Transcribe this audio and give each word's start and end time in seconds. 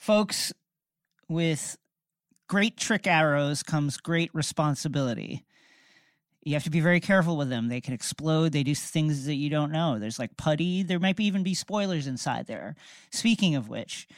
Folks, 0.00 0.50
with 1.28 1.76
great 2.48 2.78
trick 2.78 3.06
arrows 3.06 3.62
comes 3.62 3.98
great 3.98 4.34
responsibility. 4.34 5.44
You 6.42 6.54
have 6.54 6.64
to 6.64 6.70
be 6.70 6.80
very 6.80 7.00
careful 7.00 7.36
with 7.36 7.50
them. 7.50 7.68
They 7.68 7.82
can 7.82 7.92
explode. 7.92 8.52
They 8.52 8.62
do 8.62 8.74
things 8.74 9.26
that 9.26 9.34
you 9.34 9.50
don't 9.50 9.70
know. 9.70 9.98
There's 9.98 10.18
like 10.18 10.38
putty. 10.38 10.82
There 10.82 10.98
might 10.98 11.16
be 11.16 11.26
even 11.26 11.42
be 11.42 11.52
spoilers 11.52 12.06
inside 12.06 12.46
there. 12.46 12.76
Speaking 13.12 13.54
of 13.56 13.68
which, 13.68 14.08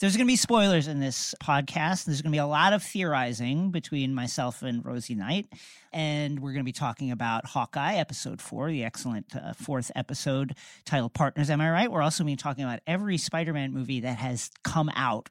there's 0.00 0.16
going 0.16 0.26
to 0.26 0.30
be 0.30 0.36
spoilers 0.36 0.88
in 0.88 0.98
this 0.98 1.34
podcast. 1.42 2.06
There's 2.06 2.22
going 2.22 2.32
to 2.32 2.36
be 2.36 2.38
a 2.38 2.46
lot 2.46 2.72
of 2.72 2.82
theorizing 2.82 3.70
between 3.70 4.14
myself 4.14 4.62
and 4.62 4.84
Rosie 4.84 5.14
Knight. 5.14 5.46
And 5.92 6.40
we're 6.40 6.52
going 6.52 6.64
to 6.64 6.68
be 6.68 6.72
talking 6.72 7.10
about 7.10 7.44
Hawkeye, 7.44 7.96
episode 7.96 8.40
four, 8.40 8.70
the 8.70 8.82
excellent 8.82 9.36
uh, 9.36 9.52
fourth 9.52 9.90
episode 9.94 10.54
titled 10.86 11.12
Partners. 11.12 11.50
Am 11.50 11.60
I 11.60 11.70
right? 11.70 11.92
We're 11.92 12.00
also 12.00 12.24
going 12.24 12.34
to 12.34 12.40
be 12.40 12.42
talking 12.42 12.64
about 12.64 12.80
every 12.86 13.18
Spider 13.18 13.52
Man 13.52 13.74
movie 13.74 14.00
that 14.00 14.16
has 14.16 14.50
come 14.64 14.90
out 14.94 15.28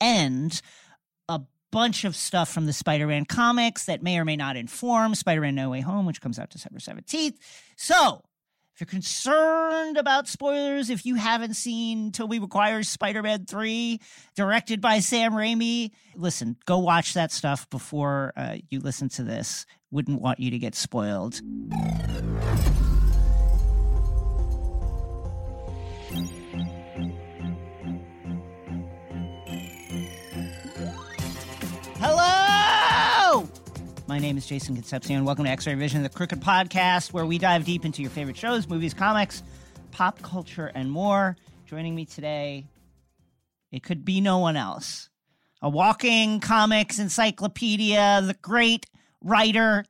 and 0.00 0.60
a 1.28 1.40
bunch 1.70 2.04
of 2.04 2.16
stuff 2.16 2.52
from 2.52 2.66
the 2.66 2.72
Spider 2.72 3.06
Man 3.06 3.24
comics 3.24 3.84
that 3.84 4.02
may 4.02 4.18
or 4.18 4.24
may 4.24 4.36
not 4.36 4.56
inform 4.56 5.14
Spider 5.14 5.42
Man 5.42 5.54
No 5.54 5.70
Way 5.70 5.80
Home, 5.80 6.06
which 6.06 6.20
comes 6.20 6.40
out 6.40 6.50
December 6.50 6.80
17th. 6.80 7.36
So, 7.76 8.24
if 8.78 8.82
you're 8.82 8.86
concerned 8.86 9.96
about 9.96 10.28
spoilers, 10.28 10.88
if 10.88 11.04
you 11.04 11.16
haven't 11.16 11.54
seen 11.54 12.12
Tobey 12.12 12.38
Maguire's 12.38 12.88
Spider 12.88 13.24
Man 13.24 13.44
3, 13.44 13.98
directed 14.36 14.80
by 14.80 15.00
Sam 15.00 15.32
Raimi, 15.32 15.90
listen, 16.14 16.56
go 16.64 16.78
watch 16.78 17.14
that 17.14 17.32
stuff 17.32 17.68
before 17.70 18.32
uh, 18.36 18.58
you 18.70 18.78
listen 18.78 19.08
to 19.08 19.24
this. 19.24 19.66
Wouldn't 19.90 20.20
want 20.20 20.38
you 20.38 20.52
to 20.52 20.60
get 20.60 20.76
spoiled. 20.76 21.40
My 34.08 34.18
name 34.18 34.38
is 34.38 34.46
Jason 34.46 34.74
Concepcion. 34.74 35.26
Welcome 35.26 35.44
to 35.44 35.50
X 35.50 35.66
Ray 35.66 35.74
Vision, 35.74 36.02
the 36.02 36.08
Crooked 36.08 36.40
Podcast, 36.40 37.12
where 37.12 37.26
we 37.26 37.36
dive 37.36 37.66
deep 37.66 37.84
into 37.84 38.00
your 38.00 38.10
favorite 38.10 38.38
shows, 38.38 38.66
movies, 38.66 38.94
comics, 38.94 39.42
pop 39.90 40.22
culture, 40.22 40.72
and 40.74 40.90
more. 40.90 41.36
Joining 41.66 41.94
me 41.94 42.06
today, 42.06 42.64
it 43.70 43.82
could 43.82 44.06
be 44.06 44.22
no 44.22 44.38
one 44.38 44.56
else. 44.56 45.10
A 45.60 45.68
walking 45.68 46.40
comics 46.40 46.98
encyclopedia, 46.98 48.22
the 48.24 48.32
great 48.40 48.86
writer 49.22 49.84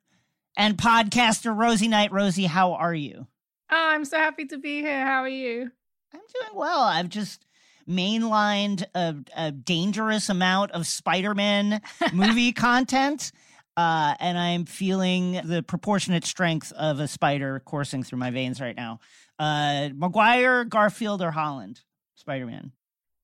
and 0.56 0.76
podcaster, 0.76 1.56
Rosie 1.56 1.86
Knight. 1.86 2.10
Rosie, 2.10 2.46
how 2.46 2.72
are 2.72 2.94
you? 2.94 3.28
Oh, 3.70 3.88
I'm 3.90 4.04
so 4.04 4.16
happy 4.16 4.46
to 4.46 4.58
be 4.58 4.80
here. 4.80 5.06
How 5.06 5.22
are 5.22 5.28
you? 5.28 5.70
I'm 6.12 6.20
doing 6.20 6.56
well. 6.56 6.80
I've 6.80 7.08
just 7.08 7.46
mainlined 7.88 8.84
a, 8.96 9.14
a 9.36 9.52
dangerous 9.52 10.28
amount 10.28 10.72
of 10.72 10.88
Spider-Man 10.88 11.80
movie 12.12 12.50
content. 12.50 13.30
Uh, 13.78 14.16
and 14.18 14.36
I'm 14.36 14.64
feeling 14.64 15.40
the 15.44 15.62
proportionate 15.62 16.24
strength 16.24 16.72
of 16.72 16.98
a 16.98 17.06
spider 17.06 17.62
coursing 17.64 18.02
through 18.02 18.18
my 18.18 18.32
veins 18.32 18.60
right 18.60 18.74
now. 18.76 18.98
Uh, 19.38 19.90
Maguire, 19.94 20.64
Garfield, 20.64 21.22
or 21.22 21.30
Holland? 21.30 21.82
Spider 22.16 22.46
Man. 22.46 22.72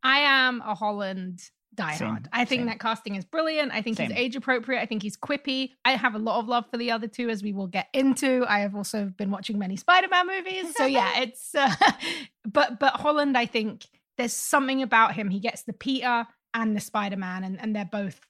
I 0.04 0.18
am 0.18 0.62
a 0.64 0.76
Holland 0.76 1.40
diehard. 1.74 1.98
Same, 1.98 2.28
I 2.32 2.44
think 2.44 2.60
same. 2.60 2.66
that 2.66 2.78
casting 2.78 3.16
is 3.16 3.24
brilliant. 3.24 3.72
I 3.72 3.82
think 3.82 3.96
Same. 3.96 4.10
he's 4.10 4.16
age 4.16 4.36
appropriate. 4.36 4.80
I 4.80 4.86
think 4.86 5.02
he's 5.02 5.16
quippy. 5.16 5.70
I 5.84 5.96
have 5.96 6.14
a 6.14 6.20
lot 6.20 6.38
of 6.38 6.46
love 6.46 6.66
for 6.70 6.76
the 6.76 6.92
other 6.92 7.08
two, 7.08 7.30
as 7.30 7.42
we 7.42 7.52
will 7.52 7.66
get 7.66 7.88
into. 7.92 8.44
I 8.48 8.60
have 8.60 8.76
also 8.76 9.06
been 9.16 9.32
watching 9.32 9.58
many 9.58 9.74
Spider-Man 9.74 10.28
movies, 10.28 10.76
so 10.76 10.86
yeah, 10.86 11.20
it's. 11.20 11.52
Uh, 11.52 11.74
but 12.44 12.78
but 12.78 12.94
Holland, 12.94 13.36
I 13.36 13.46
think 13.46 13.86
there's 14.18 14.32
something 14.32 14.82
about 14.82 15.14
him. 15.14 15.30
He 15.30 15.40
gets 15.40 15.64
the 15.64 15.72
Peter 15.72 16.28
and 16.52 16.76
the 16.76 16.80
Spider-Man, 16.80 17.42
and 17.42 17.60
and 17.60 17.74
they're 17.74 17.84
both 17.84 18.20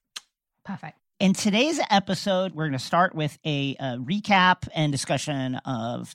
perfect. 0.65 0.99
In 1.25 1.33
today's 1.33 1.81
episode, 1.89 2.53
we're 2.53 2.65
going 2.65 2.79
to 2.79 2.79
start 2.79 3.15
with 3.15 3.39
a, 3.47 3.77
recap 3.77 4.69
and 4.75 4.93
discussion 4.93 5.55
of 5.65 6.15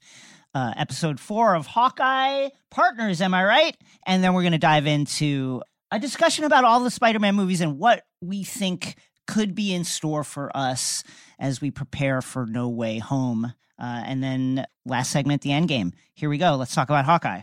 uh, 0.53 0.73
episode 0.77 1.19
four 1.19 1.55
of 1.55 1.65
Hawkeye 1.65 2.49
Partners. 2.69 3.19
Am 3.19 3.33
I 3.33 3.43
right? 3.43 3.77
And 4.05 4.23
then 4.23 4.35
we're 4.35 4.43
going 4.43 4.51
to 4.51 4.59
dive 4.59 4.85
into 4.85 5.63
a 5.89 5.97
discussion 5.97 6.45
about 6.45 6.63
all 6.63 6.81
the 6.81 6.91
Spider 6.91 7.17
Man 7.17 7.33
movies 7.33 7.59
and 7.59 7.79
what 7.79 8.05
we 8.21 8.43
think 8.43 8.97
could 9.25 9.55
be 9.55 9.73
in 9.73 9.83
store 9.83 10.23
for 10.23 10.55
us 10.55 11.03
as 11.39 11.59
we 11.59 11.71
prepare 11.71 12.21
for 12.21 12.45
No 12.45 12.69
Way 12.69 12.99
Home. 12.99 13.51
Uh, 13.81 14.03
and 14.05 14.23
then 14.23 14.63
last 14.85 15.09
segment, 15.09 15.41
the 15.41 15.53
end 15.53 15.69
game. 15.69 15.91
Here 16.13 16.29
we 16.29 16.37
go. 16.37 16.55
Let's 16.55 16.75
talk 16.75 16.87
about 16.87 17.05
Hawkeye. 17.05 17.41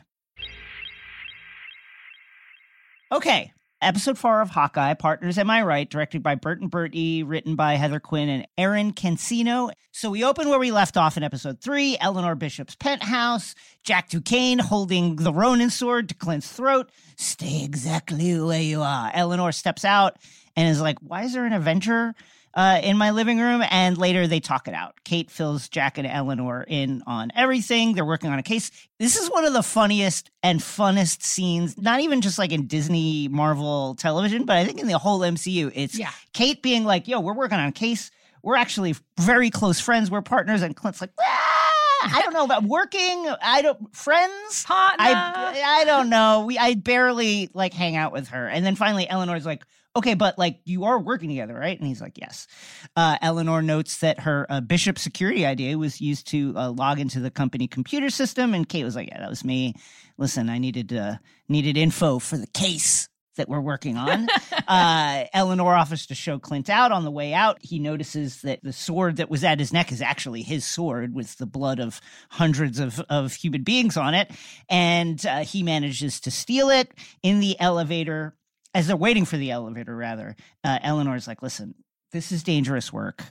Okay. 3.10 3.52
Episode 3.82 4.16
four 4.16 4.40
of 4.40 4.48
Hawkeye, 4.48 4.94
Partners 4.94 5.36
Am 5.36 5.50
I 5.50 5.60
Right, 5.60 5.88
directed 5.88 6.22
by 6.22 6.34
Bert 6.34 6.62
and 6.62 6.70
Bertie, 6.70 7.22
written 7.22 7.56
by 7.56 7.74
Heather 7.74 8.00
Quinn 8.00 8.30
and 8.30 8.48
Erin 8.56 8.92
Cancino. 8.94 9.70
So 9.92 10.08
we 10.08 10.24
open 10.24 10.48
where 10.48 10.58
we 10.58 10.72
left 10.72 10.96
off 10.96 11.18
in 11.18 11.22
episode 11.22 11.60
three 11.60 11.98
Eleanor 12.00 12.34
Bishop's 12.34 12.74
penthouse, 12.74 13.54
Jack 13.82 14.08
Duquesne 14.08 14.60
holding 14.60 15.16
the 15.16 15.32
Ronin 15.32 15.68
sword 15.68 16.08
to 16.08 16.14
Clint's 16.14 16.50
throat. 16.50 16.90
Stay 17.16 17.64
exactly 17.64 18.40
where 18.40 18.62
you 18.62 18.80
are. 18.80 19.10
Eleanor 19.12 19.52
steps 19.52 19.84
out 19.84 20.16
and 20.56 20.70
is 20.70 20.80
like, 20.80 20.98
Why 21.00 21.24
is 21.24 21.34
there 21.34 21.44
an 21.44 21.52
Avenger 21.52 22.14
uh, 22.56 22.80
in 22.82 22.96
my 22.98 23.10
living 23.12 23.38
room? 23.38 23.62
And 23.70 23.96
later 23.96 24.26
they 24.26 24.40
talk 24.40 24.66
it 24.66 24.74
out. 24.74 24.96
Kate 25.04 25.30
fills 25.30 25.68
Jack 25.68 25.98
and 25.98 26.06
Eleanor 26.06 26.64
in 26.66 27.02
on 27.06 27.30
everything. 27.36 27.94
They're 27.94 28.04
working 28.04 28.30
on 28.30 28.38
a 28.40 28.42
case. 28.42 28.70
This 28.98 29.16
is 29.16 29.30
one 29.30 29.44
of 29.44 29.52
the 29.52 29.62
funniest 29.62 30.30
and 30.42 30.58
funnest 30.58 31.22
scenes, 31.22 31.78
not 31.78 32.00
even 32.00 32.20
just 32.22 32.38
like 32.38 32.50
in 32.50 32.66
Disney 32.66 33.28
Marvel 33.28 33.94
television, 33.94 34.44
but 34.44 34.56
I 34.56 34.64
think 34.64 34.80
in 34.80 34.88
the 34.88 34.98
whole 34.98 35.20
MCU. 35.20 35.70
It's 35.74 35.96
Yeah. 35.96 36.10
Kate 36.32 36.62
being 36.62 36.84
like, 36.84 37.06
yo, 37.06 37.20
we're 37.20 37.34
working 37.34 37.58
on 37.58 37.68
a 37.68 37.72
case. 37.72 38.10
We're 38.42 38.56
actually 38.56 38.94
very 39.20 39.50
close 39.50 39.78
friends. 39.80 40.10
We're 40.10 40.22
partners. 40.22 40.62
And 40.62 40.74
Clint's 40.74 41.00
like, 41.00 41.10
"Ah, 41.20 42.16
I 42.16 42.22
don't 42.22 42.32
know 42.32 42.44
about 42.44 42.62
working. 42.62 43.26
I 43.42 43.60
don't, 43.62 43.94
friends? 43.94 44.64
Partner. 44.64 45.04
I 45.04 45.62
I 45.80 45.84
don't 45.84 46.08
know. 46.08 46.44
We 46.46 46.56
I 46.56 46.74
barely 46.74 47.50
like 47.54 47.74
hang 47.74 47.96
out 47.96 48.12
with 48.12 48.28
her. 48.28 48.46
And 48.48 48.64
then 48.64 48.76
finally 48.76 49.08
Eleanor's 49.08 49.44
like, 49.44 49.64
"Okay, 49.96 50.14
but 50.14 50.38
like 50.38 50.60
you 50.64 50.84
are 50.84 50.98
working 50.98 51.30
together, 51.30 51.54
right?" 51.54 51.78
And 51.78 51.88
he's 51.88 52.00
like, 52.02 52.18
"Yes." 52.18 52.46
Uh, 52.94 53.16
Eleanor 53.22 53.62
notes 53.62 53.98
that 53.98 54.20
her 54.20 54.46
uh, 54.50 54.60
Bishop 54.60 54.98
security 54.98 55.46
ID 55.46 55.74
was 55.76 56.00
used 56.00 56.28
to 56.28 56.52
uh, 56.56 56.70
log 56.70 57.00
into 57.00 57.18
the 57.18 57.30
company 57.30 57.66
computer 57.66 58.10
system, 58.10 58.54
and 58.54 58.68
Kate 58.68 58.84
was 58.84 58.94
like, 58.94 59.08
"Yeah, 59.08 59.20
that 59.20 59.30
was 59.30 59.44
me. 59.44 59.74
Listen, 60.18 60.50
I 60.50 60.58
needed 60.58 60.92
uh, 60.92 61.16
needed 61.48 61.76
info 61.76 62.18
for 62.18 62.36
the 62.36 62.46
case." 62.46 63.08
That 63.36 63.50
we're 63.50 63.60
working 63.60 63.98
on. 63.98 64.28
uh, 64.66 65.24
Eleanor 65.34 65.74
offers 65.74 66.06
to 66.06 66.14
show 66.14 66.38
Clint 66.38 66.70
out. 66.70 66.90
On 66.90 67.04
the 67.04 67.10
way 67.10 67.34
out, 67.34 67.58
he 67.60 67.78
notices 67.78 68.40
that 68.40 68.62
the 68.62 68.72
sword 68.72 69.16
that 69.16 69.28
was 69.28 69.44
at 69.44 69.58
his 69.58 69.74
neck 69.74 69.92
is 69.92 70.00
actually 70.00 70.40
his 70.40 70.64
sword 70.64 71.12
with 71.14 71.36
the 71.36 71.44
blood 71.44 71.78
of 71.78 72.00
hundreds 72.30 72.78
of, 72.78 72.98
of 73.10 73.34
human 73.34 73.62
beings 73.62 73.98
on 73.98 74.14
it. 74.14 74.30
And 74.70 75.24
uh, 75.26 75.40
he 75.40 75.62
manages 75.62 76.18
to 76.20 76.30
steal 76.30 76.70
it 76.70 76.90
in 77.22 77.40
the 77.40 77.60
elevator. 77.60 78.34
As 78.76 78.86
they're 78.86 78.96
waiting 78.96 79.24
for 79.24 79.36
the 79.38 79.50
elevator, 79.50 79.96
rather, 79.96 80.36
uh, 80.62 80.78
Eleanor's 80.82 81.26
like, 81.26 81.42
listen, 81.42 81.74
this 82.12 82.30
is 82.30 82.42
dangerous 82.42 82.92
work. 82.92 83.22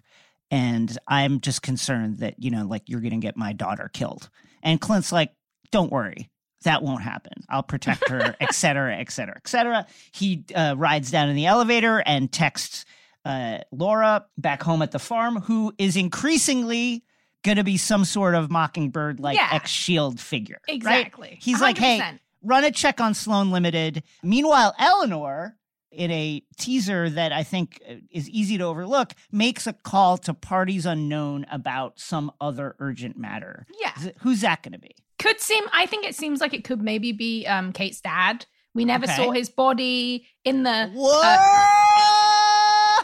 And 0.51 0.95
I'm 1.07 1.39
just 1.39 1.61
concerned 1.61 2.17
that, 2.19 2.35
you 2.41 2.49
know, 2.51 2.65
like 2.65 2.83
you're 2.87 2.99
going 3.01 3.11
to 3.11 3.17
get 3.17 3.37
my 3.37 3.53
daughter 3.53 3.89
killed. 3.93 4.29
And 4.63 4.81
Clint's 4.81 5.11
like, 5.11 5.31
don't 5.71 5.91
worry. 5.91 6.29
That 6.63 6.81
won't 6.81 7.03
happen. 7.03 7.43
I'll 7.47 7.61
protect 7.63 8.09
her, 8.09 8.35
et 8.39 8.53
cetera, 8.55 8.95
et 8.97 9.11
cetera, 9.11 9.35
et 9.37 9.47
cetera. 9.47 9.85
He 10.11 10.45
uh, 10.55 10.73
rides 10.77 11.11
down 11.11 11.29
in 11.29 11.35
the 11.35 11.45
elevator 11.45 12.01
and 12.05 12.31
texts 12.31 12.85
uh, 13.23 13.59
Laura 13.71 14.25
back 14.37 14.63
home 14.63 14.81
at 14.81 14.91
the 14.91 14.99
farm, 14.99 15.41
who 15.41 15.73
is 15.77 15.95
increasingly 15.95 17.03
going 17.43 17.57
to 17.57 17.63
be 17.63 17.77
some 17.77 18.03
sort 18.05 18.33
of 18.33 18.49
mockingbird 18.49 19.19
like 19.19 19.35
Yeah. 19.37 19.49
ex 19.51 19.69
shield 19.69 20.19
figure. 20.19 20.59
right? 20.67 20.75
Exactly. 20.75 21.37
He's 21.39 21.61
like, 21.61 21.77
hey, 21.77 21.99
100%. 21.99 22.19
Run 22.45 22.63
a 22.63 22.71
check 22.71 23.01
on 23.01 23.13
Sloan 23.13 23.51
Limited. 23.51 24.03
Meanwhile, 24.23 24.73
Eleanor, 24.79 25.57
in 25.91 26.11
a 26.11 26.43
teaser 26.57 27.09
that 27.09 27.31
I 27.31 27.43
think 27.43 27.81
uh, 27.89 27.95
is 28.11 28.29
easy 28.29 28.57
to 28.57 28.63
overlook, 28.65 29.13
makes 29.31 29.65
a 29.67 29.73
call 29.73 30.17
to 30.19 30.33
parties 30.33 30.85
unknown 30.85 31.45
about 31.51 31.99
some 31.99 32.31
other 32.41 32.75
urgent 32.79 33.17
matter. 33.17 33.65
Yeah. 33.81 34.11
Who's 34.19 34.41
that 34.41 34.61
going 34.63 34.73
to 34.73 34.79
be? 34.79 34.95
could 35.17 35.39
seem 35.39 35.63
i 35.71 35.85
think 35.85 36.05
it 36.05 36.13
seems 36.13 36.41
like 36.41 36.53
it 36.53 36.65
could 36.65 36.81
maybe 36.81 37.13
be 37.13 37.45
um 37.47 37.71
kate's 37.71 38.01
dad 38.01 38.45
We 38.75 38.83
never 38.83 39.05
Okay. 39.05 39.15
saw 39.15 39.31
his 39.31 39.49
body 39.49 40.27
in 40.43 40.63
the. 40.63 40.91
Whoa! 40.93 41.13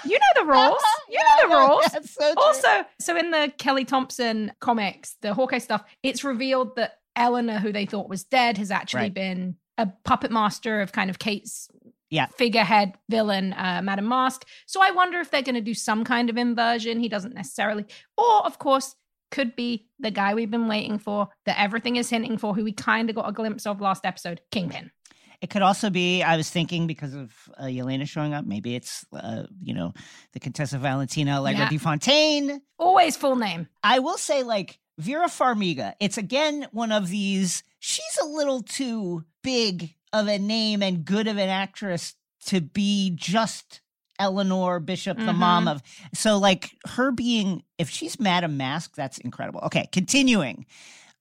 You 0.03 0.17
know 0.19 0.33
the 0.35 0.45
rules. 0.45 0.81
You 1.09 1.19
know 1.19 1.49
the 1.49 1.55
rules. 1.55 1.85
That's 1.91 2.13
so. 2.13 2.33
Also, 2.37 2.85
so 2.99 3.17
in 3.17 3.31
the 3.31 3.51
Kelly 3.57 3.83
Thompson 3.83 4.53
comics, 4.61 5.17
the 5.21 5.33
Hawkeye 5.33 5.57
stuff, 5.57 5.83
it's 6.03 6.23
revealed 6.23 6.77
that 6.77 6.99
Eleanor, 7.15 7.59
who 7.59 7.71
they 7.71 7.85
thought 7.85 8.09
was 8.09 8.23
dead, 8.23 8.57
has 8.57 8.71
actually 8.71 9.01
Right. 9.03 9.13
been 9.13 9.55
a 9.77 9.87
puppet 10.05 10.31
master 10.31 10.81
of 10.81 10.91
kind 10.91 11.09
of 11.09 11.19
Kate's 11.19 11.67
Yeah. 12.09 12.27
figurehead 12.37 12.93
villain, 13.09 13.53
uh, 13.53 13.81
Madame 13.83 14.07
Mask. 14.07 14.45
So 14.65 14.81
I 14.81 14.91
wonder 14.91 15.19
if 15.19 15.31
they're 15.31 15.41
going 15.41 15.55
to 15.55 15.61
do 15.61 15.73
some 15.73 16.03
kind 16.03 16.29
of 16.29 16.37
inversion. 16.37 16.99
He 16.99 17.07
doesn't 17.09 17.33
necessarily, 17.33 17.85
or 18.17 18.45
of 18.45 18.59
course, 18.59 18.95
could 19.31 19.55
be 19.55 19.87
the 19.97 20.11
guy 20.11 20.33
we've 20.33 20.51
been 20.51 20.67
waiting 20.67 20.99
for, 20.99 21.29
that 21.45 21.57
everything 21.57 21.95
is 21.95 22.09
hinting 22.09 22.37
for, 22.37 22.53
who 22.53 22.65
we 22.65 22.73
kind 22.73 23.09
of 23.09 23.15
got 23.15 23.29
a 23.29 23.31
glimpse 23.31 23.65
of 23.65 23.79
last 23.79 24.05
episode, 24.05 24.41
Kingpin. 24.51 24.91
It 25.39 25.49
could 25.49 25.61
also 25.61 25.89
be, 25.89 26.21
I 26.21 26.35
was 26.37 26.49
thinking 26.49 26.85
because 26.85 27.13
of 27.15 27.33
uh, 27.57 27.63
Yelena 27.63 28.07
showing 28.07 28.33
up, 28.33 28.45
maybe 28.45 28.75
it's, 28.75 29.05
uh, 29.13 29.43
you 29.63 29.73
know, 29.73 29.93
the 30.33 30.39
Contessa 30.41 30.77
Valentina 30.77 31.37
Allegra 31.37 31.61
Yeah. 31.63 31.69
de 31.69 31.77
Fontaine. 31.77 32.61
Always 32.77 33.15
full 33.17 33.37
name. 33.37 33.67
I 33.81 33.99
will 33.99 34.17
say, 34.17 34.43
like, 34.43 34.77
Vera 35.01 35.27
Farmiga, 35.27 35.93
it's 35.99 36.17
again 36.17 36.67
one 36.71 36.91
of 36.91 37.09
these, 37.09 37.63
she's 37.79 38.17
a 38.21 38.25
little 38.25 38.61
too 38.61 39.23
big 39.43 39.95
of 40.13 40.27
a 40.27 40.37
name 40.37 40.83
and 40.83 41.03
good 41.05 41.27
of 41.27 41.37
an 41.37 41.49
actress 41.49 42.13
to 42.45 42.61
be 42.61 43.11
just 43.15 43.81
Eleanor 44.19 44.79
Bishop, 44.79 45.17
the 45.17 45.23
Mhm. 45.31 45.37
mom 45.37 45.67
of. 45.67 45.81
So, 46.13 46.37
like, 46.37 46.77
her 46.89 47.11
being, 47.11 47.63
if 47.79 47.89
she's 47.89 48.19
Madame 48.19 48.57
Mask, 48.57 48.93
that's 48.95 49.17
incredible. 49.17 49.61
Okay, 49.61 49.87
continuing. 49.91 50.67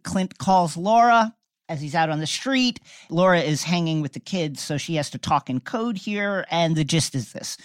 Clint 0.03 0.37
calls 0.37 0.77
Laura 0.77 1.35
as 1.69 1.81
he's 1.81 1.95
out 1.95 2.11
on 2.11 2.21
the 2.21 2.27
street. 2.27 2.81
Laura 3.09 3.41
is 3.41 3.63
hanging 3.63 4.03
with 4.03 4.13
the 4.13 4.21
kids, 4.21 4.61
so 4.61 4.77
she 4.77 4.97
has 4.97 5.09
to 5.11 5.19
talk 5.19 5.49
in 5.49 5.61
code 5.61 5.97
here. 5.97 6.45
And 6.51 6.77
the 6.77 6.85
gist 6.85 7.15
is 7.15 7.33
this 7.33 7.57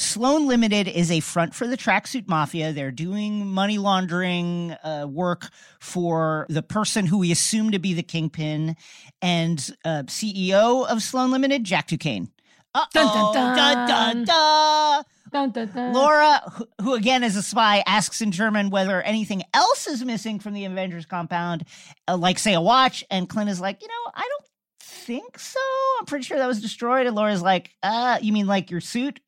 Sloan 0.00 0.46
Limited 0.48 0.88
is 0.88 1.10
a 1.10 1.20
front 1.20 1.54
for 1.54 1.66
the 1.66 1.76
tracksuit 1.76 2.26
mafia. 2.26 2.72
They're 2.72 2.90
doing 2.90 3.46
money 3.46 3.76
laundering 3.76 4.72
uh, 4.82 5.06
work 5.08 5.48
for 5.78 6.46
the 6.48 6.62
person 6.62 7.04
who 7.06 7.18
we 7.18 7.30
assume 7.30 7.72
to 7.72 7.78
be 7.78 7.92
the 7.92 8.02
kingpin 8.02 8.76
and 9.20 9.76
uh, 9.84 10.04
CEO 10.06 10.86
of 10.86 11.02
Sloan 11.02 11.30
Limited, 11.30 11.64
Jack 11.64 11.88
Duquesne. 11.88 12.30
Dun, 12.74 12.86
dun, 12.94 13.34
Dun, 13.34 13.34
dun, 13.34 13.86
dun. 13.88 14.24
dun. 14.24 15.04
Dun, 15.32 15.50
dun, 15.50 15.68
dun. 15.74 15.92
Laura, 15.92 16.40
who- 16.54 16.68
who 16.80 16.94
again 16.94 17.22
is 17.22 17.36
a 17.36 17.42
spy, 17.42 17.82
asks 17.86 18.20
in 18.22 18.32
German 18.32 18.70
whether 18.70 19.02
anything 19.02 19.42
else 19.52 19.86
is 19.86 20.04
missing 20.04 20.38
from 20.40 20.54
the 20.54 20.64
Avengers 20.64 21.04
compound, 21.04 21.64
uh, 22.08 22.16
like 22.16 22.38
say 22.38 22.54
a 22.54 22.60
watch. 22.60 23.04
And 23.10 23.28
Clint 23.28 23.50
is 23.50 23.60
like, 23.60 23.82
you 23.82 23.88
know, 23.88 24.10
I 24.14 24.20
don't 24.22 24.44
think 24.82 25.38
so. 25.38 25.60
I'm 25.98 26.06
pretty 26.06 26.24
sure 26.24 26.38
that 26.38 26.46
was 26.46 26.62
destroyed. 26.62 27.06
And 27.06 27.14
Laura's 27.14 27.42
like, 27.42 27.70
uh, 27.82 28.18
you 28.22 28.32
mean 28.32 28.46
like 28.46 28.70
your 28.70 28.80
suit? 28.80 29.20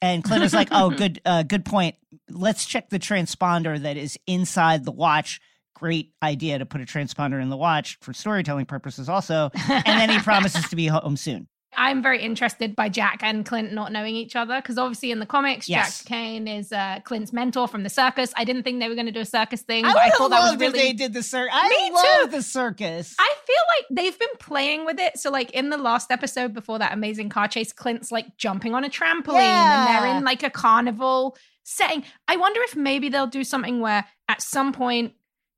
And 0.00 0.24
Clint 0.24 0.44
is 0.44 0.54
like, 0.54 0.68
oh, 0.70 0.90
good, 0.90 1.20
uh, 1.24 1.42
good 1.42 1.64
point. 1.64 1.96
Let's 2.30 2.66
check 2.66 2.90
the 2.90 2.98
transponder 2.98 3.80
that 3.80 3.96
is 3.96 4.18
inside 4.26 4.84
the 4.84 4.92
watch. 4.92 5.40
Great 5.74 6.12
idea 6.22 6.58
to 6.58 6.66
put 6.66 6.80
a 6.80 6.84
transponder 6.84 7.40
in 7.40 7.50
the 7.50 7.56
watch 7.56 7.98
for 8.00 8.12
storytelling 8.12 8.66
purposes, 8.66 9.08
also. 9.08 9.50
And 9.68 9.84
then 9.84 10.10
he 10.10 10.18
promises 10.22 10.68
to 10.68 10.76
be 10.76 10.86
home 10.86 11.16
soon. 11.16 11.48
I'm 11.76 12.02
very 12.02 12.20
interested 12.22 12.74
by 12.74 12.88
Jack 12.88 13.20
and 13.22 13.44
Clint 13.44 13.72
not 13.72 13.92
knowing 13.92 14.16
each 14.16 14.34
other 14.34 14.56
because 14.60 14.78
obviously 14.78 15.10
in 15.10 15.18
the 15.18 15.26
comics, 15.26 15.68
Yes. 15.68 15.98
Jack 16.02 16.08
Kane 16.08 16.48
is 16.48 16.72
uh, 16.72 17.00
Clint's 17.04 17.32
mentor 17.32 17.68
from 17.68 17.82
the 17.82 17.90
circus. 17.90 18.32
I 18.36 18.44
didn't 18.44 18.62
think 18.62 18.80
they 18.80 18.88
were 18.88 18.94
going 18.94 19.06
to 19.06 19.12
do 19.12 19.20
a 19.20 19.24
circus 19.26 19.62
thing, 19.62 19.84
I 19.84 19.92
but 19.92 20.02
I 20.02 20.10
thought 20.10 20.30
that 20.30 20.40
was 20.40 20.56
really. 20.58 20.78
they 20.78 20.92
did 20.92 21.12
the 21.12 21.22
circus. 21.22 21.52
I 21.54 21.68
Me 21.68 21.90
love 21.94 22.30
too. 22.30 22.36
the 22.36 22.42
circus. 22.42 23.14
I 23.18 23.34
feel 23.46 23.56
like 23.78 23.86
they've 24.04 24.18
been 24.18 24.36
playing 24.38 24.84
with 24.86 24.98
it. 24.98 25.18
So, 25.18 25.30
like 25.30 25.50
in 25.52 25.70
the 25.70 25.78
last 25.78 26.10
episode 26.10 26.54
before 26.54 26.78
that 26.78 26.92
amazing 26.92 27.28
car 27.28 27.48
chase, 27.48 27.72
Clint's 27.72 28.10
like 28.10 28.36
jumping 28.36 28.74
on 28.74 28.84
a 28.84 28.88
trampoline 28.88 29.40
and 29.40 29.88
they're 29.88 30.16
in 30.16 30.24
like 30.24 30.42
a 30.42 30.50
carnival 30.50 31.36
setting. 31.64 32.04
I 32.28 32.36
wonder 32.36 32.60
if 32.64 32.76
maybe 32.76 33.08
they'll 33.08 33.26
do 33.26 33.44
something 33.44 33.80
where 33.80 34.06
at 34.28 34.40
some 34.40 34.72
point 34.72 35.12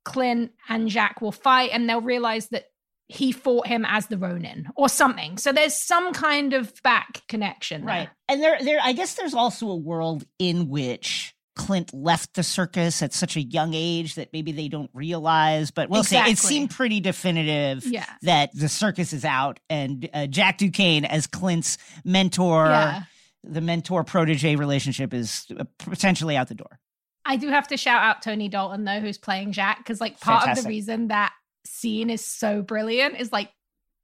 Clint 0.05 0.51
and 0.67 0.89
Jack 0.89 1.21
will 1.21 1.31
fight 1.31 1.69
and 1.71 1.87
they'll 1.89 2.01
realize 2.01 2.47
that 2.49 2.65
he 3.11 3.31
fought 3.31 3.65
him 3.67 3.83
as 3.85 4.07
the 4.07 4.17
Ronin 4.17 4.69
or 4.75 4.87
something. 4.87 5.37
So 5.37 5.51
there's 5.51 5.73
some 5.73 6.13
kind 6.13 6.53
of 6.53 6.71
back 6.83 7.23
connection. 7.27 7.81
there. 7.85 7.95
Right. 7.95 8.09
And 8.29 8.41
there 8.41 8.57
there 8.63 8.79
I 8.81 8.93
guess 8.93 9.15
there's 9.15 9.33
also 9.33 9.67
a 9.69 9.75
world 9.75 10.23
in 10.37 10.69
which 10.69 11.33
Clint 11.55 11.93
left 11.93 12.35
the 12.35 12.43
circus 12.43 13.01
at 13.01 13.11
such 13.13 13.35
a 13.35 13.41
young 13.41 13.73
age 13.73 14.15
that 14.15 14.31
maybe 14.31 14.51
they 14.53 14.67
don't 14.69 14.89
realize, 14.93 15.71
but 15.71 15.89
we'll 15.89 16.03
see. 16.05 16.15
It 16.17 16.37
seemed 16.37 16.69
pretty 16.69 16.99
definitive 17.01 17.83
Yeah. 17.85 18.05
that 18.21 18.51
the 18.53 18.69
circus 18.69 19.11
is 19.11 19.25
out 19.25 19.59
and 19.69 20.07
uh, 20.13 20.27
Jack 20.27 20.59
Duquesne 20.59 21.03
as 21.03 21.27
Clint's 21.27 21.77
mentor, 22.05 22.67
Yeah. 22.67 23.03
the 23.43 23.59
mentor 23.59 24.03
protege 24.05 24.55
relationship 24.55 25.13
is 25.13 25.47
uh, 25.59 25.65
potentially 25.79 26.37
out 26.37 26.47
the 26.47 26.55
door. 26.55 26.79
I 27.25 27.35
do 27.35 27.49
have 27.49 27.67
to 27.69 27.77
shout 27.77 28.01
out 28.03 28.21
Tony 28.21 28.47
Dalton 28.47 28.85
though, 28.85 28.99
who's 29.01 29.17
playing 29.17 29.51
Jack, 29.51 29.79
because 29.79 29.99
like 29.99 30.19
part 30.21 30.47
of 30.47 30.63
the 30.63 30.69
reason 30.69 31.09
that 31.09 31.33
scene 31.65 32.09
is 32.09 32.23
so 32.25 32.61
brilliant 32.61 33.17
is 33.19 33.31
like 33.31 33.51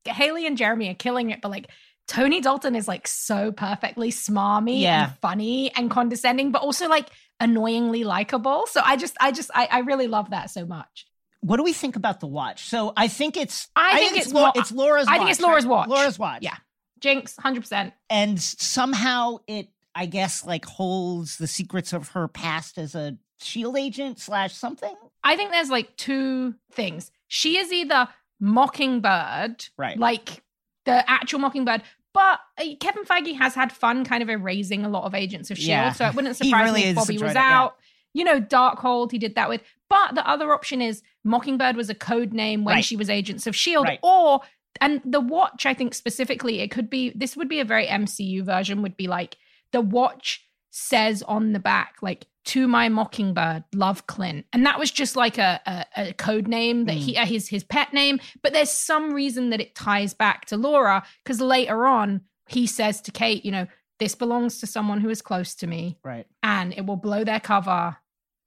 Haley 0.06 0.46
and 0.46 0.58
Jeremy 0.58 0.90
are 0.90 0.94
killing 0.96 1.30
it, 1.32 1.42
but 1.42 1.50
like 1.52 1.70
Tony 2.08 2.40
Dalton 2.42 2.76
is 2.76 2.88
like 2.88 3.08
so 3.08 3.52
perfectly 3.52 4.12
smarmy 4.12 4.82
Yeah. 4.82 5.06
and 5.06 5.18
funny 5.20 5.72
and 5.76 5.90
condescending, 5.90 6.52
but 6.52 6.62
also 6.62 6.88
like 6.88 7.10
annoyingly 7.40 8.04
likable. 8.04 8.66
So 8.68 8.82
I 8.84 8.96
just, 8.98 9.16
I 9.20 9.32
just, 9.32 9.50
I, 9.56 9.68
I 9.72 9.80
really 9.80 10.08
love 10.08 10.30
that 10.30 10.50
so 10.52 10.66
much. 10.66 11.06
What 11.42 11.58
do 11.58 11.64
we 11.64 11.74
think 11.74 11.96
about 11.96 12.20
the 12.20 12.28
watch? 12.28 12.66
So 12.70 12.94
I 12.98 13.08
think 13.08 13.38
it's 13.38 13.68
I 13.76 13.98
think 14.00 14.18
it's 14.18 14.34
Laura, 14.34 14.52
it's 14.56 14.72
Laura's 14.72 15.08
I 15.08 15.12
watch. 15.14 15.20
think 15.20 15.32
it's 15.32 15.42
Laura's 15.42 15.66
right? 15.66 15.72
watch. 15.72 15.90
Laura's 15.90 16.20
watch. 16.20 16.42
Yeah. 16.42 16.56
Jinx, 17.00 17.36
hundred 17.38 17.62
percent. 17.62 17.94
and 18.10 18.42
somehow 18.42 19.38
it 19.48 19.68
i 19.94 20.06
guess 20.06 20.44
like 20.46 20.66
holds 20.66 21.38
the 21.38 21.46
secrets 21.48 21.94
of 21.94 22.10
her 22.10 22.28
past 22.28 22.78
as 22.78 22.96
a 22.96 23.18
shield 23.40 23.78
agent 23.78 24.20
slash 24.20 24.54
something 24.54 24.94
I 25.24 25.36
think 25.38 25.50
there's 25.52 25.70
like 25.72 25.96
two 25.98 26.54
things. 26.74 27.12
She 27.28 27.58
is 27.58 27.72
either 27.74 28.08
Mockingbird, 28.40 29.66
Right. 29.78 29.98
Like 29.98 30.44
the 30.86 31.08
actual 31.10 31.40
Mockingbird. 31.40 31.82
But 32.14 32.40
uh, 32.58 32.64
Kevin 32.80 33.04
Feige 33.04 33.36
has 33.38 33.56
had 33.56 33.72
fun 33.72 34.06
kind 34.06 34.24
of 34.24 34.30
erasing 34.30 34.86
a 34.86 34.90
lot 34.90 35.04
of 35.04 35.14
Agents 35.14 35.52
of 35.52 35.58
S.H.I.E.L.D., 35.58 35.86
Yeah. 35.88 35.92
so 35.92 36.08
it 36.08 36.16
wouldn't 36.16 36.36
surprise 36.42 36.66
really 36.70 36.84
me 36.84 36.90
if 36.90 36.96
Bobby 36.96 37.18
was 37.18 37.32
it, 37.32 37.36
yeah. 37.36 37.60
out. 37.62 37.76
You 38.14 38.24
know, 38.24 38.40
Darkhold, 38.40 39.12
he 39.12 39.18
did 39.18 39.36
that 39.36 39.50
with. 39.50 39.62
But 39.90 40.16
the 40.16 40.26
other 40.28 40.54
option 40.54 40.82
is 40.82 41.02
Mockingbird 41.26 41.76
was 41.76 41.90
a 41.90 41.96
code 41.96 42.32
name 42.34 42.64
when 42.64 42.76
Right. 42.76 42.86
she 42.86 42.96
was 42.96 43.10
Agents 43.10 43.46
of 43.48 43.54
S.H.I.E.L.D., 43.54 43.90
Right. 43.90 44.00
Or, 44.02 44.42
and 44.80 45.02
the 45.04 45.20
watch, 45.20 45.66
I 45.66 45.74
think 45.74 45.94
specifically, 45.94 46.62
it 46.62 46.72
could 46.72 46.90
be, 46.90 47.12
this 47.16 47.36
would 47.36 47.50
be 47.50 47.60
a 47.60 47.66
very 47.66 47.86
MCU 47.88 48.44
version, 48.44 48.82
would 48.82 48.96
be 48.96 49.08
like 49.08 49.38
the 49.72 49.82
watch 49.82 50.46
says 50.72 51.22
on 51.24 51.52
the 51.54 51.60
back, 51.60 51.96
like, 52.02 52.28
to 52.46 52.68
my 52.68 52.90
mockingbird, 52.90 53.64
love 53.74 54.06
Clint. 54.08 54.46
And 54.54 54.66
that 54.66 54.78
was 54.80 54.92
just 54.92 55.16
like 55.16 55.38
a, 55.38 55.60
a, 55.66 55.86
a 56.10 56.14
code 56.14 56.48
name 56.48 56.86
that 56.86 56.96
he, 56.96 57.18
uh, 57.18 57.26
his, 57.26 57.48
his 57.48 57.64
pet 57.64 57.94
name. 57.94 58.20
But 58.44 58.54
there's 58.54 58.70
some 58.72 59.14
reason 59.14 59.50
that 59.50 59.62
it 59.62 59.76
ties 59.76 60.14
back 60.14 60.46
to 60.46 60.58
Laura 60.58 61.04
because 61.24 61.42
later 61.42 61.86
on, 61.88 62.22
he 62.48 62.68
says 62.68 63.02
to 63.02 63.12
Kate, 63.12 63.44
you 63.44 63.52
know, 63.52 63.66
this 63.98 64.14
belongs 64.14 64.60
to 64.60 64.68
someone 64.68 65.02
who 65.02 65.10
is 65.10 65.22
close 65.22 65.56
to 65.56 65.68
me 65.68 65.98
right 66.04 66.28
and 66.44 66.74
it 66.74 66.86
will 66.86 66.98
blow 66.98 67.24
their 67.24 67.40
cover. 67.40 67.98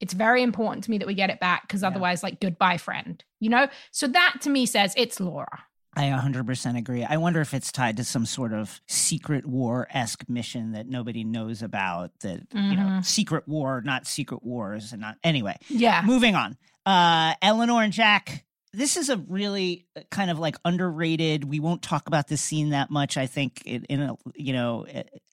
It's 0.00 0.12
very 0.12 0.42
important 0.44 0.84
to 0.84 0.90
me 0.92 0.98
that 0.98 1.08
we 1.08 1.14
get 1.14 1.30
it 1.30 1.40
back 1.40 1.62
because 1.62 1.82
Yeah. 1.82 1.88
otherwise, 1.88 2.22
like, 2.22 2.38
goodbye, 2.40 2.76
friend, 2.76 3.24
you 3.40 3.50
know? 3.50 3.66
So 3.90 4.06
that 4.06 4.36
to 4.42 4.50
me 4.50 4.66
says 4.66 4.94
it's 4.96 5.18
Laura. 5.18 5.64
I 5.98 6.04
100% 6.04 6.78
agree 6.78 7.04
i 7.04 7.16
wonder 7.16 7.40
if 7.40 7.52
it's 7.52 7.70
tied 7.72 7.96
to 7.98 8.04
some 8.04 8.24
sort 8.24 8.52
of 8.52 8.80
secret 8.86 9.44
war-esque 9.44 10.28
mission 10.28 10.72
that 10.72 10.86
nobody 10.88 11.24
knows 11.24 11.62
about 11.62 12.12
that 12.20 12.40
you 12.54 12.76
know 12.76 12.82
Mhm. 12.84 13.04
secret 13.04 13.46
war 13.48 13.82
not 13.84 14.06
secret 14.06 14.42
wars 14.42 14.92
and 14.92 15.00
not 15.00 15.16
anyway 15.24 15.56
Yeah. 15.68 16.02
moving 16.06 16.34
on 16.34 16.56
uh 16.86 17.34
eleanor 17.42 17.82
and 17.82 17.92
jack 17.92 18.44
this 18.72 18.96
is 18.96 19.08
a 19.08 19.16
really 19.16 19.86
uh, 19.96 20.00
kind 20.10 20.30
of 20.30 20.38
like 20.38 20.56
underrated 20.64 21.44
we 21.44 21.60
won't 21.60 21.82
talk 21.82 22.06
about 22.06 22.28
this 22.28 22.40
scene 22.40 22.70
that 22.70 22.90
much 22.90 23.16
i 23.16 23.26
think 23.26 23.62
in, 23.64 23.84
in 23.84 24.00
a 24.02 24.16
you 24.34 24.52
know 24.52 24.86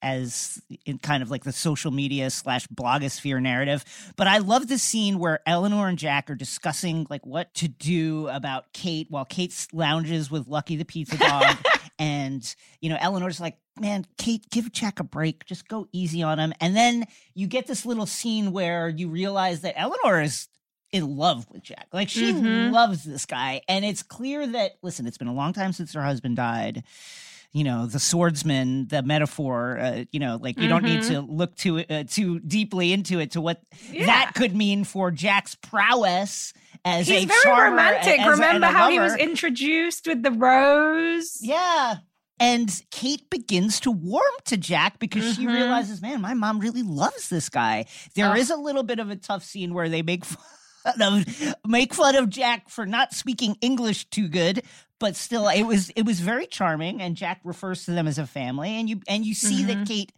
as 0.05 0.61
in 0.85 0.99
kind 0.99 1.23
of 1.23 1.31
like 1.31 1.43
the 1.43 1.51
social 1.51 1.89
media 1.89 2.29
slash 2.29 2.67
blogosphere 2.67 3.41
narrative. 3.41 3.83
But 4.15 4.27
i 4.27 4.37
love 4.37 4.67
the 4.67 4.77
scene 4.77 5.17
where 5.17 5.39
eleanor 5.47 5.87
and 5.87 5.97
jack 5.97 6.29
are 6.29 6.35
discussing 6.35 7.07
like 7.09 7.25
what 7.25 7.53
to 7.55 7.67
do 7.67 8.27
about 8.27 8.71
kate 8.71 9.07
while 9.09 9.25
kate 9.25 9.67
lounges 9.73 10.29
with 10.29 10.47
lucky 10.47 10.75
the 10.75 10.85
pizza 10.85 11.17
dog. 11.17 11.57
And 11.97 12.43
you 12.81 12.89
know 12.89 12.97
eleanor's 12.99 13.39
like 13.39 13.55
man 13.79 14.05
kate 14.17 14.49
give 14.51 14.73
jack 14.73 14.99
a 14.99 15.03
break. 15.05 15.45
Just 15.45 15.69
go 15.69 15.87
easy 15.93 16.23
on 16.23 16.39
him. 16.39 16.51
And 16.59 16.75
then 16.75 17.05
you 17.33 17.47
get 17.47 17.67
this 17.67 17.85
little 17.85 18.05
scene 18.05 18.51
where 18.51 18.89
you 18.89 19.07
realize 19.07 19.61
that 19.61 19.79
eleanor 19.79 20.21
is 20.21 20.49
in 20.95 21.17
love 21.17 21.45
with 21.51 21.61
Jack. 21.63 21.87
Like 21.91 22.09
she 22.09 22.31
Mhm. 22.31 22.71
loves 22.71 23.03
this 23.03 23.25
guy. 23.25 23.61
And 23.67 23.83
it's 23.83 24.01
clear 24.01 24.47
that, 24.47 24.73
listen, 24.81 25.05
it's 25.05 25.17
been 25.17 25.27
a 25.27 25.33
long 25.33 25.51
time 25.53 25.73
since 25.73 25.93
her 25.93 26.01
husband 26.03 26.37
died. 26.37 26.83
You 27.51 27.63
know, 27.63 27.85
the 27.85 27.99
swordsman, 27.99 28.87
the 28.87 29.01
metaphor, 29.03 29.77
uh, 29.79 30.03
you 30.11 30.19
know, 30.19 30.37
like 30.41 30.59
you 30.59 30.67
don't 30.67 30.83
need 30.83 31.01
Mhm. 31.01 31.07
to 31.07 31.21
look 31.21 31.55
too 31.55 31.79
uh, 31.89 32.03
too 32.05 32.39
deeply 32.39 32.91
into 32.93 33.19
it 33.19 33.31
to 33.31 33.41
what 33.41 33.61
Yeah. 33.91 34.05
that 34.07 34.33
could 34.35 34.55
mean 34.55 34.83
for 34.83 35.09
Jack's 35.11 35.55
prowess 35.55 36.53
as 36.83 37.07
He's 37.07 37.23
a 37.23 37.27
very 37.27 37.39
charmer, 37.43 37.69
romantic. 37.77 38.19
as 38.19 38.27
Remember 38.27 38.67
a 38.67 38.71
how 38.71 38.89
he 38.89 38.99
was 38.99 39.15
introduced 39.15 40.05
with 40.07 40.23
the 40.23 40.31
rose? 40.31 41.37
Yeah. 41.41 41.97
And 42.37 42.69
Kate 42.91 43.29
begins 43.29 43.79
to 43.81 43.91
warm 43.91 44.25
to 44.47 44.57
Jack 44.57 44.99
because 44.99 45.35
she 45.35 45.45
Mhm. 45.45 45.53
realizes, 45.53 46.01
man, 46.01 46.19
my 46.19 46.33
mom 46.33 46.59
really 46.59 46.83
loves 46.83 47.29
this 47.29 47.47
guy. 47.47 47.85
There 48.15 48.35
is 48.35 48.51
Ugh. 48.51 48.59
a 48.59 48.61
little 48.61 48.83
bit 48.83 48.99
of 48.99 49.09
a 49.09 49.15
tough 49.15 49.45
scene 49.45 49.73
where 49.73 49.87
they 49.87 50.01
make 50.01 50.25
fun 50.25 50.43
make 51.67 51.93
fun 51.93 52.15
of 52.15 52.29
Jack 52.29 52.69
for 52.69 52.85
not 52.85 53.13
speaking 53.13 53.57
English 53.61 54.05
too 54.09 54.27
good, 54.27 54.63
but 54.99 55.15
still 55.15 55.47
it 55.47 55.63
was 55.63 55.89
it 55.91 56.03
was 56.05 56.19
very 56.19 56.47
charming 56.47 57.01
and 57.01 57.15
Jack 57.15 57.41
refers 57.43 57.85
to 57.85 57.91
them 57.91 58.07
as 58.07 58.17
a 58.17 58.27
family 58.27 58.69
and 58.71 58.89
you 58.89 59.01
and 59.07 59.25
you 59.25 59.33
see 59.33 59.63
that 59.63 59.77
Mhm. 59.77 59.87
Kate 59.87 60.11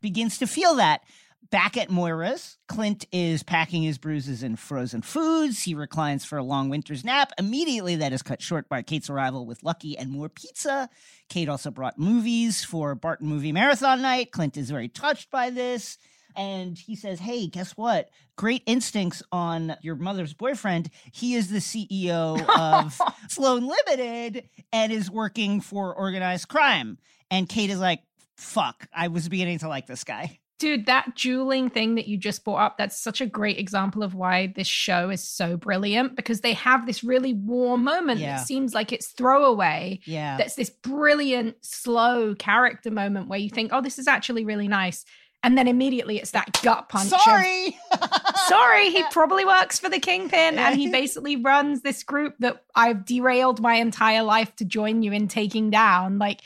begins 0.00 0.38
to 0.38 0.46
feel 0.46 0.76
that. 0.76 1.02
Back 1.50 1.76
at 1.76 1.90
Moira's, 1.90 2.56
Clint 2.66 3.04
is 3.12 3.42
packing 3.42 3.82
his 3.82 3.98
bruises 3.98 4.42
in 4.42 4.56
frozen 4.56 5.02
foods. 5.02 5.64
He 5.64 5.74
reclines 5.74 6.24
for 6.24 6.38
a 6.38 6.42
long 6.42 6.70
winter's 6.70 7.04
nap. 7.04 7.30
Immediately, 7.38 7.96
that 7.96 8.14
is 8.14 8.22
cut 8.22 8.40
short 8.40 8.70
by 8.70 8.80
Kate's 8.80 9.10
arrival 9.10 9.44
with 9.44 9.62
Lucky 9.62 9.98
and 9.98 10.08
more 10.10 10.30
pizza. 10.30 10.88
Kate 11.28 11.50
also 11.50 11.70
brought 11.70 11.98
movies 11.98 12.64
for 12.64 12.94
Barton 12.94 13.28
Movie 13.28 13.52
Marathon 13.52 14.00
Night. 14.00 14.30
Clint 14.30 14.56
is 14.56 14.70
very 14.70 14.88
touched 14.88 15.30
by 15.30 15.50
this. 15.50 15.98
And 16.36 16.78
he 16.78 16.96
says, 16.96 17.20
Hey, 17.20 17.46
guess 17.46 17.72
what? 17.72 18.10
Great 18.36 18.62
instincts 18.66 19.22
on 19.32 19.76
your 19.82 19.96
mother's 19.96 20.34
boyfriend. 20.34 20.90
He 21.12 21.34
is 21.34 21.48
the 21.50 21.58
CEO 21.58 22.40
of 22.58 22.98
Sloan 23.28 23.66
Limited 23.68 24.48
and 24.72 24.92
is 24.92 25.10
working 25.10 25.60
for 25.60 25.94
organized 25.94 26.48
crime. 26.48 26.98
And 27.30 27.48
Kate 27.48 27.70
is 27.70 27.78
like, 27.80 28.00
Fuck, 28.36 28.88
I 28.94 29.08
was 29.08 29.28
beginning 29.28 29.58
to 29.60 29.68
like 29.68 29.86
this 29.86 30.04
guy. 30.04 30.38
Dude, 30.58 30.86
that 30.86 31.16
dueling 31.16 31.70
thing 31.70 31.96
that 31.96 32.06
you 32.06 32.16
just 32.16 32.44
brought 32.44 32.64
up, 32.64 32.78
that's 32.78 32.96
such 33.02 33.20
a 33.20 33.26
great 33.26 33.58
example 33.58 34.04
of 34.04 34.14
why 34.14 34.52
this 34.54 34.68
show 34.68 35.10
is 35.10 35.20
so 35.28 35.56
brilliant 35.56 36.14
because 36.14 36.40
they 36.40 36.52
have 36.52 36.86
this 36.86 37.02
really 37.02 37.34
warm 37.34 37.82
moment 37.82 38.20
Yeah. 38.20 38.36
that 38.36 38.46
seems 38.46 38.72
like 38.72 38.92
it's 38.92 39.08
throwaway. 39.08 39.98
Yeah. 40.04 40.36
That's 40.36 40.54
this 40.54 40.70
brilliant, 40.70 41.56
slow 41.64 42.36
character 42.36 42.92
moment 42.92 43.28
where 43.28 43.40
you 43.40 43.50
think, 43.50 43.72
oh, 43.74 43.80
this 43.80 43.98
is 43.98 44.06
actually 44.06 44.44
really 44.44 44.68
nice. 44.68 45.04
And 45.44 45.58
then 45.58 45.66
immediately 45.66 46.18
it's 46.18 46.30
that 46.32 46.60
gut 46.62 46.88
punch. 46.88 47.08
Sorry. 47.08 47.76
Sorry, 48.46 48.90
he 48.90 49.02
probably 49.10 49.44
works 49.44 49.78
for 49.78 49.88
the 49.88 49.98
Kingpin 49.98 50.58
and 50.58 50.76
he 50.76 50.90
basically 50.92 51.36
runs 51.36 51.82
this 51.82 52.02
group 52.02 52.36
that 52.38 52.64
I've 52.74 53.04
derailed 53.04 53.60
my 53.60 53.74
entire 53.74 54.22
life 54.22 54.54
to 54.56 54.64
join 54.64 55.02
you 55.02 55.12
in 55.12 55.28
taking 55.28 55.70
down. 55.70 56.18
Like, 56.18 56.42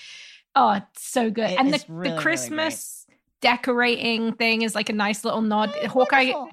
oh, 0.55 0.73
it's 0.73 1.07
so 1.07 1.31
good. 1.31 1.51
It 1.51 1.59
and 1.59 1.75
the, 1.75 1.85
really, 1.89 2.11
really 2.11 2.17
the. 2.17 2.23
Christmas 2.23 3.07
decorating 3.41 4.33
thing 4.33 4.63
is 4.63 4.75
like 4.75 4.89
a 4.89 4.95
nice 4.95 5.25
little 5.25 5.43
nod. 5.43 5.73
Eh, 5.81 5.89
Hawkeye. 5.89 6.33
Wonderful. 6.33 6.51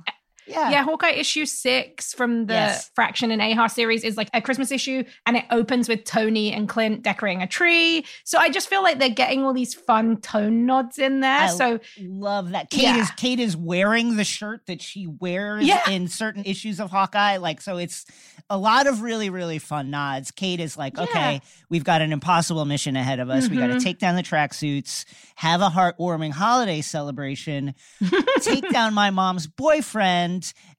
Yeah. 0.47 0.71
Yeah, 0.71 0.83
Hawkeye 0.83 1.11
issue 1.11 1.45
six 1.45 2.13
from 2.13 2.47
the 2.47 2.53
Yes. 2.53 2.89
Fraction 2.95 3.31
and 3.31 3.41
Aja 3.41 3.67
series 3.69 4.03
is 4.03 4.17
like 4.17 4.29
a 4.33 4.41
Christmas 4.41 4.71
issue, 4.71 5.03
and 5.25 5.37
it 5.37 5.45
opens 5.51 5.87
with 5.87 6.03
Tony 6.03 6.51
and 6.51 6.67
Clint 6.67 7.03
decorating 7.03 7.41
a 7.41 7.47
tree. 7.47 8.05
So 8.23 8.37
I 8.37 8.49
just 8.49 8.69
feel 8.69 8.83
like 8.83 8.99
they're 8.99 9.09
getting 9.09 9.43
all 9.43 9.53
these 9.53 9.73
fun 9.73 10.17
tone 10.17 10.65
nods 10.65 10.99
in 10.99 11.19
there. 11.21 11.41
I 11.41 11.47
so 11.47 11.79
love 11.99 12.51
that. 12.51 12.69
Kate 12.69 12.83
Yeah. 12.83 12.97
is 12.97 13.11
Kate 13.11 13.39
is 13.39 13.55
wearing 13.55 14.15
the 14.17 14.23
shirt 14.23 14.65
that 14.67 14.81
she 14.81 15.07
wears 15.07 15.65
Yeah. 15.65 15.89
in 15.89 16.07
certain 16.07 16.43
issues 16.45 16.79
of 16.79 16.91
Hawkeye. 16.91 17.37
Like 17.37 17.61
so 17.61 17.77
it's 17.77 18.05
a 18.49 18.57
lot 18.57 18.87
of 18.87 19.01
really, 19.01 19.29
really 19.29 19.59
fun 19.59 19.89
nods. 19.89 20.31
Kate 20.31 20.59
is 20.59 20.77
like, 20.77 20.97
Yeah. 20.97 21.03
okay, 21.03 21.41
we've 21.69 21.83
got 21.83 22.01
an 22.01 22.11
impossible 22.11 22.65
mission 22.65 22.95
ahead 22.95 23.19
of 23.19 23.29
us. 23.29 23.49
We 23.49 23.57
got 23.57 23.67
to 23.67 23.73
mm-hmm. 23.73 23.83
take 23.83 23.99
down 23.99 24.15
the 24.15 24.23
tracksuits, 24.23 25.05
have 25.35 25.61
a 25.61 25.69
heartwarming 25.69 26.31
holiday 26.31 26.81
celebration, 26.81 27.75
take 28.41 28.69
down 28.69 28.93
my 28.93 29.09
mom's 29.09 29.47
boyfriend, 29.47 30.32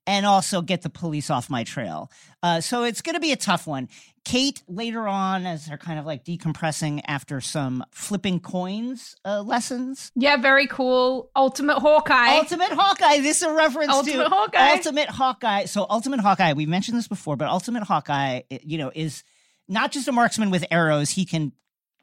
and 0.06 0.26
also 0.26 0.62
get 0.62 0.82
the 0.82 0.90
police 0.90 1.30
off 1.30 1.50
my 1.50 1.64
trail. 1.64 2.10
Uh, 2.42 2.60
so 2.60 2.84
it's 2.84 3.02
going 3.02 3.14
to 3.14 3.20
be 3.20 3.32
a 3.32 3.36
tough 3.36 3.66
one. 3.66 3.88
Kate 4.24 4.62
later 4.68 5.06
on, 5.06 5.44
as 5.44 5.66
they're 5.66 5.76
kind 5.76 5.98
of 5.98 6.06
like 6.06 6.24
decompressing 6.24 7.02
after 7.06 7.42
some 7.42 7.84
flipping 7.90 8.40
coins 8.40 9.16
uh, 9.24 9.42
lessons, 9.42 10.10
yeah, 10.14 10.36
very 10.38 10.66
cool. 10.66 11.30
Ultimate 11.36 11.78
Hawkeye. 11.78 12.38
Ultimate 12.38 12.72
Hawkeye. 12.72 13.18
This 13.18 13.38
is 13.38 13.42
a 13.42 13.52
reference 13.52 13.92
Ultimate 13.92 14.24
to 14.24 14.30
Hawkeye. 14.30 14.72
Ultimate 14.72 15.08
Hawkeye. 15.10 15.64
So 15.66 15.86
Ultimate 15.90 16.20
Hawkeye, 16.20 16.54
We've 16.54 16.68
mentioned 16.68 16.96
this 16.96 17.08
before, 17.08 17.36
but 17.36 17.48
Ultimate 17.48 17.82
Hawkeye, 17.82 18.42
you 18.62 18.78
know, 18.78 18.90
is 18.94 19.24
not 19.68 19.92
just 19.92 20.08
a 20.08 20.12
marksman 20.12 20.50
with 20.50 20.64
arrows. 20.70 21.10
He 21.10 21.26
can 21.26 21.52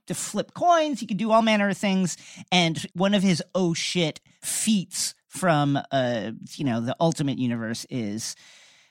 to 0.07 0.13
flip 0.13 0.53
coins. 0.53 0.99
He 0.99 1.05
can 1.05 1.17
do 1.17 1.31
all 1.31 1.41
manner 1.41 1.69
of 1.69 1.77
things. 1.77 2.17
And 2.51 2.85
one 2.93 3.13
of 3.13 3.23
his 3.23 3.43
oh 3.55 3.73
shit 3.73 4.19
feats 4.41 5.15
from 5.31 5.77
uh, 5.91 6.31
you 6.55 6.65
know, 6.65 6.79
the 6.81 6.95
Ultimate 6.99 7.39
Universe 7.39 7.85
is 7.89 8.35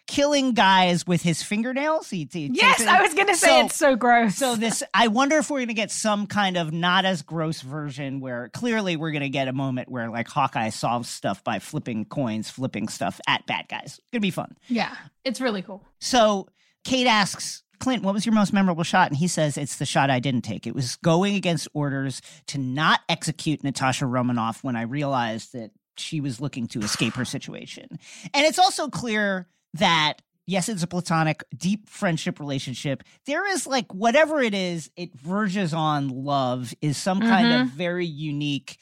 killing 0.06 0.54
guys 0.54 1.06
with 1.06 1.22
his 1.22 1.40
fingernails. 1.42 2.10
He, 2.10 2.28
he 2.32 2.50
yes, 2.52 2.84
I 2.84 3.00
was 3.00 3.14
gonna 3.14 3.36
say 3.36 3.46
So- 3.60 3.66
it's 3.66 3.76
so 3.76 3.94
gross. 3.94 4.34
so 4.36 4.56
this, 4.56 4.82
I 4.92 5.06
wonder 5.06 5.36
if 5.38 5.50
we're 5.50 5.58
going 5.58 5.68
to 5.68 5.74
get 5.74 5.92
some 5.92 6.26
kind 6.26 6.56
of 6.56 6.72
not 6.72 7.04
as 7.04 7.22
gross 7.22 7.60
version 7.60 8.18
where 8.18 8.48
clearly 8.48 8.96
we're 8.96 9.12
going 9.12 9.22
to 9.22 9.28
get 9.28 9.46
a 9.46 9.52
moment 9.52 9.88
where 9.88 10.10
like 10.10 10.26
Hawkeye 10.26 10.70
solves 10.70 11.08
stuff 11.08 11.44
by 11.44 11.60
flipping 11.60 12.06
coins, 12.06 12.50
flipping 12.50 12.88
stuff 12.88 13.20
at 13.28 13.46
bad 13.46 13.68
guys. 13.68 13.98
It's 13.98 14.10
going 14.10 14.20
to 14.20 14.20
be 14.20 14.30
fun. 14.32 14.56
yeah, 14.66 14.96
it's 15.24 15.40
really 15.40 15.62
cool. 15.62 15.84
So 16.00 16.48
Kate 16.84 17.06
asks 17.06 17.62
Clint, 17.78 18.02
"What 18.02 18.12
was 18.12 18.26
your 18.26 18.34
most 18.34 18.52
memorable 18.52 18.82
shot?" 18.84 19.08
And 19.10 19.16
he 19.16 19.28
says, 19.28 19.56
"It's 19.56 19.76
the 19.76 19.86
shot 19.86 20.10
I 20.10 20.18
didn't 20.18 20.42
take. 20.42 20.66
It 20.66 20.74
was 20.74 20.96
going 20.96 21.34
against 21.36 21.68
orders 21.72 22.20
to 22.48 22.58
not 22.58 23.00
execute 23.08 23.62
Natasha 23.62 24.06
Romanoff 24.06 24.64
when 24.64 24.74
I 24.76 24.82
realized 24.82 25.52
that 25.54 25.70
she 26.00 26.20
was 26.20 26.40
looking 26.40 26.66
to 26.68 26.80
escape 26.80 27.14
her 27.14 27.24
situation." 27.24 27.86
And 28.34 28.46
it's 28.46 28.58
also 28.58 28.88
clear 28.88 29.48
that 29.74 30.14
yes, 30.46 30.68
it's 30.68 30.82
a 30.82 30.86
platonic, 30.88 31.44
deep 31.56 31.88
friendship 31.88 32.40
relationship. 32.40 33.04
There 33.26 33.46
is 33.46 33.66
like 33.66 33.92
whatever 33.94 34.40
it 34.40 34.54
is, 34.54 34.90
it 34.96 35.14
verges 35.14 35.72
on 35.72 36.08
love. 36.08 36.74
Is 36.80 36.96
some 36.96 37.20
kind 37.20 37.52
of 37.52 37.68
very 37.68 38.06
unique. 38.06 38.78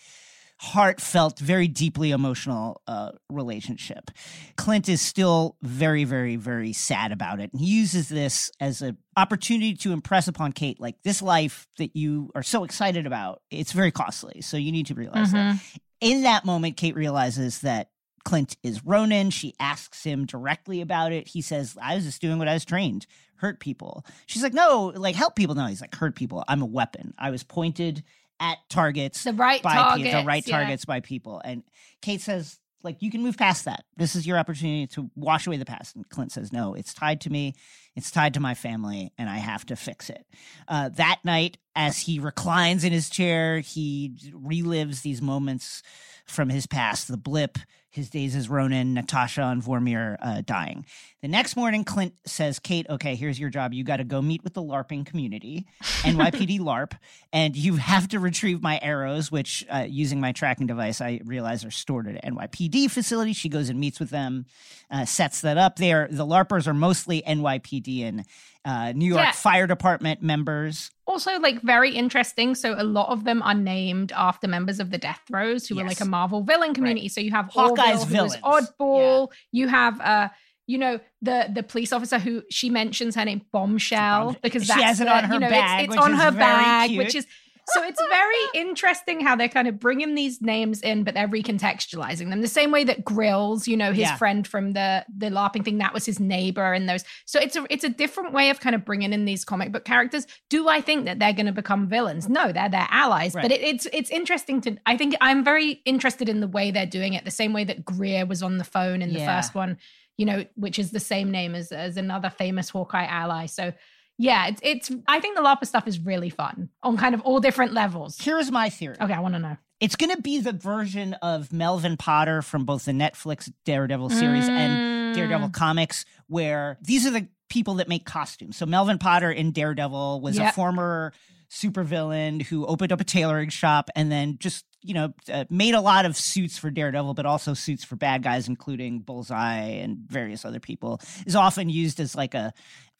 Heartfelt, 0.60 1.38
very 1.38 1.68
deeply 1.68 2.10
emotional 2.10 2.82
uh, 2.88 3.12
relationship. 3.30 4.10
Clint 4.56 4.88
is 4.88 5.00
still 5.00 5.56
very, 5.62 6.02
very, 6.02 6.34
very 6.34 6.72
sad 6.72 7.12
about 7.12 7.38
it. 7.38 7.52
And 7.52 7.60
he 7.60 7.68
uses 7.68 8.08
this 8.08 8.50
as 8.58 8.82
an 8.82 8.98
opportunity 9.16 9.74
to 9.74 9.92
impress 9.92 10.26
upon 10.26 10.50
Kate, 10.50 10.80
like 10.80 11.00
this 11.04 11.22
life 11.22 11.68
that 11.78 11.94
you 11.94 12.32
are 12.34 12.42
so 12.42 12.64
excited 12.64 13.06
about, 13.06 13.40
it's 13.52 13.70
very 13.70 13.92
costly. 13.92 14.40
So 14.40 14.56
you 14.56 14.72
need 14.72 14.86
to 14.86 14.94
realize 14.94 15.30
that. 15.30 15.60
In 16.00 16.22
that 16.22 16.44
moment, 16.44 16.76
Kate 16.76 16.94
realizes 16.94 17.60
that 17.60 17.90
Clint 18.24 18.56
is 18.62 18.84
Ronin. 18.84 19.30
She 19.30 19.54
asks 19.58 20.04
him 20.04 20.26
directly 20.26 20.80
about 20.80 21.12
it. 21.12 21.28
He 21.28 21.42
says, 21.42 21.76
I 21.80 21.94
was 21.94 22.04
just 22.04 22.20
doing 22.20 22.38
what 22.38 22.48
I 22.48 22.54
was 22.54 22.64
trained, 22.64 23.06
hurt 23.36 23.58
people. 23.60 24.04
She's 24.26 24.42
like, 24.42 24.52
no, 24.54 24.92
like 24.94 25.14
help 25.14 25.34
people. 25.34 25.54
No, 25.54 25.66
he's 25.66 25.80
like, 25.80 25.94
hurt 25.94 26.14
people. 26.14 26.44
I'm 26.46 26.62
a 26.62 26.66
weapon. 26.66 27.14
I 27.18 27.30
was 27.30 27.42
pointed 27.42 28.04
at 28.40 28.58
targets 28.68 29.24
The 29.24 29.32
right 29.32 29.62
by 29.62 29.74
targets, 29.74 30.12
the 30.12 30.24
right 30.24 30.46
yeah. 30.46 30.58
targets 30.58 30.84
by 30.84 31.00
people. 31.00 31.40
And 31.44 31.62
Kate 32.02 32.20
says, 32.20 32.58
like, 32.82 33.02
you 33.02 33.10
can 33.10 33.22
move 33.22 33.36
past 33.36 33.64
that. 33.64 33.84
This 33.96 34.14
is 34.14 34.26
your 34.26 34.38
opportunity 34.38 34.86
to 34.88 35.10
wash 35.16 35.46
away 35.46 35.56
the 35.56 35.64
past. 35.64 35.96
And 35.96 36.08
Clint 36.08 36.32
says, 36.32 36.52
no, 36.52 36.74
it's 36.74 36.94
tied 36.94 37.20
to 37.22 37.30
me. 37.30 37.54
It's 37.96 38.10
tied 38.10 38.34
to 38.34 38.40
my 38.40 38.54
family, 38.54 39.12
and 39.18 39.28
I 39.28 39.38
have 39.38 39.66
to 39.66 39.76
fix 39.76 40.08
it. 40.08 40.24
Uh, 40.68 40.88
that 40.90 41.18
night, 41.24 41.58
as 41.74 41.98
he 41.98 42.20
reclines 42.20 42.84
in 42.84 42.92
his 42.92 43.10
chair, 43.10 43.58
he 43.58 44.14
relives 44.32 45.02
these 45.02 45.20
moments 45.20 45.82
from 46.24 46.48
his 46.48 46.66
past 46.66 47.08
the 47.08 47.16
blip, 47.16 47.58
his 47.98 48.08
days 48.08 48.34
as 48.34 48.48
Ronin, 48.48 48.94
Natasha 48.94 49.42
and 49.42 49.62
Vormir 49.62 50.16
uh, 50.22 50.40
dying. 50.40 50.86
The 51.20 51.28
next 51.28 51.56
morning, 51.56 51.84
Clint 51.84 52.14
says, 52.24 52.58
Kate, 52.60 52.86
okay, 52.88 53.16
here's 53.16 53.38
your 53.38 53.50
job. 53.50 53.74
You 53.74 53.82
got 53.82 53.96
to 53.96 54.04
go 54.04 54.22
meet 54.22 54.44
with 54.44 54.54
the 54.54 54.62
LARPing 54.62 55.04
community, 55.04 55.66
NYPD 55.82 56.60
LARP, 56.60 56.92
and 57.32 57.56
you 57.56 57.76
have 57.76 58.08
to 58.08 58.20
retrieve 58.20 58.62
my 58.62 58.78
arrows, 58.80 59.30
which, 59.30 59.66
uh, 59.68 59.84
using 59.88 60.20
my 60.20 60.32
tracking 60.32 60.68
device, 60.68 61.00
I 61.00 61.20
realize 61.24 61.64
are 61.64 61.70
stored 61.70 62.06
at 62.06 62.24
NYPD 62.24 62.90
facility. 62.90 63.32
She 63.32 63.48
goes 63.48 63.68
and 63.68 63.80
meets 63.80 63.98
with 63.98 64.10
them, 64.10 64.46
uh, 64.90 65.04
sets 65.04 65.40
that 65.40 65.58
up 65.58 65.76
there. 65.76 66.08
The 66.10 66.24
LARPers 66.24 66.66
are 66.68 66.74
mostly 66.74 67.22
NYPD 67.22 68.04
and 68.04 68.24
uh, 68.68 68.92
New 68.92 69.06
York 69.06 69.20
Yeah. 69.24 69.32
Fire 69.32 69.66
Department 69.66 70.22
members. 70.22 70.90
Also, 71.06 71.38
like 71.40 71.62
very 71.62 71.90
interesting. 71.94 72.54
So 72.54 72.74
a 72.76 72.84
lot 72.84 73.08
of 73.08 73.24
them 73.24 73.42
are 73.42 73.54
named 73.54 74.12
after 74.14 74.46
members 74.46 74.78
of 74.78 74.90
the 74.90 74.98
Death 74.98 75.20
Throws, 75.26 75.66
who 75.66 75.80
are 75.80 75.86
like 75.86 76.00
a 76.02 76.04
Marvel 76.04 76.42
villain 76.42 76.74
community. 76.74 77.08
So 77.08 77.20
you 77.20 77.30
have 77.30 77.46
Hawkeye's 77.46 78.00
Orville, 78.00 78.18
who 78.18 78.26
is 78.26 78.36
villains. 78.36 78.68
Oddball. 78.78 79.28
You 79.52 79.68
have 79.68 80.00
uh 80.00 80.28
you 80.66 80.76
know 80.76 81.00
the 81.22 81.48
the 81.52 81.62
police 81.62 81.92
officer 81.94 82.18
who 82.18 82.42
she 82.50 82.68
mentions 82.68 83.14
her 83.14 83.24
name 83.24 83.40
Bombshell 83.52 84.24
Bomb- 84.32 84.36
because 84.42 84.62
She 84.64 84.68
that's 84.68 84.82
has 84.82 85.00
it 85.00 85.04
the- 85.04 85.16
on 85.16 85.24
her 85.24 85.34
you 85.34 85.40
know, 85.40 85.48
bag, 85.48 85.84
It's, 85.86 85.94
it's 85.94 86.04
on 86.04 86.12
her 86.12 86.30
bag, 86.30 86.90
cute. 86.90 86.98
which 87.04 87.14
is 87.14 87.26
so 87.72 87.82
it's 87.82 88.00
very 88.08 88.62
interesting 88.62 89.20
how 89.20 89.36
they're 89.36 89.48
kind 89.48 89.68
of 89.68 89.78
bringing 89.78 90.14
these 90.14 90.40
names 90.40 90.80
in, 90.80 91.04
but 91.04 91.14
they're 91.14 91.28
recontextualizing 91.28 92.30
them 92.30 92.40
the 92.40 92.48
same 92.48 92.70
way 92.70 92.84
that 92.84 93.04
Grills, 93.04 93.66
you 93.68 93.76
know, 93.76 93.90
his 93.92 94.00
Yeah. 94.08 94.16
friend 94.16 94.46
from 94.46 94.72
the 94.72 95.04
the 95.16 95.26
LARPing 95.30 95.64
thing, 95.64 95.78
that 95.78 95.92
was 95.94 96.06
his 96.06 96.18
neighbor, 96.20 96.72
and 96.72 96.88
those. 96.88 97.04
So 97.26 97.40
it's 97.40 97.56
a 97.56 97.66
it's 97.70 97.84
a 97.84 97.88
different 97.88 98.32
way 98.32 98.50
of 98.50 98.60
kind 98.60 98.74
of 98.74 98.84
bringing 98.84 99.12
in 99.12 99.24
these 99.24 99.44
comic 99.44 99.72
book 99.72 99.84
characters. 99.84 100.26
Do 100.48 100.68
I 100.68 100.80
think 100.80 101.04
that 101.06 101.18
they're 101.18 101.32
going 101.32 101.46
to 101.46 101.52
become 101.52 101.88
villains? 101.88 102.28
No, 102.28 102.52
they're 102.52 102.68
their 102.68 102.88
allies. 102.90 103.34
Right. 103.34 103.42
But 103.42 103.52
it, 103.52 103.62
it's 103.62 103.86
it's 103.92 104.10
interesting 104.10 104.60
to. 104.62 104.76
I 104.86 104.96
think 104.96 105.14
I'm 105.20 105.44
very 105.44 105.80
interested 105.84 106.28
in 106.28 106.40
the 106.40 106.48
way 106.48 106.70
they're 106.70 106.86
doing 106.86 107.14
it. 107.14 107.24
The 107.24 107.30
same 107.30 107.52
way 107.52 107.64
that 107.64 107.84
Greer 107.84 108.26
was 108.26 108.42
on 108.42 108.58
the 108.58 108.64
phone 108.64 109.02
in 109.02 109.12
the 109.12 109.20
Yeah. 109.20 109.36
first 109.36 109.54
one, 109.54 109.78
you 110.16 110.24
know, 110.26 110.44
which 110.54 110.78
is 110.78 110.90
the 110.90 111.00
same 111.00 111.30
name 111.30 111.54
as 111.54 111.72
as 111.72 111.96
another 111.96 112.30
famous 112.30 112.70
Hawkeye 112.70 113.06
ally. 113.06 113.46
So 113.46 113.72
Yeah, 114.18 114.48
it's 114.48 114.60
it's. 114.64 114.90
I 115.06 115.20
think 115.20 115.36
the 115.36 115.42
LARPer 115.42 115.64
stuff 115.66 115.86
is 115.86 116.00
really 116.00 116.28
fun 116.30 116.70
on 116.82 116.96
kind 116.96 117.14
of 117.14 117.20
all 117.22 117.38
different 117.40 117.72
levels. 117.72 118.18
Here's 118.20 118.50
my 118.50 118.68
theory. 118.68 118.96
Okay, 119.00 119.12
I 119.12 119.20
want 119.20 119.34
to 119.34 119.38
know. 119.40 119.56
It's 119.80 119.94
going 119.94 120.14
to 120.14 120.20
be 120.20 120.40
the 120.40 120.52
version 120.52 121.14
of 121.22 121.52
Melvin 121.52 121.96
Potter 121.96 122.42
from 122.42 122.64
both 122.64 122.84
the 122.86 122.92
Netflix 122.92 123.52
Daredevil 123.64 124.10
series 124.10 124.48
and 124.48 125.14
Daredevil 125.14 125.50
Mm. 125.50 125.52
comics, 125.52 126.04
where 126.26 126.78
these 126.82 127.06
are 127.06 127.10
the 127.12 127.28
people 127.48 127.74
that 127.74 127.88
make 127.88 128.04
costumes. 128.04 128.56
So 128.56 128.66
Melvin 128.66 128.98
Potter 128.98 129.30
in 129.30 129.52
Daredevil 129.52 130.20
was 130.20 130.36
a 130.36 130.50
former 130.52 131.12
supervillain 131.48 132.42
who 132.42 132.66
opened 132.66 132.92
up 132.92 133.00
a 133.00 133.04
tailoring 133.04 133.48
shop 133.48 133.88
and 133.96 134.10
then 134.12 134.36
just 134.38 134.64
you 134.82 134.94
know 134.94 135.12
uh, 135.32 135.44
made 135.50 135.74
a 135.74 135.80
lot 135.80 136.06
of 136.06 136.16
suits 136.16 136.58
for 136.58 136.70
Daredevil, 136.70 137.14
but 137.14 137.26
also 137.26 137.54
suits 137.54 137.84
for 137.84 137.96
bad 137.96 138.22
guys, 138.22 138.48
including 138.48 139.00
Bullseye 139.00 139.60
and 139.80 139.98
various 140.08 140.44
other 140.44 140.60
people. 140.60 141.00
Is 141.26 141.36
often 141.36 141.68
used 141.68 142.00
as 142.00 142.14
like 142.14 142.34
a 142.34 142.52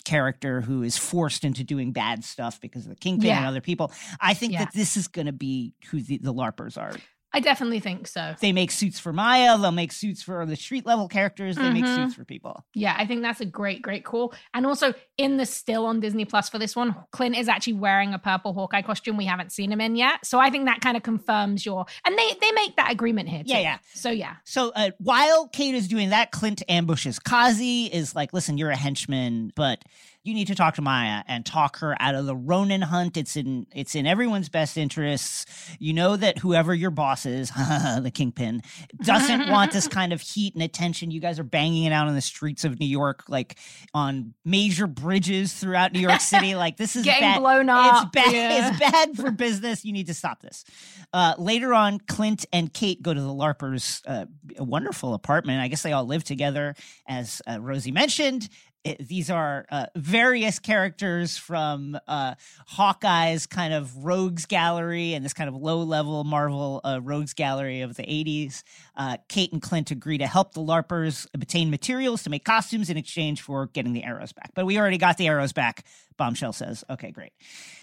character 0.09 0.61
who 0.63 0.83
is 0.83 0.97
forced 0.97 1.45
into 1.45 1.63
doing 1.65 1.93
bad 1.93 2.25
stuff 2.25 2.61
because 2.61 2.85
of 2.85 2.89
the 2.91 2.97
kingpin 2.97 3.31
and 3.31 3.47
other 3.47 3.61
people. 3.61 3.93
I 4.21 4.33
think 4.35 4.53
Yeah. 4.55 4.61
that 4.65 4.73
this 4.73 4.97
is 4.97 5.07
going 5.07 5.27
to 5.27 5.33
be 5.33 5.75
who 5.91 6.01
the, 6.01 6.19
the 6.19 6.33
LARPers 6.33 6.79
are. 6.79 6.95
I 7.39 7.41
definitely 7.41 7.79
think 7.79 8.09
so. 8.09 8.35
They 8.41 8.51
make 8.51 8.73
suits 8.73 8.99
for 8.99 9.13
Maya. 9.13 9.57
They'll 9.57 9.71
make 9.71 9.93
suits 9.93 10.25
for 10.25 10.45
the 10.45 10.57
street 10.57 10.85
level 10.85 11.07
characters. 11.07 11.55
They 11.55 11.71
make 11.71 11.85
Mhm. 11.85 11.95
suits 11.95 12.15
for 12.17 12.25
people. 12.25 12.65
Yeah, 12.75 12.97
I 12.99 13.07
think 13.07 13.23
that's 13.23 13.41
a 13.41 13.45
great, 13.45 13.81
great 13.81 14.05
call. 14.05 14.35
And 14.55 14.67
also 14.67 14.93
in 15.19 15.37
the 15.37 15.47
still 15.47 15.87
on 15.87 16.01
Disney 16.01 16.25
Plus 16.25 16.49
for 16.49 16.59
this 16.59 16.75
one, 16.75 16.97
Clint 17.13 17.37
is 17.37 17.49
actually 17.49 17.75
wearing 17.75 18.13
a 18.13 18.19
purple 18.19 18.55
Hawkeye 18.55 18.83
costume. 18.83 19.17
We 19.17 19.27
haven't 19.27 19.53
seen 19.53 19.71
him 19.71 19.81
in 19.81 19.95
yet. 19.95 20.27
So 20.27 20.41
I 20.41 20.51
think 20.51 20.65
that 20.65 20.81
kind 20.81 20.97
of 20.97 21.05
confirms 21.05 21.65
your 21.65 21.87
and 22.05 22.19
they 22.19 22.29
they 22.41 22.51
make 22.53 22.75
that 22.75 22.91
agreement 22.91 23.29
here. 23.29 23.45
Too. 23.45 23.51
Yeah, 23.51 23.61
yeah. 23.61 23.79
So 23.95 24.11
yeah. 24.11 24.35
So 24.45 24.73
uh, 24.75 24.91
while 24.99 25.47
Kate 25.47 25.77
is 25.77 25.87
doing 25.87 26.09
that, 26.11 26.33
Clint 26.33 26.65
ambushes 26.69 27.21
Kazi. 27.21 27.85
Is 27.87 28.17
like, 28.17 28.33
listen, 28.33 28.59
you're 28.59 28.71
a 28.71 28.77
henchman, 28.77 29.53
but 29.55 29.85
you 30.29 30.35
need 30.35 30.47
to 30.49 30.55
talk 30.55 30.75
to 30.75 30.83
Maya 30.83 31.23
and 31.27 31.45
talk 31.45 31.79
her 31.79 31.97
out 32.01 32.15
of 32.15 32.27
the 32.27 32.37
Ronin 32.37 32.83
hunt. 32.83 33.17
It's 33.17 33.35
in 33.35 33.67
it's 33.75 33.95
in 33.95 34.07
everyone's 34.07 34.51
best 34.51 34.77
interests. 34.77 35.47
You 35.79 35.95
know 35.95 36.17
that 36.17 36.39
whoever 36.39 36.75
your 36.75 36.91
boss 36.91 37.25
is, 37.25 37.51
the 38.03 38.13
kingpin, 38.13 38.63
doesn't 39.03 39.49
want 39.51 39.73
this 39.73 39.89
kind 39.89 40.13
of 40.13 40.21
heat 40.21 40.55
and 40.55 40.63
attention. 40.63 41.11
You 41.11 41.21
guys 41.21 41.39
are 41.39 41.45
banging 41.45 41.85
it 41.85 41.93
out 41.93 42.07
on 42.07 42.15
the 42.15 42.21
streets 42.21 42.65
of 42.65 42.79
New 42.79 42.87
York, 42.87 43.25
like 43.29 43.59
on 43.95 44.35
major 44.45 44.87
bridges 44.87 45.55
throughout 45.55 45.93
New 45.93 46.01
York 46.01 46.21
City. 46.21 46.55
Like 46.55 46.77
this 46.77 46.95
is 46.95 47.05
Getting 47.05 47.23
bad. 47.23 47.39
blown 47.41 47.69
It's 47.69 48.05
bad. 48.13 48.33
Yeah. 48.33 48.69
It's 48.69 48.79
bad 48.79 49.17
for 49.17 49.31
business. 49.31 49.85
You 49.85 49.93
need 49.95 50.09
to 50.09 50.15
stop 50.15 50.43
this. 50.43 50.65
Uh, 51.13 51.35
later 51.39 51.73
on, 51.73 51.99
Clint 52.01 52.45
and 52.53 52.73
Kate 52.73 53.01
go 53.01 53.15
to 53.15 53.21
the 53.21 53.29
LARPers' 53.29 54.03
uh, 54.07 54.27
a 54.59 54.65
wonderful 54.65 55.15
apartment. 55.15 55.61
I 55.61 55.69
guess 55.69 55.83
they 55.83 55.93
all 55.93 56.05
live 56.05 56.23
together, 56.23 56.75
as 57.07 57.41
uh, 57.51 57.59
Rosie 57.61 57.93
mentioned. 57.93 58.49
It- 58.85 59.07
these 59.09 59.31
are 59.31 59.67
uh, 59.71 59.87
various 59.97 60.59
characters 60.59 61.37
from 61.37 61.99
uh, 62.07 62.35
Hawkeye's 62.67 63.47
kind 63.47 63.75
of 63.75 64.05
rogues 64.05 64.47
gallery 64.47 65.15
and 65.15 65.25
this 65.25 65.35
kind 65.35 65.49
of 65.49 65.55
low 65.57 65.83
level 65.83 66.25
Marvel 66.25 66.81
uh, 66.85 67.01
rogues 67.03 67.35
gallery 67.35 67.81
of 67.83 67.97
the 67.97 68.03
80s. 68.05 68.63
Uh, 68.97 69.17
Kate 69.29 69.53
and 69.53 69.61
Clint 69.61 69.91
agree 69.91 70.19
to 70.19 70.27
help 70.27 70.55
the 70.55 70.61
LARPers 70.61 71.27
obtain 71.35 71.71
materials 71.71 72.23
to 72.23 72.31
make 72.31 72.45
costumes 72.45 72.89
in 72.91 72.97
exchange 72.97 73.43
for 73.43 73.67
getting 73.67 73.93
the 73.93 74.05
arrows 74.05 74.33
back. 74.33 74.51
But 74.55 74.67
we 74.67 74.79
already 74.79 74.99
got 74.99 75.17
the 75.17 75.27
arrows 75.27 75.53
back, 75.53 75.85
Bombshell 76.17 76.53
says. 76.53 76.85
Okay, 76.89 77.11
great. 77.11 77.33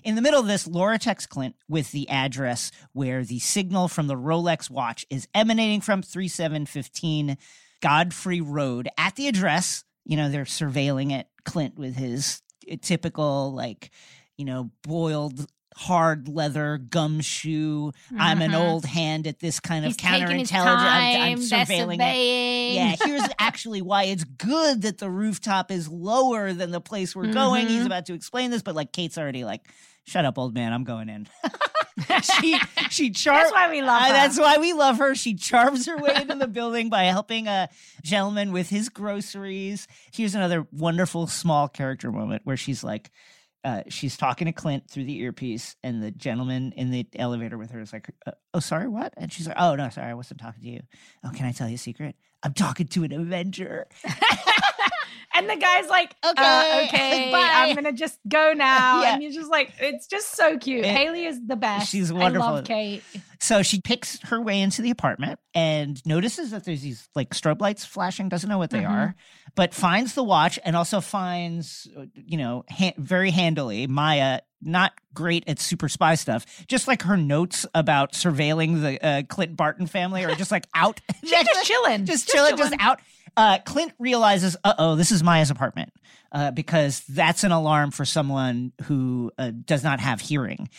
In 0.04 0.16
the 0.16 0.22
middle 0.22 0.40
of 0.40 0.48
this, 0.48 0.66
Laura 0.68 0.98
texts 0.98 1.28
Clint 1.28 1.56
with 1.68 1.92
the 1.92 2.10
address 2.10 2.72
where 2.94 3.24
the 3.24 3.40
signal 3.40 3.88
from 3.88 4.08
the 4.08 4.16
Rolex 4.16 4.70
watch 4.70 5.06
is 5.10 5.28
emanating 5.34 5.82
from 5.82 6.02
3715 6.02 7.38
Godfrey 7.82 8.42
Road. 8.42 8.88
At 8.98 9.16
the 9.16 9.28
address, 9.28 9.84
you 10.06 10.18
know, 10.18 10.30
they're 10.30 10.46
surveilling 10.46 11.12
it, 11.12 11.28
Clint 11.44 11.78
with 11.78 11.96
his 11.96 12.42
typical, 12.82 13.54
like, 13.54 13.92
you 14.38 14.46
know, 14.46 14.72
boiled 14.84 15.46
hard 15.78 16.30
leather 16.30 16.78
gumshoe. 16.78 17.92
I'm 18.18 18.42
an 18.42 18.52
Mhm. 18.52 18.60
old 18.60 18.86
hand 18.86 19.28
at 19.28 19.40
this 19.40 19.60
kind 19.60 19.84
of 19.86 19.90
He's 19.90 19.98
counterintelligence. 19.98 20.50
time. 20.64 21.22
I'm, 21.22 21.32
I'm 21.34 21.40
surveilling 21.40 21.96
it. 22.02 22.74
Yeah, 22.76 22.96
here's 23.04 23.28
actually 23.40 23.82
why 23.82 24.04
it's 24.04 24.24
good 24.24 24.84
that 24.84 25.00
the 25.00 25.10
rooftop 25.10 25.72
is 25.72 25.90
lower 25.90 26.54
than 26.54 26.72
the 26.72 26.80
place 26.82 27.14
we're 27.16 27.32
going. 27.34 27.68
He's 27.68 27.84
Mhm. 27.84 27.88
about 27.88 28.06
to 28.06 28.14
explain 28.14 28.52
this, 28.52 28.62
but 28.62 28.74
like 28.74 28.94
Kate's 28.94 29.18
already 29.18 29.44
like, 29.44 29.68
"Shut 30.06 30.26
up, 30.26 30.38
old 30.38 30.54
man, 30.54 30.74
I'm 30.74 30.84
going 30.84 31.10
in." 31.10 31.28
she 32.42 32.60
she 32.90 33.10
char- 33.12 33.36
That's 33.42 33.52
why 33.52 33.70
we 33.70 33.82
love 33.82 34.02
Uh, 34.02 34.06
her. 34.08 34.14
That's 34.14 34.40
why 34.40 34.58
we 34.58 34.74
love 34.74 34.98
her. 34.98 35.16
She 35.16 35.36
charms 35.36 35.86
her 35.88 35.98
way 35.98 36.14
into 36.16 36.36
the 36.36 36.48
building 36.48 36.90
by 36.90 37.04
helping 37.06 37.48
a 37.48 37.70
gentleman 38.04 38.52
with 38.52 38.70
his 38.70 38.90
groceries. 38.90 39.88
Here's 40.12 40.36
another 40.36 40.68
wonderful 40.72 41.28
small 41.28 41.68
character 41.68 42.12
moment 42.12 42.42
where 42.46 42.58
she's 42.58 42.84
like, 42.84 43.12
uh, 43.64 43.84
she's 43.90 44.16
talking 44.18 44.46
to 44.46 44.52
Clint 44.52 44.90
through 44.90 45.06
the 45.06 45.18
earpiece, 45.20 45.76
and 45.84 46.04
the 46.04 46.12
gentleman 46.12 46.72
in 46.76 46.92
the 46.92 47.08
elevator 47.16 47.58
with 47.58 47.72
her 47.72 47.80
is 47.82 47.92
like, 47.94 48.10
uh, 48.28 48.32
"Oh, 48.54 48.60
sorry, 48.60 48.88
what?" 48.88 49.14
And 49.18 49.32
she's 49.34 49.48
like, 49.48 49.58
"Oh 49.60 49.76
no, 49.76 49.90
sorry, 49.90 50.10
I 50.12 50.14
wasn't 50.14 50.40
talking 50.40 50.62
to 50.64 50.70
you. 50.70 50.82
Oh, 51.24 51.32
can 51.34 51.46
I 51.46 51.52
tell 51.52 51.68
you 51.68 51.76
a 51.76 51.80
secret? 51.80 52.16
I'm 52.46 52.54
talking 52.54 52.88
to 52.88 53.04
an 53.04 53.12
Avenger." 53.12 53.88
and 55.36 55.50
the 55.50 55.56
guy's 55.58 55.90
like, 55.90 56.16
uh, 56.24 56.34
Okay, 56.38 56.86
okay, 56.86 56.86
okay, 56.88 57.32
bye. 57.34 57.50
I'm 57.54 57.76
gonna 57.76 57.92
just 57.92 58.20
go 58.28 58.54
now. 58.56 59.02
Yeah. 59.02 59.14
And 59.16 59.24
you're 59.24 59.32
just 59.34 59.52
like, 59.52 59.74
it's 59.80 60.08
just 60.08 60.36
so 60.36 60.58
cute. 60.58 60.86
It- 60.86 60.96
Haley 60.96 61.26
is 61.26 61.40
the 61.46 61.56
best. 61.58 61.90
she's 61.90 62.14
wonderful. 62.14 62.48
I 62.48 62.52
love 62.52 62.66
Kate. 62.66 63.04
So 63.40 63.62
she 63.64 63.82
picks 63.82 64.20
her 64.24 64.42
way 64.42 64.62
into 64.62 64.82
the 64.82 64.90
apartment 64.92 65.40
and 65.54 66.02
notices 66.06 66.52
that 66.52 66.64
there's 66.66 66.82
these 66.82 67.08
like 67.16 67.32
strobe 67.32 67.62
lights 67.62 67.86
flashing, 67.86 68.30
doesn't 68.30 68.50
know 68.50 68.58
what 68.58 68.70
they 68.70 68.82
Mhm. 68.82 68.90
are, 68.90 69.16
but 69.56 69.74
finds 69.74 70.14
the 70.14 70.24
watch 70.24 70.58
and 70.64 70.76
also 70.76 71.02
finds, 71.02 71.88
you 72.16 72.38
know, 72.38 72.64
ha- 72.70 72.94
very 72.98 73.32
handily 73.32 73.88
Maya 73.88 74.40
not 74.62 74.94
great 75.14 75.44
at 75.48 75.60
super 75.60 75.88
spy 75.90 76.16
stuff, 76.16 76.46
just 76.68 76.88
like 76.88 77.04
her 77.04 77.18
notes 77.18 77.66
about 77.76 78.14
surveilling 78.14 78.82
the 78.82 79.06
uh, 79.06 79.22
Clint 79.24 79.56
Barton 79.56 79.86
family 79.88 80.24
are 80.26 80.34
just 80.36 80.52
like 80.52 80.66
out. 80.74 81.02
She's 81.24 81.32
just 81.32 81.66
chilling. 81.68 82.06
just 82.06 82.28
chilling, 82.28 82.58
just 82.58 82.74
out. 82.80 83.00
Uh, 83.38 83.60
Clint 83.60 83.92
realizes, 84.00 84.56
uh 84.64 84.74
oh, 84.78 84.96
this 84.96 85.12
is 85.12 85.22
Maya's 85.22 85.52
apartment, 85.52 85.92
uh, 86.32 86.52
because 86.52 87.02
that's 87.10 87.44
an 87.44 87.52
alarm 87.52 87.92
for 87.92 88.06
someone 88.06 88.72
who 88.84 89.30
uh, 89.38 89.52
does 89.66 89.84
not 89.84 90.00
have 90.00 90.22
hearing. 90.22 90.70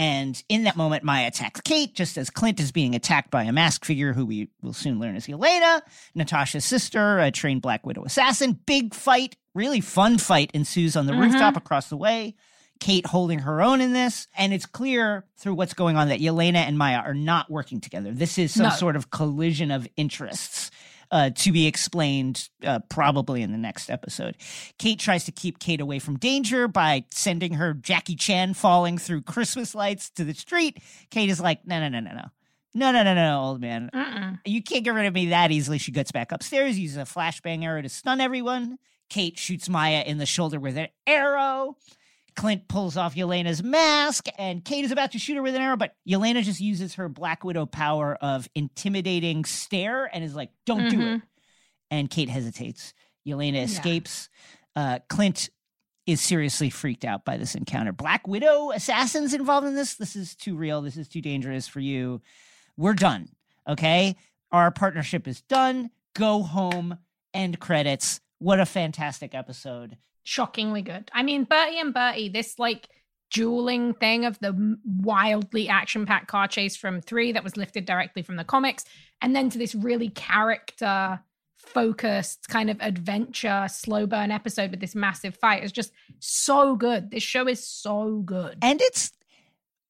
And 0.00 0.42
in 0.48 0.62
that 0.62 0.78
moment, 0.78 1.04
Maya 1.04 1.26
attacks 1.26 1.60
Kate, 1.60 1.94
just 1.94 2.16
as 2.16 2.30
Clint 2.30 2.58
is 2.58 2.72
being 2.72 2.94
attacked 2.94 3.30
by 3.30 3.42
a 3.42 3.52
masked 3.52 3.84
figure 3.84 4.14
who 4.14 4.24
we 4.24 4.48
will 4.62 4.72
soon 4.72 4.98
learn 4.98 5.14
is 5.14 5.26
Yelena, 5.26 5.82
Natasha's 6.14 6.64
sister, 6.64 7.18
a 7.18 7.30
trained 7.30 7.60
Black 7.60 7.84
Widow 7.84 8.04
assassin. 8.06 8.58
Big 8.64 8.94
fight, 8.94 9.36
really 9.52 9.82
fun 9.82 10.16
fight 10.16 10.52
ensues 10.54 10.96
on 10.96 11.04
the 11.04 11.12
mm-hmm. 11.12 11.32
rooftop 11.32 11.54
across 11.54 11.90
the 11.90 11.98
way. 11.98 12.34
Kate 12.80 13.04
holding 13.04 13.40
her 13.40 13.60
own 13.60 13.82
in 13.82 13.92
this. 13.92 14.26
And 14.38 14.54
it's 14.54 14.64
clear 14.64 15.26
through 15.36 15.52
what's 15.52 15.74
going 15.74 15.98
on 15.98 16.08
that 16.08 16.20
Yelena 16.20 16.66
and 16.66 16.78
Maya 16.78 17.02
are 17.04 17.12
not 17.12 17.50
working 17.50 17.78
together. 17.78 18.10
This 18.10 18.38
is 18.38 18.54
some 18.54 18.68
No. 18.68 18.70
sort 18.70 18.96
of 18.96 19.10
collision 19.10 19.70
of 19.70 19.86
interests. 19.98 20.70
Uh, 21.12 21.28
to 21.30 21.50
be 21.50 21.66
explained 21.66 22.48
uh, 22.64 22.78
probably 22.88 23.42
in 23.42 23.50
the 23.50 23.58
next 23.58 23.90
episode. 23.90 24.36
Kate 24.78 25.00
tries 25.00 25.24
to 25.24 25.32
keep 25.32 25.58
Kate 25.58 25.80
away 25.80 25.98
from 25.98 26.16
danger 26.16 26.68
by 26.68 27.04
sending 27.10 27.54
her 27.54 27.74
Jackie 27.74 28.14
Chan 28.14 28.54
falling 28.54 28.96
through 28.96 29.22
Christmas 29.22 29.74
lights 29.74 30.08
to 30.10 30.22
the 30.22 30.34
street. 30.34 30.78
Kate 31.10 31.28
is 31.28 31.40
like, 31.40 31.66
no, 31.66 31.80
no, 31.80 31.88
no, 31.88 31.98
no, 31.98 32.12
no. 32.12 32.24
No, 32.74 32.92
no, 32.92 33.02
no, 33.02 33.14
no, 33.14 33.42
old 33.42 33.60
man. 33.60 33.90
Mm-mm. 33.92 34.38
You 34.44 34.62
can't 34.62 34.84
get 34.84 34.94
rid 34.94 35.06
of 35.06 35.14
me 35.14 35.26
that 35.30 35.50
easily. 35.50 35.78
She 35.78 35.90
gets 35.90 36.12
back 36.12 36.30
upstairs, 36.30 36.78
uses 36.78 36.98
a 36.98 37.00
flashbang 37.00 37.64
arrow 37.64 37.82
to 37.82 37.88
stun 37.88 38.20
everyone. 38.20 38.78
Kate 39.08 39.36
shoots 39.36 39.68
Maya 39.68 40.04
in 40.06 40.18
the 40.18 40.26
shoulder 40.26 40.60
with 40.60 40.78
an 40.78 40.88
arrow. 41.06 41.76
Clint 42.34 42.68
pulls 42.68 42.96
off 42.96 43.14
Yelena's 43.14 43.62
mask, 43.62 44.26
and 44.38 44.64
Kate 44.64 44.84
is 44.84 44.92
about 44.92 45.12
to 45.12 45.18
shoot 45.18 45.36
her 45.36 45.42
with 45.42 45.54
an 45.54 45.62
arrow, 45.62 45.76
but 45.76 45.94
Yelena 46.08 46.42
just 46.42 46.60
uses 46.60 46.94
her 46.94 47.08
Black 47.08 47.44
Widow 47.44 47.66
power 47.66 48.16
of 48.20 48.48
intimidating 48.54 49.44
stare 49.44 50.04
and 50.12 50.24
is 50.24 50.34
like, 50.34 50.50
don't 50.66 50.88
do 50.90 51.00
it. 51.00 51.22
And 51.90 52.08
Kate 52.08 52.28
hesitates. 52.28 52.94
Yelena 53.26 53.64
escapes. 53.64 54.28
Uh, 54.76 55.00
Clint 55.08 55.50
is 56.06 56.20
seriously 56.20 56.70
freaked 56.70 57.04
out 57.04 57.24
by 57.24 57.36
this 57.36 57.54
encounter. 57.54 57.92
Black 57.92 58.26
Widow 58.26 58.70
assassins 58.70 59.34
involved 59.34 59.66
in 59.66 59.74
this? 59.74 59.94
This 59.94 60.16
is 60.16 60.34
too 60.34 60.56
real. 60.56 60.82
This 60.82 60.96
is 60.96 61.08
too 61.08 61.20
dangerous 61.20 61.68
for 61.68 61.80
you. 61.80 62.20
We're 62.76 62.94
done. 62.94 63.28
Okay. 63.68 64.16
Our 64.52 64.70
partnership 64.70 65.28
is 65.28 65.42
done. 65.42 65.90
Go 66.14 66.42
home. 66.42 66.98
End 67.34 67.60
credits. 67.60 68.20
What 68.38 68.58
a 68.58 68.66
fantastic 68.66 69.34
episode. 69.34 69.96
Shockingly 70.30 70.82
good. 70.82 71.10
I 71.12 71.24
mean, 71.24 71.42
Bertie 71.42 71.80
and 71.80 71.92
Bertie, 71.92 72.28
this 72.28 72.56
like 72.56 72.88
dueling 73.32 73.94
thing 73.94 74.24
of 74.24 74.38
the 74.38 74.76
wildly 74.84 75.68
action 75.68 76.06
packed 76.06 76.28
car 76.28 76.46
chase 76.46 76.76
from 76.76 77.00
three 77.00 77.32
that 77.32 77.42
was 77.42 77.56
lifted 77.56 77.84
directly 77.84 78.22
from 78.22 78.36
the 78.36 78.44
comics, 78.44 78.84
and 79.20 79.34
then 79.34 79.50
to 79.50 79.58
this 79.58 79.74
really 79.74 80.10
character 80.10 81.18
focused 81.58 82.48
kind 82.48 82.70
of 82.70 82.76
adventure 82.80 83.66
slow 83.68 84.06
burn 84.06 84.30
episode 84.30 84.70
with 84.70 84.78
this 84.78 84.94
massive 84.94 85.34
fight 85.34 85.64
is 85.64 85.72
just 85.72 85.90
so 86.20 86.76
good. 86.76 87.10
This 87.10 87.24
show 87.24 87.48
is 87.48 87.66
so 87.66 88.22
good. 88.24 88.56
And 88.62 88.80
it's 88.80 89.10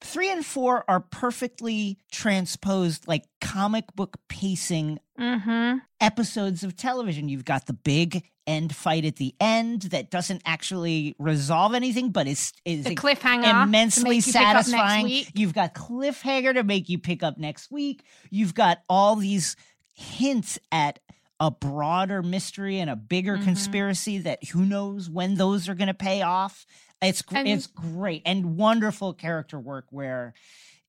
Three 0.02 0.30
and 0.30 0.44
four 0.44 0.84
are 0.88 1.00
perfectly 1.00 1.98
transposed, 2.10 3.06
like 3.06 3.24
comic 3.40 3.84
book 3.94 4.16
pacing 4.28 4.98
Mm-hmm. 5.18 5.78
episodes 6.00 6.64
of 6.64 6.74
television. 6.76 7.28
You've 7.28 7.44
got 7.44 7.66
the 7.66 7.74
big 7.74 8.24
end 8.46 8.74
fight 8.74 9.04
at 9.04 9.16
the 9.16 9.34
end 9.38 9.82
that 9.82 10.10
doesn't 10.10 10.40
actually 10.46 11.14
resolve 11.18 11.74
anything, 11.74 12.10
but 12.10 12.26
is 12.26 12.54
is 12.64 12.86
The 12.86 12.96
cliffhanger 12.96 13.64
immensely 13.64 14.16
you 14.16 14.22
pick 14.22 14.34
up 14.36 14.42
next 14.42 14.70
satisfying. 14.70 15.24
You've 15.34 15.52
got 15.52 15.74
cliffhanger 15.74 16.54
to 16.54 16.64
make 16.64 16.88
you 16.88 16.98
pick 16.98 17.22
up 17.22 17.36
next 17.36 17.70
week. 17.70 18.02
You've 18.30 18.54
got 18.54 18.78
all 18.88 19.14
these 19.16 19.56
hints 19.92 20.58
at 20.72 21.00
a 21.40 21.50
broader 21.50 22.22
mystery 22.22 22.78
and 22.78 22.90
a 22.90 22.96
bigger 22.96 23.38
Mhm. 23.38 23.44
conspiracy 23.44 24.18
that 24.18 24.44
who 24.50 24.64
knows 24.66 25.08
when 25.08 25.34
those 25.36 25.68
are 25.68 25.74
going 25.74 25.88
to 25.88 25.94
pay 25.94 26.20
off. 26.22 26.66
It's 27.02 27.22
And- 27.32 27.48
it's 27.48 27.66
great 27.66 28.22
and 28.26 28.56
wonderful 28.58 29.14
character 29.14 29.58
work 29.58 29.86
where 29.90 30.34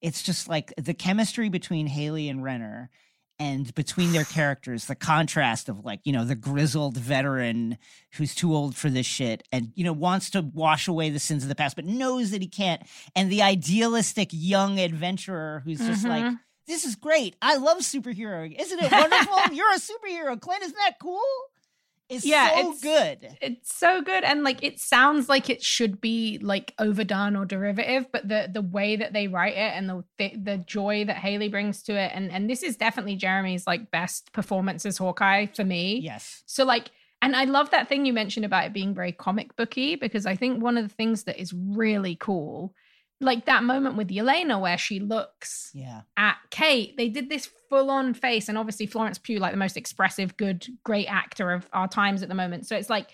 it's 0.02 0.22
just 0.22 0.50
like 0.50 0.74
the 0.78 0.94
chemistry 0.94 1.48
between 1.48 1.88
Haley 1.88 2.28
and 2.28 2.44
Renner 2.44 2.90
and 3.40 3.74
between 3.76 4.12
their 4.12 4.26
characters, 4.26 4.86
the 4.88 4.96
contrast 4.96 5.70
of 5.70 5.86
like, 5.86 6.02
you 6.04 6.12
know, 6.12 6.26
the 6.26 6.36
grizzled 6.36 6.98
veteran 6.98 7.78
who's 8.16 8.36
too 8.36 8.54
old 8.54 8.76
for 8.76 8.90
this 8.90 9.06
shit 9.06 9.44
and, 9.54 9.72
you 9.76 9.84
know, 9.86 9.94
wants 9.94 10.30
to 10.32 10.42
wash 10.42 10.88
away 10.88 11.10
the 11.10 11.20
sins 11.20 11.44
of 11.44 11.50
the 11.50 11.56
past, 11.56 11.78
but 11.78 11.86
knows 11.86 12.32
that 12.32 12.42
he 12.42 12.48
can't. 12.48 12.82
And 13.16 13.32
the 13.32 13.42
idealistic 13.42 14.30
young 14.34 14.80
adventurer 14.80 15.62
who's 15.64 15.80
just 15.80 16.04
like, 16.06 16.26
Mhm. 16.26 16.40
This 16.72 16.86
is 16.86 16.96
great. 16.96 17.36
I 17.42 17.58
love 17.58 17.80
superhero. 17.80 18.54
Isn't 18.60 18.80
it 18.82 18.92
wonderful? 18.92 19.38
You're 19.56 19.72
a 19.74 19.78
superhero, 19.80 20.40
Clint. 20.40 20.64
Isn't 20.64 20.78
that 20.78 21.00
cool? 21.02 21.22
It's 22.10 22.26
Yeah, 22.26 22.50
so 22.50 22.60
it's- 22.60 22.82
good. 22.82 23.38
it's 23.42 23.74
so 23.74 24.02
good 24.02 24.26
and 24.26 24.44
like 24.44 24.62
it 24.64 24.80
sounds 24.82 25.30
like 25.30 25.50
it 25.50 25.64
should 25.64 26.02
be 26.02 26.40
like 26.42 26.74
overdone 26.78 27.38
or 27.38 27.46
derivative 27.46 28.06
but 28.12 28.28
the 28.28 28.50
the 28.52 28.62
way 28.62 28.98
that 28.98 29.14
they 29.14 29.28
write 29.30 29.54
it 29.54 29.72
and 29.78 29.88
the 29.88 30.04
the, 30.18 30.36
the 30.36 30.58
joy 30.58 31.06
that 31.06 31.16
haley 31.16 31.48
brings 31.48 31.82
to 31.84 31.94
it 31.94 32.12
and 32.14 32.30
and 32.30 32.50
this 32.50 32.64
is 32.64 32.76
definitely 32.76 33.16
jeremy's 33.16 33.66
like 33.66 33.92
best 33.92 34.34
performance 34.34 34.86
as 34.86 34.98
hawkeye 34.98 35.46
for 35.46 35.64
me 35.64 36.00
Yes. 36.04 36.44
so 36.46 36.66
like 36.66 36.92
and 37.22 37.34
i 37.34 37.46
love 37.46 37.70
that 37.72 37.88
thing 37.88 38.06
you 38.06 38.12
mentioned 38.12 38.46
about 38.46 38.66
it 38.66 38.74
being 38.74 38.94
very 38.94 39.14
comic 39.14 39.56
booky 39.56 39.96
because 39.96 40.26
i 40.26 40.36
think 40.36 40.62
one 40.62 40.78
of 40.78 40.84
the 40.90 40.94
things 40.94 41.24
that 41.24 41.40
is 41.40 41.54
really 41.54 42.18
cool 42.18 42.74
like 43.22 43.46
that 43.46 43.64
moment 43.64 43.96
with 43.96 44.10
Yelena 44.10 44.60
where 44.60 44.78
she 44.78 45.00
looks 45.00 45.72
Yeah. 45.74 46.02
at 46.18 46.38
Kate, 46.50 46.98
they 46.98 47.08
did 47.10 47.30
this 47.30 47.50
full 47.70 47.90
on 47.90 48.14
face. 48.14 48.50
And 48.50 48.58
obviously, 48.58 48.86
Florence 48.88 49.18
Pugh, 49.18 49.40
like 49.40 49.52
the 49.52 49.58
most 49.58 49.78
expressive, 49.78 50.36
good, 50.38 50.66
great 50.84 51.06
actor 51.08 51.52
of 51.52 51.68
our 51.72 51.88
times 51.88 52.24
at 52.24 52.30
the 52.30 52.36
moment. 52.36 52.68
So 52.68 52.76
it's 52.76 52.90
like, 52.90 53.08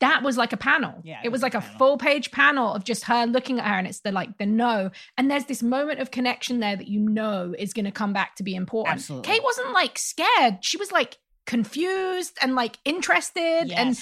that 0.00 0.22
was 0.22 0.36
like 0.36 0.52
a 0.52 0.58
panel. 0.58 1.00
Yeah, 1.04 1.20
it, 1.22 1.26
it 1.26 1.28
was 1.30 1.38
was 1.38 1.42
like 1.42 1.54
a 1.54 1.60
panel. 1.62 1.78
full 1.78 1.96
page 1.96 2.30
panel 2.30 2.74
of 2.74 2.84
just 2.84 3.04
her 3.04 3.24
looking 3.24 3.58
at 3.58 3.66
her, 3.66 3.78
and 3.78 3.86
it's 3.86 4.00
the 4.00 4.12
like 4.12 4.36
the 4.36 4.44
no. 4.44 4.90
And 5.16 5.30
there's 5.30 5.46
this 5.46 5.62
moment 5.62 6.00
of 6.00 6.10
connection 6.10 6.60
there 6.60 6.76
that 6.76 6.86
you 6.86 7.00
know 7.00 7.54
is 7.58 7.72
going 7.72 7.86
to 7.86 7.90
come 7.90 8.12
back 8.12 8.36
to 8.36 8.42
be 8.42 8.54
important. 8.54 8.92
Absolutely. 8.96 9.26
Kate 9.32 9.42
wasn't 9.42 9.72
like 9.72 9.98
scared; 9.98 10.58
she 10.60 10.76
was 10.76 10.92
like 10.92 11.16
confused 11.46 12.36
and 12.42 12.54
like 12.54 12.76
interested. 12.84 13.70
And 13.74 13.98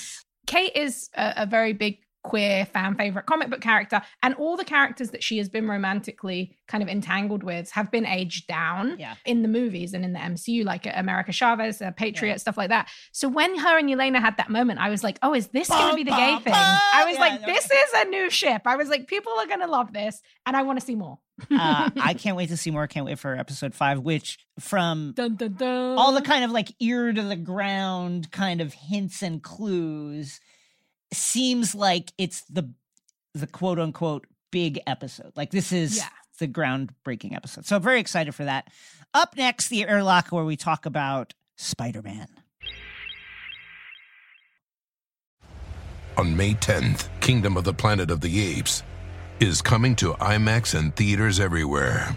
Kate 0.48 0.72
is 0.74 1.10
a, 1.14 1.34
a 1.38 1.46
very 1.46 1.72
big 1.72 1.98
queer 2.24 2.64
fan 2.66 2.96
favorite 2.96 3.26
comic 3.26 3.50
book 3.50 3.60
character, 3.60 4.02
and 4.22 4.34
all 4.34 4.56
the 4.56 4.64
characters 4.64 5.10
that 5.10 5.22
she 5.22 5.38
has 5.38 5.48
been 5.48 5.68
romantically 5.68 6.56
kind 6.66 6.82
of 6.82 6.88
entangled 6.88 7.42
with 7.42 7.70
have 7.72 7.90
been 7.90 8.06
aged 8.06 8.46
down 8.46 8.96
Yeah. 8.98 9.14
in 9.26 9.42
the 9.42 9.48
movies 9.48 9.92
and 9.92 10.04
in 10.04 10.14
the 10.14 10.18
MCU, 10.18 10.64
like 10.64 10.86
America 10.92 11.32
Chavez, 11.32 11.82
uh, 11.82 11.90
Patriot, 11.92 12.40
stuff 12.40 12.56
like 12.56 12.70
that. 12.70 12.88
So 13.12 13.28
when 13.28 13.56
her 13.58 13.78
and 13.78 13.88
Yelena 13.88 14.20
had 14.20 14.38
that 14.38 14.48
moment, 14.50 14.80
I 14.80 14.88
was 14.88 15.04
like, 15.04 15.18
oh, 15.22 15.34
is 15.34 15.48
this 15.48 15.68
going 15.68 15.90
to 15.90 15.94
be 15.96 16.02
the 16.04 16.10
gay 16.16 16.38
thing? 16.42 16.54
I 16.54 17.04
was 17.06 17.14
Yeah, 17.16 17.20
like, 17.20 17.46
this 17.46 17.66
is 17.66 17.90
a 17.96 18.04
new 18.06 18.30
ship. 18.30 18.62
I 18.64 18.76
was 18.76 18.88
like, 18.88 19.06
people 19.06 19.32
are 19.38 19.46
going 19.46 19.60
to 19.60 19.66
love 19.66 19.92
this, 19.92 20.20
and 20.46 20.56
I 20.56 20.62
want 20.62 20.80
to 20.80 20.84
see 20.86 20.94
more. 20.94 21.18
uh, 21.50 21.90
I 22.00 22.14
can't 22.18 22.36
wait 22.36 22.48
to 22.48 22.56
see 22.56 22.70
more. 22.70 22.86
Can't 22.86 23.04
wait 23.04 23.18
for 23.18 23.34
episode 23.36 23.74
five, 23.74 24.00
which 24.00 24.38
from 24.58 25.12
dun, 25.14 25.36
dun, 25.36 25.54
dun. 25.54 25.98
all 25.98 26.12
the 26.12 26.22
kind 26.22 26.44
of 26.44 26.50
like 26.52 26.72
ear 26.80 27.12
to 27.12 27.22
the 27.22 27.36
ground 27.36 28.30
kind 28.30 28.60
of 28.62 28.72
hints 28.72 29.20
and 29.22 29.42
clues 29.42 30.40
seems 31.16 31.74
like 31.74 32.12
it's 32.18 32.42
the 32.42 32.70
the 33.34 33.46
quote 33.46 33.78
unquote 33.78 34.26
big 34.52 34.80
episode. 34.86 35.32
Like 35.36 35.50
this 35.50 35.72
is 35.72 35.96
Yeah. 35.96 36.08
the 36.38 36.46
groundbreaking 36.48 37.34
episode. 37.34 37.66
So 37.66 37.76
I'm 37.76 37.82
very 37.82 37.98
excited 38.00 38.34
for 38.34 38.44
that. 38.44 38.68
Up 39.12 39.36
next, 39.36 39.68
the 39.68 39.86
airlock 39.86 40.28
where 40.28 40.44
we 40.44 40.56
talk 40.56 40.86
about 40.86 41.34
Spider-Man. 41.56 42.28
On 46.16 46.36
May 46.36 46.54
10th, 46.54 47.08
Kingdom 47.20 47.56
of 47.56 47.64
the 47.64 47.74
Planet 47.74 48.10
of 48.10 48.20
the 48.20 48.40
Apes 48.40 48.82
is 49.40 49.60
coming 49.60 49.96
to 49.96 50.12
IMAX 50.14 50.78
and 50.78 50.94
theaters 50.94 51.40
everywhere. 51.40 52.16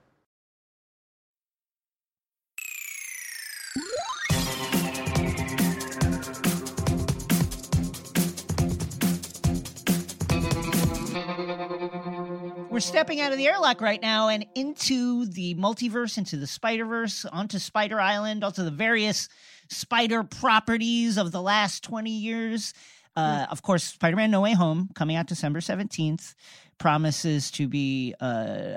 Stepping 12.81 13.21
out 13.21 13.31
of 13.31 13.37
the 13.37 13.47
airlock 13.47 13.81
right 13.81 14.01
now 14.01 14.27
and 14.29 14.45
into 14.55 15.25
the 15.25 15.55
multiverse, 15.55 16.17
into 16.17 16.37
the 16.37 16.47
Spider 16.47 16.85
Verse, 16.85 17.25
onto 17.25 17.59
Spider 17.59 17.99
Island, 17.99 18.43
onto 18.43 18.63
the 18.63 18.71
various 18.71 19.29
spider 19.69 20.23
properties 20.23 21.17
of 21.17 21.31
the 21.31 21.41
last 21.41 21.83
20 21.83 22.11
years. 22.11 22.73
Uh, 23.15 23.45
of 23.49 23.61
course, 23.61 23.83
Spider 23.83 24.15
Man 24.15 24.31
No 24.31 24.41
Way 24.41 24.53
Home, 24.53 24.89
coming 24.95 25.15
out 25.15 25.27
December 25.27 25.59
17th, 25.59 26.33
promises 26.77 27.51
to 27.51 27.67
be 27.67 28.15
uh, 28.21 28.25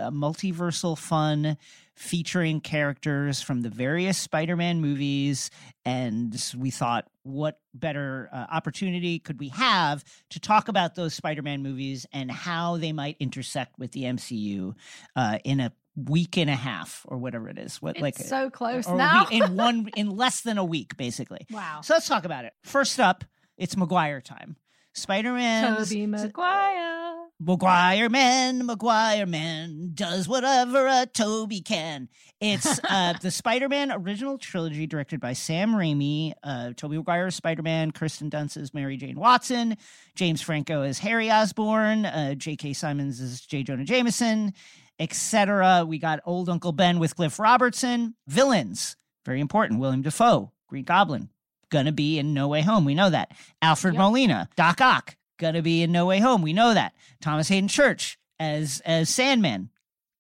a 0.01 0.11
multiversal 0.13 0.97
fun 0.99 1.57
featuring 1.95 2.61
characters 2.61 3.41
from 3.41 3.63
the 3.63 3.69
various 3.69 4.19
Spider 4.19 4.57
Man 4.57 4.81
movies. 4.81 5.51
And 5.85 6.35
we 6.59 6.71
thought, 6.71 7.07
what 7.23 7.59
better 7.73 8.29
uh, 8.33 8.47
opportunity 8.51 9.19
could 9.19 9.39
we 9.39 9.49
have 9.51 10.05
to 10.31 10.41
talk 10.41 10.69
about 10.69 10.95
those 10.95 11.15
Spider 11.15 11.43
Man 11.43 11.63
movies 11.63 12.07
and 12.13 12.31
how 12.31 12.77
they 12.79 12.93
might 12.93 13.17
intersect 13.21 13.79
with 13.79 13.93
the 13.93 14.03
MCU 14.05 14.75
uh, 15.17 15.39
in 15.45 15.61
a 15.61 15.73
week 15.97 16.37
and 16.37 16.51
a 16.51 16.57
half 16.57 17.05
or 17.09 17.19
whatever 17.19 17.49
it 17.49 17.59
is? 17.59 17.81
What 17.81 17.97
It's 17.97 18.03
like 18.03 18.19
so 18.19 18.51
close 18.51 18.89
now. 18.89 19.27
week- 19.31 19.43
in 19.43 19.57
one 19.57 19.89
in 19.97 20.11
less 20.11 20.41
than 20.43 20.59
a 20.59 20.65
week, 20.65 20.97
basically. 20.97 21.47
wow. 21.51 21.81
So 21.83 21.95
let's 21.95 22.09
talk 22.09 22.25
about 22.25 22.45
it. 22.45 22.53
First 22.65 22.99
up, 22.99 23.25
it's 23.57 23.77
Maguire 23.77 24.21
time. 24.21 24.57
Spider 24.95 25.33
Man. 25.33 25.77
Tobey 25.77 26.07
Maguire. 26.07 26.95
Maguire 27.41 28.09
man, 28.09 28.65
Maguire 28.65 29.27
man 29.27 29.91
does 29.93 30.29
whatever 30.29 30.87
a 30.87 31.05
Tobey 31.13 31.61
can. 31.61 32.09
It's 32.41 32.81
uh, 32.89 33.15
the 33.21 33.31
Spider 33.33 33.69
Man 33.69 33.91
original 33.91 34.39
trilogy 34.39 34.87
directed 34.87 35.21
by 35.21 35.33
Sam 35.33 35.73
Raimi. 35.73 36.33
Uh, 36.45 36.73
Tobey 36.77 36.97
Maguire 36.97 37.27
as 37.27 37.35
Spider 37.35 37.63
Man, 37.63 37.91
Kirsten 37.91 38.31
Dunst 38.31 38.57
as 38.57 38.73
Mary 38.73 38.97
Jane 38.97 39.19
Watson, 39.19 39.77
James 40.15 40.41
Franco 40.41 40.83
as 40.83 41.01
Harry 41.01 41.31
Osborn, 41.31 42.07
uh, 42.07 42.35
J.K. 42.35 42.73
Simmons 42.73 43.21
as 43.21 43.41
J. 43.41 43.65
Jonah 43.65 43.85
Jameson, 43.85 44.55
etc. 45.01 45.85
We 45.87 45.99
got 45.99 46.21
Old 46.25 46.49
Uncle 46.49 46.73
Ben 46.73 47.01
with 47.01 47.17
Cliff 47.17 47.41
Robertson. 47.41 48.15
Villains, 48.29 48.97
very 49.27 49.41
important. 49.41 49.81
Willem 49.81 50.03
Dafoe, 50.03 50.53
Green 50.69 50.85
Goblin, 50.85 51.31
gonna 51.75 51.91
be 51.93 52.21
in 52.21 52.33
No 52.33 52.47
Way 52.47 52.63
Home. 52.63 52.85
We 52.85 52.95
know 52.95 53.11
that. 53.11 53.33
Alfred 53.61 53.95
Yep. 53.95 53.99
Molina, 53.99 54.49
Doc 54.57 54.81
Ock, 54.81 55.17
gonna 55.39 55.61
be 55.61 55.83
in 55.83 55.91
No 55.91 56.07
Way 56.07 56.21
Home. 56.21 56.41
We 56.41 56.53
know 56.53 56.73
that. 56.73 56.95
Thomas 57.21 57.49
Haden 57.49 57.67
Church 57.69 58.17
as 58.39 58.81
as 58.87 59.09
Sandman, 59.11 59.71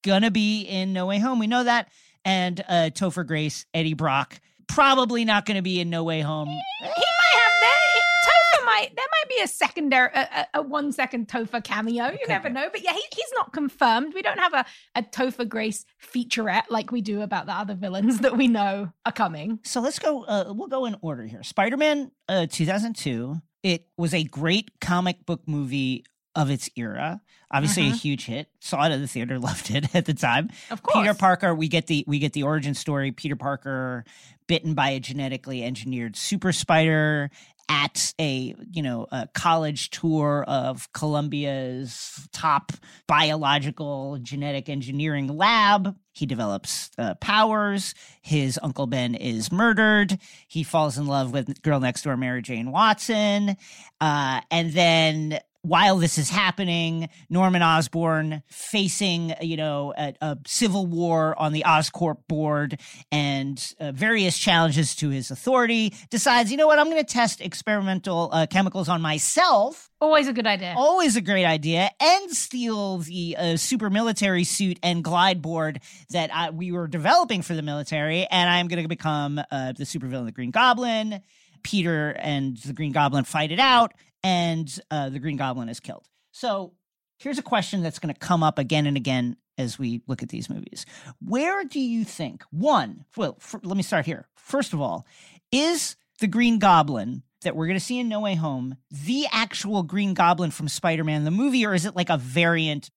gonna 0.02 0.32
be 0.32 0.62
in 0.62 0.92
No 0.92 1.06
Way 1.06 1.20
Home. 1.20 1.38
We 1.38 1.46
know 1.46 1.62
that. 1.62 1.88
And 2.24 2.60
uh, 2.68 2.90
Topher 2.92 3.24
Grace, 3.24 3.66
Eddie 3.72 3.94
Brock, 3.94 4.40
probably 4.66 5.24
not 5.24 5.46
gonna 5.46 5.62
be 5.62 5.78
in 5.80 5.90
No 5.90 6.02
Way 6.02 6.22
Home. 6.22 6.48
He 6.48 6.86
might 6.86 7.40
have 7.40 7.52
that. 7.60 7.80
Topher 8.26 8.63
might. 8.74 8.96
There 8.96 9.06
might 9.10 9.28
be 9.28 9.42
a 9.42 9.48
secondary, 9.48 10.10
a, 10.14 10.46
a, 10.54 10.62
one 10.62 10.92
second 10.92 11.28
Topher 11.28 11.62
cameo. 11.62 12.10
You 12.10 12.26
never 12.28 12.48
know. 12.48 12.68
But 12.70 12.82
yeah, 12.82 12.92
he, 12.92 13.02
he's 13.14 13.32
not 13.34 13.52
confirmed. 13.52 14.14
We 14.14 14.22
don't 14.22 14.38
have 14.38 14.54
a, 14.54 14.64
a 14.94 15.02
Topher 15.02 15.48
Grace 15.48 15.84
featurette 16.02 16.64
like 16.70 16.92
we 16.92 17.00
do 17.00 17.22
about 17.22 17.46
the 17.46 17.52
other 17.52 17.74
villains 17.74 18.20
that 18.20 18.36
we 18.36 18.48
know 18.48 18.92
are 19.06 19.12
coming. 19.12 19.60
So 19.64 19.80
let's 19.80 19.98
go. 19.98 20.24
Uh, 20.24 20.52
we'll 20.54 20.68
go 20.68 20.86
in 20.86 20.96
order 21.00 21.24
here. 21.24 21.42
Spider 21.42 21.76
Man, 21.76 22.10
uh, 22.28 22.46
2002. 22.50 23.36
It 23.62 23.86
was 23.96 24.12
a 24.12 24.24
great 24.24 24.72
comic 24.80 25.24
book 25.24 25.40
movie 25.46 26.04
of 26.34 26.50
its 26.50 26.68
era. 26.76 27.20
Obviously, 27.50 27.88
a 27.88 27.92
Mhm. 27.92 28.00
huge 28.00 28.26
hit. 28.26 28.48
Saw 28.60 28.84
it 28.84 28.92
at 28.92 29.00
the 29.00 29.06
theater, 29.06 29.38
loved 29.38 29.70
it 29.70 29.94
at 29.94 30.04
the 30.06 30.14
time. 30.14 30.50
Of 30.70 30.82
course. 30.82 31.02
Peter 31.02 31.14
Parker, 31.14 31.54
we 31.54 31.68
get 31.68 31.86
the 31.86 32.04
we 32.06 32.18
get 32.18 32.32
the 32.32 32.42
origin 32.42 32.74
story. 32.74 33.12
Peter 33.12 33.36
Parker 33.36 34.04
bitten 34.46 34.74
by 34.74 34.90
a 34.90 35.00
genetically 35.00 35.62
engineered 35.64 36.16
super 36.16 36.52
spider 36.52 37.30
at 37.70 38.12
a 38.20 38.54
you 38.72 38.82
know 38.82 39.06
a 39.10 39.26
college 39.34 39.88
tour 39.90 40.44
of 40.46 40.92
Columbia's 40.92 42.28
top 42.32 42.72
biological 43.06 44.18
genetic 44.22 44.68
engineering 44.68 45.28
lab. 45.28 45.96
He 46.12 46.26
develops 46.26 46.90
uh, 46.98 47.14
powers. 47.16 47.94
His 48.22 48.58
uncle 48.62 48.86
Ben 48.86 49.14
is 49.14 49.50
murdered. 49.50 50.18
He 50.46 50.62
falls 50.62 50.98
in 50.98 51.06
love 51.06 51.32
with 51.32 51.60
girl 51.62 51.80
next 51.80 52.02
door, 52.02 52.16
Mary 52.16 52.42
Jane 52.42 52.70
Watson, 52.70 53.56
uh, 54.00 54.40
and 54.50 54.72
then 54.72 55.38
while 55.64 55.96
this 55.96 56.18
is 56.18 56.28
happening, 56.28 57.08
Norman 57.30 57.62
Osborn 57.62 58.42
facing, 58.48 59.32
you 59.40 59.56
know, 59.56 59.94
a, 59.96 60.14
a 60.20 60.38
civil 60.46 60.86
war 60.86 61.34
on 61.38 61.54
the 61.54 61.64
Oscorp 61.66 62.18
board 62.28 62.78
and 63.10 63.74
uh, 63.80 63.90
various 63.92 64.38
challenges 64.38 64.94
to 64.96 65.08
his 65.08 65.30
authority, 65.30 65.94
decides, 66.10 66.50
you 66.50 66.58
know 66.58 66.66
what, 66.66 66.78
I'm 66.78 66.90
going 66.90 67.02
to 67.02 67.12
test 67.12 67.40
experimental 67.40 68.28
uh, 68.30 68.46
chemicals 68.46 68.90
on 68.90 69.00
myself. 69.00 69.88
Always 70.02 70.28
a 70.28 70.34
good 70.34 70.46
idea. 70.46 70.74
Always 70.76 71.16
a 71.16 71.22
great 71.22 71.46
idea. 71.46 71.90
And 71.98 72.30
steal 72.30 72.98
the 72.98 73.34
uh, 73.38 73.56
super 73.56 73.88
military 73.88 74.44
suit 74.44 74.78
and 74.82 75.02
glide 75.02 75.40
board 75.40 75.80
that 76.10 76.28
I, 76.30 76.50
we 76.50 76.72
were 76.72 76.88
developing 76.88 77.40
for 77.40 77.54
the 77.54 77.62
military. 77.62 78.26
And 78.30 78.50
I'm 78.50 78.68
going 78.68 78.82
to 78.82 78.88
become 78.88 79.38
uh, 79.38 79.72
the 79.72 79.84
supervillain, 79.84 80.26
the 80.26 80.32
Green 80.32 80.50
Goblin. 80.50 81.22
Peter 81.62 82.10
and 82.18 82.58
the 82.58 82.74
Green 82.74 82.92
Goblin 82.92 83.24
fight 83.24 83.50
it 83.50 83.58
out, 83.58 83.94
and 84.24 84.80
uh, 84.90 85.10
the 85.10 85.20
Green 85.20 85.36
Goblin 85.36 85.68
is 85.68 85.78
killed. 85.78 86.08
So 86.32 86.72
here's 87.18 87.38
a 87.38 87.42
question 87.42 87.82
that's 87.82 88.00
going 88.00 88.12
to 88.12 88.18
come 88.18 88.42
up 88.42 88.58
again 88.58 88.86
and 88.86 88.96
again 88.96 89.36
as 89.56 89.78
we 89.78 90.02
look 90.08 90.22
at 90.22 90.30
these 90.30 90.50
movies. 90.50 90.84
Where 91.20 91.62
do 91.64 91.78
you 91.78 92.04
think, 92.04 92.42
one, 92.50 93.04
well, 93.16 93.36
f 93.38 93.54
let 93.62 93.76
me 93.76 93.84
start 93.84 94.06
here. 94.06 94.26
First 94.34 94.72
of 94.72 94.80
all, 94.80 95.06
is 95.52 95.94
the 96.18 96.26
Green 96.26 96.58
Goblin 96.58 97.22
that 97.42 97.54
we're 97.54 97.66
going 97.66 97.78
to 97.78 97.84
see 97.84 98.00
in 98.00 98.08
No 98.08 98.20
Way 98.20 98.34
Home 98.34 98.76
the 98.90 99.26
actual 99.30 99.82
Green 99.84 100.14
Goblin 100.14 100.50
from 100.50 100.66
Spider 100.66 101.04
Man 101.04 101.24
the 101.24 101.30
movie, 101.30 101.64
or 101.64 101.74
is 101.74 101.84
it 101.84 101.94
like 101.94 102.10
a 102.10 102.16
variant? 102.16 102.90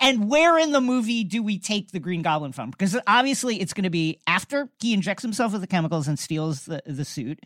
And 0.00 0.30
where 0.30 0.56
in 0.56 0.72
the 0.72 0.80
movie 0.80 1.24
do 1.24 1.42
we 1.42 1.58
take 1.58 1.90
the 1.90 1.98
Green 1.98 2.22
Goblin 2.22 2.52
from? 2.52 2.70
Because 2.70 2.96
obviously 3.06 3.60
it's 3.60 3.74
going 3.74 3.84
to 3.84 3.90
be 3.90 4.20
after 4.26 4.70
he 4.80 4.94
injects 4.94 5.22
himself 5.22 5.52
with 5.52 5.60
the 5.60 5.66
chemicals 5.66 6.08
and 6.08 6.18
steals 6.18 6.64
the, 6.64 6.80
the 6.86 7.04
suit 7.04 7.40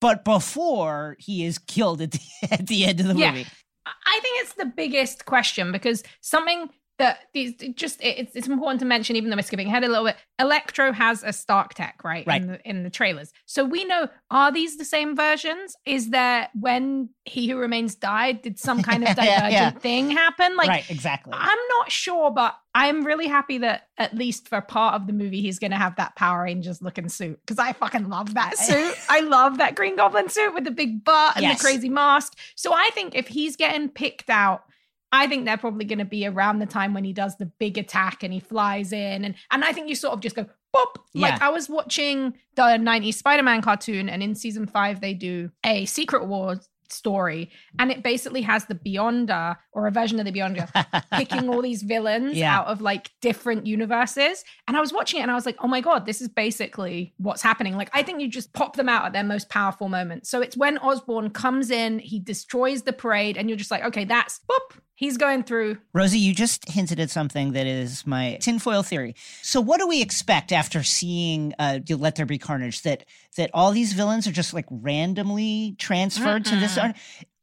but 0.00 0.24
before 0.24 1.16
he 1.18 1.44
is 1.44 1.58
killed 1.58 2.00
at 2.00 2.12
the, 2.12 2.20
at 2.50 2.66
the 2.66 2.84
end 2.84 3.00
of 3.00 3.06
the 3.08 3.14
Yeah. 3.14 3.30
movie. 3.32 3.46
I 3.86 4.20
think 4.22 4.42
it's 4.42 4.54
the 4.54 4.66
biggest 4.66 5.24
question 5.26 5.72
because 5.72 6.02
something 6.20 6.68
that 7.00 7.18
these 7.32 7.54
just 7.74 7.98
it's 8.02 8.36
it's 8.36 8.46
important 8.46 8.80
to 8.80 8.86
mention, 8.86 9.16
even 9.16 9.30
though 9.30 9.36
we're 9.36 9.42
skipping 9.42 9.66
ahead 9.66 9.84
a 9.84 9.88
little 9.88 10.04
bit. 10.04 10.16
Electro 10.38 10.92
has 10.92 11.22
a 11.22 11.32
Stark 11.32 11.74
Tech, 11.74 12.00
right? 12.04 12.26
Right. 12.26 12.40
In 12.40 12.46
the, 12.48 12.68
in 12.68 12.82
the 12.82 12.90
trailers, 12.90 13.32
so 13.46 13.64
we 13.64 13.84
know 13.84 14.08
are 14.30 14.52
these 14.52 14.76
the 14.76 14.84
same 14.84 15.16
versions? 15.16 15.74
Is 15.84 16.10
there 16.10 16.48
when 16.54 17.08
He 17.24 17.48
Who 17.48 17.56
Remains 17.56 17.94
died? 17.94 18.42
Did 18.42 18.58
some 18.58 18.82
kind 18.90 19.02
of 19.02 19.16
divergent 19.16 19.52
yeah. 19.52 19.70
thing 19.70 20.10
happen? 20.10 20.56
Like 20.56 20.68
right, 20.68 20.90
exactly. 20.90 21.32
I'm 21.34 21.58
not 21.78 21.90
sure, 21.90 22.30
but 22.30 22.56
I'm 22.74 23.04
really 23.04 23.26
happy 23.26 23.58
that 23.58 23.88
at 23.98 24.14
least 24.14 24.48
for 24.48 24.60
part 24.60 24.94
of 24.94 25.06
the 25.06 25.12
movie, 25.12 25.40
he's 25.40 25.58
going 25.58 25.72
to 25.72 25.76
have 25.76 25.96
that 25.96 26.14
Power 26.16 26.44
Rangers 26.44 26.80
looking 26.80 27.08
suit 27.08 27.40
because 27.44 27.58
I 27.58 27.72
fucking 27.72 28.08
love 28.08 28.34
that 28.34 28.56
suit. 28.58 28.94
I 29.08 29.20
love 29.20 29.58
that 29.58 29.74
Green 29.74 29.96
Goblin 29.96 30.28
suit 30.28 30.54
with 30.54 30.64
the 30.64 30.70
big 30.70 31.02
butt 31.04 31.36
and 31.36 31.42
Yes. 31.42 31.58
the 31.58 31.64
crazy 31.64 31.88
mask. 31.88 32.38
So 32.54 32.72
I 32.72 32.90
think 32.94 33.14
if 33.14 33.26
he's 33.26 33.56
getting 33.56 33.88
picked 33.88 34.30
out, 34.30 34.64
I 35.12 35.26
think 35.26 35.44
they're 35.44 35.56
probably 35.58 35.84
going 35.84 35.98
to 35.98 36.04
be 36.04 36.26
around 36.26 36.58
the 36.60 36.66
time 36.66 36.94
when 36.94 37.04
he 37.04 37.12
does 37.12 37.36
the 37.36 37.46
big 37.46 37.78
attack 37.78 38.22
and 38.22 38.32
he 38.32 38.40
flies 38.40 38.92
in, 38.92 39.24
and 39.24 39.34
and 39.50 39.64
I 39.64 39.72
think 39.72 39.88
you 39.88 39.94
sort 39.94 40.14
of 40.14 40.20
just 40.20 40.36
go 40.36 40.44
boop. 40.74 40.96
Like 41.14 41.32
Yeah. 41.32 41.38
I 41.40 41.50
was 41.50 41.68
watching 41.68 42.34
the 42.54 42.62
'90s 42.62 43.14
Spider-Man 43.14 43.62
cartoon, 43.62 44.08
and 44.08 44.22
in 44.22 44.34
season 44.34 44.66
five 44.66 45.00
they 45.00 45.14
do 45.14 45.50
a 45.66 45.84
Secret 45.86 46.26
Wars 46.26 46.68
story, 46.88 47.50
and 47.78 47.90
it 47.92 48.02
basically 48.02 48.42
has 48.42 48.64
the 48.66 48.74
Beyonder 48.74 49.56
or 49.72 49.86
a 49.86 49.92
version 49.92 50.18
of 50.18 50.26
the 50.26 50.32
Beyonder 50.32 50.68
picking 51.12 51.48
all 51.48 51.62
these 51.62 51.82
villains 51.84 52.36
Yeah. 52.36 52.58
out 52.58 52.66
of 52.66 52.80
like 52.80 53.10
different 53.20 53.64
universes. 53.66 54.42
And 54.66 54.76
I 54.76 54.80
was 54.80 54.92
watching 54.92 55.20
it 55.20 55.22
and 55.22 55.30
I 55.30 55.34
was 55.36 55.46
like, 55.46 55.56
oh 55.60 55.68
my 55.68 55.80
God, 55.80 56.04
this 56.04 56.20
is 56.20 56.26
basically 56.28 57.14
what's 57.18 57.42
happening. 57.42 57.76
Like, 57.76 57.90
I 57.92 58.02
think 58.02 58.20
you 58.20 58.28
just 58.28 58.52
pop 58.54 58.74
them 58.76 58.88
out 58.88 59.04
at 59.04 59.12
their 59.12 59.22
most 59.22 59.48
powerful 59.50 59.88
moment. 59.88 60.26
So 60.26 60.40
it's 60.40 60.56
when 60.56 60.78
Osborn 60.78 61.30
comes 61.30 61.70
in, 61.70 62.00
he 62.00 62.18
destroys 62.18 62.82
the 62.82 62.92
parade, 62.92 63.36
and 63.36 63.48
you're 63.48 63.56
just 63.58 63.70
like, 63.70 63.84
okay, 63.84 64.04
that's 64.04 64.40
boop. 64.50 64.78
He's 65.00 65.16
going 65.16 65.44
through. 65.44 65.78
Rosie, 65.94 66.18
you 66.18 66.34
just 66.34 66.68
hinted 66.68 67.00
at 67.00 67.08
something 67.08 67.52
that 67.52 67.66
is 67.66 68.06
my 68.06 68.36
tinfoil 68.42 68.82
theory. 68.82 69.14
So, 69.40 69.58
what 69.58 69.78
do 69.80 69.88
we 69.88 70.02
expect 70.02 70.52
after 70.52 70.82
seeing 70.82 71.54
uh, 71.58 71.78
Let 71.88 72.16
There 72.16 72.26
Be 72.26 72.36
Carnage? 72.36 72.82
That 72.82 73.06
that 73.38 73.48
all 73.54 73.70
these 73.70 73.94
villains 73.94 74.26
are 74.26 74.32
just 74.32 74.52
like 74.52 74.66
randomly 74.70 75.74
transferred 75.78 76.44
to 76.44 76.56
this? 76.56 76.78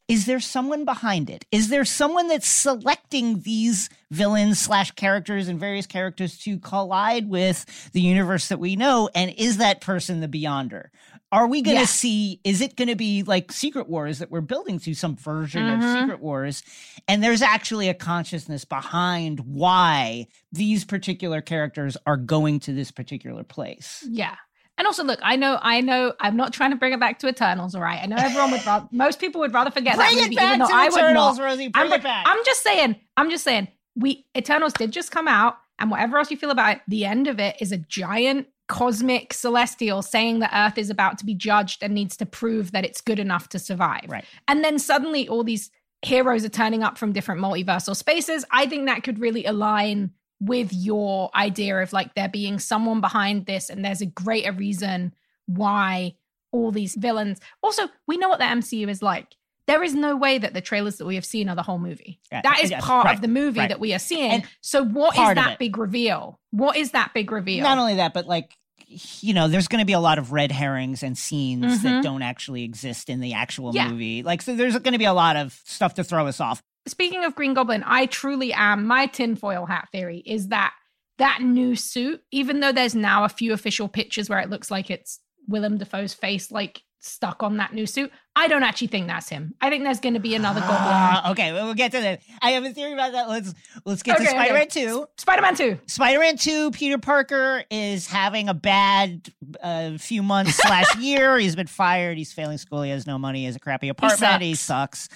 Is 0.08 0.28
there 0.28 0.40
someone 0.40 0.86
behind 0.86 1.32
it? 1.32 1.46
Is 1.52 1.70
there 1.70 1.84
someone 1.84 2.28
that's 2.28 2.48
selecting 2.48 3.42
these 3.42 3.90
villains 4.12 4.60
slash 4.60 4.92
characters 4.92 5.48
and 5.48 5.60
various 5.60 5.88
characters 5.88 6.38
to 6.44 6.60
collide 6.60 7.28
with 7.28 7.92
the 7.92 8.02
universe 8.02 8.50
that 8.50 8.60
we 8.60 8.76
know? 8.76 9.10
And 9.16 9.34
is 9.36 9.58
that 9.58 9.82
person 9.82 10.20
the 10.20 10.28
Beyonder? 10.28 10.90
Are 11.32 11.48
we 11.48 11.62
going 11.62 11.76
to 11.76 11.82
Yeah. 11.82 11.86
see? 11.88 12.40
Is 12.46 12.62
it 12.62 12.78
going 12.78 12.88
to 12.88 12.96
be 12.96 13.24
like 13.24 13.52
Secret 13.52 13.90
Wars 13.90 14.20
that 14.20 14.32
we're 14.32 14.40
building 14.42 14.80
to 14.80 14.94
some 14.94 15.16
version 15.18 15.64
Mhm. 15.64 15.78
of 15.78 16.00
Secret 16.02 16.22
Wars? 16.22 16.64
And 17.08 17.22
there's 17.22 17.42
actually 17.42 17.90
a 17.90 17.94
consciousness 17.94 18.64
behind 18.64 19.42
why 19.42 20.28
these 20.54 20.86
particular 20.86 21.42
characters 21.42 21.98
are 22.06 22.16
going 22.18 22.60
to 22.62 22.74
this 22.74 22.92
particular 22.92 23.44
place. 23.44 24.06
Yeah. 24.10 24.36
And 24.78 24.86
also, 24.88 25.04
look, 25.04 25.20
I 25.24 25.36
know, 25.36 25.58
I 25.62 25.82
know, 25.82 26.14
I'm 26.20 26.38
not 26.38 26.54
trying 26.54 26.70
to 26.70 26.78
bring 26.78 26.94
it 26.94 27.00
back 27.00 27.20
to 27.20 27.28
Eternals, 27.28 27.74
all 27.76 27.82
right? 27.82 28.00
I 28.02 28.06
know 28.06 28.16
everyone 28.18 28.52
would 28.52 28.66
rather, 28.66 28.88
most 28.92 29.20
people 29.20 29.42
would 29.42 29.54
rather 29.54 29.72
forget 29.72 29.98
that 29.98 30.14
movie, 30.14 30.26
it 30.34 30.36
back 30.36 30.46
even 30.46 30.60
though 30.60 30.68
to 30.68 30.74
I 30.74 30.84
would 30.90 30.94
Eternals, 30.94 31.40
not. 31.40 31.44
Rosie. 31.46 31.68
Bring 31.70 31.88
I'm, 31.88 31.94
it 31.94 32.04
back. 32.04 32.26
I'm 32.28 32.46
just 32.46 32.62
saying, 32.64 32.96
I'm 33.18 33.30
just 33.32 33.44
saying, 33.44 33.68
we 33.96 34.28
Eternals 34.38 34.74
did 34.74 34.92
just 34.92 35.10
come 35.12 35.28
out, 35.28 35.58
and 35.80 35.90
whatever 35.90 36.20
else 36.20 36.30
you 36.30 36.38
feel 36.38 36.52
about 36.52 36.76
it, 36.78 36.82
the 36.88 37.06
end 37.06 37.28
of 37.28 37.40
it 37.40 37.56
is 37.60 37.72
a 37.72 37.78
giant 37.78 38.48
cosmic 38.68 39.34
celestial 39.34 40.02
saying 40.02 40.40
that 40.40 40.52
Earth 40.54 40.78
is 40.78 40.90
about 40.90 41.18
to 41.20 41.26
be 41.26 41.34
judged 41.34 41.84
and 41.84 41.94
needs 41.94 42.18
to 42.18 42.26
prove 42.26 42.72
that 42.72 42.86
it's 42.86 43.02
good 43.02 43.20
enough 43.20 43.50
to 43.50 43.60
survive. 43.60 44.06
Right. 44.08 44.26
And 44.48 44.64
then 44.64 44.78
suddenly 44.80 45.28
all 45.28 45.44
these 45.44 45.72
heroes 46.02 46.46
are 46.46 46.50
turning 46.50 46.84
up 46.84 46.98
from 46.98 47.14
different 47.14 47.42
multiversal 47.42 47.96
spaces. 47.96 48.46
I 48.52 48.66
think 48.66 48.86
that 48.86 49.04
could 49.04 49.20
really 49.20 49.46
align 49.46 50.12
with 50.40 50.72
your 50.72 51.32
idea 51.36 51.82
of 51.82 51.94
like 51.94 52.14
there 52.14 52.30
being 52.30 52.60
someone 52.60 53.02
behind 53.02 53.46
this 53.46 53.70
and 53.70 53.84
there's 53.84 54.02
a 54.02 54.06
greater 54.06 54.52
reason 54.52 55.14
why 55.48 56.16
all 56.52 56.72
these 56.72 56.96
villains. 56.96 57.40
Also, 57.64 57.84
we 58.08 58.18
know 58.18 58.30
what 58.30 58.40
the 58.40 58.46
MCU 58.46 58.88
is 58.88 59.02
like. 59.02 59.36
There 59.68 59.84
is 59.84 59.94
no 59.94 60.16
way 60.16 60.38
that 60.38 60.54
the 60.54 60.62
trailers 60.62 60.98
that 60.98 61.06
we 61.06 61.16
have 61.16 61.26
seen 61.26 61.50
are 61.50 61.56
the 61.56 61.62
whole 61.64 61.78
movie. 61.80 62.20
That 62.32 62.60
is 62.64 62.72
yes, 62.72 62.84
part 62.86 63.06
right, 63.06 63.16
of 63.16 63.22
the 63.22 63.28
movie 63.28 63.60
right. 63.60 63.70
that 63.70 63.80
we 63.80 63.94
are 63.94 64.00
seeing. 64.00 64.32
And 64.32 64.44
so 64.62 64.84
what 64.84 65.16
is 65.18 65.36
that 65.36 65.60
big 65.60 65.78
reveal? 65.78 66.40
What 66.52 66.78
is 66.78 66.92
that 66.92 67.14
big 67.14 67.32
reveal? 67.32 67.64
Not 67.64 67.78
only 67.78 67.96
that, 67.96 68.14
but 68.14 68.26
like, 68.28 68.56
you 68.88 69.34
know, 69.34 69.50
there's 69.50 69.68
going 69.68 69.82
to 69.82 69.86
be 69.86 69.92
a 69.94 70.00
lot 70.00 70.18
of 70.18 70.32
red 70.32 70.52
herrings 70.54 71.04
and 71.04 71.18
scenes 71.18 71.84
that 71.84 71.96
Mhm. 72.00 72.04
don't 72.04 72.22
actually 72.22 72.64
exist 72.64 73.10
in 73.10 73.20
the 73.20 73.34
actual 73.34 73.76
Yeah. 73.76 73.90
movie. 73.90 74.24
Like, 74.24 74.42
so 74.42 74.56
there's 74.56 74.78
going 74.80 74.94
to 74.94 74.98
be 74.98 75.04
a 75.06 75.14
lot 75.14 75.36
of 75.36 75.60
stuff 75.66 75.96
to 75.96 76.04
throw 76.06 76.28
us 76.28 76.40
off. 76.40 76.62
Speaking 76.88 77.26
of 77.26 77.36
Green 77.36 77.54
Goblin, 77.54 77.84
I 77.86 78.06
truly 78.06 78.54
am. 78.54 78.86
My 78.88 79.08
tinfoil 79.08 79.66
hat 79.66 79.90
theory 79.92 80.24
is 80.26 80.48
that 80.48 80.74
that 81.18 81.42
new 81.42 81.76
suit, 81.76 82.22
even 82.32 82.62
though 82.62 82.72
there's 82.72 82.96
now 82.96 83.26
a 83.26 83.30
few 83.30 83.52
official 83.52 83.90
pictures 83.90 84.30
where 84.30 84.40
it 84.40 84.50
looks 84.50 84.72
like 84.72 84.90
it's 84.90 85.20
Willem 85.48 85.78
Dafoe's 85.80 86.14
face, 86.14 86.52
like 86.52 86.84
stuck 87.00 87.44
on 87.44 87.58
that 87.58 87.74
new 87.74 87.86
suit, 87.86 88.12
I 88.38 88.48
don't 88.48 88.62
actually 88.62 88.88
think 88.88 89.08
that's 89.08 89.28
him. 89.28 89.56
I 89.60 89.72
think 89.72 89.84
there's 89.84 90.00
going 90.00 90.14
to 90.14 90.20
be 90.20 90.36
another 90.36 90.60
Goblin. 90.60 90.78
Ah, 90.80 91.32
okay, 91.32 91.54
well, 91.54 91.74
get 91.74 91.92
to 91.94 92.00
that. 92.00 92.22
I 92.40 92.52
have 92.52 92.64
a 92.64 92.70
theory 92.70 92.94
about 92.94 93.14
that. 93.14 93.28
Let's 93.28 93.56
let's 93.84 94.04
get 94.04 94.18
to 94.18 94.24
Okay, 94.24 94.30
okay. 94.30 94.38
Spider-Man 94.38 94.68
Two. 94.70 95.08
Spider-Man 95.18 95.56
2. 95.56 95.80
Spider-Man 95.88 96.38
2, 96.38 96.72
Peter 96.72 97.00
Parker 97.00 97.64
is 97.72 98.06
having 98.06 98.48
a 98.48 98.54
bad 98.54 99.28
uh, 99.64 99.98
few 99.98 100.22
months 100.22 100.56
slash 100.62 100.96
year. 100.98 101.40
He's 101.40 101.56
been 101.56 101.66
fired. 101.66 102.20
He's 102.20 102.32
failing 102.32 102.60
school. 102.60 102.84
He 102.84 102.92
has 102.92 103.08
no 103.08 103.18
money. 103.18 103.40
He 103.40 103.46
has 103.46 103.56
a 103.56 103.60
crappy 103.60 103.90
apartment. 103.90 104.44
He 104.44 104.54
sucks. 104.54 105.10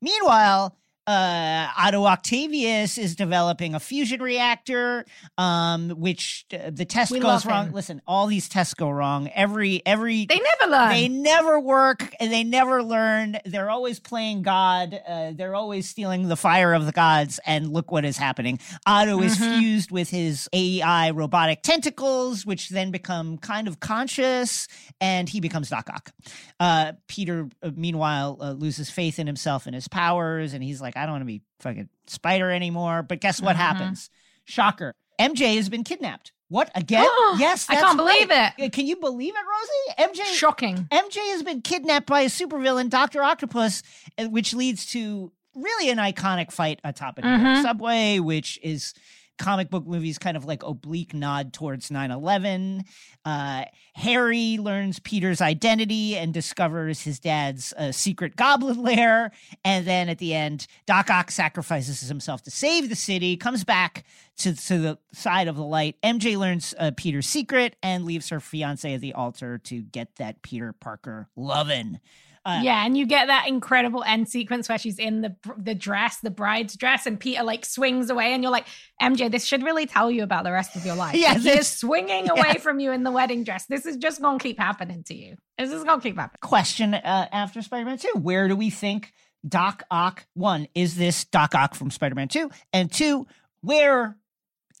Meanwhile, 0.00 0.76
uh, 1.08 1.68
Otto 1.78 2.04
Octavius 2.04 2.98
is 2.98 3.16
developing 3.16 3.74
a 3.74 3.80
fusion 3.80 4.20
reactor, 4.20 5.06
um, 5.38 5.88
which 5.90 6.44
uh, 6.52 6.70
the 6.70 6.84
test 6.84 7.10
We 7.10 7.18
goes 7.18 7.46
wrong. 7.46 7.68
him. 7.68 7.72
Listen, 7.72 8.02
all 8.06 8.26
these 8.26 8.46
tests 8.48 8.74
go 8.74 8.90
wrong. 8.90 9.28
Every 9.34 9.80
every 9.86 10.26
They 10.26 10.38
never 10.38 10.70
learn. 10.70 10.90
they 10.90 11.08
never 11.08 11.58
work 11.58 12.14
and 12.20 12.30
they 12.30 12.44
never 12.44 12.82
learn. 12.82 13.38
They're 13.46 13.70
always 13.70 13.98
playing 14.00 14.42
God. 14.42 15.00
Uh, 15.08 15.32
they're 15.34 15.54
always 15.54 15.88
stealing 15.88 16.28
the 16.28 16.36
fire 16.36 16.74
of 16.74 16.84
the 16.84 16.92
gods. 16.92 17.40
And 17.46 17.72
look 17.72 17.90
what 17.90 18.04
is 18.04 18.18
happening. 18.18 18.58
Otto 18.86 19.20
is 19.22 19.38
Mhm. 19.38 19.58
fused 19.60 19.90
with 19.90 20.10
his 20.10 20.46
AI 20.52 21.10
robotic 21.10 21.62
tentacles, 21.62 22.44
which 22.44 22.68
then 22.68 22.90
become 22.90 23.38
kind 23.38 23.66
of 23.66 23.80
conscious, 23.80 24.68
and 25.00 25.26
he 25.26 25.40
becomes 25.40 25.70
Doc 25.70 25.88
Ock. 25.90 26.12
Uh, 26.60 26.92
Peter, 27.06 27.48
uh, 27.62 27.70
meanwhile, 27.74 28.36
uh, 28.40 28.50
loses 28.52 28.90
faith 28.90 29.18
in 29.18 29.26
himself 29.26 29.64
and 29.66 29.74
his 29.74 29.88
powers, 29.88 30.52
and 30.52 30.62
he's 30.62 30.82
like, 30.82 30.96
I 30.98 31.02
don't 31.04 31.12
want 31.12 31.22
to 31.22 31.26
be 31.26 31.42
fucking 31.60 31.88
Spider 32.06 32.50
anymore. 32.50 33.02
But 33.02 33.20
guess 33.20 33.40
what 33.40 33.56
Mhm. 33.56 33.60
happens? 33.60 34.10
Shocker. 34.44 34.94
MJ 35.18 35.56
has 35.56 35.68
been 35.68 35.84
kidnapped. 35.84 36.32
What 36.48 36.70
again? 36.74 37.06
yes, 37.38 37.66
I 37.68 37.74
can't 37.76 37.96
believe 37.98 38.30
right. 38.30 38.52
it. 38.58 38.72
Can 38.72 38.86
you 38.86 38.96
believe 38.96 39.34
it, 39.34 39.98
Rosie? 40.00 40.12
MJ 40.12 40.24
Shocking. 40.34 40.88
MJ 40.90 41.16
has 41.32 41.42
been 41.42 41.60
kidnapped 41.60 42.06
by 42.06 42.22
a 42.22 42.26
supervillain, 42.28 42.88
Doctor 42.88 43.22
Octopus, 43.22 43.82
uh, 44.16 44.24
which 44.28 44.54
leads 44.54 44.86
to 44.92 45.32
really 45.54 45.90
an 45.90 45.98
iconic 45.98 46.50
fight 46.52 46.80
atop 46.84 47.18
a 47.18 47.22
Mhm. 47.22 47.62
subway, 47.62 48.18
which 48.20 48.58
is 48.62 48.94
comic 49.38 49.70
book 49.70 49.86
movies 49.86 50.18
kind 50.18 50.36
of 50.36 50.44
like 50.44 50.62
oblique 50.62 51.14
nod 51.14 51.52
towards 51.52 51.90
9-11 51.90 52.84
uh, 53.24 53.64
harry 53.94 54.58
learns 54.58 54.98
peter's 54.98 55.40
identity 55.40 56.16
and 56.16 56.34
discovers 56.34 57.02
his 57.02 57.18
dad's 57.20 57.72
uh, 57.74 57.92
secret 57.92 58.36
goblin 58.36 58.82
lair. 58.82 59.32
And 59.64 59.86
then 59.86 60.08
at 60.08 60.18
the 60.18 60.34
end 60.34 60.66
doc 60.86 61.10
ock 61.10 61.30
sacrifices 61.30 62.00
himself 62.08 62.42
to 62.42 62.50
save 62.50 62.88
the 62.88 62.96
city 62.96 63.36
comes 63.36 63.64
back 63.64 64.04
to, 64.38 64.54
to 64.54 64.78
the 64.78 64.98
side 65.12 65.48
of 65.48 65.56
the 65.56 65.64
light. 65.64 65.96
Mj 66.02 66.36
learns 66.36 66.74
uh, 66.78 66.92
peter's 66.96 67.26
secret 67.26 67.76
and 67.82 68.04
leaves 68.04 68.28
her 68.28 68.40
fiance 68.40 68.92
at 68.92 69.00
the 69.00 69.14
altar 69.14 69.58
to 69.58 69.82
get 69.82 70.16
that 70.16 70.42
peter 70.42 70.72
parker 70.72 71.28
lovin' 71.36 72.00
Uh, 72.48 72.60
yeah, 72.62 72.84
and 72.86 72.96
you 72.96 73.04
get 73.06 73.26
that 73.26 73.46
incredible 73.46 74.02
end 74.04 74.28
sequence 74.28 74.68
where 74.68 74.78
she's 74.78 74.98
in 74.98 75.20
the 75.20 75.36
the 75.58 75.74
dress, 75.74 76.18
the 76.22 76.30
bride's 76.30 76.76
dress, 76.76 77.04
and 77.06 77.20
Peter 77.20 77.42
like 77.42 77.64
swings 77.66 78.08
away, 78.10 78.32
and 78.32 78.42
you're 78.42 78.50
like, 78.52 78.66
MJ, 79.02 79.30
this 79.30 79.44
should 79.44 79.62
really 79.62 79.86
tell 79.86 80.10
you 80.10 80.22
about 80.22 80.44
the 80.44 80.52
rest 80.52 80.74
of 80.76 80.84
your 80.86 80.94
life. 80.96 81.14
Yeah, 81.18 81.32
Like, 81.34 81.40
he 81.42 81.48
is 81.50 81.56
this- 81.56 81.78
swinging 81.80 82.30
away 82.30 82.54
from 82.54 82.80
you 82.80 82.92
in 82.92 83.02
the 83.02 83.10
wedding 83.10 83.44
dress. 83.44 83.66
This 83.66 83.84
is 83.86 83.96
just 83.96 84.20
gonna 84.22 84.38
keep 84.38 84.58
happening 84.58 85.02
to 85.04 85.14
you. 85.14 85.36
This 85.58 85.70
is 85.72 85.84
gonna 85.84 86.00
keep 86.00 86.16
happening. 86.16 86.38
question 86.42 86.94
uh, 86.94 87.28
after 87.32 87.60
Spider-Man 87.62 87.98
2. 87.98 88.08
Where 88.20 88.48
do 88.48 88.56
we 88.56 88.70
think 88.70 89.12
Doc 89.46 89.82
Ock, 89.90 90.26
one, 90.34 90.66
is 90.74 90.96
this 90.96 91.24
Doc 91.24 91.54
Ock 91.54 91.74
from 91.74 91.90
Spider-Man 91.90 92.28
2? 92.28 92.50
And 92.72 92.90
two, 92.92 93.26
where 93.60 94.16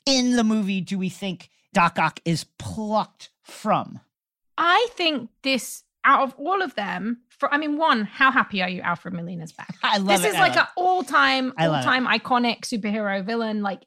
in 0.06 0.36
the 0.36 0.44
movie 0.44 0.80
do 0.80 0.96
we 0.98 1.08
think 1.10 1.50
Doc 1.74 1.98
Ock 1.98 2.20
is 2.24 2.44
plucked 2.58 3.30
from? 3.42 4.00
I 4.56 4.88
think 4.92 5.30
this 5.42 5.84
out 6.08 6.22
of 6.22 6.34
all 6.38 6.62
of 6.62 6.74
them, 6.74 7.18
for 7.28 7.52
I 7.52 7.58
mean, 7.58 7.76
one, 7.76 8.04
how 8.04 8.30
happy 8.32 8.62
are 8.62 8.68
you 8.68 8.80
Alfred 8.80 9.12
Molina's 9.14 9.52
back? 9.52 9.76
I 9.82 9.98
love 9.98 10.06
this 10.22 10.24
it. 10.24 10.28
is 10.30 10.34
I 10.36 10.40
like 10.40 10.56
an 10.56 10.66
all-time, 10.76 11.52
I 11.58 11.66
love 11.66 11.84
it. 11.84 11.86
all-time 11.86 12.06
iconic 12.06 12.60
superhero 12.62 13.22
villain. 13.24 13.62
Like, 13.62 13.82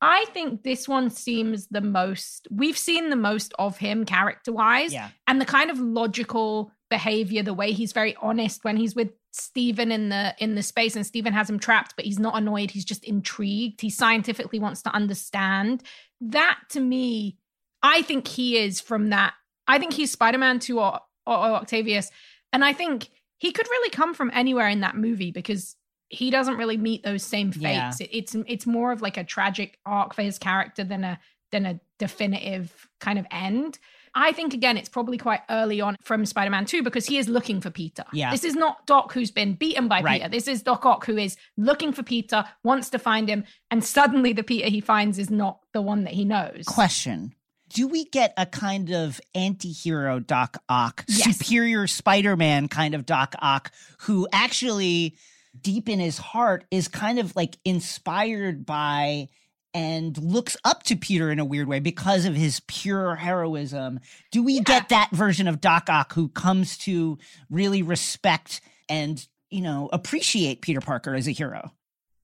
I 0.00 0.26
think 0.26 0.62
this 0.62 0.86
one 0.86 1.10
seems 1.10 1.66
the 1.68 1.80
most. 1.80 2.46
We've 2.50 2.78
seen 2.78 3.08
the 3.10 3.16
most 3.16 3.52
of 3.58 3.78
him 3.78 4.04
character-wise, 4.04 4.92
Yeah. 4.92 5.08
and 5.26 5.40
the 5.40 5.46
kind 5.46 5.70
of 5.70 5.78
logical 5.80 6.70
behavior, 6.90 7.42
the 7.42 7.54
way 7.54 7.72
he's 7.72 7.92
very 7.92 8.14
honest 8.20 8.62
when 8.64 8.76
he's 8.76 8.94
with 8.94 9.10
Stephen 9.32 9.90
in 9.90 10.08
the 10.10 10.34
in 10.38 10.54
the 10.54 10.62
space, 10.62 10.96
and 10.96 11.06
Stephen 11.06 11.32
has 11.32 11.48
him 11.50 11.58
trapped, 11.58 11.94
but 11.96 12.04
he's 12.04 12.18
not 12.18 12.36
annoyed. 12.36 12.70
He's 12.70 12.84
just 12.84 13.04
intrigued. 13.04 13.80
He 13.80 13.90
scientifically 13.90 14.58
wants 14.58 14.82
to 14.82 14.94
understand. 14.94 15.82
That 16.20 16.58
to 16.70 16.80
me, 16.80 17.38
I 17.82 18.02
think 18.02 18.28
he 18.28 18.58
is 18.58 18.80
from 18.80 19.08
that. 19.08 19.34
I 19.66 19.78
think 19.78 19.92
he's 19.92 20.10
Spider-Man 20.12 20.60
to 20.60 20.80
or, 20.80 21.00
or, 21.28 21.36
or 21.36 21.50
Octavius, 21.56 22.10
and 22.52 22.64
I 22.64 22.72
think 22.72 23.08
he 23.38 23.52
could 23.52 23.68
really 23.70 23.90
come 23.90 24.14
from 24.14 24.30
anywhere 24.34 24.68
in 24.68 24.80
that 24.80 24.96
movie 24.96 25.30
because 25.30 25.76
he 26.08 26.30
doesn't 26.30 26.56
really 26.56 26.76
meet 26.78 27.02
those 27.04 27.22
same 27.22 27.52
fates. 27.52 28.00
Yeah. 28.00 28.06
It- 28.06 28.10
it's 28.12 28.34
it's 28.46 28.66
more 28.66 28.92
of 28.92 29.02
like 29.02 29.16
a 29.16 29.24
tragic 29.24 29.78
arc 29.86 30.14
for 30.14 30.22
his 30.22 30.38
character 30.38 30.82
than 30.84 31.04
a 31.04 31.18
than 31.52 31.64
a 31.66 31.80
definitive 31.98 32.88
kind 33.00 33.18
of 33.18 33.26
end. 33.30 33.78
I 34.14 34.32
think 34.32 34.54
again 34.54 34.76
it's 34.76 34.88
probably 34.88 35.18
quite 35.18 35.40
early 35.50 35.80
on 35.80 35.96
from 36.02 36.24
Spider-Man 36.26 36.64
2 36.64 36.82
because 36.82 37.06
he 37.06 37.18
is 37.18 37.28
looking 37.28 37.60
for 37.60 37.70
Peter. 37.70 38.04
Yeah. 38.12 38.30
This 38.32 38.42
is 38.42 38.54
not 38.56 38.86
Doc 38.86 39.12
who's 39.12 39.30
been 39.30 39.54
beaten 39.54 39.86
by 39.86 40.00
Right. 40.02 40.20
Peter. 40.20 40.30
This 40.30 40.48
is 40.48 40.62
Doc 40.62 40.84
Ock 40.84 41.04
who 41.06 41.16
is 41.16 41.36
looking 41.56 41.92
for 41.92 42.02
Peter, 42.02 42.44
wants 42.64 42.90
to 42.90 42.98
find 42.98 43.28
him, 43.28 43.44
and 43.70 43.84
suddenly 43.84 44.32
the 44.32 44.42
Peter 44.42 44.68
he 44.68 44.80
finds 44.80 45.18
is 45.18 45.30
not 45.30 45.60
the 45.72 45.82
one 45.82 46.04
that 46.04 46.14
he 46.14 46.24
knows. 46.24 46.64
Question. 46.66 47.34
Do 47.68 47.86
we 47.88 48.06
get 48.06 48.32
a 48.36 48.46
kind 48.46 48.90
of 48.92 49.20
anti-hero 49.34 50.20
Doc 50.20 50.56
Ock, 50.68 51.04
Yes. 51.08 51.36
superior 51.36 51.86
Spider-Man 51.86 52.68
kind 52.68 52.94
of 52.94 53.06
Doc 53.06 53.34
Ock, 53.40 53.72
who 54.00 54.26
actually 54.32 55.16
deep 55.60 55.88
in 55.88 55.98
his 56.00 56.18
heart 56.18 56.64
is 56.70 56.88
kind 56.88 57.18
of 57.18 57.34
like 57.36 57.58
inspired 57.64 58.64
by 58.64 59.28
and 59.74 60.16
looks 60.18 60.56
up 60.64 60.82
to 60.84 60.96
Peter 60.96 61.30
in 61.30 61.38
a 61.38 61.44
weird 61.44 61.68
way 61.68 61.78
because 61.78 62.24
of 62.24 62.34
his 62.34 62.60
pure 62.68 63.16
heroism. 63.16 64.00
Do 64.32 64.42
we 64.42 64.60
get 64.60 64.88
that 64.88 65.10
version 65.12 65.46
of 65.46 65.60
Doc 65.60 65.88
Ock 65.90 66.14
who 66.14 66.28
comes 66.28 66.78
to 66.78 67.18
really 67.50 67.82
respect 67.82 68.60
and, 68.88 69.24
you 69.50 69.60
know, 69.60 69.90
appreciate 69.92 70.62
Peter 70.62 70.80
Parker 70.80 71.14
as 71.14 71.28
a 71.28 71.32
hero? 71.32 71.70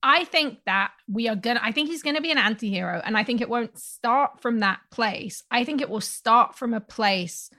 I 0.07 0.23
think 0.23 0.59
that 0.67 0.91
we 1.11 1.27
are 1.27 1.35
gonna 1.35 1.59
I 1.63 1.71
think 1.71 1.89
he's 1.89 2.03
gonna 2.03 2.21
be 2.21 2.31
an 2.31 2.37
anti-hero, 2.37 3.01
and 3.03 3.17
I 3.17 3.23
think 3.23 3.41
it 3.41 3.49
won't 3.49 3.77
start 3.79 4.39
from 4.39 4.59
that 4.59 4.79
place. 4.91 5.43
I 5.49 5.63
think 5.65 5.81
it 5.81 5.89
will 5.89 5.99
start 6.01 6.55
from 6.55 6.73
a 6.75 6.79
place 6.79 7.49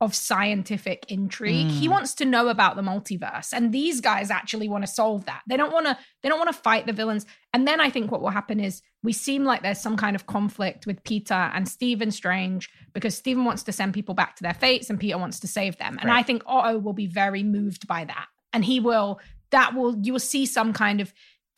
of 0.00 0.14
scientific 0.16 1.04
intrigue. 1.08 1.68
He 1.68 1.86
Mm. 1.86 1.90
wants 1.92 2.14
to 2.14 2.24
know 2.24 2.48
about 2.48 2.74
the 2.74 2.82
multiverse. 2.82 3.52
And 3.52 3.72
these 3.72 4.00
guys 4.00 4.32
actually 4.32 4.68
want 4.68 4.82
to 4.84 4.90
solve 4.90 5.26
that. 5.26 5.42
They 5.48 5.56
don't 5.56 5.72
want 5.72 5.86
to 5.86 5.96
they 6.22 6.28
don't 6.28 6.38
want 6.40 6.50
to 6.52 6.60
fight 6.60 6.86
the 6.86 6.92
villains. 6.92 7.24
And 7.54 7.68
then 7.68 7.80
I 7.80 7.88
think 7.90 8.10
what 8.10 8.20
will 8.20 8.30
happen 8.30 8.58
is 8.58 8.82
we 9.04 9.12
seem 9.12 9.44
like 9.44 9.62
there's 9.62 9.80
some 9.80 9.96
kind 9.96 10.16
of 10.16 10.26
conflict 10.26 10.86
with 10.86 11.04
Peter 11.04 11.34
and 11.34 11.68
Stephen 11.68 12.10
Strange 12.10 12.68
because 12.92 13.16
Stephen 13.16 13.44
wants 13.44 13.62
to 13.64 13.72
send 13.72 13.94
people 13.94 14.14
back 14.14 14.34
to 14.36 14.42
their 14.42 14.54
fates 14.54 14.90
and 14.90 14.98
Peter 14.98 15.18
wants 15.18 15.38
to 15.40 15.46
save 15.46 15.76
them. 15.78 15.98
And 16.00 16.08
Right. 16.10 16.18
I 16.18 16.22
think 16.24 16.42
Otto 16.46 16.78
will 16.78 16.94
be 16.94 17.06
very 17.06 17.42
moved 17.44 17.86
by 17.86 18.04
that. 18.04 18.26
And 18.52 18.64
he 18.64 18.80
will 18.80 19.20
that 19.50 19.74
will 19.74 19.96
you 20.04 20.12
will 20.14 20.20
see 20.20 20.46
some 20.46 20.72
kind 20.72 21.00
of 21.00 21.12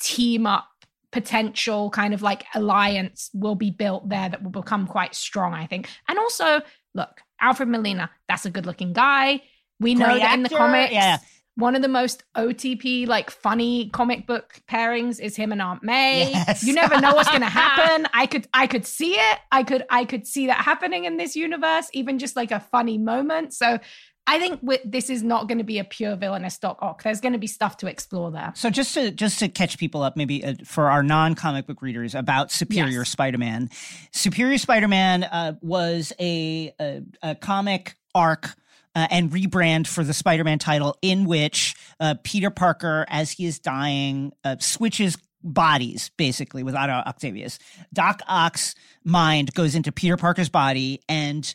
team 0.04 0.46
up 0.46 0.68
potential 1.12 1.90
kind 1.90 2.12
of 2.12 2.22
like 2.22 2.44
alliance 2.54 3.30
will 3.34 3.54
be 3.54 3.70
built 3.70 4.08
there 4.08 4.28
that 4.28 4.42
will 4.42 4.50
become 4.50 4.86
quite 4.86 5.14
strong, 5.14 5.54
I 5.54 5.66
think. 5.66 5.88
And 6.08 6.18
also, 6.18 6.60
look, 6.94 7.20
Alfred 7.40 7.68
Molina, 7.68 8.10
that's 8.28 8.44
a 8.46 8.50
good 8.50 8.66
looking 8.66 8.92
guy. 8.92 9.40
We 9.80 9.94
know 9.94 10.06
Great 10.06 10.20
that 10.20 10.34
in 10.34 10.42
the 10.42 10.48
actor, 10.48 10.56
comics. 10.56 10.92
yeah. 10.92 11.18
One 11.56 11.76
of 11.76 11.82
the 11.82 11.88
most 11.88 12.24
OTP, 12.36 13.06
like 13.06 13.30
funny 13.30 13.88
comic 13.90 14.26
book 14.26 14.60
pairings 14.68 15.20
is 15.20 15.36
him 15.36 15.52
and 15.52 15.62
Aunt 15.62 15.84
May. 15.84 16.32
Yes. 16.32 16.64
You 16.64 16.74
never 16.74 17.00
know 17.00 17.14
what's 17.14 17.30
gonna 17.30 17.46
happen. 17.48 18.08
I 18.12 18.26
could 18.26 18.48
I 18.52 18.66
could 18.66 18.84
see 18.84 19.12
it. 19.12 19.38
I 19.52 19.62
could 19.62 19.84
I 19.88 20.04
could 20.04 20.26
see 20.26 20.48
that 20.48 20.64
happening 20.64 21.04
in 21.04 21.16
this 21.16 21.36
universe, 21.36 21.88
even 21.92 22.18
just 22.18 22.34
like 22.34 22.50
a 22.50 22.58
funny 22.58 22.98
moment. 22.98 23.54
So 23.54 23.78
I 24.26 24.38
think 24.38 24.60
with, 24.62 24.80
this 24.84 25.10
is 25.10 25.22
not 25.22 25.48
going 25.48 25.58
to 25.58 25.64
be 25.64 25.78
a 25.78 25.84
pure 25.84 26.16
villainous 26.16 26.58
Doc 26.58 26.78
Ock. 26.80 27.02
There's 27.02 27.20
going 27.20 27.34
to 27.34 27.38
be 27.38 27.46
stuff 27.46 27.76
to 27.78 27.86
explore 27.86 28.30
there. 28.30 28.52
So 28.56 28.70
just 28.70 28.94
to 28.94 29.10
just 29.10 29.38
to 29.40 29.48
catch 29.48 29.76
people 29.78 30.02
up, 30.02 30.16
maybe 30.16 30.44
uh, 30.44 30.54
for 30.64 30.90
our 30.90 31.02
non-comic 31.02 31.66
book 31.66 31.82
readers 31.82 32.14
about 32.14 32.50
Superior 32.50 33.00
Yes. 33.00 33.10
Spider-Man, 33.10 33.68
Superior 34.12 34.58
Spider-Man 34.58 35.24
uh, 35.24 35.54
was 35.60 36.12
a, 36.18 36.74
a 36.80 37.02
a 37.22 37.34
comic 37.34 37.96
arc. 38.14 38.54
Uh, 38.96 39.08
and 39.10 39.32
rebrand 39.32 39.88
for 39.88 40.04
the 40.04 40.14
Spider-Man 40.14 40.60
title, 40.60 40.96
in 41.02 41.24
which 41.24 41.74
uh, 41.98 42.14
Peter 42.22 42.48
Parker, 42.48 43.04
as 43.08 43.32
he 43.32 43.44
is 43.44 43.58
dying, 43.58 44.30
uh, 44.44 44.54
switches 44.60 45.18
bodies 45.42 46.12
basically 46.16 46.62
with 46.62 46.76
Otto 46.76 46.92
Octavius. 46.92 47.58
Doc 47.92 48.20
Ock's 48.28 48.76
mind 49.02 49.52
goes 49.52 49.74
into 49.74 49.90
Peter 49.90 50.16
Parker's 50.16 50.48
body, 50.48 51.00
and 51.08 51.52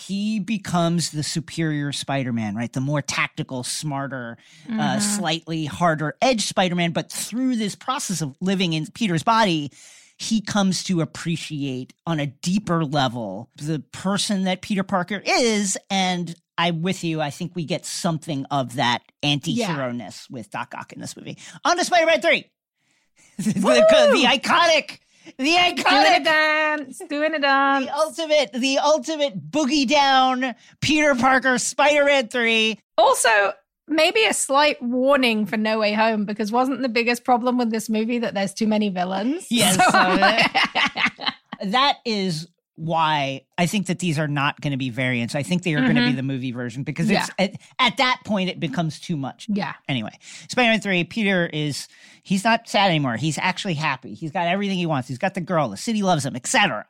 he 0.00 0.40
becomes 0.40 1.10
the 1.10 1.22
superior 1.22 1.92
Spider-Man, 1.92 2.54
right? 2.56 2.72
The 2.72 2.80
more 2.80 3.02
tactical, 3.02 3.62
smarter, 3.62 4.38
uh, 4.68 4.72
Mhm. 4.96 5.00
slightly 5.00 5.64
harder 5.66 6.16
edge 6.22 6.46
Spider-Man. 6.46 6.92
But 6.92 7.10
through 7.12 7.56
this 7.56 7.74
process 7.74 8.20
of 8.20 8.36
living 8.40 8.72
in 8.72 8.86
Peter's 8.88 9.22
body, 9.22 9.70
he 10.16 10.40
comes 10.40 10.84
to 10.84 11.00
appreciate 11.00 11.92
on 12.06 12.20
a 12.20 12.26
deeper 12.26 12.84
level 12.84 13.50
the 13.56 13.80
person 13.92 14.44
that 14.44 14.60
Peter 14.62 14.82
Parker 14.82 15.22
is. 15.24 15.78
And 15.88 16.34
I'm 16.58 16.82
with 16.82 17.02
you. 17.04 17.20
I 17.22 17.30
think 17.30 17.56
we 17.56 17.64
get 17.64 17.86
something 17.86 18.44
of 18.50 18.74
that 18.76 19.00
anti-hero 19.22 19.92
ness 19.92 20.28
with 20.28 20.50
Doc 20.50 20.74
Ock 20.76 20.92
in 20.92 21.00
this 21.00 21.16
movie. 21.16 21.38
On 21.64 21.76
to 21.78 21.84
Spider-Man 21.84 22.20
3. 22.20 22.44
the, 23.38 23.52
the, 23.52 24.10
the 24.12 24.24
iconic, 24.24 24.98
the 25.38 25.52
iconic 25.54 26.24
dance, 26.24 27.00
doing 27.08 27.34
a 27.34 27.38
dance. 27.38 27.86
the 27.88 27.92
ultimate, 27.94 28.52
the 28.52 28.78
ultimate 28.78 29.50
boogie 29.50 29.86
down 29.88 30.54
Peter 30.80 31.14
Parker 31.14 31.58
Spider-Man 31.58 32.28
3. 32.28 32.78
Also, 32.98 33.52
maybe 33.88 34.24
a 34.24 34.34
slight 34.34 34.80
warning 34.82 35.46
for 35.46 35.56
No 35.56 35.78
Way 35.78 35.92
Home 35.94 36.24
because 36.24 36.50
wasn't 36.52 36.82
the 36.82 36.88
biggest 36.88 37.24
problem 37.24 37.58
with 37.58 37.70
this 37.70 37.88
movie 37.88 38.18
that 38.18 38.34
there's 38.34 38.54
too 38.54 38.66
many 38.66 38.88
villains? 38.88 39.46
Yes, 39.50 39.76
So- 39.92 41.24
That 41.70 41.98
is 42.06 42.48
why 42.80 43.42
I 43.58 43.66
think 43.66 43.88
that 43.88 43.98
these 43.98 44.18
are 44.18 44.26
not 44.26 44.58
going 44.62 44.70
to 44.70 44.78
be 44.78 44.88
variants. 44.88 45.34
I 45.34 45.42
think 45.42 45.64
they 45.64 45.74
are 45.74 45.82
going 45.82 45.96
to 45.96 46.06
be 46.06 46.12
the 46.12 46.22
movie 46.22 46.50
version 46.50 46.82
because 46.82 47.10
it's 47.10 47.30
at, 47.38 47.52
at 47.78 47.98
that 47.98 48.22
point 48.24 48.48
it 48.48 48.58
becomes 48.58 48.98
too 48.98 49.18
much. 49.18 49.46
yeah. 49.50 49.74
Anyway, 49.86 50.18
Spider-Man 50.48 50.80
3, 50.80 51.04
Peter 51.04 51.46
is 51.52 51.88
he's 52.22 52.42
not 52.42 52.66
sad 52.68 52.88
anymore. 52.88 53.16
He's 53.16 53.36
actually 53.36 53.74
happy. 53.74 54.14
He's 54.14 54.30
got 54.30 54.46
everything 54.46 54.78
he 54.78 54.86
wants. 54.86 55.08
He's 55.08 55.18
got 55.18 55.34
the 55.34 55.42
girl, 55.42 55.68
the 55.68 55.76
city 55.76 56.02
loves 56.02 56.24
him, 56.24 56.34
etc. 56.34 56.86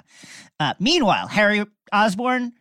Uh, 0.61 0.75
meanwhile, 0.79 1.27
Harry 1.27 1.65
Osborn, 1.93 2.53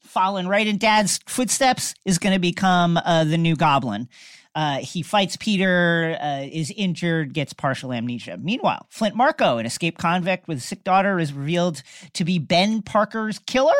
following 0.00 0.48
right 0.48 0.66
in 0.66 0.78
Dad's 0.78 1.20
footsteps, 1.28 1.94
is 2.04 2.18
going 2.18 2.34
to 2.34 2.40
become 2.40 2.96
uh, 2.96 3.22
the 3.22 3.38
new 3.38 3.54
Goblin. 3.54 4.08
Uh, 4.54 4.78
he 4.78 5.02
fights 5.02 5.36
Peter, 5.36 6.18
uh, 6.20 6.46
is 6.50 6.70
injured, 6.76 7.32
gets 7.32 7.52
partial 7.52 7.92
amnesia. 7.92 8.36
Meanwhile, 8.36 8.86
Flint 8.90 9.16
Marko, 9.16 9.58
an 9.58 9.64
escaped 9.66 9.98
convict 9.98 10.46
with 10.46 10.58
a 10.58 10.60
sick 10.60 10.84
daughter, 10.84 11.18
is 11.18 11.32
revealed 11.32 11.82
to 12.12 12.24
be 12.24 12.38
Ben 12.38 12.82
Parker's 12.82 13.38
killer. 13.38 13.72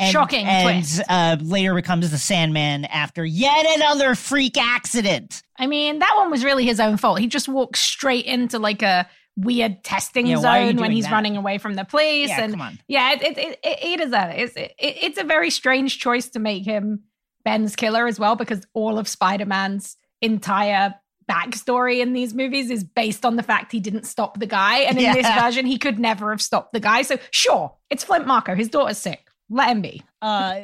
And, 0.00 0.12
Shocking 0.12 0.46
and 0.46 0.84
twist. 0.84 1.02
uh, 1.08 1.38
later 1.40 1.74
becomes 1.74 2.08
the 2.12 2.18
Sandman 2.18 2.84
after 2.84 3.24
yet 3.24 3.66
another 3.76 4.14
freak 4.14 4.56
accident. 4.56 5.42
I 5.58 5.66
mean, 5.66 5.98
that 5.98 6.14
one 6.16 6.30
was 6.30 6.44
really 6.44 6.64
his 6.64 6.78
own 6.78 6.98
fault. 6.98 7.18
He 7.18 7.26
just 7.26 7.48
walked 7.48 7.76
straight 7.78 8.24
into 8.24 8.60
like 8.60 8.82
a 8.82 9.08
weird 9.36 9.82
testing 9.82 10.28
Yeah, 10.28 10.38
why 10.38 10.60
are 10.60 10.64
you 10.66 10.70
zone 10.70 10.80
when 10.80 10.92
he's 10.92 11.04
that? 11.06 11.12
running 11.12 11.36
away 11.36 11.58
from 11.58 11.74
the 11.74 11.84
police. 11.84 12.28
Yeah, 12.28 12.42
and 12.42 12.52
come 12.52 12.60
on. 12.60 12.78
yeah, 12.86 13.12
it, 13.14 13.22
it, 13.22 13.38
it, 13.38 13.58
it, 13.64 13.96
deserves 13.98 14.34
it. 14.34 14.40
It's, 14.40 14.56
it, 14.56 14.72
it's 14.78 15.18
a 15.18 15.24
very 15.24 15.50
strange 15.50 15.98
choice 15.98 16.28
to 16.30 16.38
make 16.38 16.64
him 16.64 17.02
Ben's 17.48 17.74
killer 17.76 18.06
as 18.06 18.20
well, 18.20 18.36
because 18.36 18.66
all 18.74 18.98
of 18.98 19.08
Spider 19.08 19.46
Man's 19.46 19.96
entire 20.20 20.94
backstory 21.30 22.00
in 22.00 22.12
these 22.12 22.34
movies 22.34 22.70
is 22.70 22.84
based 22.84 23.24
on 23.24 23.36
the 23.36 23.42
fact 23.42 23.72
he 23.72 23.80
didn't 23.80 24.04
stop 24.04 24.38
the 24.38 24.46
guy. 24.46 24.80
And 24.80 24.98
in 24.98 25.14
this 25.14 25.26
version, 25.40 25.64
he 25.64 25.78
could 25.78 25.98
never 25.98 26.30
have 26.30 26.42
stopped 26.42 26.74
the 26.74 26.80
guy. 26.80 27.02
So, 27.02 27.16
sure, 27.30 27.74
it's 27.88 28.04
Flint 28.04 28.26
Marko. 28.26 28.54
His 28.54 28.68
daughter's 28.68 28.98
sick. 28.98 29.26
Let 29.48 29.70
him 29.70 29.80
be. 29.80 30.02
uh, 30.20 30.60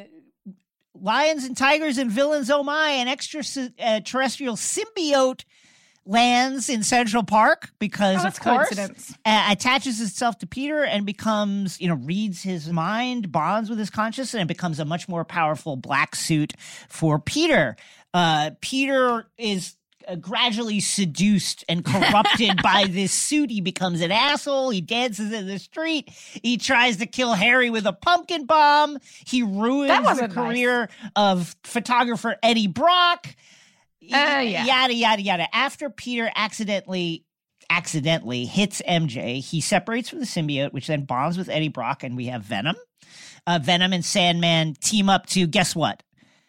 lions 0.93 1.43
and 1.43 1.57
tigers 1.57 1.97
and 1.97 2.09
villains 2.09 2.49
oh 2.49 2.63
my 2.63 2.89
an 2.91 3.07
extraterrestrial 3.07 4.55
symbiote 4.55 5.43
lands 6.05 6.69
in 6.69 6.83
central 6.83 7.23
park 7.23 7.69
because 7.79 8.23
Oh, 8.23 8.27
of 8.27 8.39
course 8.39 8.69
coincidence. 8.69 9.13
uh, 9.25 9.47
attaches 9.51 9.99
itself 9.99 10.37
to 10.39 10.47
peter 10.47 10.83
and 10.83 11.05
becomes 11.05 11.81
you 11.81 11.87
know 11.87 11.95
reads 11.95 12.43
his 12.43 12.69
mind 12.71 13.31
bonds 13.31 13.69
with 13.69 13.79
his 13.79 13.89
conscious 13.89 14.33
and 14.35 14.43
it 14.43 14.47
becomes 14.47 14.79
a 14.79 14.85
much 14.85 15.09
more 15.09 15.25
powerful 15.25 15.75
black 15.75 16.15
suit 16.15 16.53
for 16.89 17.17
peter 17.17 17.75
uh, 18.13 18.51
peter 18.61 19.25
is 19.37 19.75
uh, 20.07 20.13
gradually 20.15 20.79
seduced 20.79 21.65
and 21.67 21.83
corrupted 21.83 22.51
by 22.63 22.85
this 22.85 23.11
suit. 23.11 23.49
He 23.49 23.59
becomes 23.59 24.01
an 24.01 24.11
asshole. 24.11 24.69
He 24.69 24.79
dances 24.79 25.33
in 25.33 25.47
the 25.47 25.57
street. 25.57 26.09
He 26.11 26.57
tries 26.57 26.97
to 26.97 27.07
kill 27.07 27.33
Harry 27.33 27.71
with 27.71 27.87
a 27.87 27.91
pumpkin 27.91 28.45
bomb. 28.45 28.99
He 29.25 29.41
ruins 29.41 29.91
the 29.97 30.01
wasn't 30.03 30.35
nice. 30.35 30.45
career 30.47 30.89
of 31.15 31.55
photographer 31.63 32.35
Eddie 32.43 32.67
Brock. 32.67 33.35
Uh, 34.13 34.39
yeah. 34.39 34.65
Yada 34.65 34.93
yada 34.93 35.21
yada. 35.21 35.55
After 35.55 35.89
Peter 35.89 36.31
accidentally 36.35 37.25
accidentally 37.69 38.45
hits 38.45 38.81
MJ, 38.87 39.43
he 39.43 39.61
separates 39.61 40.09
from 40.09 40.19
the 40.19 40.25
symbiote, 40.25 40.71
which 40.73 40.87
then 40.87 41.05
bonds 41.05 41.37
with 41.37 41.49
Eddie 41.49 41.69
Brock, 41.69 42.03
and 42.03 42.15
we 42.15 42.25
have 42.27 42.43
Venom. 42.43 42.75
Uh, 43.47 43.59
Venom 43.61 43.93
and 43.93 44.03
Sandman 44.03 44.75
team 44.81 45.09
up 45.09 45.25
to 45.27 45.45
guess 45.47 45.75
what? 45.75 46.01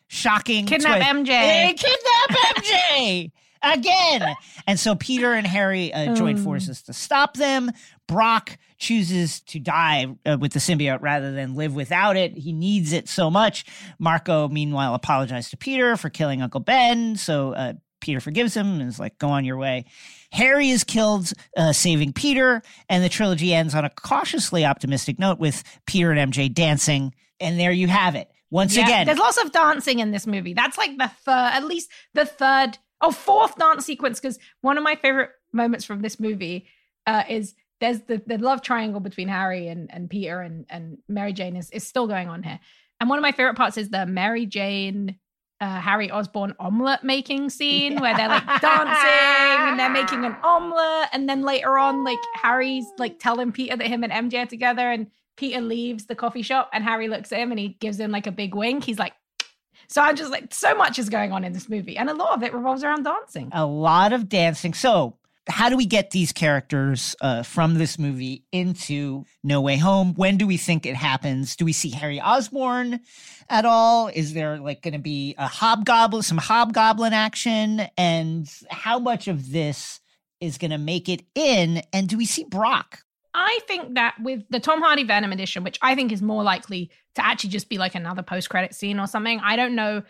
Shocking. 0.09 0.67
Kidnap 0.67 0.97
twist. 0.97 1.11
MJ. 1.11 1.27
They 1.27 1.75
kidnap 1.75 2.57
MJ 2.57 3.31
again. 3.63 4.35
And 4.67 4.79
so 4.81 4.95
Peter 4.95 5.33
and 5.33 5.47
Harry 5.47 5.93
uh, 5.93 6.15
join 6.15 6.37
Um. 6.37 6.45
forces 6.45 6.83
to 6.83 6.93
stop 6.93 7.35
them. 7.37 7.71
Brock 8.07 8.57
chooses 8.79 9.41
to 9.43 9.59
die 9.59 10.07
uh, 10.25 10.37
with 10.41 10.53
the 10.53 10.59
symbiote 10.59 11.01
rather 11.01 11.33
than 11.33 11.55
live 11.55 11.75
without 11.75 12.17
it. 12.17 12.37
He 12.37 12.53
needs 12.53 12.93
it 12.93 13.09
so 13.09 13.31
much. 13.31 13.65
Marko, 13.99 14.49
meanwhile, 14.49 14.95
apologized 14.95 15.51
to 15.51 15.57
Peter 15.57 15.97
for 15.97 16.11
killing 16.11 16.43
Uncle 16.43 16.61
Ben. 16.61 17.17
So 17.17 17.53
uh, 17.53 17.73
Peter 18.01 18.21
forgives 18.21 18.57
him 18.57 18.81
and 18.81 18.89
is 18.89 18.99
like, 18.99 19.19
go 19.19 19.29
on 19.29 19.45
your 19.45 19.57
way. 19.57 19.85
Harry 20.33 20.71
is 20.71 20.85
killed, 20.85 21.33
uh, 21.57 21.73
saving 21.73 22.13
Peter. 22.13 22.63
And 22.89 23.03
the 23.03 23.09
trilogy 23.09 23.55
ends 23.55 23.75
on 23.75 23.85
a 23.85 23.91
cautiously 23.91 24.65
optimistic 24.65 25.19
note 25.19 25.39
with 25.39 25.63
Peter 25.87 26.13
and 26.13 26.33
MJ 26.33 26.53
dancing. 26.53 27.15
And 27.41 27.59
there 27.59 27.73
you 27.73 27.89
have 27.89 28.15
it. 28.15 28.31
Once 28.51 28.77
Yeah, 28.77 28.85
again, 28.85 29.07
there's 29.07 29.19
lots 29.19 29.39
of 29.39 29.51
dancing 29.51 29.99
in 29.99 30.13
this 30.13 30.27
movie. 30.27 30.55
That's 30.55 30.79
like 30.79 30.97
the 30.97 31.09
third, 31.09 31.51
at 31.53 31.65
least 31.65 31.91
the 32.15 32.25
third, 32.25 32.79
oh, 33.01 33.11
fourth 33.11 33.57
dance 33.59 33.85
sequence. 33.85 34.21
Because 34.21 34.39
one 34.61 34.79
of 34.79 34.85
my 34.85 34.95
favorite 34.97 35.31
moments 35.53 35.85
from 35.85 36.01
this 36.01 36.21
movie 36.21 36.67
uh, 37.07 37.25
is 37.29 37.55
there's 37.81 38.01
the, 38.03 38.23
the 38.27 38.39
love 38.39 38.63
triangle 38.63 39.01
between 39.01 39.29
Harry 39.29 39.69
and, 39.69 39.93
and 39.93 40.09
Peter 40.09 40.41
and, 40.41 40.67
and 40.69 40.99
Mary 41.09 41.33
Jane 41.33 41.57
is, 41.57 41.71
is 41.71 41.87
still 41.87 42.07
going 42.07 42.29
on 42.29 42.43
here. 42.43 42.59
And 43.01 43.11
one 43.11 43.19
of 43.19 43.23
my 43.23 43.33
favorite 43.33 43.57
parts 43.57 43.77
is 43.77 43.91
the 43.91 44.07
Mary 44.07 44.47
Jane, 44.47 45.19
uh, 45.61 45.81
Harry 45.81 46.11
Osborn 46.11 46.55
omelet 46.59 47.03
making 47.05 47.51
scene 47.51 48.01
where 48.01 48.17
they're 48.17 48.29
like 48.29 48.47
dancing 48.61 49.69
and 49.69 49.79
they're 49.79 49.91
making 49.91 50.25
an 50.25 50.37
omelet. 50.43 51.09
And 51.13 51.29
then 51.29 51.43
later 51.43 51.79
on, 51.79 52.05
like 52.05 52.19
Harry's 52.35 52.87
like 52.99 53.19
telling 53.19 53.53
Peter 53.53 53.77
that 53.77 53.87
him 53.87 54.05
and 54.05 54.13
MJ 54.13 54.43
are 54.43 54.47
together 54.47 54.91
and 54.91 55.09
Peter 55.37 55.61
leaves 55.61 56.07
the 56.07 56.15
coffee 56.15 56.43
shop 56.43 56.71
and 56.73 56.83
Harry 56.83 57.09
looks 57.09 57.33
at 57.33 57.39
him 57.39 57.51
and 57.51 57.61
he 57.61 57.77
gives 57.81 58.01
him 58.01 58.11
like 58.11 58.27
a 58.27 58.33
big 58.33 58.55
wink. 58.55 58.85
He's 58.85 58.99
like, 58.99 59.13
so 59.89 60.01
I'm 60.01 60.17
just 60.17 60.31
like, 60.31 60.55
so 60.55 60.75
much 60.75 60.99
is 60.99 61.11
going 61.11 61.33
on 61.33 61.45
in 61.45 61.53
this 61.53 61.69
movie. 61.69 61.99
And 61.99 62.09
a 62.09 62.15
lot 62.15 62.35
of 62.35 62.43
it 62.43 62.55
revolves 62.55 62.83
around 62.83 63.03
dancing. 63.05 63.51
a 63.53 63.67
lot 63.67 64.15
of 64.15 64.29
dancing. 64.31 64.73
So, 64.73 65.19
how 65.49 65.69
do 65.69 65.77
we 65.77 65.87
get 65.87 66.11
these 66.11 66.33
characters 66.33 67.15
uh, 67.21 67.43
from 67.43 67.75
this 67.75 67.99
movie 67.99 68.45
into 68.53 69.25
No 69.45 69.61
Way 69.61 69.77
Home? 69.77 70.15
When 70.15 70.37
do 70.37 70.47
we 70.47 70.57
think 70.57 70.87
it 70.87 70.97
happens? 70.97 71.57
Do 71.57 71.65
we 71.65 71.73
see 71.73 71.91
Harry 71.91 72.21
Osborn 72.21 73.01
at 73.49 73.65
all? 73.65 74.09
Is 74.09 74.35
there 74.35 74.59
like 74.59 74.83
going 74.83 74.95
to 74.95 74.99
be 74.99 75.35
a 75.39 75.47
hobgoblin, 75.47 76.23
some 76.23 76.39
hobgoblin 76.39 77.13
action? 77.13 77.83
And 77.97 78.51
how 78.71 78.99
much 78.99 79.29
of 79.29 79.53
this 79.53 80.01
is 80.41 80.59
going 80.59 80.73
to 80.73 80.79
make 80.79 81.09
it 81.09 81.23
in? 81.35 81.83
And 81.93 82.09
do 82.09 82.17
we 82.17 82.27
see 82.27 82.45
Brock? 82.45 83.01
I 83.33 83.61
think 83.69 83.95
that 83.95 84.17
with 84.21 84.45
the 84.51 84.61
Tom 84.61 84.81
Hardy 84.81 85.05
Venom 85.05 85.31
edition, 85.31 85.63
which 85.63 85.79
I 85.83 85.95
think 85.95 86.11
is 86.11 86.23
more 86.23 86.43
likely 86.43 86.91
to 87.15 87.25
actually 87.25 87.51
just 87.51 87.69
be 87.69 87.79
like 87.79 87.95
another 87.95 88.23
post 88.23 88.49
credit 88.51 88.75
scene 88.75 88.99
or 88.99 89.07
something, 89.07 89.41
I 89.45 89.57
don't 89.57 89.75
know 89.75 90.03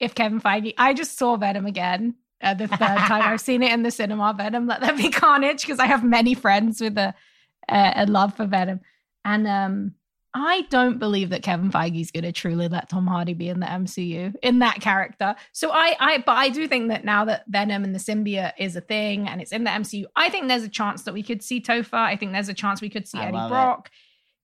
if 0.00 0.14
Kevin 0.14 0.40
Feige. 0.40 0.74
I 0.76 0.92
just 0.92 1.16
saw 1.16 1.36
Venom 1.36 1.64
again. 1.64 2.16
Uh, 2.42 2.54
the 2.54 2.68
third 2.68 2.78
time 2.78 3.22
I've 3.22 3.40
seen 3.40 3.62
it 3.62 3.72
in 3.72 3.82
the 3.82 3.90
cinema, 3.90 4.34
Venom, 4.36 4.66
Let 4.66 4.80
There 4.80 4.96
Be 4.96 5.10
Carnage, 5.10 5.62
because 5.62 5.78
I 5.78 5.86
have 5.86 6.02
many 6.04 6.34
friends 6.34 6.80
with 6.80 6.98
a, 6.98 7.14
a, 7.68 7.92
a 7.96 8.06
love 8.06 8.36
for 8.36 8.46
Venom. 8.46 8.80
And 9.24 9.46
um, 9.46 9.94
I 10.34 10.62
don't 10.70 10.98
believe 10.98 11.30
that 11.30 11.42
Kevin 11.42 11.70
Feige 11.70 12.00
is 12.00 12.10
going 12.10 12.24
to 12.24 12.32
truly 12.32 12.66
let 12.66 12.88
Tom 12.88 13.06
Hardy 13.06 13.34
be 13.34 13.48
in 13.48 13.60
the 13.60 13.66
MCU 13.66 14.34
in 14.42 14.60
that 14.60 14.80
character. 14.80 15.34
So 15.52 15.70
I, 15.70 15.94
I, 16.00 16.18
but 16.18 16.32
I 16.32 16.48
do 16.48 16.66
think 16.66 16.88
that 16.88 17.04
now 17.04 17.26
that 17.26 17.44
Venom 17.48 17.84
and 17.84 17.94
the 17.94 17.98
symbiote 17.98 18.54
is 18.58 18.74
a 18.74 18.80
thing 18.80 19.28
and 19.28 19.42
it's 19.42 19.52
in 19.52 19.64
the 19.64 19.70
MCU, 19.70 20.04
I 20.16 20.30
think 20.30 20.48
there's 20.48 20.64
a 20.64 20.70
chance 20.70 21.02
that 21.02 21.12
we 21.12 21.22
could 21.22 21.42
see 21.42 21.60
Topher. 21.60 21.94
I 21.94 22.16
think 22.16 22.32
there's 22.32 22.48
a 22.48 22.54
chance 22.54 22.80
we 22.80 22.88
could 22.88 23.06
see 23.06 23.18
I 23.18 23.26
Eddie 23.26 23.36
love 23.36 23.50
it. 23.50 23.54
Brock, 23.54 23.90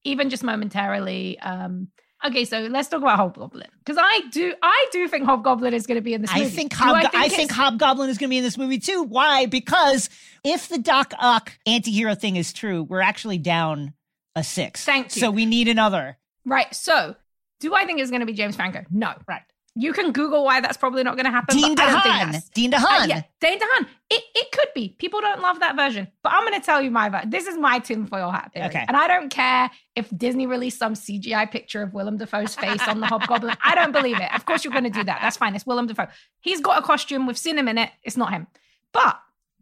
even 0.03 0.29
just 0.29 0.43
momentarily. 0.43 1.39
Um, 1.39 1.87
okay, 2.25 2.45
so 2.45 2.59
let's 2.61 2.87
talk 2.89 3.01
about 3.01 3.17
Hobgoblin 3.17 3.67
because 3.79 3.97
I 3.99 4.21
do, 4.31 4.53
I 4.61 4.87
do 4.91 5.07
think 5.07 5.25
Hobgoblin 5.25 5.73
is 5.73 5.85
going 5.87 5.95
to 5.95 6.01
be 6.01 6.13
in 6.13 6.21
this 6.21 6.31
movie. 6.33 6.45
I 6.45 6.49
think, 6.49 6.71
Do 6.71 6.77
Hobgo- 6.77 7.09
I, 7.13 7.29
think 7.29 7.51
Hobgoblin 7.51 8.09
is 8.09 8.17
going 8.17 8.29
to 8.29 8.31
be 8.31 8.37
in 8.37 8.43
this 8.43 8.57
movie 8.57 8.79
too. 8.79 9.03
Why? 9.03 9.45
Because 9.45 10.09
if 10.43 10.67
the 10.69 10.77
Doc 10.77 11.13
Ock 11.19 11.53
anti-hero 11.65 12.15
thing 12.15 12.35
is 12.35 12.53
true, 12.53 12.83
we're 12.83 13.01
actually 13.01 13.37
down 13.37 13.93
a 14.35 14.43
six. 14.43 14.83
Thank 14.85 15.15
you. 15.15 15.19
So 15.21 15.31
we 15.31 15.45
need 15.45 15.67
another. 15.67 16.17
right. 16.45 16.73
So 16.73 17.15
do 17.59 17.73
I 17.75 17.85
think 17.85 17.99
it's 17.99 18.09
going 18.09 18.21
to 18.21 18.25
be 18.25 18.33
James 18.33 18.55
Franco? 18.55 18.83
No. 18.89 19.13
Right. 19.27 19.41
You 19.79 19.93
can 19.93 20.11
Google 20.11 20.43
why 20.43 20.59
that's 20.61 20.77
probably 20.77 21.03
not 21.03 21.15
going 21.15 21.25
to 21.25 21.31
happen. 21.31 21.55
Dean 21.55 21.75
DeHaan. 21.75 22.51
Dean 22.53 22.73
Uh, 22.73 22.77
DeHaan. 22.79 23.07
yeah, 23.07 23.21
Dean 23.39 23.57
DeHaan. 23.59 23.85
It 24.09 24.23
it 24.35 24.51
could 24.51 24.67
be. 24.75 24.89
People 24.99 25.21
don't 25.21 25.41
love 25.41 25.59
that 25.61 25.75
version, 25.75 26.07
but 26.23 26.33
I'm 26.33 26.45
going 26.45 26.59
to 26.59 26.65
tell 26.65 26.81
you 26.81 26.91
my 26.91 27.07
version. 27.09 27.29
This 27.29 27.47
is 27.47 27.57
my 27.57 27.79
tinfoil 27.79 28.29
hat 28.31 28.51
theory, 28.53 28.65
Okay. 28.67 28.83
and 28.87 28.97
I 28.97 29.07
don't 29.07 29.29
care 29.29 29.71
if 29.95 30.09
Disney 30.17 30.47
released 30.47 30.79
some 30.79 30.93
CGI 30.95 31.49
picture 31.49 31.81
of 31.81 31.93
Willem 31.93 32.17
Dafoe's 32.17 32.55
face 32.55 32.85
on 32.87 32.99
the 32.99 33.07
Hobgoblin. 33.13 33.55
I 33.63 33.73
don't 33.75 33.91
believe 33.93 34.19
it. 34.19 34.33
Of 34.35 34.45
course, 34.45 34.63
you're 34.65 34.73
going 34.73 34.83
to 34.83 34.89
do 34.89 35.03
that. 35.03 35.19
That's 35.21 35.37
fine. 35.37 35.55
It's 35.55 35.65
Willem 35.65 35.87
Dafoe. 35.87 36.07
He's 36.41 36.59
got 36.61 36.77
a 36.77 36.81
costume. 36.81 37.25
We've 37.27 37.37
seen 37.37 37.57
him 37.57 37.67
in 37.67 37.77
it. 37.77 37.89
It's 38.03 38.17
not 38.17 38.31
him. 38.31 38.47
But 38.91 39.17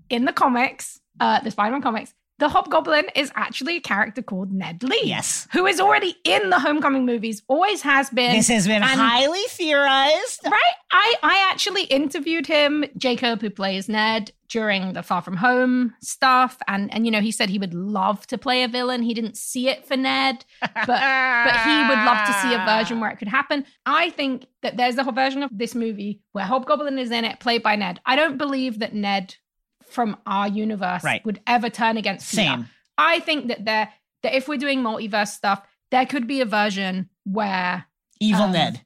in 0.09 0.26
the 0.26 0.34
comics, 0.34 0.99
uh, 1.20 1.41
the 1.41 1.51
Spider-Man 1.51 1.82
comics, 1.82 2.13
the 2.39 2.49
Hobgoblin 2.49 3.05
is 3.15 3.31
actually 3.35 3.77
a 3.77 3.81
character 3.81 4.21
called 4.21 4.51
Ned 4.51 4.83
Leeds. 4.83 5.07
Yes. 5.07 5.47
Who 5.53 5.65
is 5.65 5.79
already 5.79 6.15
in 6.23 6.49
the 6.49 6.59
Homecoming 6.59 7.05
movies, 7.05 7.41
always 7.47 7.81
has 7.81 8.09
been. 8.09 8.35
This 8.35 8.47
has 8.47 8.67
been 8.67 8.83
and- 8.83 8.99
highly 8.99 9.43
theorized. 9.49 10.41
Right? 10.45 10.75
I 10.91 11.15
I 11.23 11.49
actually 11.51 11.83
interviewed 11.83 12.47
him, 12.47 12.85
Jacob, 12.97 13.41
who 13.41 13.49
plays 13.49 13.89
Ned, 13.89 14.31
during 14.49 14.93
the 14.93 15.03
Far 15.03 15.21
From 15.21 15.38
Home 15.38 15.93
stuff, 16.01 16.57
and 16.67 16.93
and 16.93 17.05
you 17.05 17.11
know 17.11 17.21
he 17.21 17.31
said 17.31 17.49
he 17.49 17.59
would 17.59 17.73
love 17.73 18.25
to 18.27 18.38
play 18.38 18.63
a 18.63 18.67
villain. 18.67 19.01
He 19.01 19.13
didn't 19.13 19.38
see 19.38 19.69
it 19.69 19.85
for 19.85 19.97
Ned, 19.97 20.45
but 20.61 20.88
but 20.88 21.55
he 21.65 21.88
would 21.89 22.05
love 22.05 22.25
to 22.27 22.33
see 22.33 22.53
a 22.53 22.65
version 22.65 22.99
where 22.99 23.09
it 23.09 23.17
could 23.17 23.27
happen. 23.27 23.65
I 23.85 24.09
think 24.11 24.45
that 24.61 24.77
there's 24.77 24.97
a 24.97 25.03
whole 25.03 25.13
version 25.13 25.43
of 25.43 25.49
this 25.53 25.75
movie 25.75 26.21
where 26.31 26.45
Hobgoblin 26.45 26.97
is 26.97 27.11
in 27.11 27.25
it, 27.25 27.39
played 27.39 27.63
by 27.63 27.75
Ned. 27.75 27.99
I 28.05 28.15
don't 28.15 28.38
believe 28.38 28.79
that 28.79 28.93
Ned 28.93 29.35
from 29.89 30.17
our 30.25 30.47
universe 30.47 31.03
Right. 31.03 31.23
would 31.25 31.39
ever 31.47 31.69
turn 31.69 31.97
against 31.97 32.29
Peter. 32.31 32.43
Same. 32.43 32.69
I 32.97 33.19
think 33.19 33.47
that 33.47 33.65
there 33.65 33.93
that 34.23 34.33
if 34.35 34.47
we're 34.47 34.57
doing 34.57 34.81
multiverse 34.81 35.29
stuff, 35.29 35.61
there 35.91 36.05
could 36.05 36.27
be 36.27 36.41
a 36.41 36.45
version 36.45 37.09
where 37.23 37.85
Evil 38.19 38.43
Um, 38.45 38.51
Ned. 38.53 38.81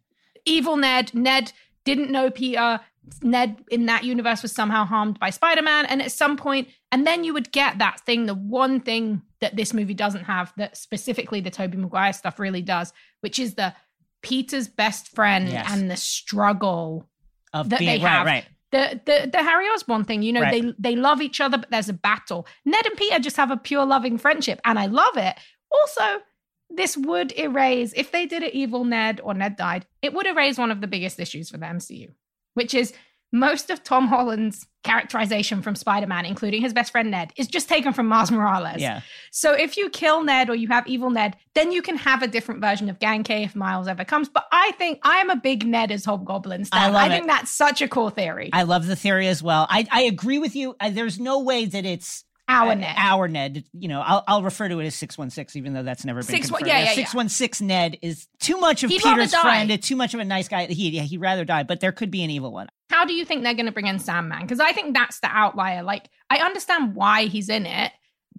evil 0.45 0.75
Ned. 0.77 1.13
Ned 1.13 1.53
didn't 1.85 2.11
know 2.11 2.29
Peter. 2.29 2.81
Ned 3.23 3.63
in 3.71 3.85
that 3.87 4.03
universe 4.03 4.43
was 4.43 4.51
somehow 4.51 4.85
harmed 4.85 5.17
by 5.19 5.29
Spider 5.29 5.61
Man. 5.61 5.85
And 5.85 6.01
at 6.01 6.11
some 6.11 6.35
point, 6.37 6.67
and 6.91 7.07
then 7.07 7.23
you 7.23 7.33
would 7.33 7.51
get 7.51 7.79
that 7.79 8.01
thing, 8.01 8.25
the 8.25 8.35
one 8.35 8.79
thing 8.81 9.21
that 9.39 9.55
this 9.55 9.73
movie 9.73 9.93
doesn't 9.93 10.25
have, 10.25 10.53
that 10.57 10.77
specifically 10.77 11.39
the 11.41 11.49
Tobey 11.49 11.77
Maguire 11.77 12.13
stuff 12.13 12.37
really 12.39 12.61
does, 12.61 12.93
which 13.21 13.39
is 13.39 13.55
the 13.55 13.73
Peter's 14.21 14.67
best 14.67 15.07
friend 15.15 15.49
Yes. 15.49 15.67
and 15.71 15.89
the 15.89 15.97
struggle 15.97 17.09
Of 17.53 17.69
that 17.69 17.79
being 17.79 17.99
they 17.99 18.05
right, 18.05 18.11
have. 18.11 18.25
right. 18.25 18.45
The, 18.71 19.01
the 19.05 19.29
the 19.31 19.43
Harry 19.43 19.65
Osborn 19.67 20.05
thing, 20.05 20.21
you 20.23 20.31
know, 20.33 20.41
Right. 20.41 20.61
they 20.63 20.73
they 20.91 20.95
love 20.95 21.21
each 21.21 21.41
other, 21.41 21.57
but 21.57 21.69
there's 21.71 21.89
a 21.89 21.93
battle. 21.93 22.47
Ned 22.65 22.85
and 22.85 22.95
Peter 22.97 23.19
just 23.19 23.37
have 23.37 23.51
a 23.51 23.57
pure 23.57 23.85
loving 23.85 24.17
friendship, 24.17 24.61
and 24.63 24.79
I 24.79 24.85
love 24.85 25.17
it. 25.17 25.35
Also, 25.71 26.21
this 26.69 26.95
would 26.95 27.37
erase 27.37 27.91
if 27.97 28.11
they 28.11 28.25
did 28.25 28.43
it 28.43 28.53
evil 28.53 28.85
Ned 28.85 29.19
or 29.23 29.33
Ned 29.33 29.57
died, 29.57 29.85
it 30.01 30.13
would 30.13 30.25
erase 30.25 30.57
one 30.57 30.71
of 30.71 30.79
the 30.79 30.87
biggest 30.87 31.19
issues 31.19 31.49
for 31.49 31.57
the 31.57 31.65
MCU, 31.65 32.11
which 32.53 32.73
is 32.73 32.93
most 33.31 33.69
of 33.69 33.83
Tom 33.83 34.07
Holland's 34.07 34.67
characterization 34.83 35.61
from 35.61 35.75
Spider-Man, 35.75 36.25
including 36.25 36.61
his 36.61 36.73
best 36.73 36.91
friend 36.91 37.11
Ned, 37.11 37.31
is 37.37 37.47
just 37.47 37.69
taken 37.69 37.93
from 37.93 38.07
Miles 38.07 38.31
Morales. 38.31 38.81
Yeah. 38.81 39.01
So 39.31 39.53
if 39.53 39.77
you 39.77 39.89
kill 39.89 40.23
Ned 40.23 40.49
or 40.49 40.55
you 40.55 40.67
have 40.69 40.87
evil 40.87 41.09
Ned, 41.09 41.35
then 41.53 41.71
you 41.71 41.81
can 41.81 41.97
have 41.97 42.23
a 42.23 42.27
different 42.27 42.61
version 42.61 42.89
of 42.89 42.99
Ganke 42.99 43.45
if 43.45 43.55
Miles 43.55 43.87
ever 43.87 44.03
comes. 44.03 44.27
But 44.27 44.45
I 44.51 44.71
think 44.73 44.99
I'm 45.03 45.29
a 45.29 45.35
big 45.35 45.65
Ned 45.65 45.91
as 45.91 46.05
Hobgoblin 46.05 46.65
stan. 46.65 46.81
I 46.81 46.87
love 46.87 46.95
I 47.03 47.09
think 47.09 47.25
it. 47.25 47.27
that's 47.27 47.51
such 47.51 47.81
a 47.81 47.87
cool 47.87 48.09
theory. 48.09 48.49
I 48.53 48.63
love 48.63 48.87
the 48.87 48.95
theory 48.95 49.27
as 49.27 49.43
well. 49.43 49.67
I, 49.69 49.87
I 49.91 50.01
agree 50.01 50.39
with 50.39 50.55
you. 50.55 50.75
Uh, 50.79 50.89
there's 50.89 51.19
no 51.19 51.39
way 51.39 51.65
that 51.65 51.85
it's 51.85 52.23
Our 52.51 52.75
Ned. 52.75 52.95
Our 52.97 53.27
Ned. 53.27 53.63
You 53.73 53.87
know, 53.87 54.01
I'll, 54.01 54.23
I'll 54.27 54.43
refer 54.43 54.67
to 54.67 54.79
it 54.79 54.85
as 54.85 54.95
616, 54.95 55.59
even 55.59 55.73
though 55.73 55.83
that's 55.83 56.05
never 56.05 56.19
been 56.19 56.27
Six 56.27 56.47
confirmed. 56.47 56.67
yeah, 56.67 56.79
yeah, 56.79 56.85
yeah. 56.85 56.93
616 56.93 57.67
Ned 57.67 57.97
is 58.01 58.27
too 58.39 58.57
much 58.57 58.83
of 58.83 58.89
He'd 58.89 59.01
Peter's 59.01 59.33
friend. 59.33 59.81
Too 59.81 59.95
much 59.95 60.13
of 60.13 60.19
a 60.19 60.25
nice 60.25 60.47
guy. 60.47 60.65
He, 60.65 60.89
yeah, 60.89 61.03
he'd 61.03 61.19
rather 61.19 61.45
die, 61.45 61.63
but 61.63 61.79
there 61.79 61.91
could 61.91 62.11
be 62.11 62.23
an 62.23 62.29
evil 62.29 62.51
one. 62.51 62.67
How 62.89 63.05
do 63.05 63.13
you 63.13 63.23
think 63.25 63.43
they're 63.43 63.53
going 63.53 63.67
to 63.67 63.71
bring 63.71 63.87
in 63.87 63.99
Sandman? 63.99 64.41
Because 64.41 64.59
I 64.59 64.73
think 64.73 64.93
that's 64.93 65.19
the 65.21 65.27
outlier. 65.27 65.81
Like, 65.81 66.09
I 66.29 66.37
understand 66.39 66.93
why 66.95 67.25
he's 67.25 67.47
in 67.49 67.65
it, 67.65 67.91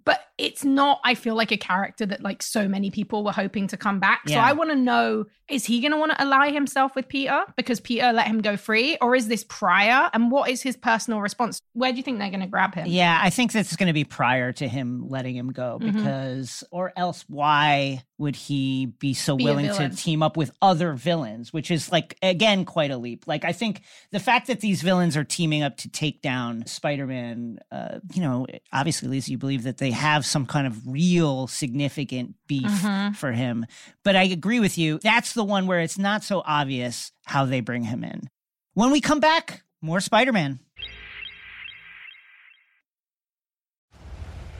but 0.04 0.20
it's 0.38 0.64
not, 0.64 1.00
I 1.04 1.14
feel 1.14 1.34
like, 1.34 1.52
a 1.52 1.56
character 1.56 2.04
that 2.06 2.22
like 2.22 2.42
so 2.42 2.66
many 2.68 2.90
people 2.90 3.22
were 3.24 3.32
hoping 3.32 3.68
to 3.68 3.76
come 3.76 4.00
back. 4.00 4.28
So 4.28 4.34
I 4.36 4.52
want 4.52 4.70
to 4.70 4.76
know 4.76 5.26
is 5.48 5.66
he 5.66 5.80
going 5.80 5.92
to 5.92 5.98
want 5.98 6.12
to 6.12 6.20
ally 6.20 6.50
himself 6.50 6.96
with 6.96 7.08
Peter 7.08 7.44
because 7.56 7.78
Peter 7.78 8.10
let 8.12 8.26
him 8.26 8.40
go 8.40 8.56
free? 8.56 8.96
Or 9.02 9.14
is 9.14 9.28
this 9.28 9.44
prior? 9.48 10.08
And 10.14 10.30
what 10.30 10.48
is 10.48 10.62
his 10.62 10.76
personal 10.76 11.20
response? 11.20 11.60
Where 11.74 11.90
do 11.92 11.98
you 11.98 12.02
think 12.02 12.18
they're 12.18 12.30
going 12.30 12.40
to 12.40 12.46
grab 12.46 12.74
him? 12.74 12.86
Yeah, 12.86 13.20
I 13.22 13.28
think 13.30 13.52
that's 13.52 13.76
going 13.76 13.88
to 13.88 13.92
be 13.92 14.04
prior 14.04 14.52
to 14.54 14.66
him 14.68 15.08
letting 15.08 15.36
him 15.36 15.52
go 15.52 15.78
Mhm. 15.80 15.92
because, 15.92 16.64
or 16.70 16.92
else, 16.96 17.24
why 17.28 18.02
would 18.22 18.36
he 18.36 18.86
be 18.86 19.14
so 19.14 19.36
Be 19.36 19.42
willing 19.44 19.66
to 19.66 19.88
team 19.90 20.22
up 20.22 20.36
with 20.36 20.52
other 20.62 20.92
villains? 20.92 21.52
Which 21.52 21.72
is 21.72 21.90
like, 21.90 22.16
again, 22.22 22.64
quite 22.64 22.92
a 22.92 22.96
leap. 22.96 23.26
Like, 23.26 23.44
I 23.44 23.50
think 23.52 23.82
the 24.12 24.20
fact 24.20 24.46
that 24.46 24.60
these 24.60 24.80
villains 24.80 25.16
are 25.16 25.24
teaming 25.24 25.64
up 25.64 25.76
to 25.78 25.88
take 25.90 26.22
down 26.22 26.64
Spider 26.66 27.04
Man, 27.06 27.58
uh, 27.72 27.98
you 28.14 28.22
know, 28.22 28.46
obviously, 28.72 29.08
Lisa, 29.08 29.32
you 29.32 29.38
believe 29.38 29.64
that 29.64 29.78
they 29.78 29.90
have 29.90 30.24
some 30.24 30.46
kind 30.46 30.68
of 30.68 30.86
real 30.86 31.48
significant 31.48 32.36
beef 32.46 32.62
Mhm. 32.70 33.16
for 33.16 33.32
him. 33.32 33.66
But 34.04 34.14
I 34.14 34.22
agree 34.22 34.60
with 34.60 34.78
you. 34.78 35.00
That's 35.02 35.32
the 35.32 35.44
one 35.44 35.66
where 35.66 35.80
it's 35.80 35.98
not 35.98 36.22
so 36.22 36.42
obvious 36.46 37.10
how 37.26 37.44
they 37.44 37.60
bring 37.60 37.82
him 37.82 38.04
in. 38.04 38.30
When 38.74 38.92
we 38.92 39.00
come 39.00 39.18
back, 39.18 39.64
more 39.80 40.00
Spider 40.00 40.32
Man. 40.32 40.60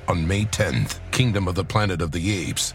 On 0.09 0.27
May 0.27 0.47
10th, 0.47 0.99
Kingdom 1.13 1.47
of 1.47 1.55
the 1.55 1.65
Planet 1.65 2.03
of 2.03 2.11
the 2.11 2.33
Apes 2.49 2.75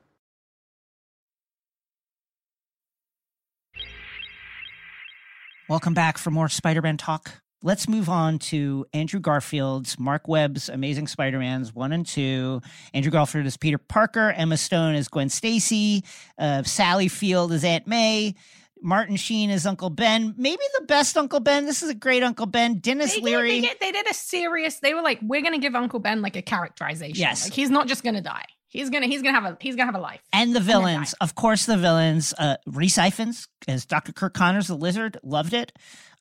Welcome 5.71 5.93
back 5.93 6.17
for 6.17 6.31
more 6.31 6.49
Spider 6.49 6.81
Man 6.81 6.97
talk. 6.97 7.31
Let's 7.63 7.87
move 7.87 8.09
on 8.09 8.39
to 8.39 8.85
Andrew 8.91 9.21
Garfield's 9.21 9.97
Mark 9.97 10.27
Webb's 10.27 10.67
Amazing 10.67 11.07
Spider 11.07 11.39
Man's 11.39 11.73
1 11.73 11.93
and 11.93 12.05
2. 12.05 12.61
Andrew 12.93 13.09
Garfield 13.09 13.45
is 13.45 13.55
Peter 13.55 13.77
Parker, 13.77 14.33
Emma 14.33 14.57
Stone 14.57 14.95
is 14.95 15.07
Gwen 15.07 15.29
Stacy, 15.29 16.03
uh, 16.37 16.63
Sally 16.63 17.07
Field 17.07 17.53
is 17.53 17.63
Aunt 17.63 17.87
May. 17.87 18.35
Martin 18.81 19.15
Sheen 19.15 19.49
is 19.49 19.65
Uncle 19.65 19.89
Ben. 19.89 20.35
Maybe 20.37 20.61
the 20.77 20.87
best 20.87 21.15
Uncle 21.15 21.39
Ben. 21.39 21.65
This 21.65 21.81
is 21.81 21.89
a 21.89 21.95
great 21.95 22.21
Uncle 22.21 22.47
Ben. 22.47 22.79
Dennis 22.79 23.13
They 23.13 23.21
did, 23.21 23.23
Leary. 23.23 23.61
they, 23.61 23.61
did, 23.61 23.77
they 23.79 23.91
did 23.93 24.09
a 24.09 24.13
serious. 24.13 24.79
They 24.79 24.93
were 24.93 25.01
like, 25.01 25.19
"We're 25.21 25.41
gonna 25.41 25.59
give 25.59 25.73
Uncle 25.73 25.99
Ben 25.99 26.21
like 26.21 26.35
a 26.35 26.41
characterization. 26.41 27.15
Yes. 27.15 27.45
like 27.45 27.53
he's 27.53 27.69
not 27.69 27.87
just 27.87 28.03
gonna 28.03 28.19
die. 28.19 28.47
He's 28.71 28.89
gonna 28.89 29.07
he's 29.07 29.21
gonna 29.21 29.39
have 29.39 29.53
a 29.53 29.57
he's 29.59 29.75
gonna 29.75 29.91
have 29.91 29.99
a 29.99 30.03
life." 30.03 30.21
and 30.33 30.55
the 30.55 30.59
villains, 30.59 31.13
of 31.21 31.35
course, 31.35 31.65
the 31.65 31.77
villains. 31.77 32.33
Uh, 32.37 32.57
Rhys 32.65 32.95
Ifans 32.97 33.47
as 33.67 33.85
Dr. 33.85 34.11
Curt 34.13 34.33
Connors, 34.33 34.67
the 34.67 34.75
Lizard, 34.75 35.17
loved 35.23 35.53
it. 35.53 35.71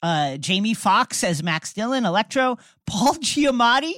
Uh, 0.02 0.36
Jamie 0.36 0.74
Foxx 0.74 1.22
as 1.24 1.42
Max 1.42 1.72
Dillon, 1.72 2.04
Electro. 2.04 2.58
Paul 2.86 3.14
Giamatti, 3.14 3.94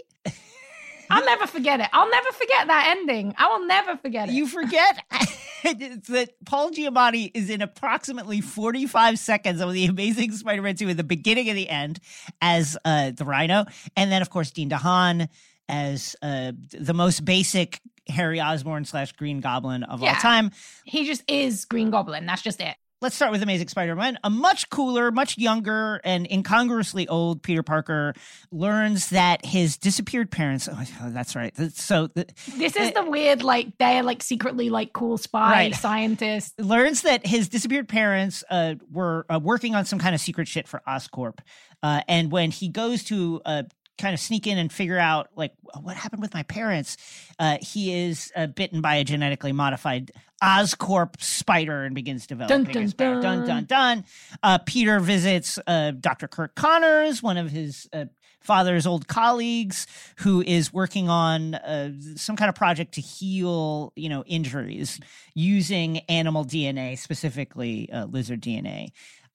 I'll 1.12 1.24
never 1.24 1.46
forget 1.46 1.80
it. 1.80 1.88
I'll 1.92 2.10
never 2.10 2.32
forget 2.32 2.66
that 2.68 2.94
ending. 2.96 3.34
I 3.36 3.48
will 3.48 3.66
never 3.66 3.96
forget 3.98 4.28
it. 4.28 4.34
You 4.34 4.46
forget 4.46 5.04
that 5.64 6.30
Paul 6.46 6.70
Giamatti 6.70 7.30
is 7.34 7.50
in 7.50 7.60
approximately 7.60 8.40
45 8.40 9.18
seconds 9.18 9.60
of 9.60 9.72
the 9.72 9.84
Amazing 9.86 10.32
Spider-Man 10.32 10.76
2 10.76 10.88
at 10.88 10.96
the 10.96 11.04
beginning 11.04 11.48
and 11.50 11.58
the 11.58 11.68
end 11.68 12.00
as 12.40 12.78
uh, 12.84 13.10
the 13.10 13.24
Rhino, 13.24 13.66
and 13.96 14.10
then 14.10 14.22
of 14.22 14.30
course 14.30 14.50
Dean 14.50 14.70
DeHaan 14.70 15.28
as 15.68 16.16
uh, 16.22 16.52
the 16.72 16.94
most 16.94 17.24
basic 17.24 17.80
Harry 18.08 18.40
Osborn 18.40 18.84
slash 18.84 19.12
Green 19.12 19.40
Goblin 19.40 19.82
of 19.84 20.02
all 20.02 20.14
time. 20.14 20.50
he 20.84 21.06
just 21.06 21.22
is 21.28 21.64
Green 21.64 21.90
Goblin. 21.90 22.26
That's 22.26 22.42
just 22.42 22.60
it. 22.60 22.74
Let's 23.00 23.16
start 23.16 23.32
with 23.32 23.42
Amazing 23.42 23.66
Spider-Man. 23.66 24.16
A 24.22 24.30
much 24.30 24.70
cooler, 24.70 25.10
much 25.10 25.36
younger, 25.36 26.00
and 26.04 26.24
incongruously 26.30 27.08
old 27.08 27.42
Peter 27.42 27.64
Parker 27.64 28.14
learns 28.52 29.10
that 29.10 29.44
his 29.44 29.76
disappeared 29.76 30.30
parents. 30.30 30.68
Oh, 30.70 31.10
that's 31.10 31.34
right. 31.34 31.52
So 31.72 32.06
the, 32.14 32.26
This 32.56 32.76
is 32.76 32.92
the 32.92 33.02
weird, 33.04 33.42
like 33.42 33.76
they're 33.78 34.04
like 34.04 34.22
secretly 34.22 34.70
like 34.70 34.92
cool 34.92 35.18
spy 35.18 35.50
Right. 35.50 35.74
scientists. 35.74 36.54
learns 36.60 37.02
that 37.02 37.26
his 37.26 37.48
disappeared 37.48 37.88
parents 37.88 38.44
uh, 38.48 38.76
were 38.88 39.26
uh, 39.28 39.40
working 39.42 39.74
on 39.74 39.84
some 39.84 39.98
kind 39.98 40.14
of 40.14 40.20
secret 40.20 40.46
shit 40.46 40.68
for 40.68 40.80
Oscorp. 40.86 41.38
Uh, 41.82 42.02
and 42.06 42.30
when 42.30 42.52
he 42.52 42.68
goes 42.68 43.02
to 43.02 43.40
uh, 43.44 43.64
kind 43.98 44.14
of 44.14 44.20
sneak 44.20 44.46
in 44.46 44.58
and 44.58 44.72
figure 44.72 44.98
out 44.98 45.28
like 45.36 45.52
what 45.80 45.96
happened 45.96 46.22
with 46.22 46.34
my 46.34 46.42
parents, 46.44 46.96
uh, 47.38 47.58
he 47.60 47.92
is 48.06 48.32
uh, 48.34 48.46
bitten 48.46 48.80
by 48.80 48.96
a 48.96 49.04
genetically 49.04 49.52
modified 49.52 50.10
Oscorp 50.42 51.22
spider 51.22 51.84
and 51.84 51.94
begins 51.94 52.26
developing. 52.26 52.64
Dun, 52.64 52.90
dun, 52.96 53.20
dun 53.20 53.22
dun. 53.22 53.46
dun 53.46 53.64
dun. 53.64 54.04
Uh, 54.42 54.58
Peter 54.58 54.98
visits 54.98 55.58
uh, 55.66 55.92
Dr. 55.92 56.28
Curt 56.28 56.54
Connors, 56.54 57.22
one 57.22 57.36
of 57.36 57.50
his. 57.50 57.88
Uh, 57.92 58.06
father's 58.40 58.88
old 58.88 59.06
colleagues 59.06 59.86
who 60.16 60.42
is 60.42 60.72
working 60.72 61.08
on 61.08 61.54
uh, 61.54 61.92
some 62.16 62.34
kind 62.34 62.48
of 62.48 62.56
project 62.56 62.94
to 62.94 63.00
heal 63.00 63.92
you 63.94 64.08
know 64.08 64.24
injuries 64.24 64.98
using 65.34 65.98
animal 66.08 66.44
dna 66.44 66.98
specifically 66.98 67.88
uh, 67.92 68.04
lizard 68.06 68.40
dna 68.40 68.88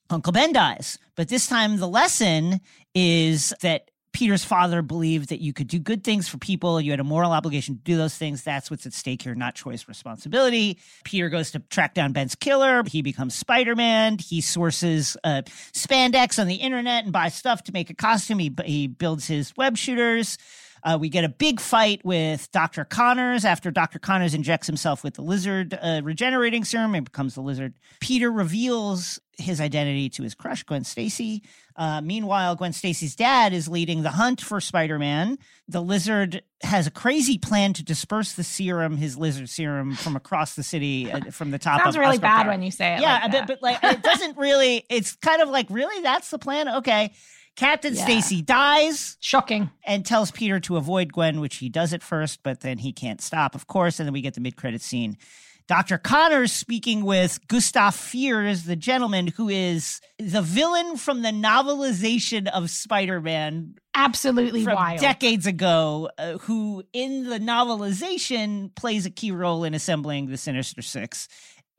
uncle 0.09 0.33
ben 0.33 0.51
dies 0.51 0.99
but 1.15 1.29
this 1.29 1.47
time 1.47 1.77
the 1.77 1.87
lesson 1.87 2.59
is 2.93 3.53
that 3.61 3.89
peter's 4.17 4.43
father 4.43 4.81
believed 4.81 5.29
that 5.29 5.41
you 5.41 5.53
could 5.53 5.67
do 5.67 5.77
good 5.77 6.03
things 6.03 6.27
for 6.27 6.39
people 6.39 6.81
you 6.81 6.89
had 6.89 6.99
a 6.99 7.03
moral 7.03 7.31
obligation 7.31 7.75
to 7.75 7.81
do 7.83 7.95
those 7.95 8.17
things 8.17 8.41
that's 8.41 8.71
what's 8.71 8.87
at 8.87 8.91
stake 8.93 9.21
here 9.21 9.35
not 9.35 9.53
choice 9.53 9.87
responsibility. 9.87 10.79
Peter 11.03 11.29
goes 11.29 11.51
to 11.51 11.59
track 11.69 11.93
down 11.93 12.13
ben's 12.13 12.33
killer 12.33 12.81
he 12.87 13.03
becomes 13.03 13.35
spider-man 13.35 14.17
he 14.17 14.41
sources 14.41 15.15
uh, 15.23 15.43
spandex 15.71 16.39
on 16.39 16.47
the 16.47 16.55
internet 16.55 17.03
and 17.03 17.13
buys 17.13 17.35
stuff 17.35 17.61
to 17.61 17.71
make 17.71 17.91
a 17.91 17.93
costume 17.93 18.39
he, 18.39 18.51
he 18.65 18.87
builds 18.87 19.27
his 19.27 19.55
web 19.55 19.77
shooters 19.77 20.39
uh, 20.83 20.97
we 20.99 21.09
get 21.09 21.23
a 21.23 21.29
big 21.29 21.59
fight 21.59 22.03
with 22.05 22.51
Dr. 22.51 22.85
Connors 22.85 23.45
after 23.45 23.71
Dr. 23.71 23.99
Connors 23.99 24.33
injects 24.33 24.67
himself 24.67 25.03
with 25.03 25.15
the 25.15 25.21
lizard 25.21 25.77
uh, 25.81 26.01
regenerating 26.03 26.63
serum 26.63 26.95
and 26.95 27.05
becomes 27.05 27.35
the 27.35 27.41
lizard. 27.41 27.73
Peter 27.99 28.31
reveals 28.31 29.19
his 29.37 29.61
identity 29.61 30.09
to 30.09 30.23
his 30.23 30.33
crush, 30.33 30.63
Gwen 30.63 30.83
Stacy. 30.83 31.43
Uh, 31.75 32.01
meanwhile, 32.01 32.55
Gwen 32.55 32.73
Stacy's 32.73 33.15
dad 33.15 33.53
is 33.53 33.67
leading 33.67 34.01
the 34.01 34.09
hunt 34.09 34.41
for 34.41 34.59
Spider 34.59 34.97
Man. 34.97 35.37
The 35.67 35.81
lizard 35.81 36.41
has 36.63 36.87
a 36.87 36.91
crazy 36.91 37.37
plan 37.37 37.73
to 37.73 37.83
disperse 37.83 38.33
the 38.33 38.43
serum, 38.43 38.97
his 38.97 39.15
lizard 39.15 39.49
serum, 39.49 39.93
from 39.95 40.15
across 40.15 40.55
the 40.55 40.63
city 40.63 41.11
uh, 41.11 41.29
from 41.29 41.51
the 41.51 41.59
top 41.59 41.81
Sounds 41.81 41.95
of 41.95 41.99
really 41.99 42.17
Oscorp 42.17 42.21
bad 42.21 42.43
Tower. 42.43 42.51
when 42.51 42.63
you 42.63 42.71
say 42.71 42.95
it. 42.95 43.01
Yeah, 43.01 43.19
like 43.21 43.31
but, 43.31 43.47
but 43.47 43.61
like 43.61 43.79
it 43.83 44.01
doesn't 44.01 44.37
really. 44.37 44.85
It's 44.89 45.15
kind 45.17 45.41
of 45.41 45.49
like 45.49 45.67
really 45.69 46.01
that's 46.01 46.31
the 46.31 46.39
plan. 46.39 46.67
Okay, 46.77 47.13
Captain 47.57 47.93
Yeah. 47.95 48.03
Stacy 48.05 48.41
dies 48.41 49.17
shocking. 49.19 49.69
and 49.83 50.05
tells 50.05 50.31
Peter 50.31 50.59
to 50.61 50.77
avoid 50.77 51.11
Gwen, 51.11 51.41
which 51.41 51.57
he 51.57 51.67
does 51.69 51.91
at 51.91 52.01
first, 52.03 52.41
but 52.43 52.61
then 52.61 52.77
he 52.77 52.93
can't 52.93 53.19
stop, 53.19 53.53
of 53.55 53.67
course. 53.67 53.99
And 53.99 54.07
then 54.07 54.13
we 54.13 54.21
get 54.21 54.35
the 54.35 54.41
mid 54.41 54.55
credit 54.55 54.81
scene. 54.81 55.17
Dr. 55.67 55.97
Connors 55.97 56.53
speaking 56.53 57.03
with 57.03 57.45
Gustav 57.49 57.93
Fiers, 57.93 58.63
the 58.63 58.77
gentleman 58.77 59.27
who 59.27 59.49
is 59.49 59.99
the 60.17 60.41
villain 60.41 60.95
from 60.95 61.23
the 61.23 61.31
novelization 61.31 62.47
of 62.47 62.69
Spider 62.69 63.19
Man. 63.19 63.75
absolutely 63.93 64.63
from 64.63 64.75
wild. 64.75 65.01
decades 65.01 65.45
ago, 65.45 66.09
uh, 66.17 66.37
who 66.37 66.83
in 66.93 67.25
the 67.27 67.37
novelization 67.39 68.73
plays 68.75 69.05
a 69.05 69.09
key 69.09 69.31
role 69.31 69.63
in 69.63 69.73
assembling 69.73 70.27
the 70.27 70.37
Sinister 70.37 70.81
Six. 70.81 71.27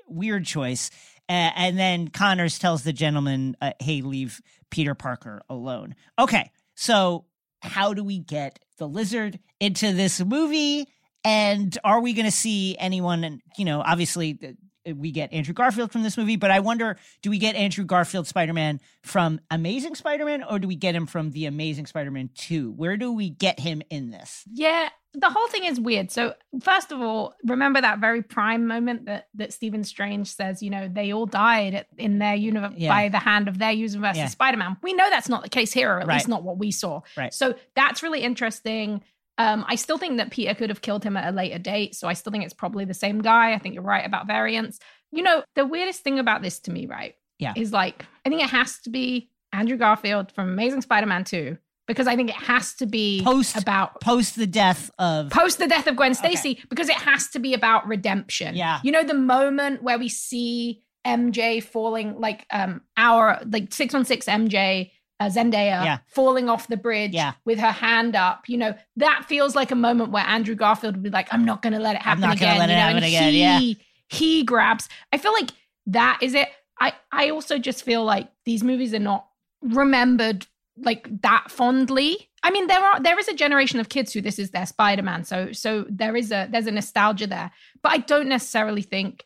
Weird 0.06 0.44
choice. 0.44 0.90
Uh, 1.30 1.52
and 1.56 1.78
then 1.78 2.08
Connors 2.08 2.58
tells 2.58 2.82
the 2.84 2.92
gentleman, 2.92 3.56
uh, 3.60 3.72
"Hey, 3.80 4.00
leave 4.02 4.40
Peter 4.70 4.94
Parker 4.94 5.42
alone." 5.48 5.94
Okay, 6.18 6.50
so 6.74 7.24
how 7.60 7.94
do 7.94 8.04
we 8.04 8.18
get 8.18 8.58
the 8.78 8.88
lizard 8.88 9.38
into 9.60 9.92
this 9.92 10.20
movie? 10.24 10.86
And 11.24 11.76
are 11.84 12.00
we 12.00 12.12
going 12.12 12.26
to 12.26 12.32
see 12.32 12.76
anyone? 12.78 13.24
And 13.24 13.40
you 13.56 13.64
know, 13.64 13.82
obviously, 13.84 14.38
uh, 14.42 14.52
we 14.96 15.10
get 15.12 15.32
Andrew 15.32 15.54
Garfield 15.54 15.92
from 15.92 16.02
this 16.02 16.16
movie, 16.16 16.36
but 16.36 16.50
I 16.50 16.60
wonder, 16.60 16.96
do 17.22 17.30
we 17.30 17.38
get 17.38 17.54
Andrew 17.56 17.84
Garfield 17.84 18.26
Spider 18.26 18.52
Man 18.52 18.80
from 19.02 19.40
Amazing 19.50 19.94
Spider 19.96 20.24
Man, 20.24 20.42
or 20.42 20.58
do 20.58 20.68
we 20.68 20.76
get 20.76 20.94
him 20.94 21.06
from 21.06 21.30
the 21.32 21.46
Amazing 21.46 21.86
Spider 21.86 22.10
Man 22.10 22.30
Two? 22.34 22.72
Where 22.72 22.96
do 22.96 23.12
we 23.12 23.30
get 23.30 23.60
him 23.60 23.82
in 23.90 24.10
this? 24.10 24.44
Yeah, 24.52 24.88
the 25.14 25.30
whole 25.30 25.48
thing 25.48 25.64
is 25.64 25.80
weird. 25.80 26.10
So 26.10 26.34
first 26.62 26.92
of 26.92 27.00
all, 27.00 27.34
remember 27.44 27.80
that 27.80 27.98
very 27.98 28.22
prime 28.22 28.66
moment 28.66 29.06
that 29.06 29.28
that 29.34 29.52
Stephen 29.52 29.82
Strange 29.84 30.28
says, 30.32 30.62
you 30.62 30.70
know, 30.70 30.88
they 30.88 31.12
all 31.12 31.26
died 31.26 31.74
at- 31.74 31.86
in 31.96 32.18
their 32.18 32.34
universe 32.34 32.74
Yeah. 32.76 32.90
by 32.90 33.08
the 33.08 33.18
hand 33.18 33.48
of 33.48 33.58
their 33.58 33.72
universe 33.72 34.16
Yeah. 34.16 34.26
Spider-Man. 34.28 34.76
We 34.82 34.92
know 34.92 35.08
that's 35.10 35.28
not 35.28 35.42
the 35.42 35.48
case 35.48 35.72
here, 35.72 35.90
or 35.92 36.00
at 36.00 36.06
Right. 36.06 36.14
least 36.16 36.28
not 36.28 36.42
what 36.44 36.58
we 36.58 36.70
saw. 36.70 37.00
Right. 37.16 37.32
So 37.32 37.54
that's 37.74 38.02
really 38.02 38.20
interesting. 38.20 39.02
Um, 39.38 39.64
I 39.68 39.76
still 39.76 39.98
think 39.98 40.16
that 40.18 40.30
Peter 40.30 40.52
could 40.54 40.68
have 40.68 40.82
killed 40.82 41.04
him 41.04 41.16
at 41.16 41.32
a 41.32 41.34
later 41.36 41.58
date. 41.58 41.94
So 41.94 42.08
I 42.08 42.12
still 42.14 42.32
think 42.32 42.44
it's 42.44 42.52
probably 42.54 42.84
the 42.84 42.94
same 42.94 43.22
guy. 43.22 43.52
I 43.54 43.58
think 43.58 43.74
you're 43.74 43.84
right 43.84 44.04
about 44.04 44.26
variants. 44.26 44.78
You 45.12 45.22
know, 45.22 45.42
the 45.54 45.64
weirdest 45.64 46.02
thing 46.02 46.18
about 46.18 46.42
this 46.42 46.58
to 46.60 46.70
me, 46.72 46.86
right? 46.86 47.14
Yeah. 47.38 47.52
Is 47.56 47.72
like, 47.72 48.04
I 48.26 48.28
think 48.28 48.42
it 48.42 48.50
has 48.50 48.80
to 48.80 48.90
be 48.90 49.30
Andrew 49.52 49.76
Garfield 49.76 50.32
from 50.32 50.48
Amazing 50.48 50.82
Spider-Man 50.82 51.22
2, 51.24 51.56
because 51.86 52.06
I 52.08 52.16
think 52.16 52.30
it 52.30 52.36
has 52.36 52.74
to 52.74 52.86
be 52.86 53.22
Post- 53.24 53.56
about 53.56 54.00
Post 54.00 54.34
the 54.36 54.46
death 54.46 54.90
of 54.98 55.30
post 55.30 55.58
the 55.58 55.68
death 55.68 55.86
of 55.86 55.94
Gwen 55.96 56.10
Okay. 56.12 56.34
Stacy 56.34 56.60
because 56.68 56.88
it 56.88 56.96
has 56.96 57.28
to 57.30 57.38
be 57.38 57.54
about 57.54 57.86
redemption. 57.86 58.56
Yeah. 58.56 58.80
You 58.82 58.90
know 58.92 59.04
the 59.04 59.14
moment 59.14 59.82
where 59.84 59.98
we 59.98 60.08
see 60.08 60.82
MJ 61.06 61.62
falling 61.62 62.18
like 62.20 62.44
um 62.50 62.82
our 62.98 63.40
like 63.50 63.72
616 63.72 64.48
MJ 64.48 64.90
uh, 65.20 65.26
Zendaya 65.26 65.84
Yeah. 65.84 65.98
falling 66.06 66.48
off 66.48 66.68
the 66.68 66.76
bridge 66.76 67.12
Yeah. 67.12 67.32
with 67.44 67.58
her 67.58 67.72
hand 67.72 68.14
up, 68.14 68.48
you 68.48 68.56
know, 68.56 68.74
that 68.96 69.24
feels 69.26 69.56
like 69.56 69.70
a 69.70 69.74
moment 69.76 70.10
where 70.10 70.24
Andrew 70.24 70.54
Garfield 70.54 70.94
would 70.94 71.02
be 71.02 71.10
like, 71.10 71.28
I'm 71.32 71.44
not 71.44 71.62
gonna 71.62 71.80
let 71.80 71.96
it 71.96 72.02
happen 72.02 72.20
not 72.20 72.38
gonna 72.38 72.52
again. 72.52 72.58
let 72.58 72.68
it 72.70 72.72
you 72.72 72.78
know, 72.78 72.82
happen 72.84 73.02
again, 73.04 73.32
He, 73.32 73.40
yeah. 73.40 73.74
he 74.08 74.44
grabs. 74.44 74.88
I 75.12 75.18
feel 75.18 75.32
like 75.32 75.50
that 75.86 76.18
is 76.22 76.34
it. 76.34 76.48
I 76.80 76.92
I 77.10 77.30
also 77.30 77.58
just 77.58 77.82
feel 77.84 78.04
like 78.04 78.28
these 78.44 78.62
movies 78.62 78.94
are 78.94 79.00
not 79.00 79.26
remembered 79.62 80.46
like 80.76 81.08
that 81.22 81.50
fondly. 81.50 82.30
I 82.44 82.50
mean, 82.52 82.68
there 82.68 82.78
are 82.80 83.00
there 83.00 83.18
is 83.18 83.26
a 83.28 83.34
generation 83.34 83.80
of 83.80 83.88
kids 83.88 84.12
who 84.12 84.20
this 84.20 84.38
is 84.38 84.50
their 84.50 84.66
Spider-Man, 84.66 85.24
so 85.24 85.50
so 85.52 85.84
there 85.90 86.16
is 86.16 86.30
a 86.30 86.46
there's 86.50 86.68
a 86.68 86.70
nostalgia 86.70 87.26
there. 87.26 87.50
But 87.82 87.92
I 87.92 87.98
don't 87.98 88.28
necessarily 88.28 88.82
think 88.82 89.24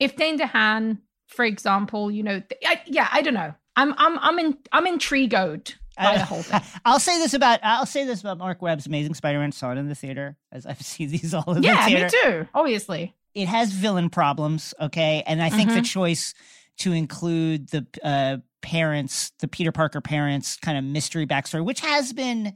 if 0.00 0.16
Dane 0.16 0.38
DeHaan, 0.38 0.98
for 1.28 1.44
example, 1.44 2.10
you 2.10 2.22
know, 2.22 2.42
I, 2.66 2.80
yeah, 2.86 3.08
I 3.12 3.20
don't 3.20 3.34
know. 3.34 3.54
I'm 3.76 3.94
I'm 3.96 4.18
I'm 4.18 4.38
in 4.38 4.58
I'm 4.72 4.86
intrigued 4.86 5.32
by 5.32 6.18
the 6.18 6.24
whole 6.24 6.42
thing. 6.42 6.60
I'll 6.84 7.00
say 7.00 7.18
this 7.18 7.34
about 7.34 7.60
I'll 7.62 7.86
say 7.86 8.04
this 8.04 8.20
about 8.20 8.38
Mark 8.38 8.62
Webb's 8.62 8.86
Amazing 8.86 9.14
Spider-Man. 9.14 9.52
Saw 9.52 9.72
it 9.72 9.78
in 9.78 9.88
the 9.88 9.94
theater 9.94 10.36
as 10.52 10.66
I've 10.66 10.80
seen 10.82 11.10
these 11.10 11.34
all 11.34 11.54
in 11.54 11.62
Yeah, 11.62 11.76
the 11.84 11.90
theater. 11.90 12.10
Yeah, 12.22 12.30
me 12.30 12.42
too. 12.44 12.48
Obviously, 12.54 13.14
It 13.34 13.48
has 13.48 13.72
villain 13.72 14.10
problems, 14.10 14.74
okay, 14.80 15.22
and 15.26 15.42
I 15.42 15.50
think 15.50 15.70
the 15.70 15.80
Mhm. 15.80 15.86
choice 15.86 16.34
to 16.78 16.92
include 16.92 17.68
the 17.68 17.86
uh, 18.02 18.38
parents, 18.62 19.30
the 19.40 19.46
Peter 19.48 19.70
Parker 19.72 20.00
parents, 20.00 20.56
kind 20.56 20.76
of 20.78 20.84
mystery 20.84 21.26
backstory, 21.26 21.64
which 21.64 21.80
has 21.80 22.12
been. 22.12 22.54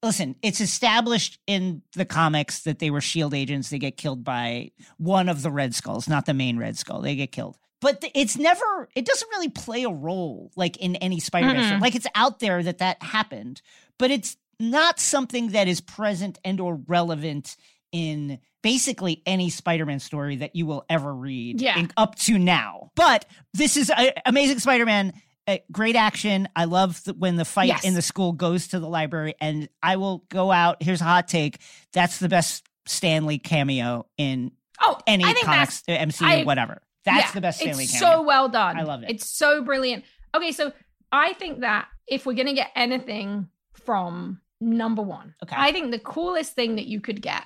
Listen, 0.00 0.36
it's 0.42 0.60
established 0.60 1.40
in 1.48 1.82
the 1.94 2.04
comics 2.04 2.60
that 2.62 2.78
they 2.78 2.88
were 2.88 3.00
shield 3.00 3.34
agents. 3.34 3.68
They 3.70 3.80
get 3.80 3.96
killed 3.96 4.22
by 4.22 4.70
one 4.96 5.28
of 5.28 5.42
the 5.42 5.50
Red 5.50 5.74
Skulls, 5.74 6.08
not 6.08 6.24
the 6.24 6.34
main 6.34 6.56
Red 6.56 6.78
Skull. 6.78 7.00
They 7.00 7.16
get 7.16 7.32
killed. 7.32 7.58
But 7.80 8.00
th- 8.00 8.12
it's 8.16 8.36
never, 8.36 8.88
it 8.96 9.04
doesn't 9.04 9.28
really 9.30 9.48
play 9.50 9.84
a 9.84 9.90
role 9.90 10.50
like 10.56 10.76
in 10.78 10.96
any 10.96 11.20
Spider 11.20 11.46
Man 11.46 11.56
Mm-mm. 11.56 11.66
story. 11.66 11.80
Like 11.80 11.94
it's 11.94 12.06
out 12.14 12.40
there 12.40 12.62
that 12.62 12.78
that 12.78 13.02
happened, 13.02 13.62
but 13.98 14.10
it's 14.10 14.36
not 14.60 14.98
something 14.98 15.50
that 15.50 15.68
is 15.68 15.80
present 15.80 16.38
and 16.44 16.60
or 16.60 16.74
relevant 16.86 17.56
in 17.92 18.38
basically 18.62 19.22
any 19.24 19.48
Spider-Man 19.50 20.00
story 20.00 20.36
that 20.36 20.56
you 20.56 20.66
will 20.66 20.84
ever 20.90 21.14
read 21.14 21.60
Yeah. 21.60 21.78
in- 21.78 21.90
up 21.96 22.16
to 22.16 22.36
now. 22.38 22.90
But 22.96 23.24
this 23.54 23.76
is 23.76 23.88
uh, 23.88 24.10
Amazing 24.26 24.58
Spider-Man. 24.58 25.12
Uh, 25.46 25.58
great 25.72 25.94
action. 25.96 26.48
I 26.56 26.64
love 26.64 27.02
the, 27.04 27.14
when 27.14 27.36
the 27.36 27.44
fight 27.44 27.68
Yes. 27.68 27.84
in 27.84 27.94
the 27.94 28.02
school 28.02 28.32
goes 28.32 28.68
to 28.68 28.80
the 28.80 28.88
library, 28.88 29.34
and 29.40 29.68
I 29.82 29.96
will 29.96 30.24
go 30.28 30.50
out. 30.50 30.82
Here's 30.82 31.00
a 31.00 31.04
hot 31.04 31.28
take: 31.28 31.60
that's 31.94 32.18
the 32.18 32.28
best 32.28 32.66
Stan 32.84 33.24
Lee 33.26 33.38
cameo 33.38 34.06
in 34.18 34.50
oh, 34.82 34.98
any 35.06 35.24
I 35.24 35.32
think 35.32 35.46
comics, 35.46 35.82
uh, 35.88 35.92
MCU, 35.92 36.26
I- 36.26 36.42
whatever. 36.44 36.82
That's 37.04 37.28
Yeah, 37.28 37.32
the 37.32 37.40
best 37.40 37.60
Stan 37.60 37.76
Lee 37.76 37.84
It's 37.84 37.98
cameo. 37.98 38.16
so 38.16 38.22
well 38.22 38.48
done. 38.48 38.76
I 38.78 38.82
love 38.82 39.02
it. 39.02 39.10
It's 39.10 39.26
so 39.26 39.62
brilliant. 39.62 40.04
Okay, 40.34 40.52
so 40.52 40.72
I 41.12 41.32
think 41.34 41.60
that 41.60 41.88
if 42.06 42.26
we're 42.26 42.34
gonna 42.34 42.54
get 42.54 42.70
anything 42.76 43.48
from 43.74 44.40
number 44.60 45.02
one, 45.02 45.34
Okay. 45.42 45.56
I 45.56 45.72
think 45.72 45.90
the 45.90 45.98
coolest 45.98 46.54
thing 46.54 46.76
that 46.76 46.86
you 46.86 47.00
could 47.00 47.22
get 47.22 47.44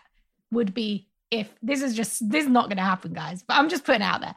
would 0.50 0.74
be 0.74 1.08
if 1.30 1.54
this 1.62 1.82
is 1.82 1.94
just 1.94 2.28
this 2.28 2.44
is 2.44 2.50
not 2.50 2.68
gonna 2.68 2.82
happen, 2.82 3.12
guys. 3.12 3.42
But 3.42 3.54
I'm 3.58 3.68
just 3.68 3.84
putting 3.84 4.02
it 4.02 4.04
out 4.04 4.20
there. 4.20 4.34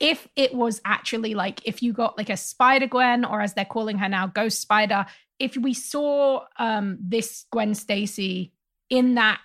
If 0.00 0.26
it 0.36 0.52
was 0.54 0.80
actually 0.84 1.34
like 1.34 1.60
if 1.66 1.82
you 1.82 1.92
got 1.92 2.18
like 2.18 2.28
a 2.30 2.36
Spider 2.36 2.86
Gwen, 2.88 3.24
or 3.24 3.40
as 3.40 3.54
they're 3.54 3.64
calling 3.64 3.98
her 3.98 4.08
now, 4.08 4.26
Ghost 4.26 4.60
Spider, 4.60 5.06
if 5.38 5.56
we 5.56 5.72
saw 5.74 6.44
um 6.58 6.98
this 7.00 7.46
Gwen 7.50 7.74
Stacy 7.74 8.52
in 8.90 9.14
that 9.14 9.40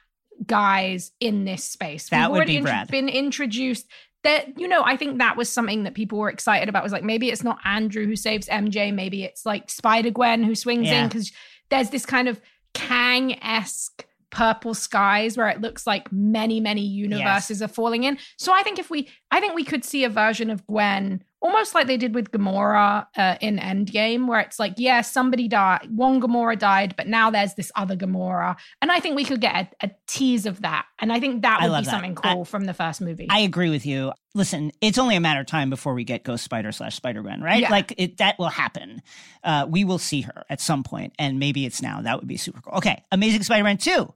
guys 0.45 1.11
in 1.19 1.45
this 1.45 1.63
space. 1.63 2.09
That 2.09 2.29
We've 2.29 2.31
would 2.31 2.37
already 2.37 2.57
be 2.57 2.63
rad. 2.63 2.89
been 2.89 3.09
introduced 3.09 3.87
that 4.27 4.59
you 4.59 4.67
know 4.67 4.83
i 4.85 4.95
think 4.95 5.17
that 5.19 5.35
was 5.37 5.49
something 5.49 5.83
that 5.83 5.93
people 5.95 6.19
were 6.19 6.29
excited 6.29 6.69
about 6.69 6.83
was 6.83 6.91
like 6.91 7.03
maybe 7.03 7.29
it's 7.29 7.43
not 7.43 7.57
andrew 7.65 8.05
who 8.05 8.15
saves 8.15 8.47
mj 8.49 8.93
maybe 8.93 9.23
it's 9.23 9.45
like 9.45 9.69
spider 9.69 10.11
gwen 10.11 10.43
who 10.43 10.53
swings 10.53 10.87
Yeah. 10.87 11.03
in 11.03 11.07
because 11.07 11.31
there's 11.69 11.89
this 11.89 12.05
kind 12.05 12.27
of 12.27 12.39
kang-esque 12.73 14.05
purple 14.29 14.73
skies 14.73 15.37
where 15.37 15.47
it 15.47 15.61
looks 15.61 15.87
like 15.87 16.11
many 16.11 16.59
many 16.59 16.81
universes 16.81 17.61
are 17.61 17.67
falling 17.69 18.03
in 18.03 18.17
so 18.37 18.53
i 18.53 18.61
think 18.61 18.77
if 18.77 18.89
we 18.89 19.07
i 19.31 19.39
think 19.39 19.55
we 19.55 19.63
could 19.63 19.85
see 19.85 20.03
a 20.03 20.09
version 20.09 20.49
of 20.49 20.65
gwen 20.67 21.23
almost 21.41 21.75
like 21.75 21.87
they 21.87 21.97
did 21.97 22.15
with 22.15 22.31
gamora 22.31 23.05
uh, 23.15 23.35
in 23.41 23.57
endgame 23.57 24.27
where 24.27 24.39
it's 24.39 24.59
like 24.59 24.73
yeah 24.77 25.01
somebody 25.01 25.47
died 25.47 25.87
one 25.89 26.19
gamora 26.19 26.57
died 26.57 26.95
but 26.97 27.07
now 27.07 27.29
there's 27.29 27.53
this 27.53 27.71
other 27.75 27.95
gamora 27.95 28.55
and 28.81 28.91
i 28.91 28.99
think 28.99 29.15
we 29.15 29.23
could 29.23 29.39
get 29.39 29.73
a, 29.81 29.87
a 29.87 29.91
tease 30.07 30.45
of 30.45 30.61
that 30.61 30.85
and 30.99 31.13
i 31.13 31.19
think 31.19 31.43
that 31.43 31.61
would 31.61 31.67
be 31.67 31.83
that. 31.83 31.85
something 31.85 32.17
I- 32.23 32.33
cool 32.33 32.45
from 32.45 32.65
the 32.65 32.73
first 32.73 33.01
movie 33.01 33.27
I 33.29 33.39
agree 33.39 33.69
with 33.69 33.85
you. 33.85 34.13
Listen, 34.33 34.71
it's 34.81 34.97
only 34.97 35.15
a 35.15 35.19
matter 35.19 35.39
of 35.39 35.47
time 35.47 35.69
before 35.69 35.93
we 35.93 36.03
get 36.03 36.23
Ghost 36.23 36.43
Spider 36.43 36.71
slash 36.71 36.95
Spider 36.95 37.21
Gwen, 37.21 37.41
right? 37.41 37.61
Yeah. 37.61 37.69
Like 37.71 37.93
it, 37.97 38.17
that 38.17 38.37
will 38.37 38.49
happen. 38.49 39.01
Uh, 39.43 39.65
we 39.67 39.83
will 39.83 39.97
see 39.97 40.21
her 40.21 40.43
at 40.49 40.61
some 40.61 40.83
point, 40.83 41.13
and 41.17 41.39
maybe 41.39 41.65
it's 41.65 41.81
now. 41.81 42.01
That 42.01 42.19
would 42.19 42.27
be 42.27 42.37
super 42.37 42.61
cool. 42.61 42.73
Okay, 42.77 43.03
Amazing 43.11 43.43
Spider 43.43 43.63
Man 43.63 43.77
two. 43.77 44.13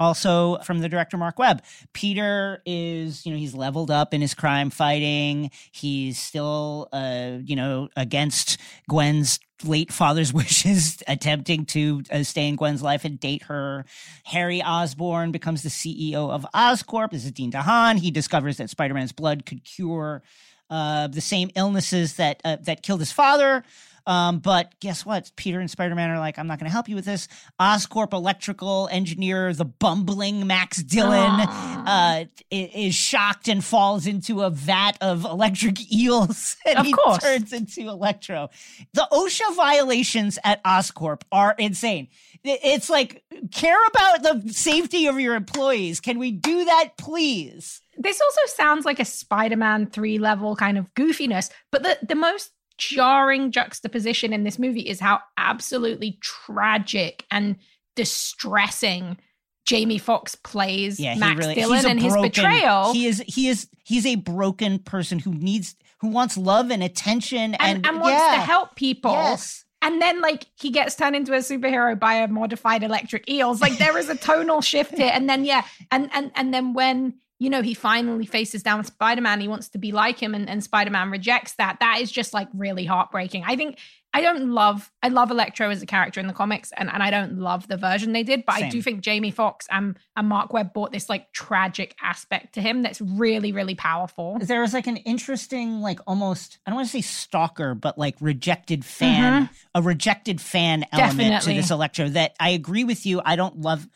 Also 0.00 0.56
from 0.64 0.80
the 0.80 0.88
director 0.88 1.16
Mark 1.18 1.38
Webb. 1.38 1.62
Peter 1.92 2.62
is, 2.64 3.26
you 3.26 3.32
know, 3.32 3.38
he's 3.38 3.54
leveled 3.54 3.90
up 3.90 4.14
in 4.14 4.22
his 4.22 4.34
crime 4.34 4.70
fighting. 4.70 5.50
He's 5.70 6.18
still, 6.18 6.88
uh, 6.92 7.38
you 7.44 7.54
know, 7.54 7.88
against 7.96 8.58
Gwen's 8.88 9.38
late 9.62 9.92
father's 9.92 10.32
wishes, 10.40 11.02
attempting 11.06 11.66
to 11.66 12.02
uh, 12.10 12.22
stay 12.22 12.48
in 12.48 12.56
Gwen's 12.56 12.82
life 12.82 13.04
and 13.04 13.20
date 13.20 13.44
her. 13.44 13.84
Harry 14.24 14.62
Osborn 14.62 15.32
becomes 15.32 15.62
the 15.62 15.68
CEO 15.68 16.30
of 16.30 16.46
Oscorp. 16.54 17.10
This 17.10 17.26
is 17.26 17.32
Dean 17.32 17.52
DeHaan. 17.52 17.98
He 17.98 18.10
discovers 18.10 18.56
that 18.56 18.70
Spider-Man's 18.70 19.12
blood 19.12 19.44
could 19.44 19.64
cure 19.64 20.22
uh, 20.70 21.08
the 21.08 21.20
same 21.20 21.50
illnesses 21.56 22.14
that 22.16 22.40
uh, 22.44 22.56
that 22.62 22.82
killed 22.82 23.00
his 23.00 23.12
father. 23.12 23.64
Um, 24.06 24.38
but 24.38 24.74
guess 24.80 25.04
what? 25.06 25.30
Peter 25.36 25.60
and 25.60 25.70
Spider 25.70 25.94
Man 25.94 26.10
are 26.10 26.18
like, 26.18 26.38
I'm 26.38 26.46
not 26.46 26.58
going 26.58 26.68
to 26.68 26.72
help 26.72 26.88
you 26.88 26.96
with 26.96 27.04
this. 27.04 27.28
Oscorp 27.60 28.12
electrical 28.12 28.88
engineer, 28.90 29.52
the 29.52 29.64
bumbling 29.64 30.46
Max 30.46 30.82
Dillon, 30.82 31.40
uh, 31.40 32.24
is 32.50 32.94
shocked 32.94 33.48
and 33.48 33.62
falls 33.64 34.06
into 34.06 34.42
a 34.42 34.50
vat 34.50 34.92
of 35.00 35.24
electric 35.24 35.92
eels, 35.92 36.56
and 36.66 36.78
Of 36.78 36.86
he 36.86 36.92
course. 36.92 37.22
turns 37.22 37.52
into 37.52 37.88
Electro. 37.88 38.50
The 38.94 39.06
OSHA 39.12 39.54
violations 39.56 40.38
at 40.44 40.62
Oscorp 40.64 41.22
are 41.32 41.54
insane. 41.58 42.08
It's 42.42 42.88
like 42.88 43.22
care 43.52 43.78
about 43.88 44.22
the 44.22 44.52
safety 44.52 45.06
of 45.06 45.20
your 45.20 45.34
employees. 45.34 46.00
Can 46.00 46.18
we 46.18 46.30
do 46.32 46.64
that, 46.64 46.96
please? 46.96 47.82
this 47.98 48.18
also 48.18 48.40
sounds 48.54 48.86
like 48.86 48.98
a 48.98 49.04
Spider-Man 49.04 49.86
3 49.90 50.16
level 50.18 50.56
kind 50.56 50.78
of 50.78 50.92
goofiness, 50.94 51.50
but 51.70 51.82
the 51.82 51.98
the 52.02 52.14
most 52.14 52.50
jarring 52.80 53.52
juxtaposition 53.52 54.32
in 54.32 54.44
this 54.44 54.58
movie 54.58 54.80
is 54.80 54.98
how 54.98 55.20
absolutely 55.36 56.18
tragic 56.20 57.24
and 57.30 57.56
distressing 57.94 59.18
Jamie 59.66 59.98
Foxx 59.98 60.34
plays 60.34 60.98
Yeah, 60.98 61.14
Max 61.16 61.38
really. 61.38 61.54
Dillon 61.54 61.86
and 61.86 62.00
his 62.00 62.12
broken, 62.12 62.30
betrayal. 62.30 62.92
He 62.92 63.06
is. 63.06 63.22
He 63.26 63.48
is. 63.48 63.68
He's 63.84 64.06
a 64.06 64.16
broken 64.16 64.78
person 64.78 65.18
who 65.18 65.32
needs, 65.34 65.76
who 66.00 66.08
wants 66.08 66.36
love 66.36 66.70
and 66.70 66.82
attention, 66.82 67.54
and 67.54 67.76
and, 67.76 67.86
and 67.86 68.00
wants 68.00 68.20
yeah, 68.20 68.36
to 68.36 68.40
help 68.40 68.74
people. 68.74 69.12
Yes. 69.12 69.64
and 69.82 70.00
then 70.00 70.20
like 70.20 70.46
he 70.56 70.70
gets 70.70 70.96
turned 70.96 71.14
into 71.14 71.34
a 71.34 71.38
superhero 71.38 71.98
by 71.98 72.14
a 72.14 72.28
modified 72.28 72.82
electric 72.82 73.28
eels. 73.30 73.60
Like 73.60 73.78
there 73.78 73.96
is 73.98 74.08
a 74.08 74.16
tonal 74.16 74.60
shift 74.60 74.96
here. 74.96 75.10
And 75.12 75.28
then 75.28 75.44
yeah, 75.44 75.64
and 75.92 76.10
and 76.14 76.32
and 76.34 76.52
then 76.52 76.72
when 76.72 77.14
you 77.40 77.50
know 77.50 77.62
he 77.62 77.74
finally 77.74 78.26
faces 78.26 78.62
down 78.62 78.84
Spider-Man, 78.84 79.40
he 79.40 79.48
wants 79.48 79.70
to 79.70 79.78
be 79.78 79.90
like 79.90 80.22
him, 80.22 80.34
and, 80.34 80.48
and 80.48 80.62
Spider-Man 80.62 81.10
rejects 81.10 81.54
that. 81.54 81.78
That 81.80 81.98
is 82.00 82.12
just 82.12 82.32
like 82.32 82.48
really 82.54 82.84
heartbreaking. 82.84 83.44
I 83.46 83.56
think 83.56 83.78
I 84.12 84.20
don't 84.20 84.50
love 84.50 84.92
I 85.02 85.08
love 85.08 85.30
Electro 85.30 85.70
as 85.70 85.82
a 85.82 85.86
character 85.86 86.20
in 86.20 86.26
the 86.26 86.34
comics, 86.34 86.70
and, 86.76 86.90
and 86.92 87.02
I 87.02 87.10
don't 87.10 87.38
love 87.38 87.66
the 87.66 87.78
version 87.78 88.12
they 88.12 88.22
did, 88.22 88.44
but 88.44 88.56
Same. 88.56 88.64
I 88.64 88.68
do 88.68 88.82
think 88.82 89.00
Jamie 89.00 89.30
Foxx 89.30 89.66
and, 89.70 89.98
and 90.16 90.28
Mark 90.28 90.52
Webb 90.52 90.74
brought 90.74 90.92
this 90.92 91.08
like 91.08 91.32
tragic 91.32 91.96
aspect 92.02 92.54
to 92.54 92.60
him 92.60 92.82
that's 92.82 93.00
really, 93.00 93.52
really 93.52 93.74
powerful. 93.74 94.38
there 94.40 94.60
was 94.60 94.74
like 94.74 94.86
an 94.86 94.98
interesting 94.98 95.80
like 95.80 95.98
almost 96.06 96.58
i 96.66 96.70
don't 96.70 96.76
want 96.76 96.86
to 96.86 96.92
say 96.92 97.00
stalker 97.00 97.74
but 97.74 97.96
like 97.96 98.16
rejected 98.20 98.84
fan 98.84 99.44
mm-hmm. 99.44 99.52
a 99.74 99.82
rejected 99.82 100.40
fan 100.40 100.84
element 100.92 101.42
to 101.42 101.54
this 101.54 101.70
electro 101.70 102.08
that 102.08 102.34
i 102.38 102.50
agree 102.50 102.84
with 102.84 103.06
you 103.06 103.20
i 103.24 103.36
don't 103.36 103.60
love 103.60 103.86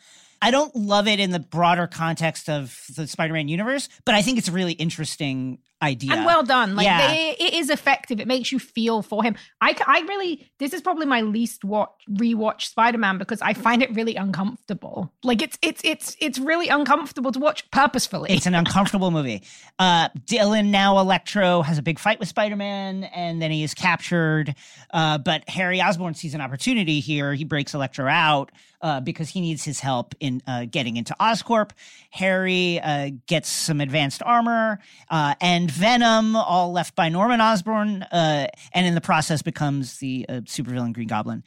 i 0.45 0.51
don't 0.51 0.75
love 0.75 1.07
it 1.07 1.19
in 1.19 1.31
the 1.31 1.39
broader 1.39 1.87
context 1.87 2.49
of 2.49 2.79
the 2.95 3.07
spider-man 3.07 3.47
universe 3.47 3.89
but 4.05 4.15
i 4.15 4.21
think 4.21 4.37
it's 4.37 4.47
a 4.47 4.51
really 4.51 4.73
interesting 4.73 5.59
idea 5.81 6.13
And 6.13 6.25
well 6.25 6.41
done. 6.41 6.75
Like 6.75 6.85
Yeah. 6.85 7.07
they, 7.09 7.35
it 7.37 7.53
is 7.53 7.69
effective. 7.69 8.19
It 8.21 8.27
makes 8.27 8.49
you 8.51 8.59
feel 8.59 9.01
for 9.01 9.21
him. 9.23 9.35
I, 9.59 9.75
I 9.85 9.99
really, 10.07 10.49
this 10.57 10.73
is 10.73 10.81
probably 10.81 11.05
my 11.05 11.21
least 11.21 11.65
watch 11.65 11.89
rewatch 12.09 12.61
Spider-Man 12.61 13.17
because 13.17 13.41
I 13.41 13.53
find 13.53 13.83
it 13.83 13.93
really 13.93 14.15
uncomfortable. 14.15 15.13
Like 15.21 15.41
it's, 15.41 15.57
it's, 15.61 15.81
it's, 15.83 16.15
it's 16.19 16.39
really 16.39 16.69
uncomfortable 16.69 17.31
to 17.33 17.39
watch 17.39 17.69
purposefully. 17.71 18.31
It's 18.31 18.45
an 18.45 18.55
uncomfortable 18.55 19.11
movie. 19.11 19.43
Uh, 19.77 20.09
Dillon, 20.25 20.71
now 20.71 20.97
Electro, 20.97 21.61
has 21.61 21.77
a 21.77 21.81
big 21.81 21.99
fight 21.99 22.19
with 22.19 22.29
Spider 22.29 22.55
Man, 22.55 23.03
and 23.03 23.41
then 23.41 23.51
he 23.51 23.61
is 23.61 23.73
captured. 23.73 24.55
Uh, 24.91 25.17
but 25.17 25.47
Harry 25.49 25.81
Osborn 25.81 26.13
sees 26.13 26.33
an 26.33 26.41
opportunity 26.41 27.01
here. 27.01 27.33
He 27.33 27.43
breaks 27.43 27.73
Electro 27.73 28.07
out 28.07 28.51
uh, 28.81 29.01
because 29.01 29.29
he 29.29 29.41
needs 29.41 29.63
his 29.63 29.81
help 29.81 30.15
in 30.21 30.34
uh, 30.47 30.65
getting 30.65 30.97
into 30.97 31.15
Oscorp. 31.19 31.71
Harry 32.11 32.79
uh, 32.79 33.11
gets 33.27 33.49
some 33.49 33.81
advanced 33.81 34.21
armor 34.23 34.79
uh, 35.09 35.35
and 35.41 35.69
Venom, 35.69 36.35
all 36.35 36.71
left 36.71 36.95
by 36.95 37.09
Norman 37.09 37.41
Osborn, 37.41 38.03
uh, 38.03 38.47
and 38.73 38.87
in 38.87 38.95
the 38.95 39.01
process 39.01 39.41
becomes 39.41 39.97
the 39.99 40.25
uh, 40.27 40.33
supervillain 40.41 40.93
Green 40.93 41.07
Goblin. 41.07 41.43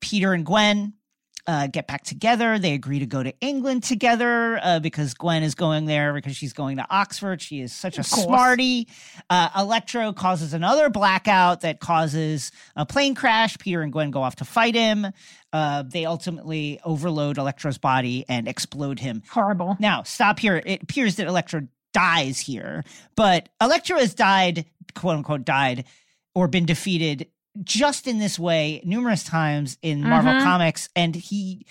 Peter 0.00 0.32
and 0.32 0.44
Gwen 0.44 0.92
uh, 1.46 1.66
get 1.68 1.86
back 1.86 2.02
together. 2.02 2.58
They 2.58 2.74
agree 2.74 2.98
to 2.98 3.06
go 3.06 3.22
to 3.22 3.32
England 3.40 3.84
together 3.84 4.58
uh, 4.62 4.80
because 4.80 5.14
Gwen 5.14 5.42
is 5.42 5.54
going 5.54 5.86
there 5.86 6.12
because 6.12 6.36
she's 6.36 6.52
going 6.52 6.78
to 6.78 6.86
Oxford. 6.90 7.40
She 7.40 7.60
is 7.60 7.72
such 7.72 7.98
a 7.98 8.02
smarty. 8.02 8.88
Uh, 9.30 9.48
Electro 9.56 10.12
causes 10.12 10.52
another 10.52 10.90
blackout 10.90 11.60
that 11.60 11.80
causes 11.80 12.52
a 12.74 12.84
plane 12.84 13.14
crash. 13.14 13.56
Peter 13.58 13.82
and 13.82 13.92
Gwen 13.92 14.10
go 14.10 14.22
off 14.22 14.36
to 14.36 14.44
fight 14.44 14.74
him. 14.74 15.06
Uh, 15.52 15.82
they 15.82 16.04
ultimately 16.04 16.80
overload 16.84 17.38
Electro's 17.38 17.78
body 17.78 18.24
and 18.28 18.48
explode 18.48 18.98
him. 18.98 19.22
Horrible. 19.30 19.76
Now, 19.78 20.02
stop 20.02 20.38
here. 20.38 20.60
It 20.64 20.82
appears 20.82 21.16
that 21.16 21.26
Electro 21.26 21.68
dies 21.92 22.38
here, 22.38 22.84
but 23.14 23.48
Electro 23.60 23.98
has 23.98 24.14
died, 24.14 24.66
quote 24.94 25.16
unquote, 25.16 25.44
died 25.44 25.84
or 26.34 26.48
been 26.48 26.66
defeated 26.66 27.28
just 27.64 28.06
in 28.06 28.18
this 28.18 28.38
way 28.38 28.80
numerous 28.84 29.24
times 29.24 29.78
in 29.82 30.02
Marvel 30.02 30.32
Mhm. 30.32 30.42
Comics, 30.42 30.88
and 30.96 31.14
he 31.14 31.66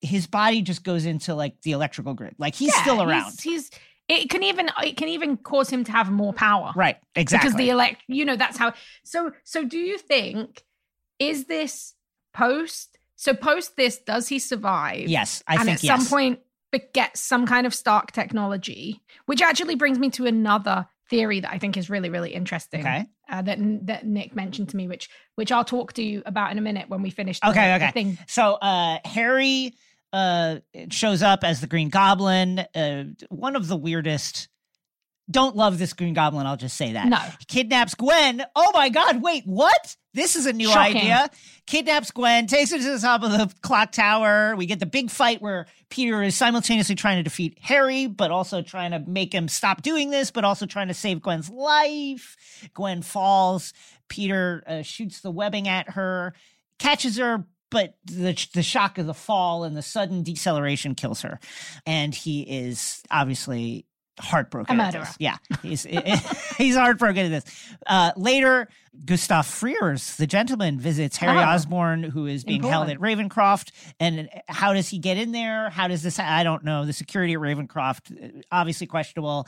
his 0.00 0.26
body 0.26 0.62
just 0.62 0.82
goes 0.82 1.06
into 1.06 1.32
like 1.34 1.60
the 1.62 1.70
electrical 1.72 2.12
grid. 2.14 2.34
Like 2.38 2.54
he's 2.56 2.72
Yeah, 2.74 2.82
still 2.82 3.02
around. 3.02 3.32
He's, 3.40 3.42
he's, 3.42 3.70
it 4.08 4.28
can 4.30 4.42
even, 4.42 4.68
it 4.82 4.96
can 4.96 5.08
even 5.08 5.36
cause 5.36 5.70
him 5.70 5.84
to 5.84 5.92
have 5.92 6.10
more 6.10 6.32
power. 6.32 6.72
right, 6.74 6.96
exactly. 7.14 7.46
Because 7.48 7.56
the 7.56 7.70
elect, 7.70 8.02
you 8.08 8.24
know, 8.24 8.34
that's 8.34 8.58
how. 8.58 8.72
So, 9.04 9.30
so 9.44 9.64
do 9.64 9.78
you 9.78 9.98
think 9.98 10.64
is 11.20 11.44
this 11.44 11.94
post? 12.34 12.98
So 13.14 13.32
post 13.32 13.76
this, 13.76 13.98
does 13.98 14.26
he 14.26 14.40
survive? 14.40 15.06
yes, 15.08 15.44
I 15.46 15.54
and 15.54 15.64
think 15.66 15.76
at 15.76 15.84
yes. 15.84 16.00
some 16.00 16.06
point 16.10 16.40
be- 16.72 16.80
get 16.92 17.16
some 17.16 17.46
kind 17.46 17.64
of 17.64 17.72
Stark 17.72 18.10
technology, 18.10 19.00
which 19.26 19.40
actually 19.40 19.76
brings 19.76 20.00
me 20.00 20.10
to 20.10 20.26
another 20.26 20.88
theory 21.12 21.40
that 21.40 21.52
I 21.52 21.58
think 21.58 21.76
is 21.76 21.88
really, 21.90 22.08
really 22.10 22.34
interesting. 22.34 22.80
Okay. 22.80 23.06
Uh, 23.30 23.42
that 23.42 23.58
that 23.86 24.06
Nick 24.06 24.34
mentioned 24.34 24.70
to 24.70 24.76
me, 24.76 24.88
which 24.88 25.08
which 25.36 25.52
I'll 25.52 25.64
talk 25.64 25.92
to 25.94 26.02
you 26.02 26.22
about 26.26 26.50
in 26.50 26.58
a 26.58 26.60
minute 26.60 26.88
when 26.88 27.02
we 27.02 27.10
finish. 27.10 27.38
The, 27.40 27.50
Okay, 27.50 27.74
okay. 27.76 27.90
thing. 27.92 28.18
So 28.26 28.54
uh 28.54 28.98
Harry 29.04 29.74
uh 30.12 30.56
shows 30.90 31.22
up 31.22 31.44
as 31.44 31.60
the 31.60 31.66
Green 31.66 31.88
Goblin, 31.90 32.58
uh 32.74 33.04
one 33.28 33.54
of 33.56 33.68
the 33.68 33.76
weirdest 33.76 34.48
don't 35.30 35.54
love 35.56 35.78
this 35.78 35.92
Green 35.92 36.14
Goblin, 36.14 36.46
I'll 36.46 36.56
just 36.56 36.76
say 36.76 36.94
that. 36.94 37.06
No. 37.06 37.18
Kidnaps 37.46 37.94
Gwen. 37.94 38.42
Oh 38.56 38.70
my 38.74 38.88
god, 38.88 39.22
wait, 39.22 39.44
what? 39.46 39.96
This 40.14 40.36
is 40.36 40.46
a 40.46 40.52
new 40.52 40.68
Shocking. 40.68 40.96
idea. 40.96 41.30
Kidnaps 41.66 42.10
Gwen, 42.10 42.46
takes 42.46 42.70
her 42.70 42.78
to 42.78 42.82
the 42.84 42.98
top 42.98 43.22
of 43.22 43.30
the 43.30 43.50
clock 43.62 43.92
tower. 43.92 44.54
We 44.56 44.66
get 44.66 44.78
the 44.78 44.86
big 44.86 45.10
fight 45.10 45.40
where 45.40 45.66
Peter 45.88 46.22
is 46.22 46.36
simultaneously 46.36 46.94
trying 46.96 47.18
to 47.18 47.22
defeat 47.22 47.58
Harry, 47.62 48.06
but 48.06 48.30
also 48.30 48.62
trying 48.62 48.90
to 48.90 48.98
make 48.98 49.32
him 49.34 49.48
stop 49.48 49.80
doing 49.80 50.10
this, 50.10 50.30
but 50.30 50.44
also 50.44 50.66
trying 50.66 50.88
to 50.88 50.94
save 50.94 51.22
Gwen's 51.22 51.48
life. 51.48 52.36
Gwen 52.74 53.00
falls. 53.02 53.72
Peter 54.08 54.62
uh, 54.66 54.82
shoots 54.82 55.20
the 55.20 55.30
webbing 55.30 55.68
at 55.68 55.90
her, 55.90 56.34
catches 56.78 57.16
her, 57.16 57.46
but 57.70 57.96
the 58.04 58.36
the 58.52 58.62
shock 58.62 58.98
of 58.98 59.06
the 59.06 59.14
fall 59.14 59.64
and 59.64 59.74
the 59.74 59.80
sudden 59.82 60.22
deceleration 60.22 60.94
kills 60.94 61.22
her, 61.22 61.40
and 61.86 62.14
he 62.14 62.42
is 62.42 63.02
obviously 63.10 63.86
heartbroken. 64.20 64.78
A 64.78 64.82
at 64.82 64.86
murderer. 64.94 65.04
this. 65.04 65.16
Yeah, 65.18 65.36
he's 65.62 65.82
he's 66.58 66.76
heartbroken 66.76 67.32
at 67.32 67.44
this. 67.44 67.74
Uh, 67.86 68.12
later, 68.16 68.68
Gustav 69.04 69.46
Fiers, 69.46 70.16
the 70.16 70.26
gentleman, 70.26 70.78
visits 70.78 71.16
Harry 71.16 71.38
Oh. 71.38 71.42
Osborn, 71.42 72.02
who 72.02 72.26
is 72.26 72.44
being 72.44 72.62
held 72.62 72.90
at 72.90 72.98
Ravencroft. 72.98 73.70
And 73.98 74.28
how 74.48 74.74
does 74.74 74.88
he 74.88 74.98
get 74.98 75.16
in 75.16 75.32
there? 75.32 75.70
How 75.70 75.88
does 75.88 76.02
this? 76.02 76.18
I 76.18 76.42
don't 76.44 76.62
know. 76.64 76.84
The 76.84 76.92
security 76.92 77.32
at 77.32 77.38
Ravencroft 77.40 78.42
obviously 78.52 78.86
questionable. 78.86 79.46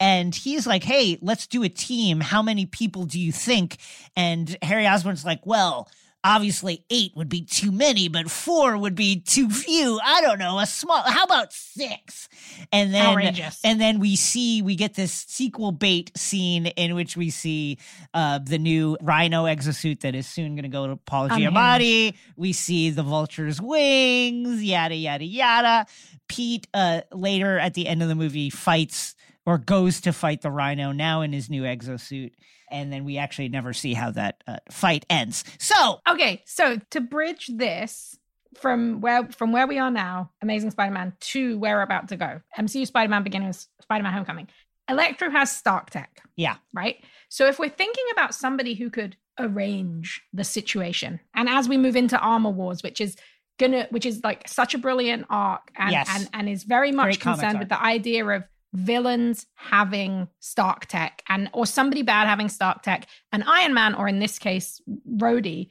And 0.00 0.34
he's 0.34 0.66
like, 0.66 0.82
"Hey, 0.82 1.18
let's 1.20 1.46
do 1.46 1.62
a 1.62 1.68
team. 1.68 2.20
How 2.20 2.42
many 2.42 2.64
people 2.66 3.04
do 3.04 3.20
you 3.20 3.32
think?" 3.32 3.76
And 4.16 4.56
Harry 4.62 4.86
Osborn's 4.86 5.24
like, 5.24 5.44
"Well." 5.44 5.88
Obviously, 6.26 6.84
eight 6.90 7.12
would 7.14 7.28
be 7.28 7.42
too 7.42 7.70
many, 7.70 8.08
but 8.08 8.28
four 8.30 8.76
would 8.76 8.96
be 8.96 9.20
too 9.20 9.48
few. 9.48 10.00
I 10.04 10.20
don't 10.20 10.38
know, 10.38 10.58
a 10.58 10.66
small. 10.66 11.02
How 11.02 11.24
about 11.24 11.52
six? 11.52 12.28
And 12.72 12.92
then, 12.92 13.06
Outrageous. 13.06 13.60
and 13.62 13.80
then 13.80 14.00
we 14.00 14.16
see 14.16 14.60
we 14.62 14.74
get 14.74 14.94
this 14.94 15.12
sequel 15.12 15.72
bait 15.72 16.10
scene 16.16 16.66
in 16.66 16.94
which 16.94 17.16
we 17.16 17.30
see 17.30 17.78
uh, 18.12 18.40
the 18.40 18.58
new 18.58 18.96
Rhino 19.00 19.44
exosuit 19.44 20.00
that 20.00 20.14
is 20.14 20.26
soon 20.26 20.54
going 20.54 20.64
to 20.64 20.68
go 20.68 20.86
to 20.86 20.96
Paul. 20.96 21.28
Giamatti. 21.28 22.16
We 22.36 22.52
see 22.52 22.90
the 22.90 23.02
vulture's 23.02 23.60
wings, 23.60 24.62
yada 24.62 24.94
yada 24.94 25.24
yada. 25.24 25.86
Pete 26.28 26.66
uh, 26.74 27.02
later 27.12 27.58
at 27.58 27.74
the 27.74 27.86
end 27.86 28.02
of 28.02 28.08
the 28.08 28.14
movie 28.14 28.50
fights 28.50 29.15
or 29.46 29.58
goes 29.58 30.00
to 30.02 30.12
fight 30.12 30.42
the 30.42 30.50
Rhino 30.50 30.92
now 30.92 31.22
in 31.22 31.32
his 31.32 31.48
new 31.48 31.62
exosuit, 31.62 32.32
and 32.70 32.92
then 32.92 33.04
we 33.04 33.16
actually 33.16 33.48
never 33.48 33.72
see 33.72 33.94
how 33.94 34.10
that 34.10 34.42
uh, 34.46 34.56
fight 34.70 35.06
ends. 35.08 35.44
So 35.58 36.00
Okay, 36.08 36.42
so 36.44 36.78
to 36.90 37.00
bridge 37.00 37.48
this 37.54 38.18
from 38.54 39.00
where 39.00 39.28
from 39.28 39.52
where 39.52 39.66
we 39.66 39.78
are 39.78 39.90
now, 39.90 40.30
Amazing 40.42 40.72
Spider-Man, 40.72 41.12
to 41.20 41.58
where 41.58 41.76
we're 41.76 41.82
about 41.82 42.08
to 42.08 42.16
go, 42.16 42.40
MCU 42.58 42.86
Spider-Man 42.86 43.22
beginning 43.22 43.48
with 43.48 43.66
Spider-Man 43.82 44.12
Homecoming. 44.12 44.48
Electro 44.88 45.30
has 45.30 45.50
Stark 45.50 45.90
Tech, 45.90 46.20
yeah, 46.36 46.56
right? 46.72 47.02
So 47.28 47.46
if 47.46 47.58
we're 47.58 47.68
thinking 47.68 48.04
about 48.12 48.34
somebody 48.34 48.74
who 48.74 48.88
could 48.88 49.16
arrange 49.38 50.22
the 50.32 50.44
situation, 50.44 51.20
and 51.34 51.48
as 51.48 51.68
we 51.68 51.76
move 51.76 51.96
into 51.96 52.16
Armor 52.18 52.50
Wars, 52.50 52.82
which 52.84 53.00
is 53.00 53.16
gonna, 53.58 53.88
which 53.90 54.06
is 54.06 54.22
like 54.22 54.46
such 54.48 54.74
a 54.74 54.78
brilliant 54.78 55.26
arc, 55.28 55.70
and 55.76 55.90
Yes. 55.90 56.08
and 56.10 56.28
and 56.32 56.48
is 56.48 56.62
very 56.64 56.92
much 56.92 57.04
Great 57.04 57.20
concerned 57.20 57.58
with 57.58 57.68
the 57.68 57.82
idea 57.82 58.24
of 58.26 58.44
villains 58.72 59.46
having 59.54 60.28
Stark 60.40 60.86
Tech, 60.86 61.22
and 61.28 61.48
or 61.52 61.66
somebody 61.66 62.02
bad 62.02 62.26
having 62.26 62.48
Stark 62.48 62.82
Tech, 62.82 63.06
and 63.32 63.44
Iron 63.46 63.74
Man, 63.74 63.94
or 63.94 64.08
in 64.08 64.18
this 64.18 64.38
case, 64.38 64.80
Rhodey, 65.16 65.68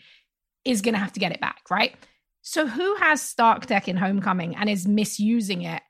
is 0.64 0.82
gonna 0.82 0.98
have 0.98 1.14
to 1.14 1.20
get 1.20 1.32
it 1.32 1.40
back, 1.42 1.62
right? 1.70 1.96
So 2.42 2.68
who 2.68 2.96
has 2.96 3.22
Stark 3.22 3.66
Tech 3.66 3.88
in 3.88 3.98
Homecoming 3.98 4.56
and 4.56 4.70
is 4.70 4.88
misusing 4.88 5.64
it? 5.64 5.82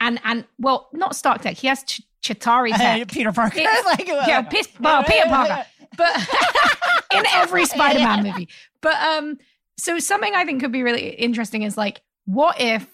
And 0.00 0.20
and 0.24 0.44
well, 0.58 0.88
not 0.92 1.16
Stark 1.16 1.42
Tech. 1.42 1.56
He 1.56 1.66
has 1.68 1.82
Ch- 1.84 2.02
Chitauri 2.22 2.74
Tech. 2.76 3.08
Peter 3.08 3.32
Parker, 3.32 3.58
It's- 3.60 3.84
like 3.86 4.06
yeah, 4.06 4.42
pis- 4.42 4.68
well, 4.80 5.02
Peter 5.04 5.26
Parker. 5.28 5.64
but 5.96 6.16
in 7.14 7.24
every 7.34 7.64
Spider-Man 7.66 8.22
movie. 8.24 8.48
But 8.80 8.94
um, 8.96 9.38
so 9.76 9.98
something 9.98 10.32
I 10.34 10.44
think 10.44 10.60
could 10.62 10.72
be 10.72 10.82
really 10.82 11.08
interesting 11.10 11.62
is 11.62 11.76
like, 11.76 12.00
what 12.26 12.60
if 12.60 12.86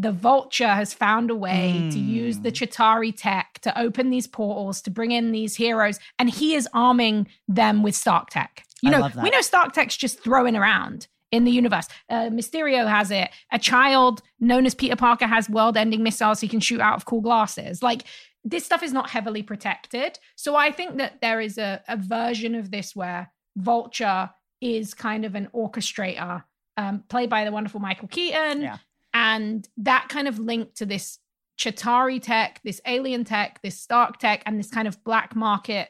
the 0.00 0.12
Vulture 0.12 0.68
has 0.68 0.94
found 0.94 1.28
a 1.28 1.34
way 1.34 1.88
to 1.90 1.98
use 1.98 2.38
the 2.38 2.50
Hmm. 2.50 2.54
Chitauri 2.54 3.12
tech 3.16 3.58
to 3.62 3.76
open 3.78 4.10
these 4.10 4.28
portals 4.28 4.80
to 4.82 4.90
bring 4.90 5.10
in 5.10 5.32
these 5.32 5.56
heroes, 5.56 5.98
and 6.18 6.30
he 6.30 6.54
is 6.54 6.68
arming 6.72 7.26
them 7.48 7.82
with 7.82 7.96
Stark 7.96 8.30
Tech. 8.30 8.64
You 8.80 8.92
I 8.92 8.98
know, 8.98 9.10
we 9.22 9.30
know 9.30 9.40
Stark 9.40 9.72
Tech's 9.72 9.96
just 9.96 10.20
throwing 10.20 10.54
around 10.54 11.08
in 11.32 11.42
the 11.44 11.50
universe. 11.50 11.88
Uh, 12.08 12.30
Mysterio 12.30 12.88
has 12.88 13.10
it. 13.10 13.30
A 13.50 13.58
child 13.58 14.22
known 14.38 14.66
as 14.66 14.74
Peter 14.74 14.96
Parker 14.96 15.26
has 15.26 15.50
world-ending 15.50 16.02
missiles 16.02 16.40
he 16.40 16.48
can 16.48 16.60
shoot 16.60 16.80
out 16.80 16.94
of 16.94 17.04
cool 17.04 17.20
glasses. 17.20 17.82
Like 17.82 18.04
this 18.44 18.64
stuff 18.64 18.84
is 18.84 18.92
not 18.92 19.10
heavily 19.10 19.42
protected. 19.42 20.20
So 20.36 20.54
I 20.54 20.70
think 20.70 20.96
that 20.98 21.20
there 21.20 21.40
is 21.40 21.58
a, 21.58 21.82
a 21.88 21.96
version 21.96 22.54
of 22.54 22.70
this 22.70 22.94
where 22.94 23.32
Vulture 23.56 24.30
is 24.60 24.94
kind 24.94 25.24
of 25.24 25.34
an 25.34 25.48
orchestrator, 25.52 26.44
um, 26.76 27.02
played 27.08 27.28
by 27.28 27.44
the 27.44 27.50
wonderful 27.52 27.80
Michael 27.80 28.08
Keaton. 28.08 28.62
Yeah. 28.62 28.78
And 29.18 29.68
that 29.78 30.08
kind 30.08 30.28
of 30.28 30.38
link 30.38 30.74
to 30.76 30.86
this 30.86 31.18
Chitauri 31.58 32.22
tech, 32.22 32.60
this 32.62 32.80
alien 32.86 33.24
tech, 33.24 33.60
this 33.62 33.80
Stark 33.80 34.18
tech, 34.18 34.44
and 34.46 34.58
this 34.60 34.70
kind 34.70 34.86
of 34.86 35.02
black 35.02 35.34
market 35.34 35.88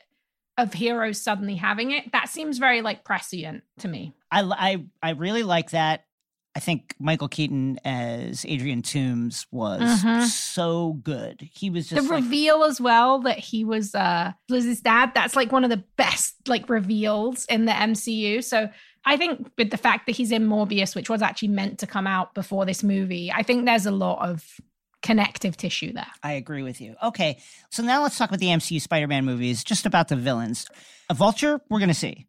of 0.56 0.72
heroes 0.72 1.20
suddenly 1.20 1.56
having 1.56 1.90
it, 1.90 2.10
that 2.12 2.30
seems 2.30 2.56
very 2.56 2.80
like 2.80 3.04
prescient 3.04 3.64
to 3.80 3.86
me. 3.88 4.14
I, 4.30 4.42
I, 4.42 4.84
I 5.02 5.10
really 5.10 5.42
like 5.42 5.70
that. 5.72 6.04
I 6.56 6.60
think 6.60 6.94
Michael 6.98 7.28
Keaton 7.28 7.78
as 7.84 8.44
Adrian 8.48 8.80
Toomes 8.82 9.46
was 9.52 9.80
Mhm. 10.02 10.24
so 10.24 10.94
good. 11.04 11.46
He 11.52 11.68
was 11.70 11.90
the 11.90 12.00
like, 12.02 12.10
reveal 12.10 12.64
as 12.64 12.80
well 12.80 13.20
that 13.20 13.38
he 13.38 13.62
was 13.64 13.94
uh 13.94 14.32
Liz's 14.48 14.80
dad, 14.80 15.12
that's 15.14 15.36
like 15.36 15.52
one 15.52 15.62
of 15.64 15.70
the 15.70 15.84
best 15.96 16.34
like 16.48 16.68
reveals 16.70 17.44
in 17.44 17.66
the 17.66 17.72
MCU. 17.72 18.42
So 18.42 18.70
I 19.08 19.16
think 19.16 19.50
with 19.56 19.70
the 19.70 19.78
fact 19.78 20.04
that 20.04 20.14
he's 20.14 20.30
in 20.30 20.46
Morbius, 20.46 20.94
which 20.94 21.08
was 21.08 21.22
actually 21.22 21.48
meant 21.48 21.78
to 21.78 21.86
come 21.86 22.06
out 22.06 22.34
before 22.34 22.66
this 22.66 22.82
movie, 22.82 23.32
I 23.32 23.42
think 23.42 23.64
there's 23.64 23.86
a 23.86 23.90
lot 23.90 24.28
of 24.28 24.44
connective 25.00 25.56
tissue 25.56 25.94
there. 25.94 26.06
I 26.22 26.32
agree 26.32 26.62
with 26.62 26.78
you. 26.78 26.94
Okay, 27.02 27.38
so 27.70 27.82
now 27.82 28.02
let's 28.02 28.18
talk 28.18 28.28
about 28.28 28.40
the 28.40 28.48
MCU 28.48 28.82
Spider-Man 28.82 29.24
movies, 29.24 29.64
just 29.64 29.86
about 29.86 30.08
the 30.08 30.16
villains. 30.16 30.66
A 31.08 31.14
Vulture, 31.14 31.58
we're 31.70 31.78
going 31.78 31.88
to 31.88 31.94
see. 31.94 32.26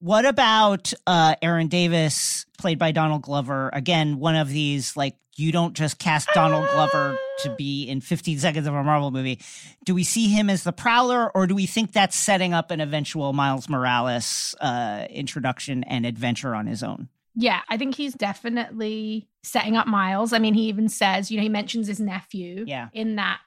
What 0.00 0.24
about 0.26 0.92
uh, 1.06 1.34
Aaron 1.42 1.68
Davis, 1.68 2.44
played 2.58 2.78
by 2.78 2.92
Donald 2.92 3.22
Glover? 3.22 3.70
Again, 3.72 4.18
one 4.18 4.36
of 4.36 4.48
these 4.48 4.96
like 4.96 5.16
you 5.36 5.52
don't 5.52 5.74
just 5.74 5.98
cast 5.98 6.28
Donald 6.34 6.66
Glover 6.72 7.18
to 7.40 7.54
be 7.56 7.84
in 7.84 8.00
15 8.00 8.38
seconds 8.38 8.66
of 8.66 8.74
a 8.74 8.82
Marvel 8.82 9.10
movie. 9.10 9.38
Do 9.84 9.94
we 9.94 10.02
see 10.04 10.28
him 10.28 10.48
as 10.48 10.62
the 10.64 10.72
Prowler, 10.72 11.30
or 11.36 11.46
do 11.46 11.54
we 11.54 11.66
think 11.66 11.92
that's 11.92 12.16
setting 12.16 12.54
up 12.54 12.70
an 12.70 12.80
eventual 12.80 13.32
Miles 13.34 13.68
Morales 13.68 14.54
uh, 14.60 15.06
introduction 15.10 15.84
and 15.84 16.06
adventure 16.06 16.54
on 16.54 16.66
his 16.66 16.82
own? 16.82 17.08
Yeah, 17.34 17.60
I 17.68 17.76
think 17.76 17.94
he's 17.96 18.14
definitely 18.14 19.28
setting 19.42 19.76
up 19.76 19.86
Miles. 19.86 20.32
I 20.32 20.38
mean, 20.38 20.54
he 20.54 20.68
even 20.68 20.88
says, 20.88 21.30
you 21.30 21.36
know, 21.36 21.42
he 21.42 21.50
mentions 21.50 21.86
his 21.86 22.00
nephew 22.00 22.64
Yeah. 22.66 22.88
in 22.94 23.16
that. 23.16 23.40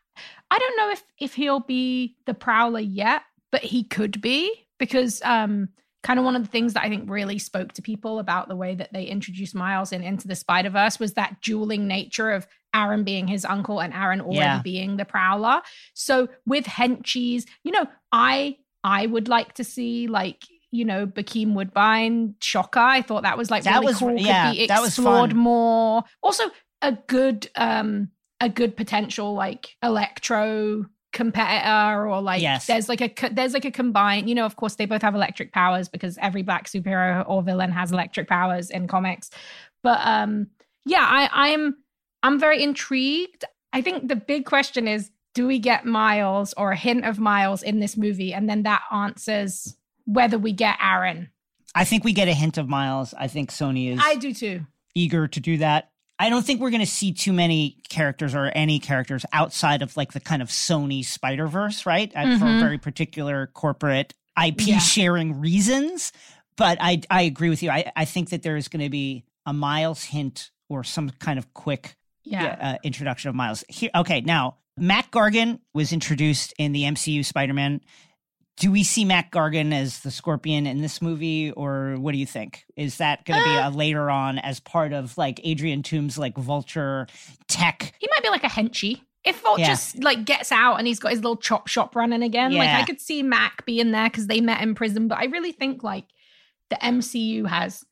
I 0.51 0.59
don't 0.59 0.77
know 0.77 0.91
if 0.91 1.03
if 1.17 1.33
he'll 1.33 1.59
be 1.61 2.17
the 2.25 2.33
prowler 2.35 2.81
yet, 2.81 3.23
but 3.51 3.61
he 3.61 3.83
could 3.83 4.21
be 4.21 4.67
because 4.77 5.21
um 5.23 5.69
kind 6.03 6.17
of 6.19 6.25
one 6.25 6.35
of 6.35 6.43
the 6.43 6.47
things 6.49 6.73
that 6.73 6.83
I 6.83 6.89
think 6.89 7.09
really 7.09 7.39
spoke 7.39 7.73
to 7.73 7.81
people 7.81 8.19
about 8.19 8.47
the 8.47 8.55
way 8.55 8.73
that 8.75 8.93
they 8.93 9.03
introduced 9.05 9.53
Miles 9.53 9.91
in 9.91 10.01
Into 10.03 10.27
the 10.27 10.35
Spider-Verse 10.35 10.99
was 10.99 11.13
that 11.13 11.41
dueling 11.41 11.87
nature 11.87 12.31
of 12.31 12.47
Aaron 12.73 13.03
being 13.03 13.27
his 13.27 13.43
uncle 13.45 13.81
and 13.81 13.93
Aaron 13.93 14.21
already 14.21 14.37
Yeah. 14.39 14.61
being 14.63 14.97
the 14.97 15.05
prowler. 15.05 15.61
So 15.93 16.29
with 16.45 16.65
henchies, 16.65 17.43
you 17.63 17.71
know, 17.71 17.85
I 18.11 18.57
I 18.83 19.07
would 19.07 19.27
like 19.27 19.53
to 19.55 19.63
see 19.63 20.07
like 20.07 20.43
you 20.71 20.85
know, 20.85 21.07
Bokeem 21.07 21.55
Woodbine, 21.55 22.35
Shocker. 22.41 22.79
I 22.79 23.01
thought 23.01 23.23
that 23.23 23.39
was 23.39 23.49
like 23.49 23.63
That 23.63 23.73
really 23.79 23.87
was- 23.87 23.97
cool. 23.97 24.09
Could 24.09 24.21
yeah, 24.21 24.51
be 24.51 24.67
that 24.67 24.79
was 24.81 24.89
explored 24.89 25.33
more. 25.35 26.03
Also, 26.21 26.43
a 26.83 26.91
good 27.07 27.49
um 27.55 28.09
a 28.39 28.49
good 28.49 28.77
potential 28.77 29.33
like 29.33 29.75
electro 29.83 30.85
competitor 31.19 32.07
or 32.07 32.21
like 32.21 32.41
Yes. 32.41 32.65
there's 32.65 32.87
like 32.87 33.01
a 33.01 33.29
there's 33.29 33.53
like 33.53 33.65
a 33.65 33.71
combined 33.71 34.29
you 34.29 34.35
know 34.35 34.45
of 34.45 34.55
course 34.55 34.75
they 34.75 34.85
both 34.85 35.01
have 35.01 35.15
electric 35.15 35.51
powers 35.51 35.89
because 35.89 36.17
every 36.21 36.43
black 36.43 36.65
superhero 36.73 37.25
or 37.27 37.43
villain 37.43 37.71
has 37.71 37.91
electric 37.91 38.27
powers 38.29 38.69
in 38.69 38.87
comics 38.87 39.29
but 39.83 39.99
um 40.03 40.47
yeah 40.85 41.05
i 41.19 41.29
i'm 41.33 41.75
i'm 42.23 42.39
very 42.39 42.63
intrigued 42.63 43.43
i 43.73 43.81
think 43.81 44.07
the 44.07 44.15
big 44.15 44.45
question 44.45 44.87
is 44.87 45.11
do 45.33 45.45
we 45.45 45.59
get 45.59 45.85
miles 45.85 46.53
or 46.55 46.71
a 46.71 46.77
hint 46.77 47.03
of 47.05 47.19
miles 47.19 47.61
in 47.63 47.81
this 47.81 47.97
movie 47.97 48.33
and 48.33 48.47
then 48.49 48.63
that 48.63 48.81
answers 48.91 49.75
whether 50.05 50.37
we 50.39 50.53
get 50.53 50.77
aaron 50.81 51.29
I 51.75 51.85
think 51.85 52.03
we 52.03 52.13
get 52.13 52.27
a 52.27 52.33
hint 52.33 52.57
of 52.57 52.67
Miles. 52.67 53.13
I 53.13 53.27
think 53.27 53.51
Sony 53.51 53.93
is 53.93 53.99
i 54.01 54.15
do 54.15 54.33
too 54.33 54.65
eager 54.95 55.27
to 55.27 55.39
do 55.39 55.57
that. 55.57 55.91
I 56.21 56.29
don't 56.29 56.45
think 56.45 56.59
we're 56.59 56.69
going 56.69 56.81
to 56.81 56.85
see 56.85 57.13
too 57.13 57.31
many 57.31 57.77
characters 57.87 58.35
or 58.35 58.47
any 58.53 58.79
characters 58.79 59.25
outside 59.31 59.81
of 59.81 59.95
like 59.95 60.11
the 60.11 60.19
kind 60.19 60.41
of 60.41 60.49
Sony 60.49 61.03
Spider 61.05 61.47
Verse, 61.47 61.85
right? 61.85 62.11
Uh, 62.15 62.37
For 62.37 62.45
Mhm. 62.45 62.59
very 62.59 62.77
particular 62.77 63.47
corporate 63.47 64.13
IP 64.37 64.67
Yeah. 64.67 64.79
sharing 64.79 65.39
reasons. 65.39 66.11
But 66.57 66.77
I 66.81 67.01
I 67.09 67.21
agree 67.21 67.49
with 67.49 67.63
you. 67.63 67.69
I, 67.71 67.89
I 67.95 68.03
think 68.05 68.29
that 68.31 68.43
there 68.43 68.57
is 68.57 68.67
going 68.67 68.83
to 68.83 68.89
be 68.89 69.23
a 69.45 69.53
Miles 69.53 70.03
hint 70.03 70.51
or 70.67 70.83
some 70.83 71.09
kind 71.19 71.39
of 71.39 71.53
quick 71.53 71.95
yeah, 72.25 72.57
uh, 72.61 72.77
introduction 72.83 73.29
of 73.29 73.35
Miles. 73.35 73.63
Here, 73.69 73.89
okay, 73.95 74.21
now 74.21 74.57
Mac 74.77 75.09
Gargan 75.11 75.59
was 75.73 75.91
introduced 75.93 76.53
in 76.59 76.73
the 76.73 76.83
MCU 76.83 77.23
Spider 77.25 77.53
Man. 77.53 77.81
Do 78.59 78.71
we 78.71 78.83
see 78.83 79.05
Mac 79.05 79.31
Gargan 79.31 79.73
as 79.73 80.01
the 80.01 80.11
Scorpion 80.11 80.67
in 80.67 80.81
this 80.81 81.01
movie, 81.01 81.51
or 81.51 81.95
what 81.97 82.11
do 82.11 82.17
you 82.17 82.25
think? 82.25 82.65
Is 82.75 82.97
that 82.97 83.23
going 83.25 83.39
to 83.39 83.43
be 83.49 83.55
Uh, 83.57 83.69
a 83.69 83.71
later 83.71 84.09
on 84.09 84.37
as 84.37 84.59
part 84.59 84.91
of 84.93 85.17
like 85.17 85.39
Adrian 85.43 85.81
Toomes 85.81 86.17
like 86.17 86.37
Vulture 86.37 87.07
tech? 87.47 87.93
he 87.99 88.07
might 88.13 88.21
be 88.23 88.29
like 88.29 88.43
a 88.43 88.47
henchy 88.47 89.01
if 89.23 89.39
Vulture 89.41 89.61
Yeah. 89.61 89.67
just 89.69 90.03
like 90.03 90.25
gets 90.25 90.51
out 90.51 90.75
and 90.75 90.87
he's 90.87 90.99
got 90.99 91.11
his 91.11 91.19
little 91.21 91.37
chop 91.37 91.67
shop 91.67 91.95
running 91.95 92.21
again, 92.21 92.53
like 92.53 92.69
I 92.69 92.83
could 92.83 92.99
see 93.01 93.23
Mac 93.23 93.65
being 93.65 93.91
there 93.91 94.09
because 94.09 94.27
they 94.27 94.41
met 94.41 94.61
in 94.61 94.75
prison. 94.75 95.07
But 95.07 95.19
I 95.19 95.25
really 95.25 95.51
think 95.53 95.81
like 95.83 96.05
the 96.69 96.75
MCU 96.77 97.45
has 97.47 97.83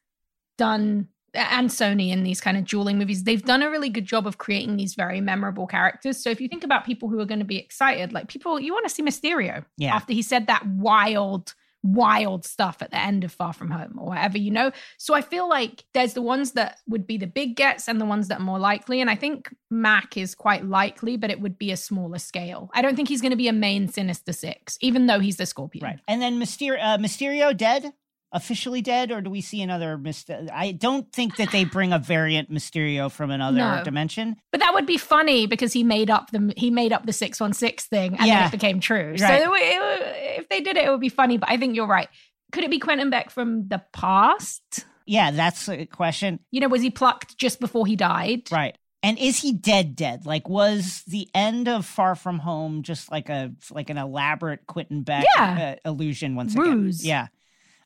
done 0.57 1.07
and 1.37 1.69
Sony 1.69 2.11
in 2.11 2.23
these 2.23 2.41
kind 2.41 2.57
of 2.57 2.65
dueling 2.65 2.97
movies, 2.97 3.23
they've 3.23 3.43
done 3.43 3.61
a 3.61 3.69
really 3.69 3.89
good 3.89 4.05
job 4.05 4.25
of 4.27 4.37
creating 4.37 4.77
these 4.77 4.95
very 4.95 5.21
memorable 5.21 5.67
characters. 5.67 6.17
So 6.21 6.29
if 6.29 6.41
you 6.41 6.47
think 6.47 6.63
about 6.63 6.85
people 6.85 7.09
who 7.09 7.19
are 7.19 7.25
going 7.25 7.39
to 7.39 7.45
be 7.45 7.57
excited, 7.57 8.13
like 8.13 8.27
people, 8.27 8.59
you 8.59 8.73
want 8.73 8.85
to 8.87 8.93
see 8.93 9.03
Mysterio 9.03 9.63
Yeah. 9.77 9.95
after 9.95 10.13
he 10.13 10.21
said 10.21 10.47
that 10.47 10.65
wild, 10.65 11.53
wild 11.83 12.43
stuff 12.43 12.81
at 12.81 12.89
the 12.91 12.99
end 12.99 13.23
of 13.23 13.31
Far 13.31 13.53
From 13.53 13.69
Home 13.71 13.97
or 13.99 14.07
whatever, 14.07 14.37
you 14.37 14.51
know? 14.51 14.71
So 14.97 15.13
I 15.13 15.21
feel 15.21 15.47
like 15.47 15.85
there's 15.93 16.13
the 16.13 16.21
ones 16.21 16.53
that 16.53 16.79
would 16.87 17.05
be 17.07 17.17
the 17.17 17.27
big 17.27 17.55
gets 17.55 17.87
and 17.87 18.01
the 18.01 18.05
ones 18.05 18.27
that 18.27 18.39
are 18.39 18.43
more 18.43 18.59
likely. 18.59 18.99
And 18.99 19.09
I 19.09 19.15
think 19.15 19.53
Mac 19.69 20.17
is 20.17 20.35
quite 20.35 20.65
likely, 20.65 21.15
but 21.17 21.29
it 21.29 21.39
would 21.39 21.57
be 21.57 21.71
a 21.71 21.77
smaller 21.77 22.17
scale. 22.19 22.71
I 22.73 22.81
don't 22.81 22.95
think 22.95 23.07
he's 23.09 23.21
going 23.21 23.31
to 23.31 23.37
be 23.37 23.47
a 23.47 23.53
main 23.53 23.87
Sinister 23.87 24.33
Six, 24.33 24.77
even 24.81 25.05
though 25.05 25.19
he's 25.19 25.37
the 25.37 25.45
Scorpion. 25.45 25.85
Right. 25.85 25.99
And 26.07 26.21
then 26.21 26.39
Mysterio, 26.39 26.79
uh, 26.81 26.97
Mysterio 26.97 27.55
dead? 27.55 27.93
Officially 28.33 28.81
dead, 28.81 29.09
or 29.11 29.21
do 29.21 29.29
we 29.29 29.39
see 29.39 29.61
another 29.61 29.97
Mysterio? 29.97 30.49
I 30.51 30.73
don't 30.73 31.09
think 31.13 31.37
that 31.37 31.49
they 31.51 31.63
bring 31.63 31.93
a 31.93 31.99
variant 31.99 32.51
Mysterio 32.51 33.09
from 33.09 33.31
another 33.31 33.57
No. 33.57 33.81
dimension. 33.85 34.35
But 34.51 34.59
that 34.59 34.73
would 34.73 34.85
be 34.85 34.97
funny 34.97 35.47
because 35.47 35.71
he 35.71 35.81
made 35.83 36.09
up 36.09 36.31
the 36.31 36.53
he 36.57 36.69
made 36.69 36.91
up 36.91 37.05
the 37.05 37.13
six 37.13 37.39
one 37.39 37.53
six 37.53 37.85
thing 37.85 38.17
and 38.17 38.27
Yeah. 38.27 38.39
then 38.39 38.47
it 38.49 38.51
became 38.51 38.79
true. 38.81 39.17
So 39.17 39.25
it 39.25 39.41
it 39.49 40.39
if 40.41 40.49
they 40.49 40.59
did 40.59 40.75
it, 40.75 40.85
it 40.85 40.91
would 40.91 40.99
be 40.99 41.07
funny. 41.09 41.37
But 41.37 41.49
I 41.49 41.55
think 41.57 41.75
you're 41.75 41.87
right. 41.87 42.09
Could 42.51 42.65
it 42.65 42.69
be 42.69 42.79
Quentin 42.79 43.09
Beck 43.09 43.29
from 43.29 43.69
the 43.69 43.81
past? 43.93 44.85
Yeah, 45.05 45.31
that's 45.31 45.69
a 45.69 45.85
question. 45.85 46.39
You 46.51 46.59
know, 46.59 46.67
was 46.67 46.81
he 46.81 46.89
plucked 46.89 47.37
just 47.37 47.61
before 47.61 47.87
he 47.87 47.95
died? 47.95 48.51
Right. 48.51 48.77
And 49.03 49.17
is 49.19 49.39
he 49.39 49.53
dead 49.53 49.95
dead? 49.95 50.25
Like 50.25 50.49
was 50.49 51.03
the 51.07 51.29
end 51.33 51.69
of 51.69 51.85
Far 51.85 52.15
From 52.15 52.39
Home 52.39 52.83
just 52.83 53.09
like 53.09 53.29
a 53.29 53.53
like 53.71 53.89
an 53.89 53.97
elaborate 53.97 54.67
Quentin 54.67 55.03
Beck 55.03 55.23
Yeah. 55.37 55.75
uh, 55.85 55.89
illusion 55.89 56.35
once 56.35 56.55
Ruse. 56.55 56.99
again? 56.99 57.09
Yeah. 57.09 57.27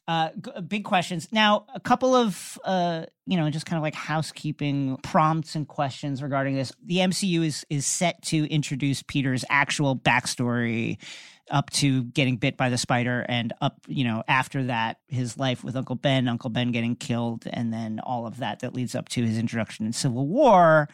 Uh, 0.07 0.29
g- 0.41 0.61
big 0.67 0.83
questions. 0.83 1.27
Now, 1.31 1.65
a 1.73 1.79
couple 1.79 2.15
of 2.15 2.57
uh, 2.65 3.05
you 3.25 3.37
know, 3.37 3.49
just 3.49 3.65
kind 3.65 3.77
of 3.77 3.83
like 3.83 3.95
housekeeping 3.95 4.97
prompts 5.03 5.55
and 5.55 5.67
questions 5.67 6.21
regarding 6.21 6.55
this. 6.55 6.73
The 6.83 6.97
MCU 6.97 7.45
is 7.45 7.65
is 7.69 7.85
set 7.85 8.21
to 8.23 8.45
introduce 8.51 9.03
Peter's 9.03 9.45
actual 9.49 9.95
backstory 9.95 10.97
up 11.49 11.69
to 11.69 12.03
getting 12.05 12.37
bit 12.37 12.57
by 12.57 12.69
the 12.69 12.77
spider 12.77 13.25
and 13.27 13.53
up, 13.61 13.77
you 13.87 14.03
know, 14.03 14.23
after 14.27 14.63
that 14.63 14.97
his 15.07 15.37
life 15.37 15.63
with 15.63 15.75
Uncle 15.75 15.95
Ben, 15.95 16.27
Uncle 16.27 16.49
Ben 16.49 16.71
getting 16.71 16.95
killed 16.95 17.43
and 17.51 17.73
then 17.73 17.99
all 17.99 18.25
of 18.25 18.37
that 18.37 18.59
that 18.59 18.73
leads 18.73 18.95
up 18.95 19.09
to 19.09 19.25
his 19.25 19.37
introduction 19.37 19.85
in 19.85 19.93
Civil 19.93 20.27
War. 20.27 20.87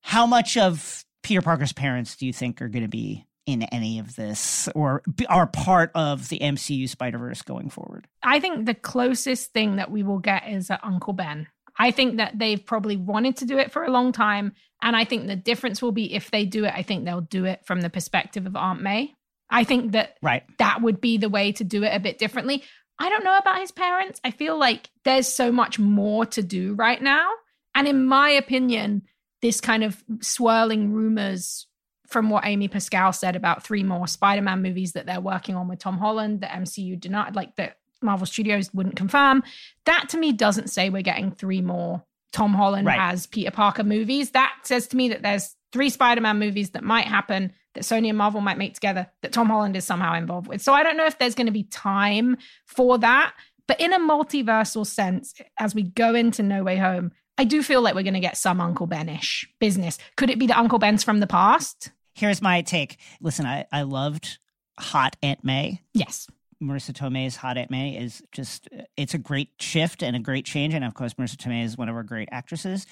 How 0.00 0.26
much 0.26 0.56
of 0.56 1.04
Peter 1.22 1.42
Parker's 1.42 1.72
parents 1.72 2.16
do 2.16 2.26
you 2.26 2.32
think 2.32 2.62
are 2.62 2.68
going 2.68 2.84
to 2.84 2.88
be 2.88 3.24
in 3.46 3.62
any 3.64 3.98
of 3.98 4.16
this 4.16 4.68
or 4.74 5.02
are 5.28 5.46
part 5.46 5.90
of 5.94 6.28
the 6.28 6.40
MCU 6.40 6.88
Spider-Verse 6.88 7.42
going 7.42 7.70
forward? 7.70 8.06
I 8.22 8.40
think 8.40 8.66
the 8.66 8.74
closest 8.74 9.52
thing 9.52 9.76
that 9.76 9.90
we 9.90 10.02
will 10.02 10.18
get 10.18 10.48
is 10.48 10.70
uh, 10.70 10.78
Uncle 10.82 11.12
Ben. 11.12 11.46
I 11.78 11.90
think 11.90 12.16
that 12.16 12.38
they've 12.38 12.64
probably 12.64 12.96
wanted 12.96 13.36
to 13.38 13.44
do 13.44 13.58
it 13.58 13.70
for 13.70 13.84
a 13.84 13.90
long 13.90 14.12
time. 14.12 14.52
And 14.82 14.96
I 14.96 15.04
think 15.04 15.26
the 15.26 15.36
difference 15.36 15.80
will 15.80 15.92
be 15.92 16.12
if 16.14 16.30
they 16.30 16.44
do 16.44 16.64
it, 16.64 16.72
I 16.74 16.82
think 16.82 17.04
they'll 17.04 17.20
do 17.20 17.44
it 17.44 17.64
from 17.64 17.80
the 17.80 17.90
perspective 17.90 18.46
of 18.46 18.56
Aunt 18.56 18.82
May. 18.82 19.14
I 19.48 19.64
think 19.64 19.92
that 19.92 20.16
Right. 20.22 20.42
that 20.58 20.82
would 20.82 21.00
be 21.00 21.18
the 21.18 21.28
way 21.28 21.52
to 21.52 21.64
do 21.64 21.84
it 21.84 21.94
a 21.94 22.00
bit 22.00 22.18
differently. 22.18 22.64
I 22.98 23.08
don't 23.10 23.24
know 23.24 23.36
about 23.36 23.60
his 23.60 23.72
parents. 23.72 24.20
I 24.24 24.30
feel 24.30 24.58
like 24.58 24.88
there's 25.04 25.28
so 25.28 25.52
much 25.52 25.78
more 25.78 26.24
to 26.26 26.42
do 26.42 26.74
right 26.74 27.00
now. 27.00 27.28
And 27.74 27.86
in 27.86 28.06
my 28.06 28.30
opinion, 28.30 29.02
this 29.42 29.60
kind 29.60 29.84
of 29.84 30.02
swirling 30.20 30.92
rumors 30.92 31.65
from 32.06 32.30
what 32.30 32.46
Amy 32.46 32.68
Pascal 32.68 33.12
said 33.12 33.36
about 33.36 33.62
three 33.62 33.82
more 33.82 34.06
Spider-Man 34.06 34.62
movies 34.62 34.92
that 34.92 35.06
they're 35.06 35.20
working 35.20 35.56
on 35.56 35.68
with 35.68 35.78
Tom 35.78 35.98
Holland, 35.98 36.40
the 36.40 36.46
MCU 36.46 36.98
denied, 36.98 37.34
like 37.34 37.56
that 37.56 37.78
Marvel 38.02 38.26
Studios 38.26 38.72
wouldn't 38.72 38.96
confirm. 38.96 39.42
That 39.84 40.08
to 40.10 40.18
me 40.18 40.32
doesn't 40.32 40.68
say 40.70 40.90
we're 40.90 41.02
getting 41.02 41.32
three 41.32 41.62
more 41.62 42.02
Tom 42.32 42.52
Holland 42.54 42.86
Right. 42.86 42.98
as 43.00 43.26
Peter 43.26 43.50
Parker 43.50 43.82
movies. 43.84 44.30
That 44.32 44.52
says 44.62 44.86
to 44.88 44.96
me 44.96 45.08
that 45.08 45.22
there's 45.22 45.56
three 45.72 45.90
Spider-Man 45.90 46.38
movies 46.38 46.70
that 46.70 46.84
might 46.84 47.06
happen 47.06 47.52
that 47.74 47.84
Sony 47.84 48.08
and 48.08 48.18
Marvel 48.18 48.40
might 48.40 48.58
make 48.58 48.74
together 48.74 49.06
that 49.22 49.32
Tom 49.32 49.48
Holland 49.48 49.76
is 49.76 49.84
somehow 49.84 50.14
involved 50.14 50.46
with. 50.46 50.62
So 50.62 50.72
I 50.72 50.82
don't 50.82 50.96
know 50.96 51.06
if 51.06 51.18
there's 51.18 51.34
going 51.34 51.46
to 51.46 51.52
be 51.52 51.64
time 51.64 52.36
for 52.66 52.98
that, 52.98 53.34
but 53.66 53.80
in 53.80 53.92
a 53.92 53.98
multiversal 53.98 54.86
sense, 54.86 55.34
as 55.58 55.74
we 55.74 55.82
go 55.82 56.14
into 56.14 56.42
No 56.42 56.62
Way 56.62 56.76
Home, 56.76 57.12
I 57.38 57.44
do 57.44 57.62
feel 57.62 57.82
like 57.82 57.94
we're 57.94 58.02
going 58.02 58.14
to 58.14 58.20
get 58.20 58.36
some 58.36 58.60
Uncle 58.60 58.88
Benish 58.88 59.46
business. 59.58 59.98
Could 60.16 60.30
it 60.30 60.38
be 60.38 60.46
the 60.46 60.58
Uncle 60.58 60.78
Ben's 60.78 61.04
from 61.04 61.20
the 61.20 61.26
past? 61.26 61.90
Here's 62.14 62.40
my 62.40 62.62
take. 62.62 62.98
Listen, 63.20 63.44
I, 63.44 63.66
I 63.70 63.82
loved 63.82 64.38
Hot 64.78 65.16
Aunt 65.22 65.44
May. 65.44 65.82
Yes. 65.92 66.26
Marisa 66.62 66.92
Tomei's 66.92 67.36
Hot 67.36 67.58
Aunt 67.58 67.70
May 67.70 67.96
is 67.98 68.22
just, 68.32 68.68
it's 68.96 69.12
a 69.12 69.18
great 69.18 69.50
shift 69.60 70.02
and 70.02 70.16
a 70.16 70.18
great 70.18 70.46
change. 70.46 70.72
And 70.72 70.84
of 70.84 70.94
course, 70.94 71.14
Marisa 71.14 71.36
Tomei 71.36 71.62
is 71.64 71.76
one 71.76 71.90
of 71.90 71.96
our 71.96 72.02
great 72.02 72.30
actresses. 72.32 72.86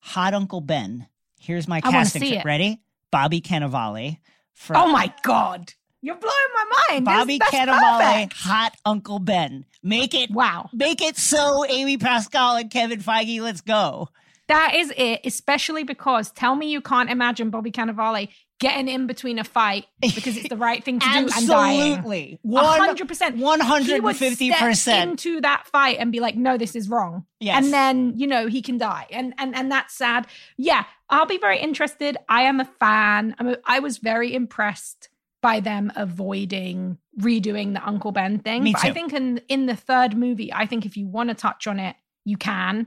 Hot 0.00 0.34
Uncle 0.34 0.60
Ben. 0.60 1.06
Here's 1.38 1.68
my 1.68 1.76
I 1.76 1.80
casting. 1.92 2.22
see 2.22 2.36
it. 2.36 2.44
Ready? 2.44 2.80
Bobby 3.12 3.40
Cannavale. 3.40 4.18
From 4.54 4.76
Oh 4.76 4.90
my 4.90 5.12
God. 5.22 5.74
You're 6.02 6.16
blowing 6.16 6.34
my 6.54 6.64
mind. 6.88 7.04
Bobby 7.04 7.38
Cannavale. 7.38 8.32
Hot 8.32 8.74
Uncle 8.84 9.18
Ben. 9.20 9.64
Make 9.86 10.14
it, 10.14 10.30
Wow. 10.32 10.68
make 10.72 11.00
it 11.00 11.16
so, 11.16 11.64
Amy 11.66 11.96
Pascal 11.96 12.56
and 12.56 12.70
Kevin 12.70 13.00
Feige. 13.00 13.40
Let's 13.40 13.60
go. 13.60 14.08
That 14.48 14.74
is 14.76 14.92
it, 14.96 15.20
especially 15.24 15.84
because 15.84 16.30
tell 16.30 16.54
me 16.54 16.70
you 16.70 16.80
can't 16.80 17.10
imagine 17.10 17.50
Bobby 17.50 17.72
Cannavale 17.72 18.28
getting 18.58 18.88
in 18.88 19.06
between 19.06 19.38
a 19.38 19.44
fight 19.44 19.86
because 20.00 20.36
it's 20.36 20.48
the 20.48 20.56
right 20.56 20.82
thing 20.84 20.98
to 21.00 21.06
do 21.06 21.28
and 21.36 21.48
dying. 21.48 21.92
Absolutely. 21.94 22.38
One- 22.42 22.64
hundred 22.80 23.08
percent. 23.08 23.36
150%. 23.38 24.76
step 24.76 25.02
into 25.08 25.40
that 25.40 25.66
fight 25.66 25.98
and 25.98 26.10
be 26.12 26.20
like, 26.20 26.36
"No, 26.36 26.56
this 26.56 26.74
is 26.76 26.88
wrong," 26.88 27.26
Yes. 27.40 27.56
and 27.62 27.72
then 27.72 28.12
you 28.16 28.26
know 28.28 28.46
he 28.46 28.62
can 28.62 28.78
die, 28.78 29.06
and 29.10 29.34
and 29.38 29.54
and 29.54 29.70
that's 29.70 29.94
sad. 29.96 30.26
Yeah, 30.56 30.84
I'll 31.10 31.26
be 31.26 31.38
very 31.38 31.58
interested. 31.58 32.16
I 32.28 32.42
am 32.42 32.60
a 32.60 32.64
fan. 32.64 33.34
I'm 33.38 33.48
a, 33.48 33.56
I 33.64 33.80
was 33.80 33.98
very 33.98 34.32
impressed 34.34 35.08
by 35.42 35.58
them 35.60 35.92
avoiding 35.96 36.98
redoing 37.20 37.74
the 37.74 37.86
Uncle 37.86 38.12
Ben 38.12 38.38
thing. 38.38 38.62
Me 38.62 38.72
but 38.72 38.84
I 38.84 38.92
think 38.92 39.12
in 39.12 39.40
in 39.48 39.66
the 39.66 39.76
third 39.76 40.16
movie, 40.16 40.52
I 40.52 40.66
think 40.66 40.86
if 40.86 40.96
you 40.96 41.06
want 41.06 41.30
to 41.30 41.34
touch 41.34 41.66
on 41.66 41.78
it, 41.78 41.96
you 42.24 42.36
can. 42.36 42.86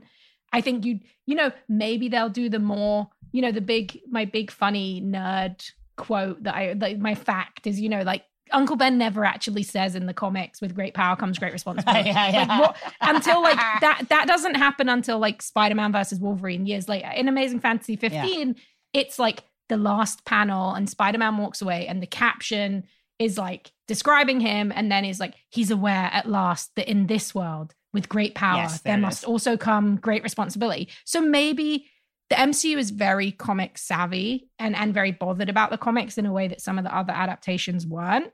I 0.52 0.60
think 0.60 0.84
you 0.84 1.00
you 1.26 1.34
know 1.34 1.52
maybe 1.68 2.08
they'll 2.08 2.28
do 2.28 2.48
the 2.48 2.58
more 2.58 3.08
you 3.32 3.42
know 3.42 3.52
the 3.52 3.60
big 3.60 4.00
my 4.08 4.24
big 4.24 4.50
funny 4.50 5.00
nerd 5.00 5.70
quote 5.96 6.42
that 6.44 6.54
I 6.54 6.72
like 6.72 6.98
my 6.98 7.14
fact 7.14 7.66
is 7.66 7.80
you 7.80 7.88
know 7.88 8.02
like 8.02 8.24
Uncle 8.52 8.76
Ben 8.76 8.98
never 8.98 9.24
actually 9.24 9.62
says 9.62 9.94
in 9.94 10.06
the 10.06 10.14
comics 10.14 10.60
with 10.60 10.74
great 10.74 10.94
power 10.94 11.16
comes 11.16 11.38
great 11.38 11.52
responsibility. 11.52 12.10
Yeah, 12.10 12.30
yeah. 12.30 12.44
Like, 12.46 12.60
what, 12.60 12.76
until 13.00 13.42
like 13.42 13.58
that 13.80 14.06
that 14.08 14.26
doesn't 14.26 14.56
happen 14.56 14.88
until 14.88 15.18
like 15.18 15.42
Spider-Man 15.42 15.92
versus 15.92 16.18
Wolverine 16.18 16.66
years 16.66 16.88
later. 16.88 17.10
In 17.10 17.28
Amazing 17.28 17.60
Fantasy 17.60 17.96
15, 17.96 18.56
it's 18.92 19.18
like 19.18 19.44
the 19.68 19.76
last 19.76 20.24
panel 20.24 20.74
and 20.74 20.90
Spider-Man 20.90 21.36
walks 21.36 21.62
away 21.62 21.86
and 21.86 22.02
the 22.02 22.06
caption 22.06 22.84
is 23.20 23.38
like 23.38 23.70
describing 23.86 24.40
him 24.40 24.72
and 24.74 24.90
then 24.90 25.04
is 25.04 25.20
like 25.20 25.34
he's 25.50 25.70
aware 25.70 26.10
at 26.12 26.28
last 26.28 26.74
that 26.74 26.90
in 26.90 27.06
this 27.06 27.34
world 27.34 27.74
with 27.92 28.08
great 28.08 28.34
power 28.34 28.62
Yes, 28.62 28.80
there 28.80 28.94
there 28.94 29.00
must 29.00 29.24
also 29.24 29.56
come 29.56 29.96
great 29.96 30.22
responsibility. 30.22 30.88
So 31.04 31.20
maybe 31.20 31.86
the 32.30 32.36
MCU 32.36 32.78
is 32.78 32.90
very 32.90 33.30
comic 33.30 33.76
savvy 33.76 34.48
and 34.58 34.74
and 34.74 34.94
very 34.94 35.12
bothered 35.12 35.48
about 35.48 35.70
the 35.70 35.78
comics 35.78 36.16
in 36.18 36.26
a 36.26 36.32
way 36.32 36.48
that 36.48 36.60
some 36.60 36.78
of 36.78 36.84
the 36.84 36.96
other 36.96 37.12
adaptations 37.12 37.86
weren't. 37.86 38.32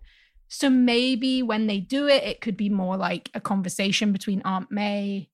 So 0.49 0.71
maybe 0.71 1.43
when 1.43 1.67
they 1.67 1.81
do 1.81 2.07
it, 2.07 2.23
it 2.23 2.41
could 2.41 2.57
be 2.57 2.69
more 2.69 2.97
like 2.97 3.31
a 3.35 3.41
conversation 3.41 4.13
between 4.13 4.43
Aunt 4.45 4.71
May 4.71 5.29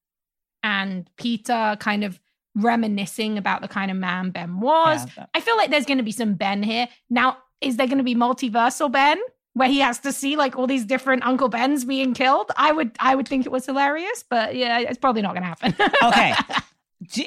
and 0.62 1.10
Peter, 1.18 1.76
kind 1.80 2.04
of 2.04 2.18
reminiscing 2.54 3.36
about 3.36 3.60
the 3.60 3.68
kind 3.68 3.90
of 3.90 3.96
man 3.96 4.30
Ben 4.30 4.60
was. 4.60 5.06
Yeah. 5.16 5.26
I 5.34 5.40
feel 5.40 5.56
like 5.56 5.70
there's 5.70 5.84
going 5.84 5.98
to 5.98 6.04
be 6.04 6.12
some 6.12 6.34
Ben 6.34 6.62
here. 6.62 6.88
Now, 7.10 7.38
is 7.60 7.76
there 7.76 7.86
going 7.86 7.98
to 7.98 8.04
be 8.04 8.14
multiversal 8.14 8.90
Ben? 8.90 9.20
Where 9.54 9.68
he 9.68 9.80
has 9.80 9.98
to 10.00 10.12
see 10.12 10.36
like 10.36 10.56
all 10.56 10.66
these 10.66 10.84
different 10.86 11.24
Uncle 11.26 11.48
Bens 11.48 11.84
being 11.84 12.14
killed, 12.14 12.50
I 12.56 12.72
would 12.72 12.92
I 12.98 13.14
would 13.14 13.28
think 13.28 13.44
it 13.44 13.52
was 13.52 13.66
hilarious, 13.66 14.24
but 14.28 14.54
yeah, 14.56 14.78
it's 14.80 14.98
probably 14.98 15.20
not 15.22 15.34
going 15.34 15.42
to 15.42 15.48
happen. 15.48 15.74
Okay. 16.02 16.34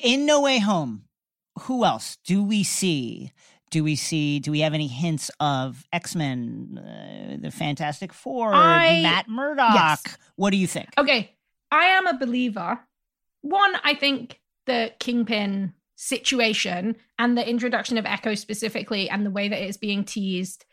In 0.01 0.25
No 0.25 0.41
Way 0.41 0.57
Home, 0.59 1.03
who 1.61 1.83
else 1.85 2.17
do 2.25 2.41
we 2.43 2.63
see? 2.63 3.31
Do 3.71 3.83
we 3.83 3.95
see? 3.95 4.39
Do 4.39 4.51
we 4.51 4.61
have 4.61 4.73
any 4.73 4.87
hints 4.87 5.29
of 5.39 5.85
X 5.91 6.15
Men, 6.15 6.79
uh, 6.79 7.37
the 7.41 7.51
Fantastic 7.51 8.13
Four, 8.13 8.53
I- 8.53 9.01
Matt 9.03 9.27
Murdock? 9.27 9.73
Yes. 9.75 10.03
What 10.35 10.51
do 10.51 10.57
you 10.57 10.67
think? 10.67 10.89
Okay, 10.97 11.31
I 11.71 11.85
am 11.87 12.07
a 12.07 12.17
believer. 12.17 12.79
One, 13.41 13.73
I 13.83 13.93
think 13.93 14.39
the 14.65 14.93
Kingpin 14.99 15.73
situation 15.95 16.95
and 17.19 17.37
the 17.37 17.47
introduction 17.47 17.97
of 17.97 18.05
Echo 18.05 18.33
specifically 18.35 19.09
and 19.09 19.25
the 19.25 19.29
way 19.31 19.47
that 19.49 19.61
it's 19.61 19.77
being 19.77 20.03
teased 20.03 20.65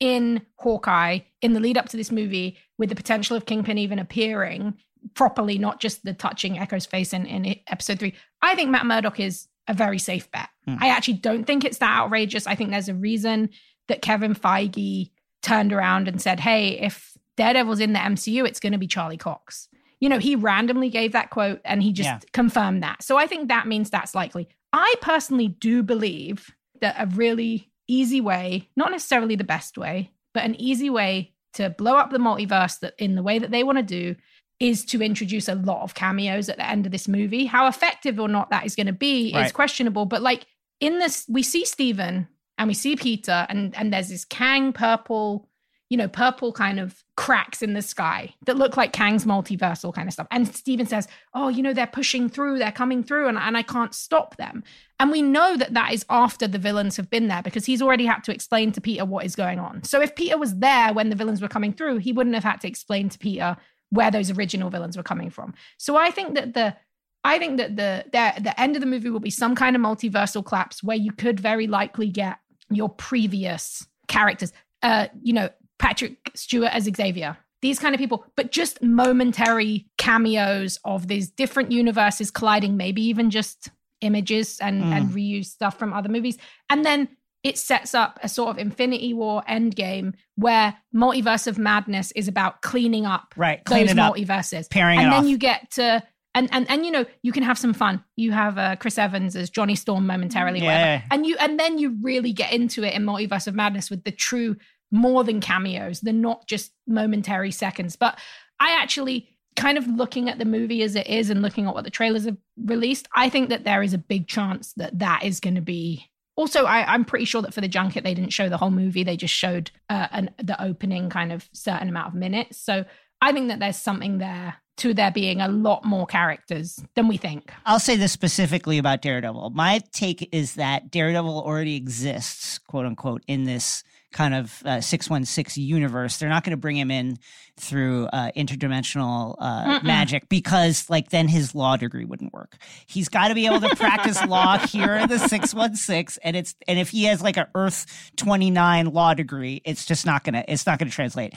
in 0.00 0.42
Hawkeye 0.56 1.20
in 1.42 1.52
the 1.52 1.60
lead 1.60 1.78
up 1.78 1.88
to 1.90 1.96
this 1.96 2.10
movie 2.10 2.56
with 2.78 2.88
the 2.88 2.94
potential 2.94 3.36
of 3.36 3.46
Kingpin 3.46 3.78
even 3.78 3.98
appearing 3.98 4.74
properly, 5.14 5.58
not 5.58 5.80
just 5.80 6.04
the 6.04 6.12
touching 6.14 6.58
Echo's 6.58 6.86
face 6.86 7.12
in, 7.12 7.26
in 7.26 7.56
episode 7.68 7.98
three. 7.98 8.14
I 8.42 8.54
think 8.54 8.70
Matt 8.70 8.86
Murdock 8.86 9.20
is 9.20 9.46
a 9.68 9.74
very 9.74 9.98
safe 9.98 10.30
bet. 10.30 10.48
Hmm. 10.66 10.76
I 10.80 10.88
actually 10.88 11.14
don't 11.14 11.44
think 11.44 11.64
it's 11.64 11.78
that 11.78 11.98
outrageous. 11.98 12.46
I 12.46 12.54
think 12.54 12.70
there's 12.70 12.88
a 12.88 12.94
reason 12.94 13.50
that 13.88 14.02
Kevin 14.02 14.34
Feige 14.34 15.10
turned 15.42 15.72
around 15.72 16.08
and 16.08 16.20
said, 16.20 16.40
hey, 16.40 16.78
if 16.80 17.12
Daredevil's 17.36 17.80
in 17.80 17.92
the 17.92 17.98
MCU, 17.98 18.46
it's 18.46 18.60
going 18.60 18.72
to 18.72 18.78
be 18.78 18.86
Charlie 18.86 19.16
Cox. 19.16 19.68
You 20.00 20.08
know, 20.08 20.18
he 20.18 20.34
randomly 20.36 20.90
gave 20.90 21.12
that 21.12 21.30
quote 21.30 21.60
and 21.64 21.82
he 21.82 21.92
just 21.92 22.06
Yeah. 22.06 22.18
confirmed 22.32 22.82
that. 22.82 23.02
So 23.02 23.16
I 23.16 23.26
think 23.26 23.48
that 23.48 23.66
means 23.66 23.90
that's 23.90 24.14
likely. 24.14 24.48
I 24.72 24.94
personally 25.00 25.48
do 25.48 25.82
believe 25.82 26.54
that 26.80 26.96
a 26.98 27.06
really 27.06 27.69
easy 27.90 28.20
way, 28.20 28.68
not 28.76 28.90
necessarily 28.90 29.36
the 29.36 29.44
best 29.44 29.76
way, 29.76 30.12
but 30.32 30.44
an 30.44 30.54
easy 30.60 30.90
way 30.90 31.34
to 31.54 31.70
blow 31.70 31.96
up 31.96 32.10
the 32.10 32.18
multiverse 32.18 32.78
that 32.80 32.94
in 32.98 33.14
the 33.16 33.22
way 33.22 33.38
that 33.38 33.50
they 33.50 33.64
want 33.64 33.78
to 33.78 33.82
do 33.82 34.14
is 34.60 34.84
to 34.84 35.02
introduce 35.02 35.48
a 35.48 35.54
lot 35.54 35.82
of 35.82 35.94
cameos 35.94 36.48
at 36.48 36.56
the 36.56 36.68
end 36.68 36.86
of 36.86 36.92
this 36.92 37.08
movie. 37.08 37.46
How 37.46 37.66
effective 37.66 38.20
or 38.20 38.28
not 38.28 38.50
that 38.50 38.66
is 38.66 38.76
going 38.76 38.86
to 38.86 38.92
be 38.92 39.34
is 39.34 39.52
questionable. 39.52 40.04
But 40.04 40.22
like 40.22 40.44
in 40.80 40.98
this, 40.98 41.24
we 41.28 41.42
see 41.42 41.64
Stephen 41.64 42.28
and 42.58 42.68
we 42.68 42.74
see 42.74 42.94
Peter, 42.94 43.46
and 43.48 43.74
and 43.74 43.92
there's 43.92 44.10
this 44.10 44.26
Kang 44.26 44.74
purple, 44.74 45.48
you 45.90 45.96
know, 45.96 46.08
purple 46.08 46.52
kind 46.52 46.78
of 46.78 47.02
cracks 47.16 47.62
in 47.62 47.74
the 47.74 47.82
sky 47.82 48.32
that 48.46 48.56
look 48.56 48.76
like 48.76 48.92
Kang's 48.92 49.24
multiversal 49.24 49.92
kind 49.92 50.08
of 50.08 50.14
stuff. 50.14 50.28
And 50.30 50.46
Stephen 50.48 50.86
says, 50.86 51.08
"Oh, 51.34 51.48
you 51.48 51.62
know, 51.62 51.74
they're 51.74 51.86
pushing 51.86 52.28
through, 52.28 52.58
they're 52.58 52.72
coming 52.72 53.02
through, 53.02 53.28
and, 53.28 53.36
and 53.36 53.56
I 53.56 53.62
can't 53.62 53.92
stop 53.92 54.36
them." 54.36 54.62
And 55.00 55.10
we 55.10 55.20
know 55.20 55.56
that 55.56 55.74
that 55.74 55.92
is 55.92 56.06
after 56.08 56.46
the 56.46 56.58
villains 56.58 56.96
have 56.96 57.10
been 57.10 57.26
there 57.26 57.42
because 57.42 57.66
he's 57.66 57.82
already 57.82 58.06
had 58.06 58.22
to 58.24 58.32
explain 58.32 58.70
to 58.72 58.80
Peter 58.80 59.04
what 59.04 59.26
is 59.26 59.34
going 59.34 59.58
on. 59.58 59.82
So 59.82 60.00
if 60.00 60.14
Peter 60.14 60.38
was 60.38 60.56
there 60.58 60.94
when 60.94 61.10
the 61.10 61.16
villains 61.16 61.42
were 61.42 61.48
coming 61.48 61.72
through, 61.72 61.98
he 61.98 62.12
wouldn't 62.12 62.34
have 62.36 62.44
had 62.44 62.60
to 62.60 62.68
explain 62.68 63.08
to 63.08 63.18
Peter 63.18 63.56
where 63.90 64.12
those 64.12 64.30
original 64.30 64.70
villains 64.70 64.96
were 64.96 65.02
coming 65.02 65.28
from. 65.28 65.54
So 65.76 65.96
I 65.96 66.12
think 66.12 66.36
that 66.36 66.54
the 66.54 66.76
I 67.24 67.38
think 67.38 67.58
that 67.58 67.76
the 67.76 68.04
the, 68.12 68.40
the 68.40 68.60
end 68.60 68.76
of 68.76 68.80
the 68.80 68.86
movie 68.86 69.10
will 69.10 69.18
be 69.18 69.30
some 69.30 69.56
kind 69.56 69.74
of 69.74 69.82
multiversal 69.82 70.44
collapse 70.44 70.84
where 70.84 70.96
you 70.96 71.10
could 71.10 71.40
very 71.40 71.66
likely 71.66 72.08
get 72.08 72.38
your 72.70 72.88
previous 72.88 73.86
characters. 74.06 74.52
Uh, 74.82 75.08
you 75.22 75.32
know, 75.32 75.50
Patrick 75.80 76.30
Stewart 76.34 76.70
as 76.72 76.84
Xavier. 76.84 77.36
These 77.62 77.78
kind 77.80 77.94
of 77.94 77.98
people, 77.98 78.24
but 78.36 78.52
just 78.52 78.80
momentary 78.82 79.86
cameos 79.98 80.78
of 80.84 81.08
these 81.08 81.30
different 81.30 81.72
universes 81.72 82.30
colliding, 82.30 82.76
maybe 82.76 83.02
even 83.02 83.30
just 83.30 83.68
images 84.00 84.58
and, 84.60 84.82
Mm. 84.82 84.92
and 84.96 85.10
reuse 85.10 85.46
stuff 85.46 85.78
from 85.78 85.92
other 85.92 86.08
movies. 86.08 86.38
And 86.70 86.84
then 86.86 87.08
it 87.42 87.58
sets 87.58 87.94
up 87.94 88.18
a 88.22 88.28
sort 88.28 88.50
of 88.50 88.58
Infinity 88.58 89.12
War 89.14 89.42
endgame 89.48 90.14
where 90.36 90.74
Multiverse 90.94 91.46
of 91.46 91.58
Madness 91.58 92.12
is 92.12 92.28
about 92.28 92.62
cleaning 92.62 93.04
up 93.06 93.34
Right, 93.36 93.62
clean 93.64 93.86
those 93.86 93.92
it 93.92 93.98
up, 93.98 94.14
multiverses. 94.14 94.70
pairing 94.70 94.98
and 94.98 95.12
then 95.12 95.20
off. 95.20 95.26
you 95.26 95.36
get 95.38 95.70
to 95.72 96.02
and 96.34 96.48
and 96.52 96.70
and 96.70 96.84
you 96.86 96.92
know 96.92 97.04
you 97.22 97.32
can 97.32 97.42
have 97.42 97.58
some 97.58 97.72
fun. 97.74 98.04
You 98.16 98.32
have 98.32 98.56
uh, 98.56 98.76
Chris 98.76 98.98
Evans 98.98 99.34
as 99.36 99.50
Johnny 99.50 99.74
Storm 99.74 100.06
momentarily, 100.06 100.62
whatever. 100.62 101.02
And 101.10 101.26
you 101.26 101.36
and 101.40 101.58
then 101.58 101.76
you 101.78 101.96
really 102.02 102.32
get 102.32 102.52
into 102.52 102.84
it 102.84 102.94
in 102.94 103.04
Multiverse 103.04 103.46
of 103.48 103.54
Madness 103.54 103.90
with 103.90 104.04
the 104.04 104.12
true 104.12 104.56
more 104.90 105.24
than 105.24 105.40
cameos. 105.40 106.00
They're 106.00 106.12
not 106.12 106.46
just 106.46 106.72
momentary 106.86 107.50
seconds. 107.50 107.96
But 107.96 108.18
I 108.58 108.72
actually 108.80 109.36
kind 109.56 109.78
of 109.78 109.86
looking 109.86 110.28
at 110.28 110.38
the 110.38 110.44
movie 110.44 110.82
as 110.82 110.96
it 110.96 111.06
is 111.06 111.30
and 111.30 111.42
looking 111.42 111.66
at 111.66 111.74
what 111.74 111.84
the 111.84 111.90
trailers 111.90 112.24
have 112.24 112.36
released, 112.64 113.08
I 113.14 113.28
think 113.28 113.48
that 113.48 113.64
there 113.64 113.82
is 113.82 113.94
a 113.94 113.98
big 113.98 114.26
chance 114.26 114.72
that 114.74 114.98
that 114.98 115.22
is 115.24 115.40
going 115.40 115.56
to 115.56 115.60
be. 115.60 116.06
Also, 116.36 116.64
I, 116.64 116.92
I'm 116.92 117.04
pretty 117.04 117.26
sure 117.26 117.42
that 117.42 117.52
for 117.52 117.60
the 117.60 117.68
junket 117.68 118.04
they 118.04 118.14
didn't 118.14 118.32
show 118.32 118.48
the 118.48 118.56
whole 118.56 118.70
movie; 118.70 119.04
they 119.04 119.16
just 119.16 119.34
showed 119.34 119.70
uh, 119.90 120.08
an, 120.12 120.30
the 120.38 120.60
opening 120.62 121.10
kind 121.10 121.32
of 121.32 121.48
certain 121.52 121.88
amount 121.88 122.08
of 122.08 122.14
minutes. 122.14 122.58
So 122.58 122.84
I 123.20 123.32
think 123.32 123.48
that 123.48 123.58
there's 123.58 123.76
something 123.76 124.18
there 124.18 124.56
to 124.78 124.94
there 124.94 125.10
being 125.10 125.42
a 125.42 125.48
lot 125.48 125.84
more 125.84 126.06
characters 126.06 126.82
than 126.94 127.06
we 127.06 127.18
think. 127.18 127.52
I'll 127.66 127.78
say 127.78 127.96
this 127.96 128.12
specifically 128.12 128.78
about 128.78 129.02
Daredevil. 129.02 129.50
My 129.50 129.82
take 129.92 130.26
is 130.32 130.54
that 130.54 130.90
Daredevil 130.90 131.42
already 131.42 131.76
exists, 131.76 132.58
quote 132.58 132.86
unquote, 132.86 133.22
in 133.26 133.44
this 133.44 133.84
kind 134.12 134.34
of 134.34 134.62
uh, 134.64 134.80
616 134.80 135.62
universe. 135.64 136.18
They're 136.18 136.28
not 136.28 136.44
going 136.44 136.52
to 136.52 136.56
bring 136.56 136.76
him 136.76 136.90
in 136.90 137.18
through 137.56 138.06
uh, 138.06 138.30
interdimensional 138.36 139.36
uh, 139.38 139.80
magic 139.82 140.28
because, 140.28 140.88
like, 140.90 141.10
then 141.10 141.28
his 141.28 141.54
law 141.54 141.76
degree 141.76 142.04
wouldn't 142.04 142.32
work. 142.32 142.56
He's 142.86 143.08
got 143.08 143.28
to 143.28 143.34
be 143.34 143.46
able 143.46 143.60
to 143.60 143.76
practice 143.76 144.24
law 144.26 144.58
here 144.66 144.94
in 144.94 145.08
the 145.08 145.18
616, 145.18 146.20
and 146.24 146.36
it's 146.36 146.54
and 146.66 146.78
if 146.78 146.90
he 146.90 147.04
has 147.04 147.22
like 147.22 147.36
an 147.36 147.46
Earth 147.54 148.10
29 148.16 148.86
law 148.86 149.14
degree, 149.14 149.62
it's 149.64 149.84
just 149.84 150.06
not 150.06 150.24
gonna 150.24 150.44
it's 150.48 150.66
not 150.66 150.78
gonna 150.78 150.90
translate. 150.90 151.34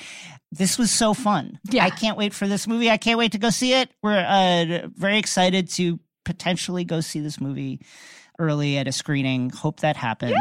This 0.51 0.77
was 0.77 0.91
so 0.91 1.13
fun. 1.13 1.59
Yeah. 1.69 1.85
I 1.85 1.89
can't 1.89 2.17
wait 2.17 2.33
for 2.33 2.47
this 2.47 2.67
movie. 2.67 2.89
I 2.89 2.97
can't 2.97 3.17
wait 3.17 3.31
to 3.33 3.39
go 3.39 3.49
see 3.49 3.73
it. 3.73 3.89
We're 4.01 4.17
uh, 4.17 4.87
very 4.95 5.17
excited 5.17 5.69
to 5.71 5.99
potentially 6.25 6.83
go 6.83 7.01
see 7.01 7.19
this 7.19 7.41
movie 7.41 7.81
early 8.39 8.77
at 8.77 8.87
a 8.87 8.91
screening. 8.91 9.49
Hope 9.49 9.81
that 9.81 9.95
happens. 9.95 10.37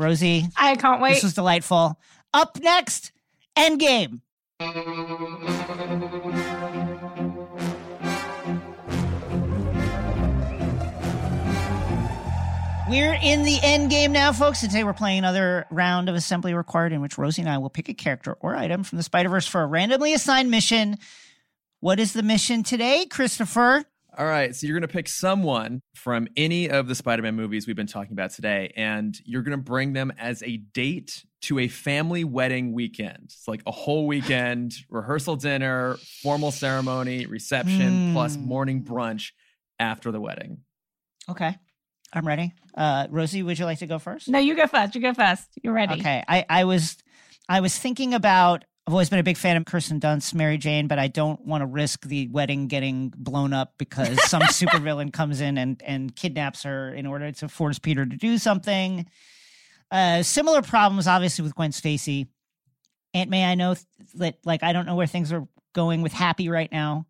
Rosie, 0.00 0.46
I 0.56 0.76
can't 0.76 1.02
wait. 1.02 1.14
this 1.14 1.22
was 1.22 1.34
delightful. 1.34 2.00
Up 2.32 2.58
next, 2.58 3.12
Endgame. 3.54 4.20
We're 12.88 13.18
in 13.22 13.44
the 13.44 13.58
end 13.62 13.90
game 13.90 14.12
now, 14.12 14.32
folks. 14.32 14.62
And 14.62 14.70
today 14.70 14.84
we're 14.84 14.94
playing 14.94 15.18
another 15.18 15.66
round 15.70 16.08
of 16.08 16.14
Assembly 16.14 16.54
Required 16.54 16.92
in 16.92 17.02
which 17.02 17.18
Rosie 17.18 17.42
and 17.42 17.48
I 17.50 17.58
will 17.58 17.70
pick 17.70 17.90
a 17.90 17.94
character 17.94 18.32
or 18.40 18.56
item 18.56 18.84
from 18.84 18.96
the 18.96 19.04
Spider 19.04 19.28
Verse 19.28 19.46
for 19.46 19.60
a 19.60 19.66
randomly 19.66 20.14
assigned 20.14 20.50
mission. 20.50 20.96
What 21.80 22.00
is 22.00 22.14
the 22.14 22.22
mission 22.22 22.62
today, 22.62 23.04
Christopher? 23.04 23.84
All 24.20 24.26
right, 24.26 24.54
so 24.54 24.66
you're 24.66 24.74
going 24.78 24.86
to 24.86 24.92
pick 24.92 25.08
someone 25.08 25.80
from 25.94 26.28
any 26.36 26.68
of 26.68 26.88
the 26.88 26.94
Spider 26.94 27.22
Man 27.22 27.36
movies 27.36 27.66
we've 27.66 27.74
been 27.74 27.86
talking 27.86 28.12
about 28.12 28.32
today, 28.32 28.70
and 28.76 29.18
you're 29.24 29.40
going 29.40 29.56
to 29.56 29.64
bring 29.64 29.94
them 29.94 30.12
as 30.18 30.42
a 30.42 30.58
date 30.58 31.24
to 31.44 31.58
a 31.58 31.68
family 31.68 32.22
wedding 32.22 32.74
weekend. 32.74 33.20
It's 33.24 33.48
like 33.48 33.62
a 33.66 33.70
whole 33.70 34.06
weekend, 34.06 34.74
rehearsal 34.90 35.36
dinner, 35.36 35.96
formal 36.22 36.50
ceremony, 36.50 37.24
reception, 37.24 38.10
plus 38.12 38.36
Hmm. 38.36 38.44
morning 38.46 38.84
brunch 38.84 39.30
after 39.78 40.12
the 40.12 40.20
wedding. 40.20 40.58
Okay, 41.26 41.56
I'm 42.12 42.26
ready. 42.26 42.52
Uh, 42.74 43.06
Rosie, 43.08 43.42
would 43.42 43.58
you 43.58 43.64
like 43.64 43.78
to 43.78 43.86
go 43.86 43.98
first? 43.98 44.28
no, 44.28 44.38
you 44.38 44.54
go 44.54 44.66
first. 44.66 44.94
You 44.94 45.00
go 45.00 45.14
first. 45.14 45.46
You're 45.62 45.72
ready. 45.72 45.94
Okay, 45.98 46.22
I, 46.28 46.44
I 46.46 46.64
was 46.64 46.98
I 47.48 47.60
was 47.60 47.78
thinking 47.78 48.12
about. 48.12 48.66
I've 48.90 48.94
always 48.94 49.08
been 49.08 49.20
a 49.20 49.22
big 49.22 49.36
fan 49.36 49.56
of 49.56 49.64
Kirsten 49.66 50.00
Dunst, 50.00 50.34
Mary 50.34 50.58
Jane, 50.58 50.88
but 50.88 50.98
I 50.98 51.06
don't 51.06 51.46
want 51.46 51.62
to 51.62 51.66
risk 51.66 52.04
the 52.04 52.26
wedding 52.26 52.66
getting 52.66 53.14
blown 53.16 53.52
up 53.52 53.74
because 53.78 54.20
some 54.28 54.42
supervillain 54.42 55.12
comes 55.12 55.40
in 55.40 55.58
and 55.58 55.80
and 55.86 56.16
kidnaps 56.16 56.64
her 56.64 56.92
in 56.92 57.06
order 57.06 57.30
to 57.30 57.48
force 57.48 57.78
Peter 57.78 58.04
to 58.04 58.16
do 58.16 58.36
something. 58.36 59.06
Uh, 59.92 60.24
similar 60.24 60.60
problems, 60.60 61.06
obviously, 61.06 61.44
with 61.44 61.54
Gwen 61.54 61.70
Stacy. 61.70 62.26
Aunt 63.14 63.30
May, 63.30 63.44
I 63.44 63.54
know 63.54 63.76
that 64.14 64.38
like 64.44 64.64
I 64.64 64.72
don't 64.72 64.86
know 64.86 64.96
where 64.96 65.06
things 65.06 65.32
are 65.32 65.46
going 65.72 66.02
with 66.02 66.12
Happy 66.12 66.48
right 66.48 66.72
now. 66.72 67.06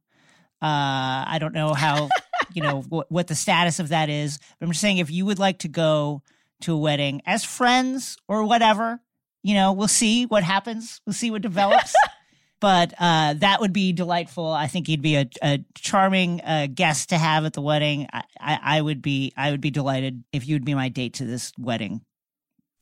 Uh, 0.60 1.24
I 1.28 1.38
don't 1.40 1.54
know 1.54 1.72
how 1.72 2.10
you 2.52 2.60
know 2.60 2.82
what, 2.82 3.10
what 3.10 3.26
the 3.26 3.34
status 3.34 3.78
of 3.78 3.88
that 3.88 4.10
is. 4.10 4.36
But 4.36 4.66
I'm 4.66 4.72
just 4.72 4.82
saying, 4.82 4.98
if 4.98 5.10
you 5.10 5.24
would 5.24 5.38
like 5.38 5.60
to 5.60 5.68
go 5.68 6.20
to 6.60 6.74
a 6.74 6.78
wedding 6.78 7.22
as 7.24 7.42
friends 7.42 8.18
or 8.28 8.44
whatever, 8.44 9.00
you 9.42 9.54
know, 9.54 9.72
we'll 9.72 9.88
see 9.88 10.26
what 10.26 10.42
happens. 10.42 11.00
We'll 11.06 11.14
see 11.14 11.30
what 11.30 11.42
develops. 11.42 11.94
but 12.60 12.92
uh, 12.98 13.34
that 13.38 13.60
would 13.60 13.72
be 13.72 13.92
delightful. 13.92 14.46
I 14.50 14.66
think 14.66 14.86
he'd 14.86 15.02
be 15.02 15.16
a, 15.16 15.28
a 15.42 15.64
charming 15.74 16.40
uh, 16.42 16.66
guest 16.72 17.08
to 17.10 17.18
have 17.18 17.44
at 17.44 17.54
the 17.54 17.62
wedding. 17.62 18.06
I, 18.12 18.22
I, 18.38 18.58
I 18.62 18.80
would 18.80 19.00
be 19.02 19.32
I 19.36 19.50
would 19.50 19.60
be 19.60 19.70
delighted 19.70 20.24
if 20.32 20.46
you'd 20.46 20.64
be 20.64 20.74
my 20.74 20.88
date 20.88 21.14
to 21.14 21.24
this 21.24 21.52
wedding. 21.58 22.02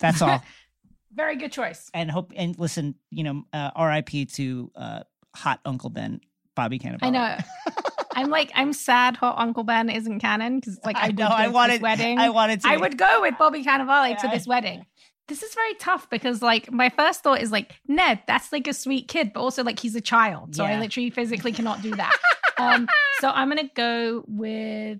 That's 0.01 0.23
all. 0.23 0.43
Very 1.15 1.37
good 1.37 1.51
choice. 1.51 1.91
and 1.95 2.11
hope 2.11 2.33
and 2.37 2.57
listen, 2.59 2.95
you 3.11 3.25
know, 3.25 3.43
uh, 3.53 3.71
R.I.P. 3.75 4.27
to 4.27 4.71
uh, 4.77 5.01
hot 5.35 5.59
Uncle 5.65 5.91
Ben, 5.91 6.21
Bobby 6.55 6.79
Cannavale. 6.79 6.99
I 7.03 7.11
know. 7.11 7.37
I'm 8.15 8.31
like, 8.31 8.51
I'm 8.55 8.73
sad 8.73 9.17
Hot 9.17 9.37
Uncle 9.39 9.63
Ben 9.65 9.89
isn't 9.91 10.19
canon 10.19 10.59
because 10.59 10.79
like 10.85 10.97
I, 10.97 11.07
I 11.07 11.11
know. 11.13 11.27
I 11.27 11.49
wanted. 11.49 11.83
wedding. 11.83 12.19
I 12.19 12.31
wanted 12.31 12.63
to. 12.63 12.69
I 12.69 12.77
would 12.77 12.99
go 12.99 13.23
with 13.23 13.35
Bobby 13.39 13.65
Cannavale 13.65 14.19
to 14.19 14.27
Yeah. 14.27 14.35
this 14.35 14.47
wedding. 14.47 14.85
This 15.29 15.43
is 15.43 15.55
very 15.55 15.75
tough 15.75 16.09
because 16.11 16.43
like 16.43 16.73
my 16.73 16.89
first 16.89 17.23
thought 17.23 17.41
is 17.41 17.53
like 17.53 17.75
Ned, 17.87 18.21
that's 18.27 18.51
like 18.53 18.67
a 18.67 18.73
sweet 18.73 19.09
kid, 19.09 19.33
but 19.33 19.41
also 19.41 19.63
like 19.63 19.79
he's 19.79 19.95
a 19.95 20.01
child, 20.01 20.57
so 20.57 20.65
I 20.65 20.79
literally 20.81 21.11
physically 21.11 21.53
cannot 21.53 21.83
do 21.83 21.95
that. 21.95 22.17
um, 22.59 22.89
so 23.21 23.29
I'm 23.29 23.49
gonna 23.49 23.71
go 23.75 24.25
with. 24.27 24.99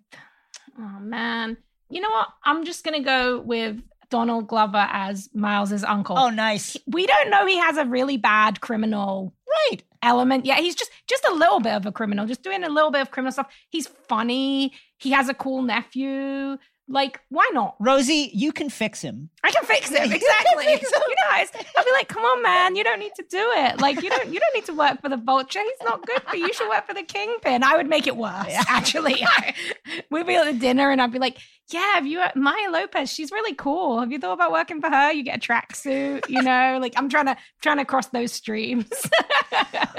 Oh 0.79 1.01
man, 1.01 1.57
you 1.91 2.01
know 2.01 2.11
what? 2.11 2.29
I'm 2.45 2.65
just 2.65 2.85
gonna 2.85 3.03
go 3.03 3.41
with 3.41 3.81
Donald 4.11 4.47
Glover 4.49 4.87
as 4.91 5.29
Miles's 5.35 5.83
uncle. 5.85 6.17
Oh, 6.19 6.31
nice. 6.31 6.77
we 6.87 7.07
don't 7.07 7.31
know 7.31 7.47
he 7.47 7.59
has 7.59 7.77
a 7.77 7.85
really 7.85 8.17
bad 8.17 8.61
criminal 8.61 9.35
Right. 9.71 9.83
element. 10.03 10.45
Yeah, 10.47 10.57
he's 10.59 10.75
just 10.75 10.91
just 11.09 11.25
a 11.27 11.33
little 11.33 11.61
bit 11.61 11.73
of 11.73 11.87
a 11.87 11.93
criminal, 11.93 12.27
just 12.27 12.43
doing 12.43 12.65
a 12.65 12.69
little 12.69 12.91
bit 12.91 13.01
of 13.01 13.11
criminal 13.11 13.33
stuff. 13.33 13.49
He's 13.71 13.87
funny. 14.09 14.73
He 14.99 15.11
has 15.13 15.29
a 15.29 15.35
cool 15.35 15.63
nephew. 15.63 16.59
Like, 16.91 17.21
why 17.29 17.49
not? 17.53 17.77
Rosie, 17.81 18.31
you 18.33 18.51
can 18.51 18.71
fix 18.71 19.03
him. 19.03 19.29
I 19.45 19.51
can 19.51 19.65
fix 19.65 19.91
him. 19.91 20.11
Exactly. 20.13 20.65
fix 20.65 20.91
him. 20.95 21.03
You 21.09 21.15
know, 21.15 21.45
I'll 21.77 21.85
be 21.85 21.93
like, 21.93 22.09
come 22.09 22.23
on, 22.25 22.43
man, 22.43 22.77
you 22.77 22.83
don't 22.85 22.99
need 22.99 23.13
to 23.17 23.25
do 23.29 23.53
it. 23.57 23.79
Like, 23.81 24.03
you 24.03 24.09
don't 24.11 24.33
you 24.33 24.41
don't 24.41 24.55
need 24.55 24.65
to 24.67 24.75
work 24.75 25.01
for 25.03 25.09
the 25.09 25.19
vulture. 25.19 25.61
He's 25.61 25.87
not 25.89 26.05
good 26.07 26.23
for 26.23 26.37
you. 26.37 26.47
You 26.47 26.53
should 26.55 26.69
work 26.71 26.87
for 26.87 26.95
the 26.95 27.03
kingpin. 27.03 27.63
I 27.63 27.77
would 27.77 27.89
make 27.89 28.07
it 28.07 28.17
worse, 28.17 28.47
Yeah. 28.49 28.65
actually. 28.69 29.23
We'd 30.11 30.27
be 30.27 30.35
at 30.37 30.45
the 30.51 30.59
dinner 30.59 30.91
and 30.91 31.01
I'd 31.03 31.13
be 31.13 31.19
like, 31.19 31.37
yeah, 31.71 31.95
have 31.95 32.07
you 32.07 32.21
uh, 32.21 32.31
Maya 32.35 32.71
Lopez, 32.71 33.13
she's 33.13 33.31
really 33.31 33.55
cool. 33.55 34.01
Have 34.01 34.11
you 34.11 34.19
thought 34.19 34.33
about 34.33 34.51
working 34.53 34.81
for 34.81 34.89
her? 34.89 35.13
You 35.13 35.23
get 35.23 35.37
a 35.37 35.41
tracksuit, 35.41 36.27
you 36.31 36.41
know, 36.41 36.79
like 36.81 36.95
I'm 36.97 37.11
trying 37.11 37.27
to 37.27 37.37
trying 37.61 37.77
to 37.77 37.85
cross 37.85 38.07
those 38.07 38.33
streams. 38.33 38.89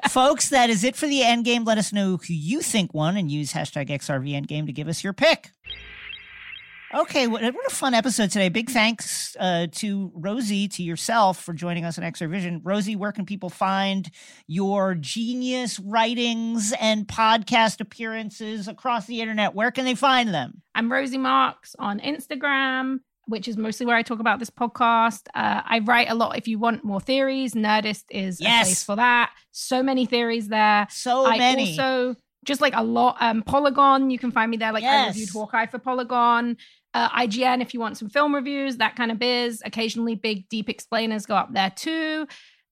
Folks, 0.10 0.50
that 0.50 0.70
is 0.72 0.84
it 0.84 0.96
for 0.96 1.06
the 1.06 1.22
end 1.24 1.46
game. 1.46 1.64
Let 1.66 1.78
us 1.78 1.94
know 1.94 2.18
who 2.18 2.34
you 2.34 2.62
think 2.62 2.94
won 2.94 3.18
and 3.18 3.30
use 3.32 3.54
hashtag 3.54 3.90
XRV 3.90 4.32
endgame 4.44 4.66
to 4.66 4.74
give 4.74 4.88
us 4.88 5.04
your 5.04 5.14
pick. 5.14 5.52
Okay, 6.94 7.28
what, 7.28 7.44
what 7.44 7.72
a 7.72 7.76
fun 7.76 7.94
episode 7.94 8.32
today. 8.32 8.50
Big 8.50 8.68
thanks 8.68 9.38
uh, 9.40 9.68
to 9.74 10.12
Rosie, 10.16 10.68
to 10.70 10.82
yourself 10.82 11.40
for 11.40 11.54
joining 11.54 11.86
us 11.86 12.00
on 12.00 12.04
XR 12.04 12.30
Vision. 12.32 12.62
Rosie, 12.64 12.96
where 12.96 13.12
can 13.12 13.28
people 13.28 13.50
find 13.50 14.10
your 14.48 14.96
genius 14.96 15.80
writings 15.80 16.74
and 16.80 17.08
podcast 17.08 17.80
appearances 17.80 18.68
across 18.68 19.06
the 19.06 19.22
internet? 19.22 19.54
Where 19.54 19.70
can 19.70 19.86
they 19.86 19.94
find 19.94 20.34
them? 20.34 20.64
I'm 20.74 20.92
Rosie 20.92 21.20
Marks 21.20 21.76
on 21.78 22.00
Instagram, 22.00 23.02
which 23.28 23.48
is 23.48 23.56
mostly 23.56 23.86
where 23.86 23.96
I 23.96 24.02
talk 24.02 24.20
about 24.20 24.40
this 24.40 24.50
podcast. 24.50 25.28
Uh, 25.36 25.62
I 25.64 25.80
write 25.86 26.10
a 26.10 26.16
lot. 26.16 26.40
If 26.40 26.48
you 26.48 26.58
want 26.58 26.84
more 26.84 27.00
theories, 27.00 27.54
Nerdist 27.54 28.06
is 28.10 28.42
Yes. 28.42 28.64
a 28.64 28.66
place 28.66 28.84
for 28.84 28.96
that. 28.96 29.32
So 29.52 29.84
many 29.84 30.08
theories 30.08 30.48
there. 30.48 30.88
So 30.90 31.28
I 31.28 31.38
many. 31.38 31.80
also 31.80 32.16
just 32.46 32.62
like 32.62 32.74
a 32.76 32.84
lot. 32.84 33.18
Um, 33.20 33.44
Polygon, 33.44 34.10
you 34.10 34.18
can 34.18 34.32
find 34.32 34.50
me 34.50 34.58
there. 34.58 34.72
Like 34.72 34.84
I 34.84 35.08
reviewed 35.08 35.30
Hawkeye 35.30 35.68
for 35.68 35.78
Polygon. 35.78 36.58
Uh, 36.94 37.10
IGN, 37.10 37.62
if 37.62 37.74
you 37.74 37.80
want 37.80 37.98
some 37.98 38.10
film 38.10 38.34
reviews, 38.34 38.78
that 38.78 38.96
kind 38.96 39.12
of 39.12 39.20
biz. 39.20 39.62
Occasionally, 39.66 40.16
big 40.16 40.50
deep 40.50 40.70
explainers 40.70 41.26
go 41.26 41.36
up 41.36 41.54
there 41.54 41.72
too. 41.76 42.28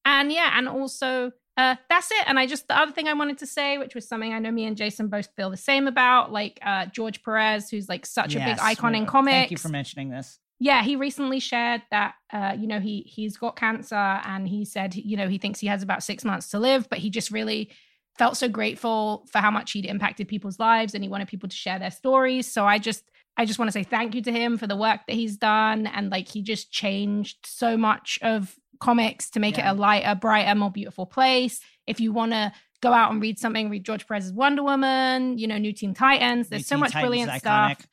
And 0.06 0.32
yeah, 0.32 0.52
and 0.58 0.68
also 0.68 1.32
uh, 1.58 1.76
that's 1.90 2.12
it. 2.12 2.24
And 2.28 2.38
I 2.38 2.46
just 2.46 2.68
the 2.68 2.78
other 2.78 2.92
thing 2.92 3.08
I 3.08 3.14
wanted 3.14 3.40
to 3.40 3.48
say, 3.48 3.78
which 3.78 3.96
was 3.96 4.08
something 4.08 4.34
I 4.34 4.40
know 4.40 4.52
me 4.52 4.66
and 4.66 4.78
Jason 4.78 5.08
both 5.08 5.28
feel 5.36 5.50
the 5.50 5.58
same 5.58 5.88
about, 5.88 6.32
like 6.32 6.60
uh, 6.64 6.86
George 6.86 7.24
Perez, 7.24 7.70
who's 7.70 7.90
like 7.90 8.06
such 8.06 8.36
a 8.36 8.40
big 8.40 8.48
Yes, 8.48 8.60
icon 8.62 8.96
in 8.96 9.06
comics. 9.06 9.34
Thank 9.34 9.52
you 9.52 9.58
for 9.58 9.70
mentioning 9.70 10.10
this. 10.10 10.40
Yeah, 10.60 10.84
he 10.84 10.96
recently 10.96 11.40
shared 11.40 11.82
that 11.92 12.14
uh, 12.32 12.56
you 12.58 12.68
know 12.68 12.80
he 12.80 13.02
he's 13.02 13.38
got 13.38 13.56
cancer 13.56 13.96
and 13.96 14.48
he 14.48 14.66
said 14.66 14.96
you 14.96 15.18
know 15.18 15.28
he 15.28 15.38
thinks 15.38 15.60
he 15.60 15.68
has 15.68 15.84
about 15.84 16.04
six 16.04 16.24
months 16.24 16.50
to 16.50 16.60
live, 16.60 16.88
but 16.90 17.00
he 17.00 17.10
just 17.10 17.32
really 17.32 17.72
felt 18.18 18.38
so 18.38 18.48
grateful 18.48 19.26
for 19.32 19.40
how 19.40 19.52
much 19.52 19.72
he'd 19.72 19.86
impacted 19.86 20.28
people's 20.28 20.60
lives 20.60 20.94
and 20.94 21.04
he 21.04 21.10
wanted 21.10 21.28
people 21.28 21.50
to 21.50 21.56
share 21.56 21.80
their 21.80 21.92
stories. 21.92 22.52
So 22.52 22.66
I 22.66 22.80
just 22.80 23.04
I 23.38 23.46
just 23.46 23.60
want 23.60 23.68
to 23.70 23.72
say 23.74 23.84
thank 23.84 24.16
you 24.16 24.22
to 24.24 24.32
him 24.32 24.58
for 24.58 24.66
the 24.68 24.76
work 24.76 25.02
that 25.08 25.14
he's 25.14 25.38
done 25.38 25.86
and 25.88 26.10
like 26.10 26.28
he 26.28 26.42
just 26.42 26.72
changed 26.72 27.38
so 27.46 27.78
much 27.78 28.18
of 28.22 28.56
comics 28.80 29.30
to 29.32 29.40
make 29.40 29.58
Yeah. 29.58 29.70
it 29.70 29.74
a 29.74 29.80
lighter, 29.80 30.16
brighter, 30.16 30.56
more 30.56 30.72
beautiful 30.72 31.06
place. 31.06 31.60
If 31.86 32.00
you 32.00 32.12
want 32.14 32.32
to 32.32 32.52
go 32.82 32.94
out 32.94 33.12
and 33.12 33.22
read 33.22 33.40
something, 33.40 33.70
read 33.70 33.84
George 33.86 34.08
Perez's 34.08 34.34
Wonder 34.34 34.64
Woman, 34.64 35.38
you 35.38 35.48
know, 35.48 35.58
New 35.58 35.74
Teen 35.74 35.94
Titans. 35.94 36.50
There's 36.50 36.62
New 36.62 36.64
so 36.66 36.76
Teen 36.76 36.80
much 36.82 36.92
Titans 36.94 37.10
brilliant 37.10 37.40
stuff 37.40 37.72
iconic. 37.72 37.86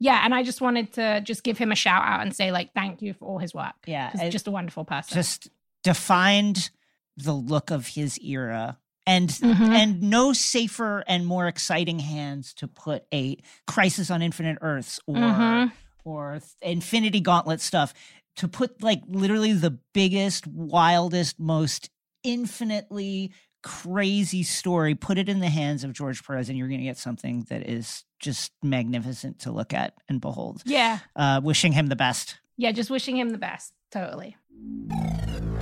yeah 0.00 0.20
and 0.24 0.34
i 0.34 0.42
just 0.42 0.60
wanted 0.60 0.92
to 0.94 1.20
just 1.20 1.44
give 1.44 1.56
him 1.58 1.70
a 1.70 1.76
shout 1.76 2.02
out 2.04 2.22
and 2.22 2.34
say 2.34 2.50
like 2.50 2.72
thank 2.74 3.02
you 3.02 3.12
for 3.14 3.24
all 3.26 3.38
his 3.38 3.54
work 3.54 3.74
Yeah, 3.86 4.10
it- 4.20 4.30
just 4.30 4.48
a 4.48 4.50
wonderful 4.50 4.84
person 4.84 5.14
just 5.14 5.48
defined 5.84 6.70
the 7.16 7.32
look 7.32 7.70
of 7.70 7.86
his 7.86 8.18
era 8.20 8.78
and 9.06 9.30
Mhm. 9.30 9.68
and 9.68 10.02
no 10.02 10.32
safer 10.32 11.02
and 11.08 11.26
more 11.26 11.46
exciting 11.48 11.98
hands 11.98 12.54
to 12.54 12.68
put 12.68 13.04
a 13.12 13.36
crisis 13.66 14.10
on 14.10 14.22
infinite 14.22 14.58
earths 14.60 15.00
or 15.06 15.16
Mhm. 15.16 15.72
or 16.04 16.40
infinity 16.60 17.20
gauntlet 17.20 17.60
stuff 17.60 17.92
to 18.36 18.48
put 18.48 18.82
like 18.82 19.02
literally 19.08 19.52
the 19.52 19.78
biggest 19.92 20.46
wildest 20.46 21.38
most 21.38 21.90
infinitely 22.22 23.32
crazy 23.62 24.42
story 24.42 24.94
put 24.94 25.18
it 25.18 25.28
in 25.28 25.38
the 25.38 25.48
hands 25.48 25.84
of 25.84 25.92
george 25.92 26.24
perez 26.24 26.48
and 26.48 26.58
you're 26.58 26.66
going 26.68 26.80
to 26.80 26.84
get 26.84 26.98
something 26.98 27.44
that 27.48 27.68
is 27.68 28.04
just 28.18 28.50
magnificent 28.62 29.38
to 29.40 29.50
look 29.52 29.72
at 29.72 29.94
and 30.08 30.20
behold. 30.20 30.62
Yeah. 30.64 30.98
Uh 31.16 31.40
wishing 31.42 31.72
him 31.72 31.86
the 31.88 31.96
best. 31.96 32.38
Yeah 32.56 32.72
just 32.72 32.90
wishing 32.90 33.16
him 33.16 33.30
the 33.30 33.38
best. 33.38 33.72
Totally 33.90 34.36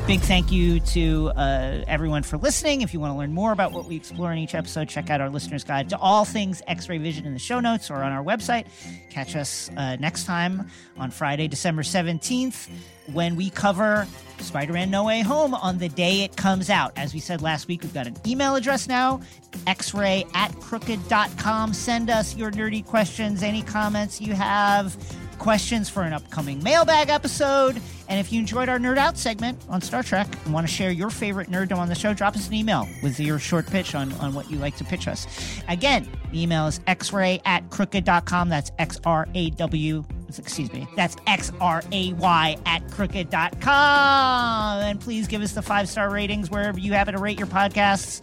Big 0.06 0.20
thank 0.22 0.50
you 0.50 0.80
to 0.80 1.30
uh, 1.36 1.84
everyone 1.86 2.24
for 2.24 2.36
listening. 2.36 2.80
If 2.80 2.92
you 2.92 2.98
want 2.98 3.14
to 3.14 3.18
learn 3.18 3.32
more 3.32 3.52
about 3.52 3.70
what 3.70 3.84
we 3.84 3.94
explore 3.94 4.32
in 4.32 4.38
each 4.38 4.56
episode, 4.56 4.88
check 4.88 5.08
out 5.08 5.20
our 5.20 5.30
listener's 5.30 5.62
guide 5.62 5.88
to 5.90 5.98
all 5.98 6.24
things 6.24 6.62
X 6.66 6.88
ray 6.88 6.98
vision 6.98 7.26
in 7.26 7.32
the 7.32 7.38
show 7.38 7.60
notes 7.60 7.92
or 7.92 8.02
on 8.02 8.10
our 8.10 8.24
website. 8.24 8.66
Catch 9.10 9.36
us 9.36 9.70
uh, 9.76 9.94
next 9.96 10.24
time 10.24 10.68
on 10.98 11.12
Friday, 11.12 11.46
December 11.46 11.82
17th, 11.82 12.68
when 13.12 13.36
we 13.36 13.50
cover 13.50 14.04
Spider 14.38 14.72
Man 14.72 14.90
No 14.90 15.04
Way 15.04 15.20
Home 15.20 15.54
on 15.54 15.78
the 15.78 15.88
day 15.88 16.22
it 16.22 16.36
comes 16.36 16.70
out. 16.70 16.92
As 16.96 17.14
we 17.14 17.20
said 17.20 17.40
last 17.40 17.68
week, 17.68 17.82
we've 17.82 17.94
got 17.94 18.08
an 18.08 18.16
email 18.26 18.56
address 18.56 18.88
now 18.88 19.20
xray 19.66 20.28
at 20.34 20.52
crooked.com. 20.60 21.72
Send 21.72 22.10
us 22.10 22.34
your 22.34 22.50
nerdy 22.50 22.84
questions, 22.84 23.44
any 23.44 23.62
comments 23.62 24.20
you 24.20 24.34
have 24.34 24.96
questions 25.40 25.88
for 25.88 26.02
an 26.02 26.12
upcoming 26.12 26.62
mailbag 26.62 27.08
episode. 27.08 27.80
And 28.08 28.20
if 28.20 28.30
you 28.32 28.38
enjoyed 28.38 28.68
our 28.68 28.78
Nerd 28.78 28.98
Out 28.98 29.16
segment 29.16 29.58
on 29.68 29.80
Star 29.80 30.02
Trek 30.02 30.28
and 30.44 30.52
want 30.52 30.68
to 30.68 30.72
share 30.72 30.90
your 30.90 31.10
favorite 31.10 31.48
nerddom 31.48 31.78
on 31.78 31.88
the 31.88 31.94
show, 31.94 32.12
drop 32.14 32.36
us 32.36 32.46
an 32.46 32.54
email 32.54 32.86
with 33.02 33.18
your 33.18 33.38
short 33.38 33.66
pitch 33.66 33.94
on, 33.94 34.12
on 34.14 34.34
what 34.34 34.50
you 34.50 34.58
like 34.58 34.76
to 34.76 34.84
pitch 34.84 35.08
us. 35.08 35.26
Again, 35.66 36.08
email 36.34 36.66
is 36.66 36.78
xray 36.80 37.40
at 37.46 37.68
crooked.com. 37.70 38.50
That's 38.50 38.70
X 38.78 39.00
R 39.04 39.26
A 39.34 39.50
W. 39.50 40.04
Excuse 40.38 40.72
me. 40.72 40.86
That's 40.94 41.16
X 41.26 41.50
R 41.60 41.82
A 41.90 42.12
Y 42.12 42.56
at 42.66 42.88
crooked.com. 42.90 44.82
And 44.82 45.00
please 45.00 45.26
give 45.26 45.40
us 45.42 45.52
the 45.52 45.62
five 45.62 45.88
star 45.88 46.10
ratings 46.10 46.50
wherever 46.50 46.78
you 46.78 46.92
happen 46.92 47.14
to 47.14 47.20
rate 47.20 47.38
your 47.38 47.48
podcasts. 47.48 48.22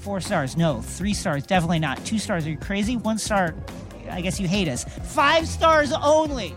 Four 0.00 0.20
stars. 0.20 0.56
No. 0.56 0.80
Three 0.80 1.14
stars. 1.14 1.44
Definitely 1.44 1.80
not. 1.80 2.04
Two 2.06 2.18
stars. 2.18 2.46
Are 2.46 2.50
you 2.50 2.56
crazy? 2.56 2.96
One 2.96 3.18
star. 3.18 3.54
I 4.10 4.20
guess 4.20 4.40
you 4.40 4.48
hate 4.48 4.68
us. 4.68 4.84
Five 4.84 5.46
stars 5.46 5.92
only. 5.92 6.54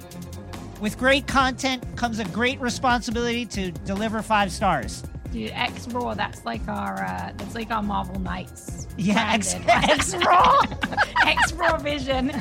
With 0.82 0.98
great 0.98 1.28
content 1.28 1.84
comes 1.98 2.20
a 2.20 2.26
great 2.26 2.60
responsibility 2.62 3.46
to 3.48 3.72
deliver 3.72 4.22
five 4.22 4.52
stars. 4.52 5.04
Dude, 5.32 5.52
X 5.52 5.88
Raw, 5.90 6.14
that's 6.14 6.44
like 6.46 6.68
our 6.68 7.04
uh 7.04 7.34
that's 7.38 7.54
like 7.54 7.70
our 7.70 7.84
Marvel 7.84 8.20
Knights. 8.20 8.88
Yeah, 8.98 9.34
X. 9.34 9.56
X 9.68 10.16
Raw. 10.16 10.62
X 11.26 11.54
Raw 11.54 11.78
Vision. 11.78 12.32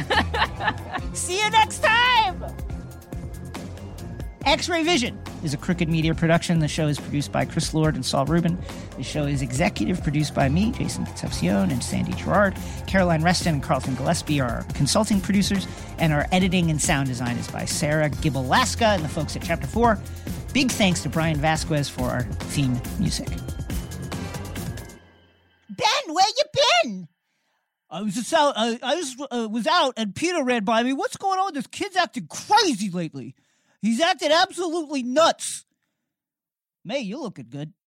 See 1.12 1.38
you 1.38 1.50
next 1.50 1.82
time. 1.82 2.44
X 4.48 4.66
Ray 4.66 4.82
Vision 4.82 5.20
is 5.44 5.52
a 5.52 5.58
Crooked 5.58 5.90
Media 5.90 6.14
production. 6.14 6.60
The 6.60 6.68
show 6.68 6.86
is 6.86 6.98
produced 6.98 7.30
by 7.30 7.44
Chris 7.44 7.74
Lord 7.74 7.96
and 7.96 8.04
Saul 8.04 8.24
Rubin. 8.24 8.56
The 8.96 9.02
show 9.02 9.24
is 9.24 9.42
executive 9.42 10.02
produced 10.02 10.34
by 10.34 10.48
me, 10.48 10.72
Jason 10.72 11.04
Concepcion, 11.04 11.70
and 11.70 11.84
Sandy 11.84 12.14
Girard. 12.14 12.56
Caroline 12.86 13.22
Reston 13.22 13.56
and 13.56 13.62
Carlton 13.62 13.94
Gillespie 13.94 14.40
are 14.40 14.48
our 14.48 14.62
consulting 14.72 15.20
producers, 15.20 15.68
and 15.98 16.14
our 16.14 16.26
editing 16.32 16.70
and 16.70 16.80
sound 16.80 17.08
design 17.08 17.36
is 17.36 17.46
by 17.50 17.66
Sarah 17.66 18.08
Gibalaska 18.08 18.94
and 18.94 19.04
the 19.04 19.08
folks 19.10 19.36
at 19.36 19.42
Chapter 19.42 19.66
4. 19.66 20.00
Big 20.54 20.70
thanks 20.70 21.02
to 21.02 21.10
Brian 21.10 21.36
Vasquez 21.36 21.90
for 21.90 22.04
our 22.04 22.22
theme 22.22 22.80
music. 22.98 23.28
Ben, 25.68 26.14
where 26.14 26.26
you 26.26 26.44
been? 26.82 27.08
I 27.90 28.00
was 28.00 28.14
just 28.14 28.32
out. 28.32 28.54
I, 28.56 28.78
I 28.82 28.94
was 28.94 29.16
uh, 29.30 29.48
was 29.50 29.66
out, 29.66 29.92
and 29.98 30.14
Peter 30.14 30.42
ran 30.42 30.64
by 30.64 30.82
me. 30.82 30.94
What's 30.94 31.18
going 31.18 31.38
on? 31.38 31.52
This 31.52 31.66
kid's 31.66 31.96
acting 31.96 32.28
crazy 32.28 32.88
lately. 32.88 33.34
He's 33.80 34.00
acting 34.00 34.32
absolutely 34.32 35.02
nuts. 35.02 35.64
May, 36.84 37.00
you're 37.00 37.20
looking 37.20 37.48
good. 37.48 37.72